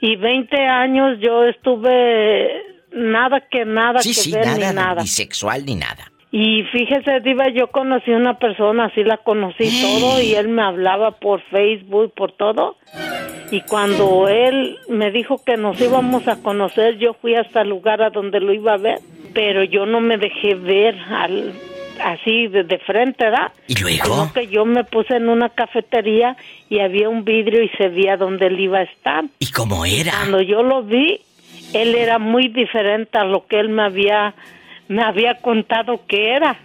Y 0.00 0.16
20 0.16 0.56
años 0.66 1.18
yo 1.20 1.44
estuve 1.44 2.62
nada 2.92 3.40
que 3.50 3.64
nada 3.66 4.00
Sí, 4.00 4.10
que 4.10 4.14
sí, 4.14 4.32
ver 4.32 4.46
nada, 4.46 4.70
ni 4.70 4.74
nada. 4.76 5.02
ni 5.02 5.08
sexual 5.08 5.64
ni 5.66 5.74
nada. 5.74 6.11
Y 6.34 6.62
fíjese, 6.72 7.20
Diva, 7.20 7.50
yo 7.50 7.66
conocí 7.66 8.10
una 8.10 8.38
persona, 8.38 8.86
así 8.86 9.04
la 9.04 9.18
conocí 9.18 9.68
todo, 9.82 10.20
y 10.22 10.34
él 10.34 10.48
me 10.48 10.62
hablaba 10.62 11.10
por 11.10 11.42
Facebook, 11.42 12.14
por 12.14 12.32
todo. 12.32 12.76
Y 13.50 13.60
cuando 13.60 14.28
él 14.28 14.78
me 14.88 15.10
dijo 15.10 15.44
que 15.44 15.58
nos 15.58 15.78
íbamos 15.78 16.26
a 16.28 16.42
conocer, 16.42 16.96
yo 16.96 17.12
fui 17.12 17.34
hasta 17.34 17.60
el 17.60 17.68
lugar 17.68 18.00
a 18.00 18.08
donde 18.08 18.40
lo 18.40 18.54
iba 18.54 18.72
a 18.72 18.78
ver, 18.78 18.98
pero 19.34 19.62
yo 19.62 19.84
no 19.84 20.00
me 20.00 20.16
dejé 20.16 20.54
ver 20.54 20.98
al, 21.10 21.52
así 22.02 22.46
de, 22.46 22.64
de 22.64 22.78
frente, 22.78 23.24
¿verdad? 23.24 23.52
¿Y 23.66 23.74
luego? 23.78 24.04
Sino 24.04 24.32
que 24.32 24.46
yo 24.46 24.64
me 24.64 24.84
puse 24.84 25.16
en 25.16 25.28
una 25.28 25.50
cafetería 25.50 26.38
y 26.70 26.78
había 26.78 27.10
un 27.10 27.26
vidrio 27.26 27.62
y 27.62 27.68
se 27.76 27.88
veía 27.88 28.16
dónde 28.16 28.46
él 28.46 28.58
iba 28.58 28.78
a 28.78 28.84
estar. 28.84 29.24
¿Y 29.38 29.50
cómo 29.50 29.84
era? 29.84 30.12
Cuando 30.12 30.40
yo 30.40 30.62
lo 30.62 30.82
vi, 30.82 31.20
él 31.74 31.94
era 31.94 32.18
muy 32.18 32.48
diferente 32.48 33.18
a 33.18 33.24
lo 33.24 33.46
que 33.46 33.60
él 33.60 33.68
me 33.68 33.82
había 33.82 34.34
me 34.92 35.02
había 35.02 35.34
contado 35.40 36.04
que 36.06 36.34
era. 36.34 36.56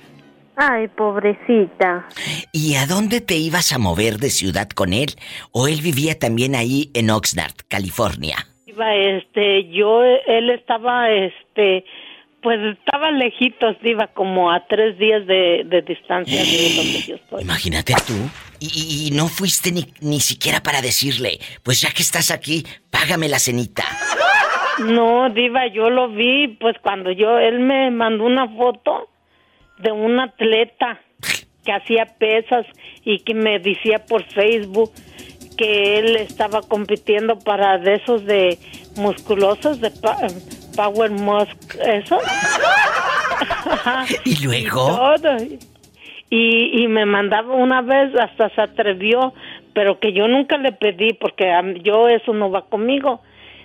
Ay, 0.55 0.87
pobrecita. 0.87 2.07
¿Y 2.51 2.75
a 2.75 2.87
dónde 2.87 3.21
te 3.21 3.35
ibas 3.35 3.71
a 3.73 3.77
mover 3.77 4.17
de 4.17 4.29
ciudad 4.31 4.67
con 4.69 4.91
él? 4.91 5.13
¿O 5.51 5.67
él 5.67 5.81
vivía 5.81 6.17
también 6.17 6.55
ahí 6.55 6.89
en 6.95 7.09
Oxnard, 7.11 7.53
California? 7.67 8.37
Iba, 8.65 8.95
este, 8.95 9.69
yo, 9.71 10.01
él 10.03 10.49
estaba, 10.49 11.11
este, 11.11 11.85
pues 12.41 12.59
estaba 12.75 13.11
lejitos, 13.11 13.75
iba 13.83 14.07
como 14.07 14.51
a 14.51 14.65
tres 14.67 14.97
días 14.97 15.27
de, 15.27 15.63
de 15.65 15.81
distancia 15.83 16.41
de 16.43 16.75
donde 16.75 17.01
yo 17.07 17.15
estoy. 17.15 17.41
Imagínate 17.49 17.93
tú. 18.07 18.13
Y, 18.59 18.65
y- 18.65 19.07
y 19.07 19.11
no 19.11 19.27
fuiste 19.27 19.71
ni, 19.71 19.85
ni 20.01 20.19
siquiera 20.19 20.63
para 20.63 20.81
decirle, 20.81 21.39
pues 21.61 21.81
ya 21.81 21.91
que 21.91 22.01
estás 22.01 22.31
aquí, 22.31 22.65
págame 22.89 23.29
la 23.29 23.37
cenita. 23.37 23.83
No, 24.85 25.29
Diva, 25.29 25.67
yo 25.67 25.89
lo 25.89 26.09
vi, 26.09 26.47
pues 26.59 26.75
cuando 26.81 27.11
yo, 27.11 27.37
él 27.39 27.59
me 27.59 27.89
mandó 27.91 28.25
una 28.25 28.47
foto 28.49 29.07
de 29.79 29.91
un 29.91 30.19
atleta 30.19 30.99
que 31.65 31.71
hacía 31.71 32.05
pesas 32.17 32.65
y 33.03 33.19
que 33.19 33.33
me 33.33 33.59
decía 33.59 33.99
por 34.07 34.23
Facebook 34.23 34.91
que 35.57 35.97
él 35.99 36.15
estaba 36.17 36.61
compitiendo 36.61 37.39
para 37.39 37.77
de 37.79 37.95
esos 37.95 38.25
de 38.25 38.57
musculosos, 38.97 39.81
de 39.81 39.89
pa- 39.91 40.27
Power 40.75 41.09
Musk, 41.11 41.75
eso. 41.83 42.19
¿Y 44.25 44.43
luego? 44.43 45.15
Y, 46.29 46.83
y 46.83 46.87
me 46.87 47.05
mandaba 47.05 47.53
una 47.55 47.81
vez, 47.81 48.13
hasta 48.15 48.49
se 48.49 48.61
atrevió, 48.61 49.33
pero 49.73 49.99
que 49.99 50.13
yo 50.13 50.27
nunca 50.27 50.57
le 50.57 50.71
pedí 50.73 51.13
porque 51.13 51.49
a 51.51 51.63
yo 51.81 52.07
eso 52.09 52.33
no 52.33 52.51
va 52.51 52.63
conmigo. 52.65 53.21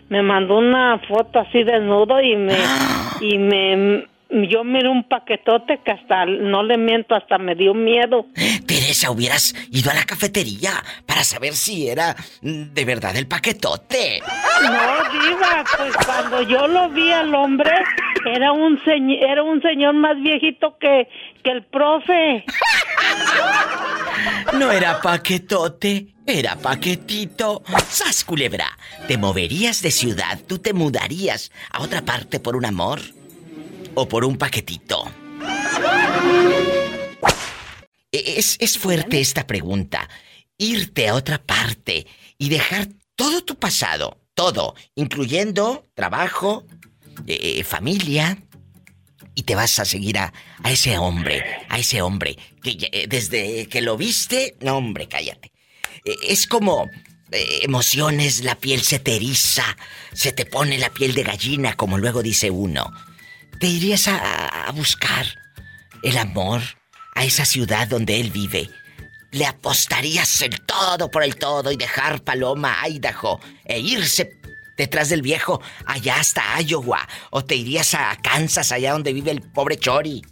Me 0.09 0.23
mandó 0.23 0.59
una 0.59 0.99
foto 1.09 1.41
así 1.41 1.63
desnudo 1.63 2.21
y 2.21 2.37
me 2.37 2.57
y 3.21 3.39
me 3.39 4.12
yo 4.51 4.65
miré 4.65 4.89
un 4.89 5.05
paquetote 5.09 5.81
que 5.85 5.91
hasta 5.93 6.25
no 6.27 6.63
le 6.63 6.77
miento, 6.79 7.15
hasta 7.15 7.39
me 7.39 7.55
dio 7.55 7.75
miedo. 7.75 8.27
Teresa, 8.67 9.11
hubieras 9.11 9.55
ido 9.71 9.91
a 9.91 9.95
la 9.95 10.05
cafetería 10.05 10.73
para 11.07 11.25
saber 11.25 11.55
si 11.55 11.89
era 11.89 12.15
mm, 12.43 12.73
de 12.73 12.85
verdad 12.85 13.15
el 13.17 13.27
paquetote. 13.27 14.21
No, 14.63 14.71
diva, 15.23 15.65
pues 15.77 15.95
cuando 16.07 16.43
yo 16.43 16.67
lo 16.69 16.89
vi 16.91 17.11
al 17.13 17.35
hombre 17.35 17.71
era 18.35 18.53
un 18.53 18.79
señ- 18.83 19.19
era 19.21 19.43
un 19.43 19.61
señor 19.63 19.95
más 19.95 20.17
viejito 20.23 20.77
que 20.79 21.09
que 21.43 21.51
el 21.51 21.65
profe. 21.65 22.45
No 24.59 24.71
era 24.71 25.01
paquetote, 25.01 26.15
era 26.27 26.57
paquetito. 26.57 27.63
¡Sas, 27.89 28.25
culebra! 28.25 28.67
¿Te 29.09 29.17
moverías 29.17 29.83
de 29.83 29.91
ciudad? 29.91 30.39
¿Tú 30.47 30.59
te 30.59 30.73
mudarías 30.73 31.51
a 31.71 31.83
otra 31.83 32.03
parte 32.03 32.39
por 32.39 32.55
un 32.57 32.65
amor? 32.67 33.01
¿O 33.95 34.09
por 34.09 34.25
un 34.25 34.37
paquetito? 34.37 35.05
E- 38.11 38.35
Es, 38.39 38.57
es 38.61 38.79
fuerte 38.79 39.21
esta 39.21 39.47
pregunta. 39.47 40.09
Irte 40.59 41.09
a 41.09 41.15
otra 41.15 41.43
parte 41.43 42.07
y 42.39 42.49
dejar 42.49 42.89
todo 43.17 43.43
tu 43.45 43.57
pasado, 43.59 44.19
todo, 44.35 44.75
incluyendo 44.95 45.87
trabajo, 45.95 46.65
eh, 47.27 47.59
eh, 47.59 47.65
familia, 47.65 48.39
y 49.35 49.43
te 49.43 49.55
vas 49.55 49.79
a 49.79 49.85
seguir 49.85 50.19
a, 50.19 50.33
a 50.63 50.71
ese 50.71 50.99
hombre, 50.99 51.43
a 51.69 51.79
ese 51.79 52.03
hombre, 52.03 52.37
que 52.63 52.77
eh, 52.93 53.07
desde 53.09 53.67
que 53.69 53.81
lo 53.81 53.97
viste, 53.97 54.57
no 54.61 54.77
hombre, 54.77 55.09
cállate. 55.09 55.53
Es 56.29 56.47
como 56.47 56.89
eh, 57.31 57.61
emociones, 57.63 58.43
la 58.45 58.57
piel 58.57 58.83
se 58.83 58.99
te 58.99 59.17
eriza, 59.17 59.77
se 60.13 60.33
te 60.33 60.45
pone 60.47 60.79
la 60.79 60.91
piel 60.91 61.15
de 61.15 61.23
gallina, 61.23 61.75
como 61.77 61.97
luego 61.99 62.23
dice 62.23 62.51
uno. 62.51 62.93
Te 63.63 63.69
irías 63.69 64.09
a, 64.09 64.67
a 64.67 64.73
buscar 64.73 65.25
el 66.03 66.19
amor 66.19 66.63
a 67.15 67.23
esa 67.23 67.45
ciudad 67.45 67.87
donde 67.87 68.21
él 68.21 68.33
vive. 68.33 68.69
Le 69.31 69.47
apostarías 69.47 70.43
el 70.43 70.61
todo 70.63 71.09
por 71.09 71.23
el 71.23 71.37
todo 71.37 71.71
y 71.71 71.77
dejar 71.77 72.25
Paloma, 72.25 72.77
Idaho, 72.89 73.39
e 73.65 73.79
irse 73.79 74.33
detrás 74.77 75.11
del 75.11 75.23
viejo 75.23 75.63
allá 75.87 76.17
hasta 76.17 76.61
Iowa. 76.61 77.07
O 77.31 77.45
te 77.45 77.55
irías 77.55 77.95
a 77.95 78.17
Kansas, 78.21 78.73
allá 78.73 78.95
donde 78.95 79.13
vive 79.13 79.31
el 79.31 79.43
pobre 79.43 79.79
Chori. 79.79 80.23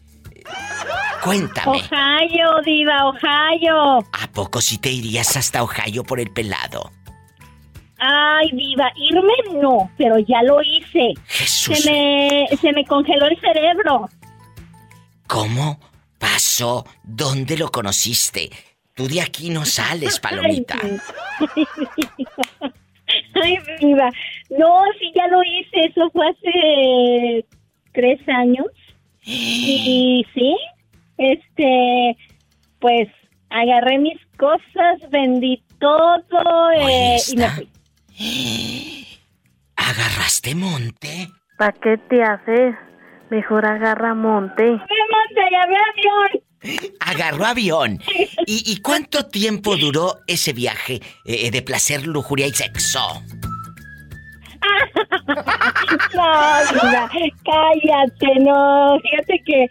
Cuéntame, 1.23 1.71
Ohio, 1.71 2.51
diva, 2.65 3.07
Ohio. 3.07 3.99
¿a 4.13 4.27
poco 4.33 4.61
si 4.61 4.79
te 4.79 4.91
irías 4.91 5.37
hasta 5.37 5.63
Ohio 5.63 6.03
por 6.03 6.19
el 6.19 6.33
pelado? 6.33 6.91
Ay, 8.01 8.51
diva, 8.53 8.91
irme 8.97 9.61
no, 9.61 9.91
pero 9.99 10.19
ya 10.19 10.43
lo 10.43 10.63
hice. 10.63 11.13
Jesús. 11.27 11.79
Se 11.79 11.91
me, 11.91 12.49
se 12.57 12.73
me 12.73 12.85
congeló 12.87 13.27
el 13.27 13.39
cerebro. 13.39 14.09
¿Cómo 15.27 15.79
pasó? 16.19 16.87
¿Dónde 17.05 17.59
lo 17.59 17.71
conociste? 17.71 18.49
Tú 18.95 19.07
de 19.07 19.21
aquí 19.21 19.51
no 19.51 19.67
sales, 19.67 20.19
Palomita. 20.23 20.79
Ay, 23.35 23.59
diva. 23.81 24.11
No, 24.49 24.83
sí, 24.99 25.13
ya 25.15 25.27
lo 25.29 25.43
hice. 25.43 25.87
Eso 25.91 26.11
fue 26.11 26.27
hace 26.29 27.45
tres 27.93 28.21
años. 28.29 28.67
Y 29.23 30.25
sí, 30.35 30.57
este, 31.19 32.17
pues 32.79 33.09
agarré 33.51 33.99
mis 33.99 34.19
cosas, 34.39 35.11
vendí 35.11 35.63
todo 35.79 36.71
eh, 36.73 37.19
y 37.31 37.37
me 37.37 37.49
fui. 37.51 37.69
¿Agarraste 39.77 40.55
monte? 40.55 41.29
¿Para 41.57 41.73
qué 41.73 41.97
te 42.09 42.23
haces? 42.23 42.75
Mejor 43.31 43.65
agarra 43.65 44.15
monte. 44.15 44.65
monte, 44.71 45.41
agarré 45.41 45.77
avión! 45.77 46.43
Agarró 47.01 47.47
avión. 47.47 47.99
¿Y, 48.47 48.71
y 48.71 48.83
cuánto 48.83 49.27
tiempo 49.27 49.77
duró 49.77 50.17
ese 50.27 50.53
viaje 50.53 51.01
eh, 51.25 51.51
de 51.51 51.63
placer, 51.63 52.07
lujuria 52.07 52.47
y 52.47 52.53
sexo? 52.53 53.01
No, 56.15 56.33
diva, 56.73 57.11
cállate, 57.45 58.41
no. 58.41 58.99
Fíjate 59.01 59.43
que 59.45 59.67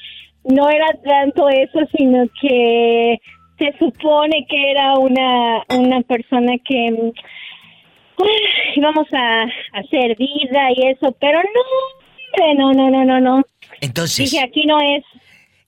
no 0.46 0.70
era 0.70 0.88
tanto 1.04 1.48
eso, 1.50 1.80
sino 1.96 2.26
que 2.42 3.18
se 3.58 3.78
supone 3.78 4.46
que 4.50 4.72
era 4.72 4.94
una, 4.98 5.64
una 5.70 6.02
persona 6.02 6.54
que 6.66 7.12
íbamos 8.76 9.08
a, 9.14 9.44
a 9.44 9.80
hacer 9.80 10.16
vida 10.18 10.70
y 10.76 10.88
eso, 10.88 11.16
pero 11.20 11.40
no, 11.42 12.54
no, 12.56 12.74
no, 12.74 12.90
no, 12.90 13.06
no, 13.06 13.20
no. 13.20 13.44
Entonces, 13.82 14.32
Dije, 14.32 14.44
aquí 14.44 14.66
no 14.66 14.80
es. 14.80 15.04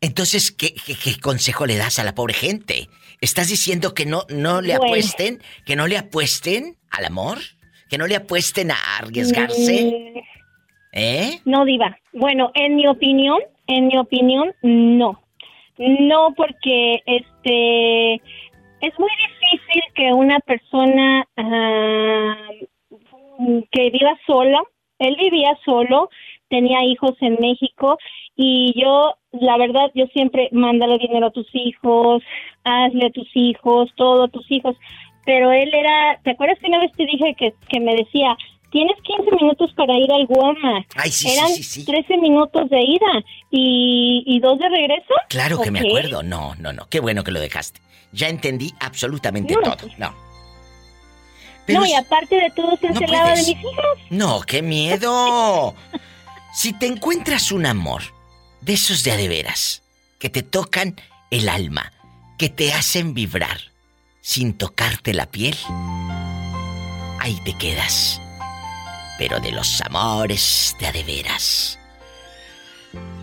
entonces 0.01 0.51
¿qué, 0.51 0.73
qué, 0.73 0.95
qué 0.95 1.19
consejo 1.19 1.65
le 1.65 1.77
das 1.77 1.99
a 1.99 2.03
la 2.03 2.13
pobre 2.15 2.33
gente? 2.33 2.87
¿Estás 3.21 3.49
diciendo 3.49 3.93
que 3.93 4.05
no, 4.05 4.23
no 4.29 4.61
le 4.61 4.77
Bueno. 4.77 4.85
apuesten? 4.85 5.39
¿Que 5.65 5.75
no 5.75 5.87
le 5.87 5.97
apuesten 5.97 6.77
al 6.89 7.05
amor? 7.05 7.37
¿Que 7.89 7.97
no 7.97 8.07
le 8.07 8.15
apuesten 8.15 8.71
a 8.71 8.77
arriesgarse? 8.99 9.83
Mm, 10.15 10.19
¿Eh? 10.93 11.39
No, 11.45 11.65
Diva. 11.65 11.97
Bueno, 12.13 12.51
en 12.55 12.75
mi 12.75 12.87
opinión, 12.87 13.39
en 13.67 13.87
mi 13.87 13.97
opinión, 13.97 14.53
no. 14.61 15.21
No, 15.77 16.33
porque 16.35 16.99
este 17.05 18.21
es 18.81 18.99
muy 18.99 19.09
difícil 19.27 19.83
que 19.93 20.13
una 20.13 20.39
persona 20.39 21.25
ah, 21.37 22.35
que 23.71 23.89
viva 23.89 24.17
sola, 24.25 24.61
él 24.99 25.15
vivía 25.19 25.57
solo, 25.65 26.09
tenía 26.49 26.83
hijos 26.83 27.15
en 27.21 27.37
México 27.39 27.97
y 28.35 28.73
yo, 28.79 29.15
la 29.31 29.57
verdad, 29.57 29.91
yo 29.95 30.05
siempre 30.07 30.49
mándale 30.51 30.97
dinero 30.97 31.27
a 31.27 31.31
tus 31.31 31.47
hijos, 31.53 32.23
hazle 32.63 33.07
a 33.07 33.11
tus 33.11 33.29
hijos, 33.35 33.89
todo 33.95 34.23
a 34.23 34.27
tus 34.27 34.49
hijos. 34.51 34.75
Pero 35.25 35.51
él 35.51 35.71
era, 35.73 36.19
¿te 36.23 36.31
acuerdas 36.31 36.59
que 36.59 36.67
una 36.67 36.79
vez 36.79 36.91
te 36.93 37.05
dije 37.05 37.35
que, 37.37 37.53
que 37.69 37.79
me 37.79 37.95
decía, 37.95 38.35
tienes 38.71 38.95
15 39.03 39.35
minutos 39.35 39.71
para 39.75 39.93
ir 39.97 40.11
al 40.11 40.25
Walmart. 40.27 40.87
Ay, 40.95 41.11
sí, 41.11 41.27
sí, 41.27 41.37
Eran 41.37 41.49
sí, 41.49 41.63
sí. 41.63 41.85
13 41.85 42.17
minutos 42.17 42.69
de 42.69 42.81
ida 42.81 43.23
y, 43.51 44.23
y 44.25 44.39
dos 44.39 44.57
de 44.57 44.69
regreso. 44.69 45.13
Claro 45.29 45.61
que 45.61 45.69
me 45.69 45.79
acuerdo. 45.79 46.23
No, 46.23 46.55
no, 46.55 46.73
no. 46.73 46.87
Qué 46.89 46.99
bueno 46.99 47.23
que 47.23 47.31
lo 47.31 47.39
dejaste. 47.39 47.79
Ya 48.11 48.27
entendí 48.29 48.73
absolutamente 48.79 49.53
No. 49.53 49.61
todo. 49.61 49.87
No. 49.97 50.13
Pero 51.65 51.81
no, 51.81 51.85
y 51.85 51.93
aparte 51.93 52.35
de 52.35 52.49
todo 52.51 52.75
se 52.77 52.89
No 52.89 52.99
de 52.99 53.35
mis 53.35 53.47
hijos. 53.49 53.73
No, 54.09 54.41
qué 54.41 54.61
miedo. 54.61 55.75
si 56.53 56.73
te 56.73 56.87
encuentras 56.87 57.51
un 57.51 57.65
amor 57.65 58.01
de 58.61 58.73
esos 58.73 59.03
de 59.03 59.11
a 59.11 59.17
de 59.17 59.27
veras, 59.27 59.83
que 60.19 60.29
te 60.29 60.43
tocan 60.43 60.99
el 61.29 61.47
alma, 61.49 61.93
que 62.37 62.49
te 62.49 62.73
hacen 62.73 63.13
vibrar 63.13 63.59
sin 64.21 64.53
tocarte 64.57 65.13
la 65.13 65.27
piel, 65.27 65.57
ahí 67.19 67.39
te 67.45 67.57
quedas. 67.57 68.21
Pero 69.17 69.39
de 69.39 69.51
los 69.51 69.81
amores 69.81 70.75
de 70.79 70.87
a 70.87 70.91
de 70.91 71.03
veras. 71.03 71.79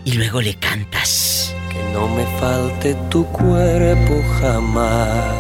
Y 0.04 0.12
luego 0.12 0.40
le 0.40 0.54
cantas. 0.54 1.54
Que 1.70 1.82
no 1.92 2.08
me 2.08 2.24
falte 2.40 2.94
tu 3.10 3.24
cuerpo 3.26 4.22
jamás, 4.40 5.34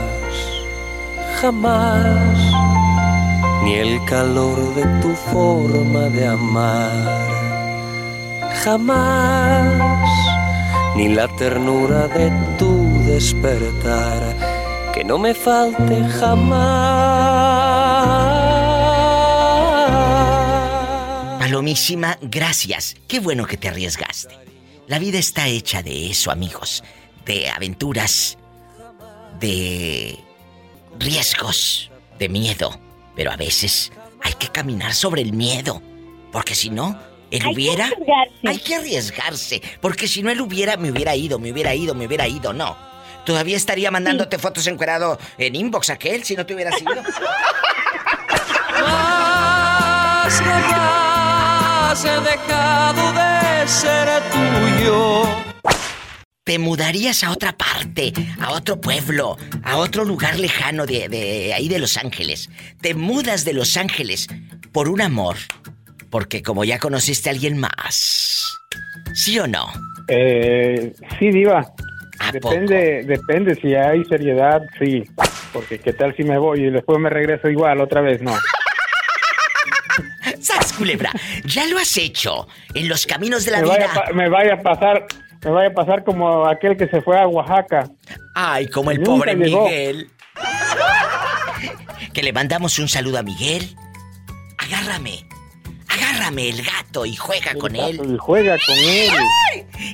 jamás, 1.40 2.38
ni 3.64 3.74
el 3.74 4.04
calor 4.04 4.58
de 4.74 4.84
tu 5.00 5.14
forma 5.32 6.10
de 6.10 6.26
amar, 6.26 7.18
jamás, 8.62 9.82
ni 10.96 11.08
la 11.08 11.28
ternura 11.28 12.06
de 12.08 12.30
tu 12.58 12.86
despertar, 13.06 14.20
que 14.92 15.02
no 15.02 15.18
me 15.18 15.32
falte 15.34 16.04
jamás. 16.20 17.48
Palomísima, 21.48 22.18
gracias. 22.20 22.94
Qué 23.08 23.20
bueno 23.20 23.46
que 23.46 23.56
te 23.56 23.68
arriesgaste. 23.68 24.34
La 24.86 24.98
vida 24.98 25.18
está 25.18 25.46
hecha 25.46 25.82
de 25.82 26.10
eso, 26.10 26.30
amigos. 26.30 26.84
De 27.24 27.48
aventuras, 27.48 28.36
de 29.40 30.18
riesgos, 30.98 31.90
de 32.18 32.28
miedo. 32.28 32.78
Pero 33.16 33.30
a 33.30 33.36
veces 33.36 33.90
hay 34.22 34.34
que 34.34 34.48
caminar 34.48 34.92
sobre 34.92 35.22
el 35.22 35.32
miedo. 35.32 35.80
Porque 36.32 36.54
si 36.54 36.68
no, 36.68 37.00
él 37.30 37.42
Hay 37.42 37.54
hubiera... 37.54 37.90
Hay 38.44 38.58
que 38.58 38.74
arriesgarse. 38.74 39.62
Porque 39.80 40.06
si 40.06 40.22
no, 40.22 40.28
él 40.28 40.42
hubiera, 40.42 40.76
me 40.76 40.90
hubiera 40.90 41.16
ido, 41.16 41.38
me 41.38 41.50
hubiera 41.50 41.74
ido, 41.74 41.94
me 41.94 42.06
hubiera 42.06 42.28
ido. 42.28 42.52
No. 42.52 42.76
Todavía 43.24 43.56
estaría 43.56 43.90
mandándote 43.90 44.36
fotos 44.36 44.66
encuerado 44.66 45.18
en 45.38 45.54
inbox 45.54 45.88
aquel 45.88 46.24
si 46.24 46.36
no 46.36 46.44
te 46.44 46.52
hubieras 46.52 46.78
ido. 46.82 47.02
Más 51.98 52.04
jamás 52.04 52.04
he 52.04 52.30
dejado 52.30 53.12
de 53.12 53.68
ser 53.68 54.08
tuyo. 54.30 55.22
¿Te 56.44 56.58
mudarías 56.58 57.24
a 57.24 57.32
otra 57.32 57.52
parte, 57.52 58.12
a 58.40 58.52
otro 58.52 58.80
pueblo, 58.80 59.36
a 59.64 59.76
otro 59.76 60.04
lugar 60.04 60.38
lejano 60.38 60.86
de, 60.86 61.08
de 61.08 61.52
ahí 61.54 61.68
de 61.68 61.78
Los 61.78 61.96
Ángeles? 61.96 62.50
¿Te 62.80 62.94
mudas 62.94 63.44
de 63.44 63.52
Los 63.52 63.76
Ángeles 63.76 64.28
por 64.72 64.88
un 64.88 65.00
amor? 65.00 65.36
Porque 66.10 66.42
como 66.42 66.64
ya 66.64 66.78
conociste 66.78 67.30
a 67.30 67.32
alguien 67.32 67.58
más. 67.58 68.46
¿Sí 69.14 69.38
o 69.38 69.46
no? 69.46 69.66
Eh, 70.08 70.92
sí, 71.18 71.30
Diva. 71.30 71.66
Depende, 72.32 73.04
depende 73.04 73.54
si 73.56 73.74
hay 73.74 74.04
seriedad, 74.04 74.62
sí. 74.78 75.04
Porque 75.52 75.78
qué 75.78 75.92
tal 75.92 76.14
si 76.16 76.24
me 76.24 76.38
voy 76.38 76.64
y 76.64 76.70
después 76.70 76.98
me 76.98 77.10
regreso 77.10 77.48
igual 77.48 77.80
otra 77.80 78.00
vez, 78.00 78.22
no. 78.22 78.34
¡Sas, 80.78 80.86
culebra! 80.86 81.12
Ya 81.44 81.66
lo 81.66 81.78
has 81.78 81.96
hecho 81.96 82.46
en 82.74 82.88
los 82.88 83.06
caminos 83.06 83.44
de 83.44 83.50
la 83.52 83.58
me, 83.60 83.64
vida. 83.64 84.04
me 84.14 84.28
vaya 84.28 84.54
a 84.54 84.60
pasar, 84.60 85.06
me 85.44 85.50
vaya 85.50 85.68
a 85.68 85.74
pasar 85.74 86.04
como 86.04 86.46
aquel 86.46 86.76
que 86.76 86.88
se 86.88 87.02
fue 87.02 87.18
a 87.18 87.26
Oaxaca. 87.26 87.90
Ay, 88.34 88.68
como 88.68 88.90
el 88.90 88.98
Nunca 88.98 89.10
pobre 89.10 89.34
llegó. 89.34 89.64
Miguel. 89.64 90.10
Que 92.12 92.22
le 92.22 92.32
mandamos 92.32 92.78
un 92.78 92.88
saludo 92.88 93.18
a 93.18 93.22
Miguel. 93.22 93.76
Agárrame. 94.58 95.24
Agárrame 95.88 96.50
el 96.50 96.62
gato 96.62 97.06
y 97.06 97.16
juega 97.16 97.54
con 97.54 97.74
él. 97.74 98.00
Y 98.14 98.18
juega 98.18 98.56
con 98.66 98.76
él. 98.76 99.12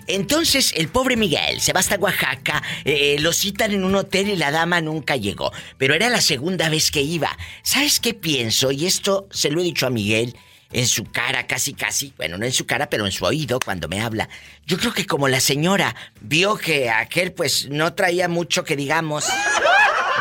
Entonces 0.07 0.73
el 0.77 0.89
pobre 0.89 1.17
Miguel 1.17 1.61
se 1.61 1.73
va 1.73 1.81
hasta 1.81 1.97
Oaxaca, 1.97 2.63
eh, 2.85 3.17
lo 3.21 3.33
citan 3.33 3.73
en 3.73 3.85
un 3.85 3.95
hotel 3.95 4.29
y 4.29 4.37
la 4.37 4.51
dama 4.51 4.81
nunca 4.81 5.17
llegó. 5.17 5.53
Pero 5.79 5.95
era 5.95 6.09
la 6.09 6.21
segunda 6.21 6.69
vez 6.69 6.91
que 6.91 7.01
iba. 7.03 7.37
¿Sabes 7.63 8.01
qué 8.01 8.13
pienso? 8.13 8.73
Y 8.73 8.87
esto 8.87 9.29
se 9.31 9.51
lo 9.51 9.61
he 9.61 9.65
dicho 9.65 9.87
a 9.87 9.91
Miguel 9.91 10.37
en 10.75 10.89
su 10.89 11.05
cara, 11.05 11.47
casi 11.47 11.73
casi, 11.73 12.13
bueno, 12.17 12.37
no 12.37 12.45
en 12.45 12.53
su 12.53 12.67
cara, 12.67 12.91
pero 12.91 13.07
en 13.07 13.13
su 13.13 13.25
oído 13.25 13.61
cuando 13.65 13.89
me 13.89 14.01
habla. 14.01 14.29
Yo 14.67 14.77
creo 14.77 14.93
que 14.93 15.07
como 15.07 15.29
la 15.29 15.39
señora 15.39 15.95
vio 16.21 16.57
que 16.57 16.91
aquel 16.91 17.33
pues 17.33 17.69
no 17.71 17.95
traía 17.95 18.29
mucho 18.29 18.65
que 18.65 18.75
digamos, 18.75 19.25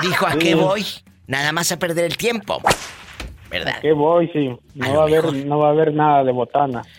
dijo, 0.03 0.27
¿a 0.27 0.37
qué 0.37 0.53
voy? 0.53 0.85
Nada 1.25 1.51
más 1.51 1.71
a 1.71 1.79
perder 1.79 2.05
el 2.05 2.17
tiempo. 2.17 2.61
¿Verdad? 3.49 3.79
¿Qué 3.81 3.93
voy? 3.93 4.29
Sí. 4.31 4.55
No 4.75 4.95
va, 4.95 5.03
a 5.03 5.07
haber, 5.07 5.33
no 5.33 5.57
va 5.57 5.69
a 5.69 5.71
haber 5.71 5.93
nada 5.93 6.23
de 6.23 6.31
botana. 6.31 6.83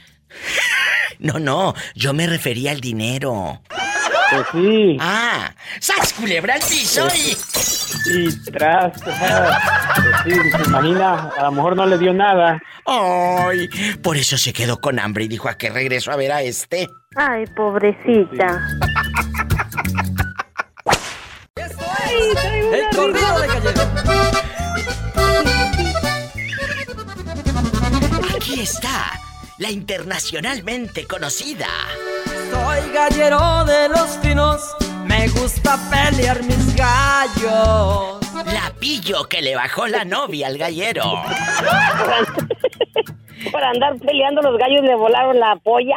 No, 1.20 1.38
no, 1.38 1.74
yo 1.94 2.12
me 2.12 2.26
refería 2.26 2.72
al 2.72 2.80
dinero. 2.80 3.62
Pues 4.30 4.46
sí. 4.52 4.96
Ah, 5.00 5.54
¡sas 5.80 6.12
culebra 6.14 6.54
al 6.54 6.60
piso 6.60 7.06
y... 7.14 7.36
Y 8.06 8.44
tras. 8.50 9.00
Pues 9.02 9.16
sí, 10.24 10.32
se 10.50 10.62
imagina, 10.68 11.30
a 11.36 11.44
lo 11.44 11.52
mejor 11.52 11.76
no 11.76 11.86
le 11.86 11.96
dio 11.98 12.12
nada. 12.12 12.60
Ay, 12.86 13.68
por 14.02 14.16
eso 14.16 14.36
se 14.36 14.52
quedó 14.52 14.80
con 14.80 14.98
hambre 14.98 15.24
y 15.24 15.28
dijo 15.28 15.48
a 15.48 15.56
qué 15.56 15.70
regreso 15.70 16.10
a 16.12 16.16
ver 16.16 16.32
a 16.32 16.42
este. 16.42 16.88
Ay, 17.16 17.46
pobrecita. 17.56 18.60
El 21.56 22.96
corrido 22.96 23.40
de. 23.40 23.48
Aquí 28.36 28.60
está, 28.60 29.12
la 29.58 29.70
internacionalmente 29.70 31.06
conocida. 31.06 31.68
Soy 32.54 32.80
gallero 32.92 33.64
de 33.64 33.88
los 33.88 34.16
finos, 34.18 34.76
me 35.06 35.26
gusta 35.28 35.76
pelear 35.90 36.40
mis 36.44 36.76
gallos. 36.76 38.20
La 38.46 38.72
pillo 38.78 39.24
que 39.28 39.42
le 39.42 39.56
bajó 39.56 39.88
la 39.88 40.04
novia 40.04 40.46
al 40.46 40.56
gallero. 40.56 41.02
Por 43.50 43.62
andar 43.62 43.96
peleando 43.98 44.40
los 44.40 44.56
gallos 44.56 44.82
le 44.82 44.94
volaron 44.94 45.40
la 45.40 45.56
polla. 45.56 45.96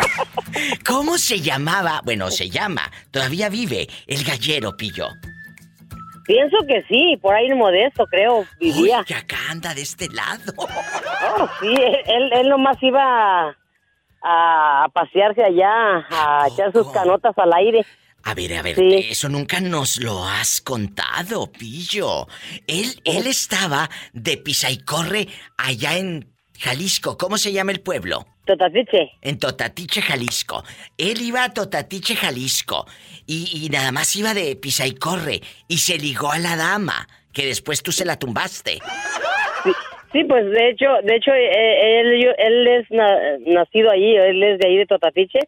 ¿Cómo 0.86 1.18
se 1.18 1.40
llamaba? 1.40 2.00
Bueno, 2.02 2.30
se 2.30 2.48
llama, 2.48 2.90
todavía 3.10 3.50
vive, 3.50 3.86
el 4.06 4.24
gallero 4.24 4.76
pillo. 4.78 5.08
Pienso 6.26 6.56
que 6.66 6.82
sí, 6.88 7.18
por 7.20 7.34
ahí 7.34 7.48
el 7.48 7.56
modesto, 7.56 8.06
creo, 8.06 8.46
vivía. 8.58 9.00
Uy, 9.00 9.04
que 9.04 9.14
acá 9.14 9.36
anda 9.50 9.74
de 9.74 9.82
este 9.82 10.08
lado. 10.08 10.54
Oh, 10.56 11.46
sí, 11.60 11.74
él, 12.06 12.32
él 12.32 12.48
nomás 12.48 12.82
iba 12.82 13.54
a, 14.24 14.84
a 14.84 14.88
pasearse 14.88 15.44
allá, 15.44 16.06
a 16.10 16.48
echar 16.50 16.72
sus 16.72 16.88
canotas 16.90 17.36
al 17.36 17.52
aire. 17.52 17.84
A 18.26 18.32
ver, 18.34 18.54
a 18.54 18.62
ver, 18.62 18.74
Sí. 18.76 19.06
eso 19.10 19.28
nunca 19.28 19.60
nos 19.60 20.00
lo 20.00 20.26
has 20.26 20.62
contado, 20.62 21.52
pillo. 21.52 22.26
Él, 22.66 22.98
él 23.04 23.26
estaba 23.26 23.90
de 24.14 24.38
pisa 24.38 24.70
y 24.70 24.78
corre 24.78 25.28
allá 25.58 25.98
en 25.98 26.32
Jalisco. 26.58 27.18
¿Cómo 27.18 27.36
se 27.36 27.52
llama 27.52 27.72
el 27.72 27.82
pueblo? 27.82 28.26
Totatiche. 28.46 29.10
En 29.20 29.38
Totatiche, 29.38 30.00
Jalisco. 30.00 30.64
Él 30.96 31.20
iba 31.20 31.44
a 31.44 31.52
Totatiche, 31.52 32.16
Jalisco. 32.16 32.86
Y, 33.26 33.64
y 33.64 33.68
nada 33.68 33.92
más 33.92 34.14
iba 34.16 34.32
de 34.32 34.56
pisa 34.56 34.86
y 34.86 34.94
corre. 34.94 35.42
Y 35.68 35.78
se 35.78 35.98
ligó 35.98 36.30
a 36.32 36.38
la 36.38 36.56
dama, 36.56 37.06
que 37.32 37.44
después 37.46 37.82
tú 37.82 37.92
se 37.92 38.04
la 38.06 38.18
tumbaste. 38.18 38.80
Sí, 39.64 39.72
pues 40.22 40.48
de 40.48 40.68
hecho, 40.68 40.86
de 41.02 41.16
hecho, 41.16 41.32
eh, 41.34 42.00
él, 42.00 42.22
yo- 42.22 42.30
él 42.38 42.68
es 42.68 42.88
na- 42.92 43.18
nacido 43.46 43.90
allí, 43.90 44.14
él 44.14 44.40
es 44.44 44.60
de 44.60 44.68
ahí 44.68 44.76
de 44.76 44.86
Totatiche, 44.86 45.40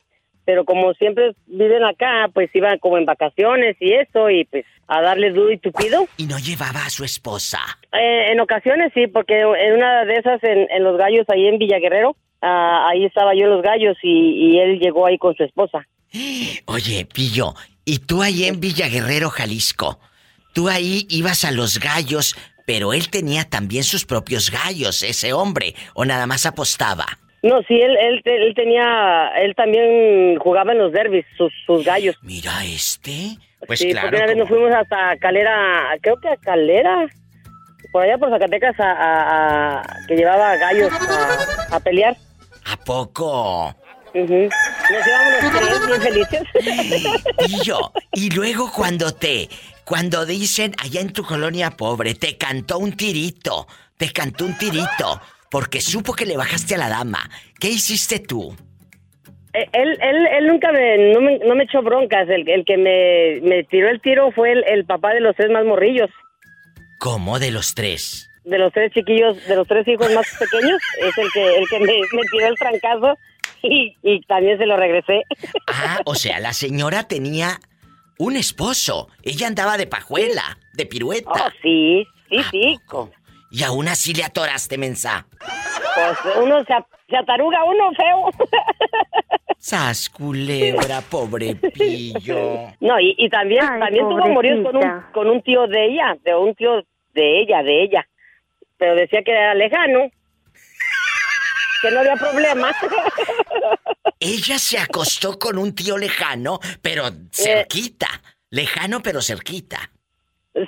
pero 0.44 0.64
como 0.64 0.93
siempre 0.94 1.32
viven 1.47 1.84
acá, 1.84 2.28
pues 2.34 2.51
iban 2.55 2.78
como 2.80 2.98
en 2.98 3.05
vacaciones 3.05 3.76
y 3.78 3.93
eso, 3.93 4.28
y 4.30 4.44
pues 4.47 4.64
a 4.88 5.01
darle 5.02 5.30
duro 5.30 5.52
y 5.52 5.59
tupido. 5.59 6.06
Y 6.16 6.24
no 6.26 6.38
llevaba 6.38 6.84
a 6.86 6.90
su 6.90 7.05
esposa. 7.05 7.59
Eh, 7.93 8.32
en 8.32 8.40
ocasiones 8.40 8.90
sí, 8.94 9.06
porque 9.06 9.40
en 9.40 9.72
una 9.74 10.05
de 10.05 10.14
esas, 10.14 10.43
en, 10.43 10.66
en 10.70 10.82
Los 10.82 10.97
Gallos, 10.98 11.26
ahí 11.28 11.47
en 11.47 11.59
Villaguerrero, 11.59 12.16
ah, 12.43 12.88
ahí 12.90 13.05
estaba 13.05 13.34
yo 13.34 13.44
en 13.44 13.51
Los 13.51 13.62
Gallos 13.62 13.97
y, 14.02 14.55
y 14.55 14.59
él 14.60 14.78
llegó 14.80 15.06
ahí 15.06 15.18
con 15.18 15.34
su 15.36 15.44
esposa. 15.44 15.86
Oye, 16.66 17.06
pillo, 17.12 17.55
¿y 17.84 17.98
tú 17.98 18.22
ahí 18.22 18.44
en 18.44 18.60
Villa 18.60 18.88
Guerrero, 18.88 19.30
Jalisco? 19.30 19.98
Tú 20.55 20.68
ahí 20.68 21.06
ibas 21.10 21.44
a 21.44 21.51
los 21.51 21.78
gallos, 21.80 22.34
pero 22.66 22.93
él 22.93 23.09
tenía 23.09 23.44
también 23.48 23.82
sus 23.84 24.05
propios 24.05 24.51
gallos, 24.51 25.02
ese 25.02 25.32
hombre, 25.32 25.74
o 25.94 26.05
nada 26.05 26.26
más 26.26 26.44
apostaba. 26.44 27.06
No, 27.43 27.62
sí, 27.68 27.80
él, 27.80 27.97
él, 27.97 28.22
él 28.24 28.55
tenía, 28.55 29.28
él 29.38 29.55
también 29.55 30.36
jugaba 30.38 30.72
en 30.72 30.78
los 30.78 30.93
derbis, 30.93 31.24
sus, 31.38 31.52
sus 31.64 31.84
gallos. 31.84 32.16
Mira 32.22 32.64
este. 32.64 33.36
Pues 33.66 33.78
sí, 33.78 33.90
claro. 33.93 34.09
porque 34.09 34.16
una 34.18 34.26
vez 34.26 34.36
nos 34.36 34.48
fuimos 34.48 34.70
hasta 34.74 35.16
Calera, 35.18 35.97
creo 36.02 36.16
que 36.20 36.28
a 36.28 36.36
Calera, 36.36 37.06
por 37.93 38.02
allá 38.02 38.18
por 38.18 38.30
Zacatecas 38.30 38.78
a, 38.80 38.90
a- 38.93 39.78
a- 39.80 39.82
que 40.09 40.16
llevaba 40.16 40.56
gallos 40.56 40.93
a, 40.93 41.76
a 41.76 41.80
pelear. 41.80 42.16
¿A 42.66 42.76
poco? 42.76 43.74
Nos 44.14 44.28
íbamos 44.30 45.43
los 45.43 45.52
tres 45.52 45.86
bien 45.86 46.02
felices. 46.02 46.43
Y 47.48 47.64
yo, 47.64 47.93
y 48.12 48.30
luego 48.30 48.72
cuando 48.72 49.12
te, 49.14 49.48
cuando 49.86 50.26
dicen 50.26 50.74
allá 50.82 51.00
en 51.00 51.12
tu 51.12 51.22
colonia 51.22 51.70
pobre, 51.70 52.14
te 52.14 52.36
cantó 52.36 52.78
un 52.78 52.92
tirito, 52.96 53.68
te 53.96 54.10
cantó 54.12 54.44
un 54.44 54.58
tirito, 54.58 55.22
porque 55.50 55.80
supo 55.80 56.12
que 56.12 56.26
le 56.26 56.36
bajaste 56.36 56.74
a 56.74 56.78
la 56.78 56.88
dama. 56.88 57.30
¿Qué 57.60 57.68
hiciste 57.68 58.18
tú? 58.18 58.54
Eh, 59.54 59.66
Él, 59.72 59.96
él, 60.02 60.26
él 60.26 60.46
nunca 60.48 60.72
me 60.72 61.12
no, 61.14 61.20
me, 61.20 61.38
no 61.38 61.54
me 61.54 61.64
echó 61.64 61.82
broncas. 61.82 62.28
El, 62.28 62.48
el 62.48 62.64
que 62.64 62.76
me, 62.76 63.40
me 63.48 63.62
tiró 63.64 63.88
el 63.88 64.00
tiro 64.02 64.32
fue 64.32 64.52
el, 64.52 64.64
el 64.66 64.84
papá 64.84 65.14
de 65.14 65.20
los 65.20 65.36
tres 65.36 65.50
más 65.50 65.64
morrillos. 65.64 66.10
¿Cómo 66.98 67.38
de 67.38 67.52
los 67.52 67.74
tres? 67.74 68.28
De 68.44 68.58
los 68.58 68.72
tres 68.72 68.92
chiquillos, 68.92 69.46
de 69.46 69.56
los 69.56 69.66
tres 69.68 69.86
hijos 69.88 70.12
más 70.12 70.26
pequeños. 70.38 70.80
Es 71.00 71.16
el 71.16 71.30
que, 71.32 71.58
el 71.58 71.68
que 71.68 71.78
me, 71.78 71.92
me 72.12 72.22
tiró 72.30 72.46
el 72.48 72.56
trancazo 72.56 73.18
y, 73.62 73.96
y 74.02 74.20
también 74.22 74.58
se 74.58 74.66
lo 74.66 74.76
regresé. 74.76 75.22
Ah, 75.68 76.00
o 76.04 76.14
sea, 76.16 76.40
la 76.40 76.52
señora 76.52 77.04
tenía 77.04 77.60
un 78.18 78.36
esposo. 78.36 79.09
Ella 79.22 79.47
andaba 79.47 79.76
de 79.76 79.86
pajuela, 79.86 80.59
de 80.74 80.86
pirueta. 80.86 81.30
Oh, 81.30 81.51
sí, 81.62 82.06
sí, 82.28 82.43
sí. 82.51 82.78
Y 83.51 83.62
aún 83.62 83.88
así 83.88 84.12
le 84.12 84.24
atoraste, 84.24 84.76
mensa. 84.78 85.26
Pues 85.94 86.36
uno 86.43 86.62
se, 86.64 87.16
ataruga 87.16 87.64
uno 87.64 87.93
feo. 87.93 88.30
Sas, 89.59 90.10
culebra, 90.10 91.01
pobre 91.01 91.55
pillo. 91.55 92.72
No, 92.80 93.01
y, 93.01 93.14
y 93.18 93.28
también, 93.28 93.64
Ay, 93.64 93.80
también 93.80 94.09
tuvo 94.09 94.28
morir 94.28 94.62
con 94.62 94.76
un, 94.76 95.02
con 95.12 95.30
un 95.30 95.43
tío 95.43 95.66
de 95.66 95.86
ella, 95.86 96.16
de 96.22 96.34
un 96.36 96.55
tío 96.55 96.82
de 97.14 97.40
ella, 97.40 97.62
de 97.62 97.82
ella. 97.82 98.09
Pero 98.76 98.94
decía 98.94 99.22
que 99.22 99.32
era 99.32 99.55
lejano, 99.55 100.10
que 101.82 101.90
no 101.90 102.00
había 102.00 102.16
problema. 102.16 102.74
Ella 104.20 104.58
se 104.58 104.78
acostó 104.78 105.38
con 105.38 105.58
un 105.58 105.74
tío 105.74 105.98
lejano, 105.98 106.60
pero 106.82 107.10
cerquita. 107.32 108.08
Lejano, 108.50 109.02
pero 109.02 109.20
cerquita. 109.20 109.90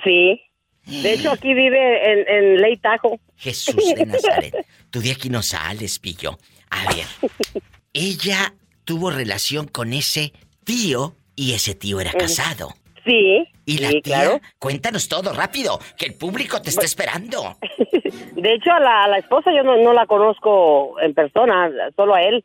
Sí. 0.03 0.41
De 0.85 1.13
hecho, 1.13 1.31
aquí 1.31 1.53
vive 1.53 2.11
en, 2.11 2.27
en 2.27 2.61
Ley 2.61 2.77
Tajo. 2.77 3.19
Jesús 3.35 3.93
de 3.95 4.05
Nazaret. 4.05 4.65
Tú 4.89 5.01
de 5.01 5.11
aquí 5.11 5.29
no 5.29 5.41
sales, 5.43 5.99
pillo. 5.99 6.37
A 6.69 6.93
ver. 6.93 7.05
Ella 7.93 8.53
tuvo 8.85 9.11
relación 9.11 9.67
con 9.67 9.93
ese 9.93 10.33
tío 10.63 11.15
y 11.35 11.53
ese 11.53 11.75
tío 11.75 11.99
era 11.99 12.11
casado. 12.11 12.73
Sí. 13.09 13.47
¿Y 13.65 13.77
la 13.79 13.89
sí, 13.89 14.01
tía? 14.01 14.21
claro. 14.21 14.39
Cuéntanos 14.59 15.09
todo 15.09 15.33
rápido, 15.33 15.79
que 15.97 16.05
el 16.05 16.13
público 16.15 16.61
te 16.61 16.69
está 16.69 16.85
esperando. 16.85 17.55
De 18.33 18.53
hecho, 18.53 18.71
a 18.71 18.79
la, 18.79 19.03
a 19.03 19.07
la 19.07 19.17
esposa 19.17 19.51
yo 19.51 19.63
no, 19.63 19.77
no 19.77 19.93
la 19.93 20.05
conozco 20.05 20.99
en 21.01 21.13
persona, 21.13 21.69
solo 21.95 22.13
a 22.15 22.21
él. 22.21 22.43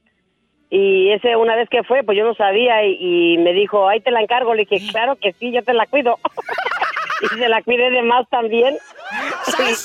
Y 0.70 1.10
ese 1.12 1.36
una 1.36 1.54
vez 1.54 1.68
que 1.68 1.84
fue, 1.84 2.02
pues 2.02 2.16
yo 2.18 2.24
no 2.24 2.34
sabía 2.34 2.84
y, 2.84 2.96
y 3.34 3.38
me 3.38 3.52
dijo, 3.52 3.88
ahí 3.88 4.00
te 4.00 4.10
la 4.10 4.22
encargo. 4.22 4.54
Le 4.54 4.64
dije, 4.64 4.90
claro 4.90 5.16
que 5.16 5.32
sí, 5.34 5.52
yo 5.52 5.62
te 5.62 5.72
la 5.74 5.86
cuido. 5.86 6.18
y 7.22 7.38
se 7.38 7.48
la 7.48 7.62
cuidé 7.62 7.90
de 7.90 8.02
más 8.02 8.28
también. 8.30 8.76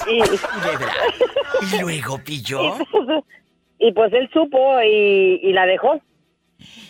Y, 0.07 0.13
y- 0.17 0.23
¿Y 1.75 1.81
luego, 1.81 2.17
pillo? 2.23 2.61
y 3.77 3.91
pues 3.91 4.11
él 4.13 4.29
supo 4.33 4.81
y, 4.81 5.39
y 5.43 5.53
la 5.53 5.65
dejó. 5.67 5.99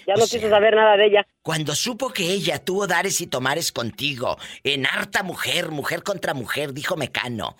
Ya 0.07 0.15
no 0.15 0.25
quiso 0.25 0.49
saber 0.49 0.75
nada 0.75 0.97
de 0.97 1.05
ella. 1.07 1.27
Cuando 1.41 1.75
supo 1.75 2.09
que 2.09 2.23
ella 2.23 2.63
tuvo 2.63 2.87
dares 2.87 3.21
y 3.21 3.27
tomares 3.27 3.71
contigo, 3.71 4.37
en 4.63 4.85
harta 4.85 5.23
mujer, 5.23 5.69
mujer 5.69 6.03
contra 6.03 6.33
mujer, 6.33 6.73
dijo 6.73 6.95
Mecano, 6.97 7.55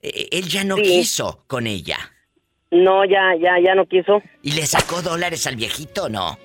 eh, 0.00 0.28
él 0.32 0.48
ya 0.48 0.64
no 0.64 0.76
Sí. 0.76 0.82
quiso 0.82 1.44
con 1.46 1.66
ella. 1.66 1.98
No, 2.70 3.04
ya, 3.04 3.34
ya, 3.38 3.58
ya 3.62 3.74
no 3.74 3.84
quiso. 3.86 4.22
¿Y 4.42 4.52
le 4.52 4.66
sacó 4.66 5.02
dólares 5.02 5.46
al 5.46 5.56
viejito 5.56 6.04
o 6.04 6.08
no? 6.08 6.38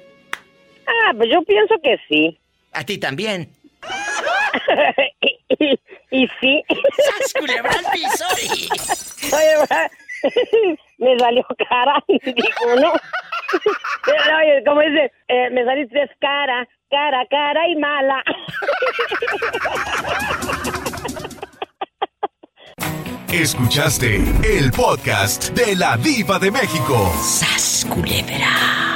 Ah, 0.86 1.14
pues 1.16 1.30
yo 1.32 1.42
pienso 1.44 1.76
que 1.82 1.98
sí. 2.10 2.38
¿A 2.74 2.84
ti 2.84 2.98
también? 2.98 3.50
y, 5.60 5.80
y 6.12 6.28
sí. 6.42 6.64
¡Sas! 6.70 7.34
Oye, 7.42 7.62
me 10.98 11.18
salió 11.20 11.46
cara, 11.70 12.04
dijo 12.08 12.66
uno. 12.76 12.94
Pero, 14.06 14.38
Oye, 14.38 14.64
como 14.66 14.82
dice, 14.82 15.12
eh, 15.28 15.50
me 15.52 15.64
saliste 15.64 16.10
cara, 16.20 16.68
cara, 16.90 17.26
cara 17.30 17.68
y 17.68 17.76
mala. 17.76 18.24
Escuchaste 23.32 24.16
el 24.44 24.72
podcast 24.72 25.50
de 25.52 25.76
la 25.76 25.98
Diva 25.98 26.40
de 26.40 26.50
México. 26.50 27.12
¡Sas, 27.22 27.86
culebra! 27.90 28.88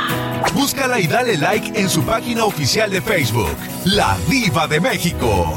Búscala 0.53 0.99
y 0.99 1.07
dale 1.07 1.37
like 1.37 1.79
en 1.79 1.89
su 1.89 2.03
página 2.05 2.45
oficial 2.45 2.89
de 2.91 3.01
Facebook, 3.01 3.55
La 3.85 4.17
Diva 4.29 4.67
de 4.67 4.79
México. 4.79 5.55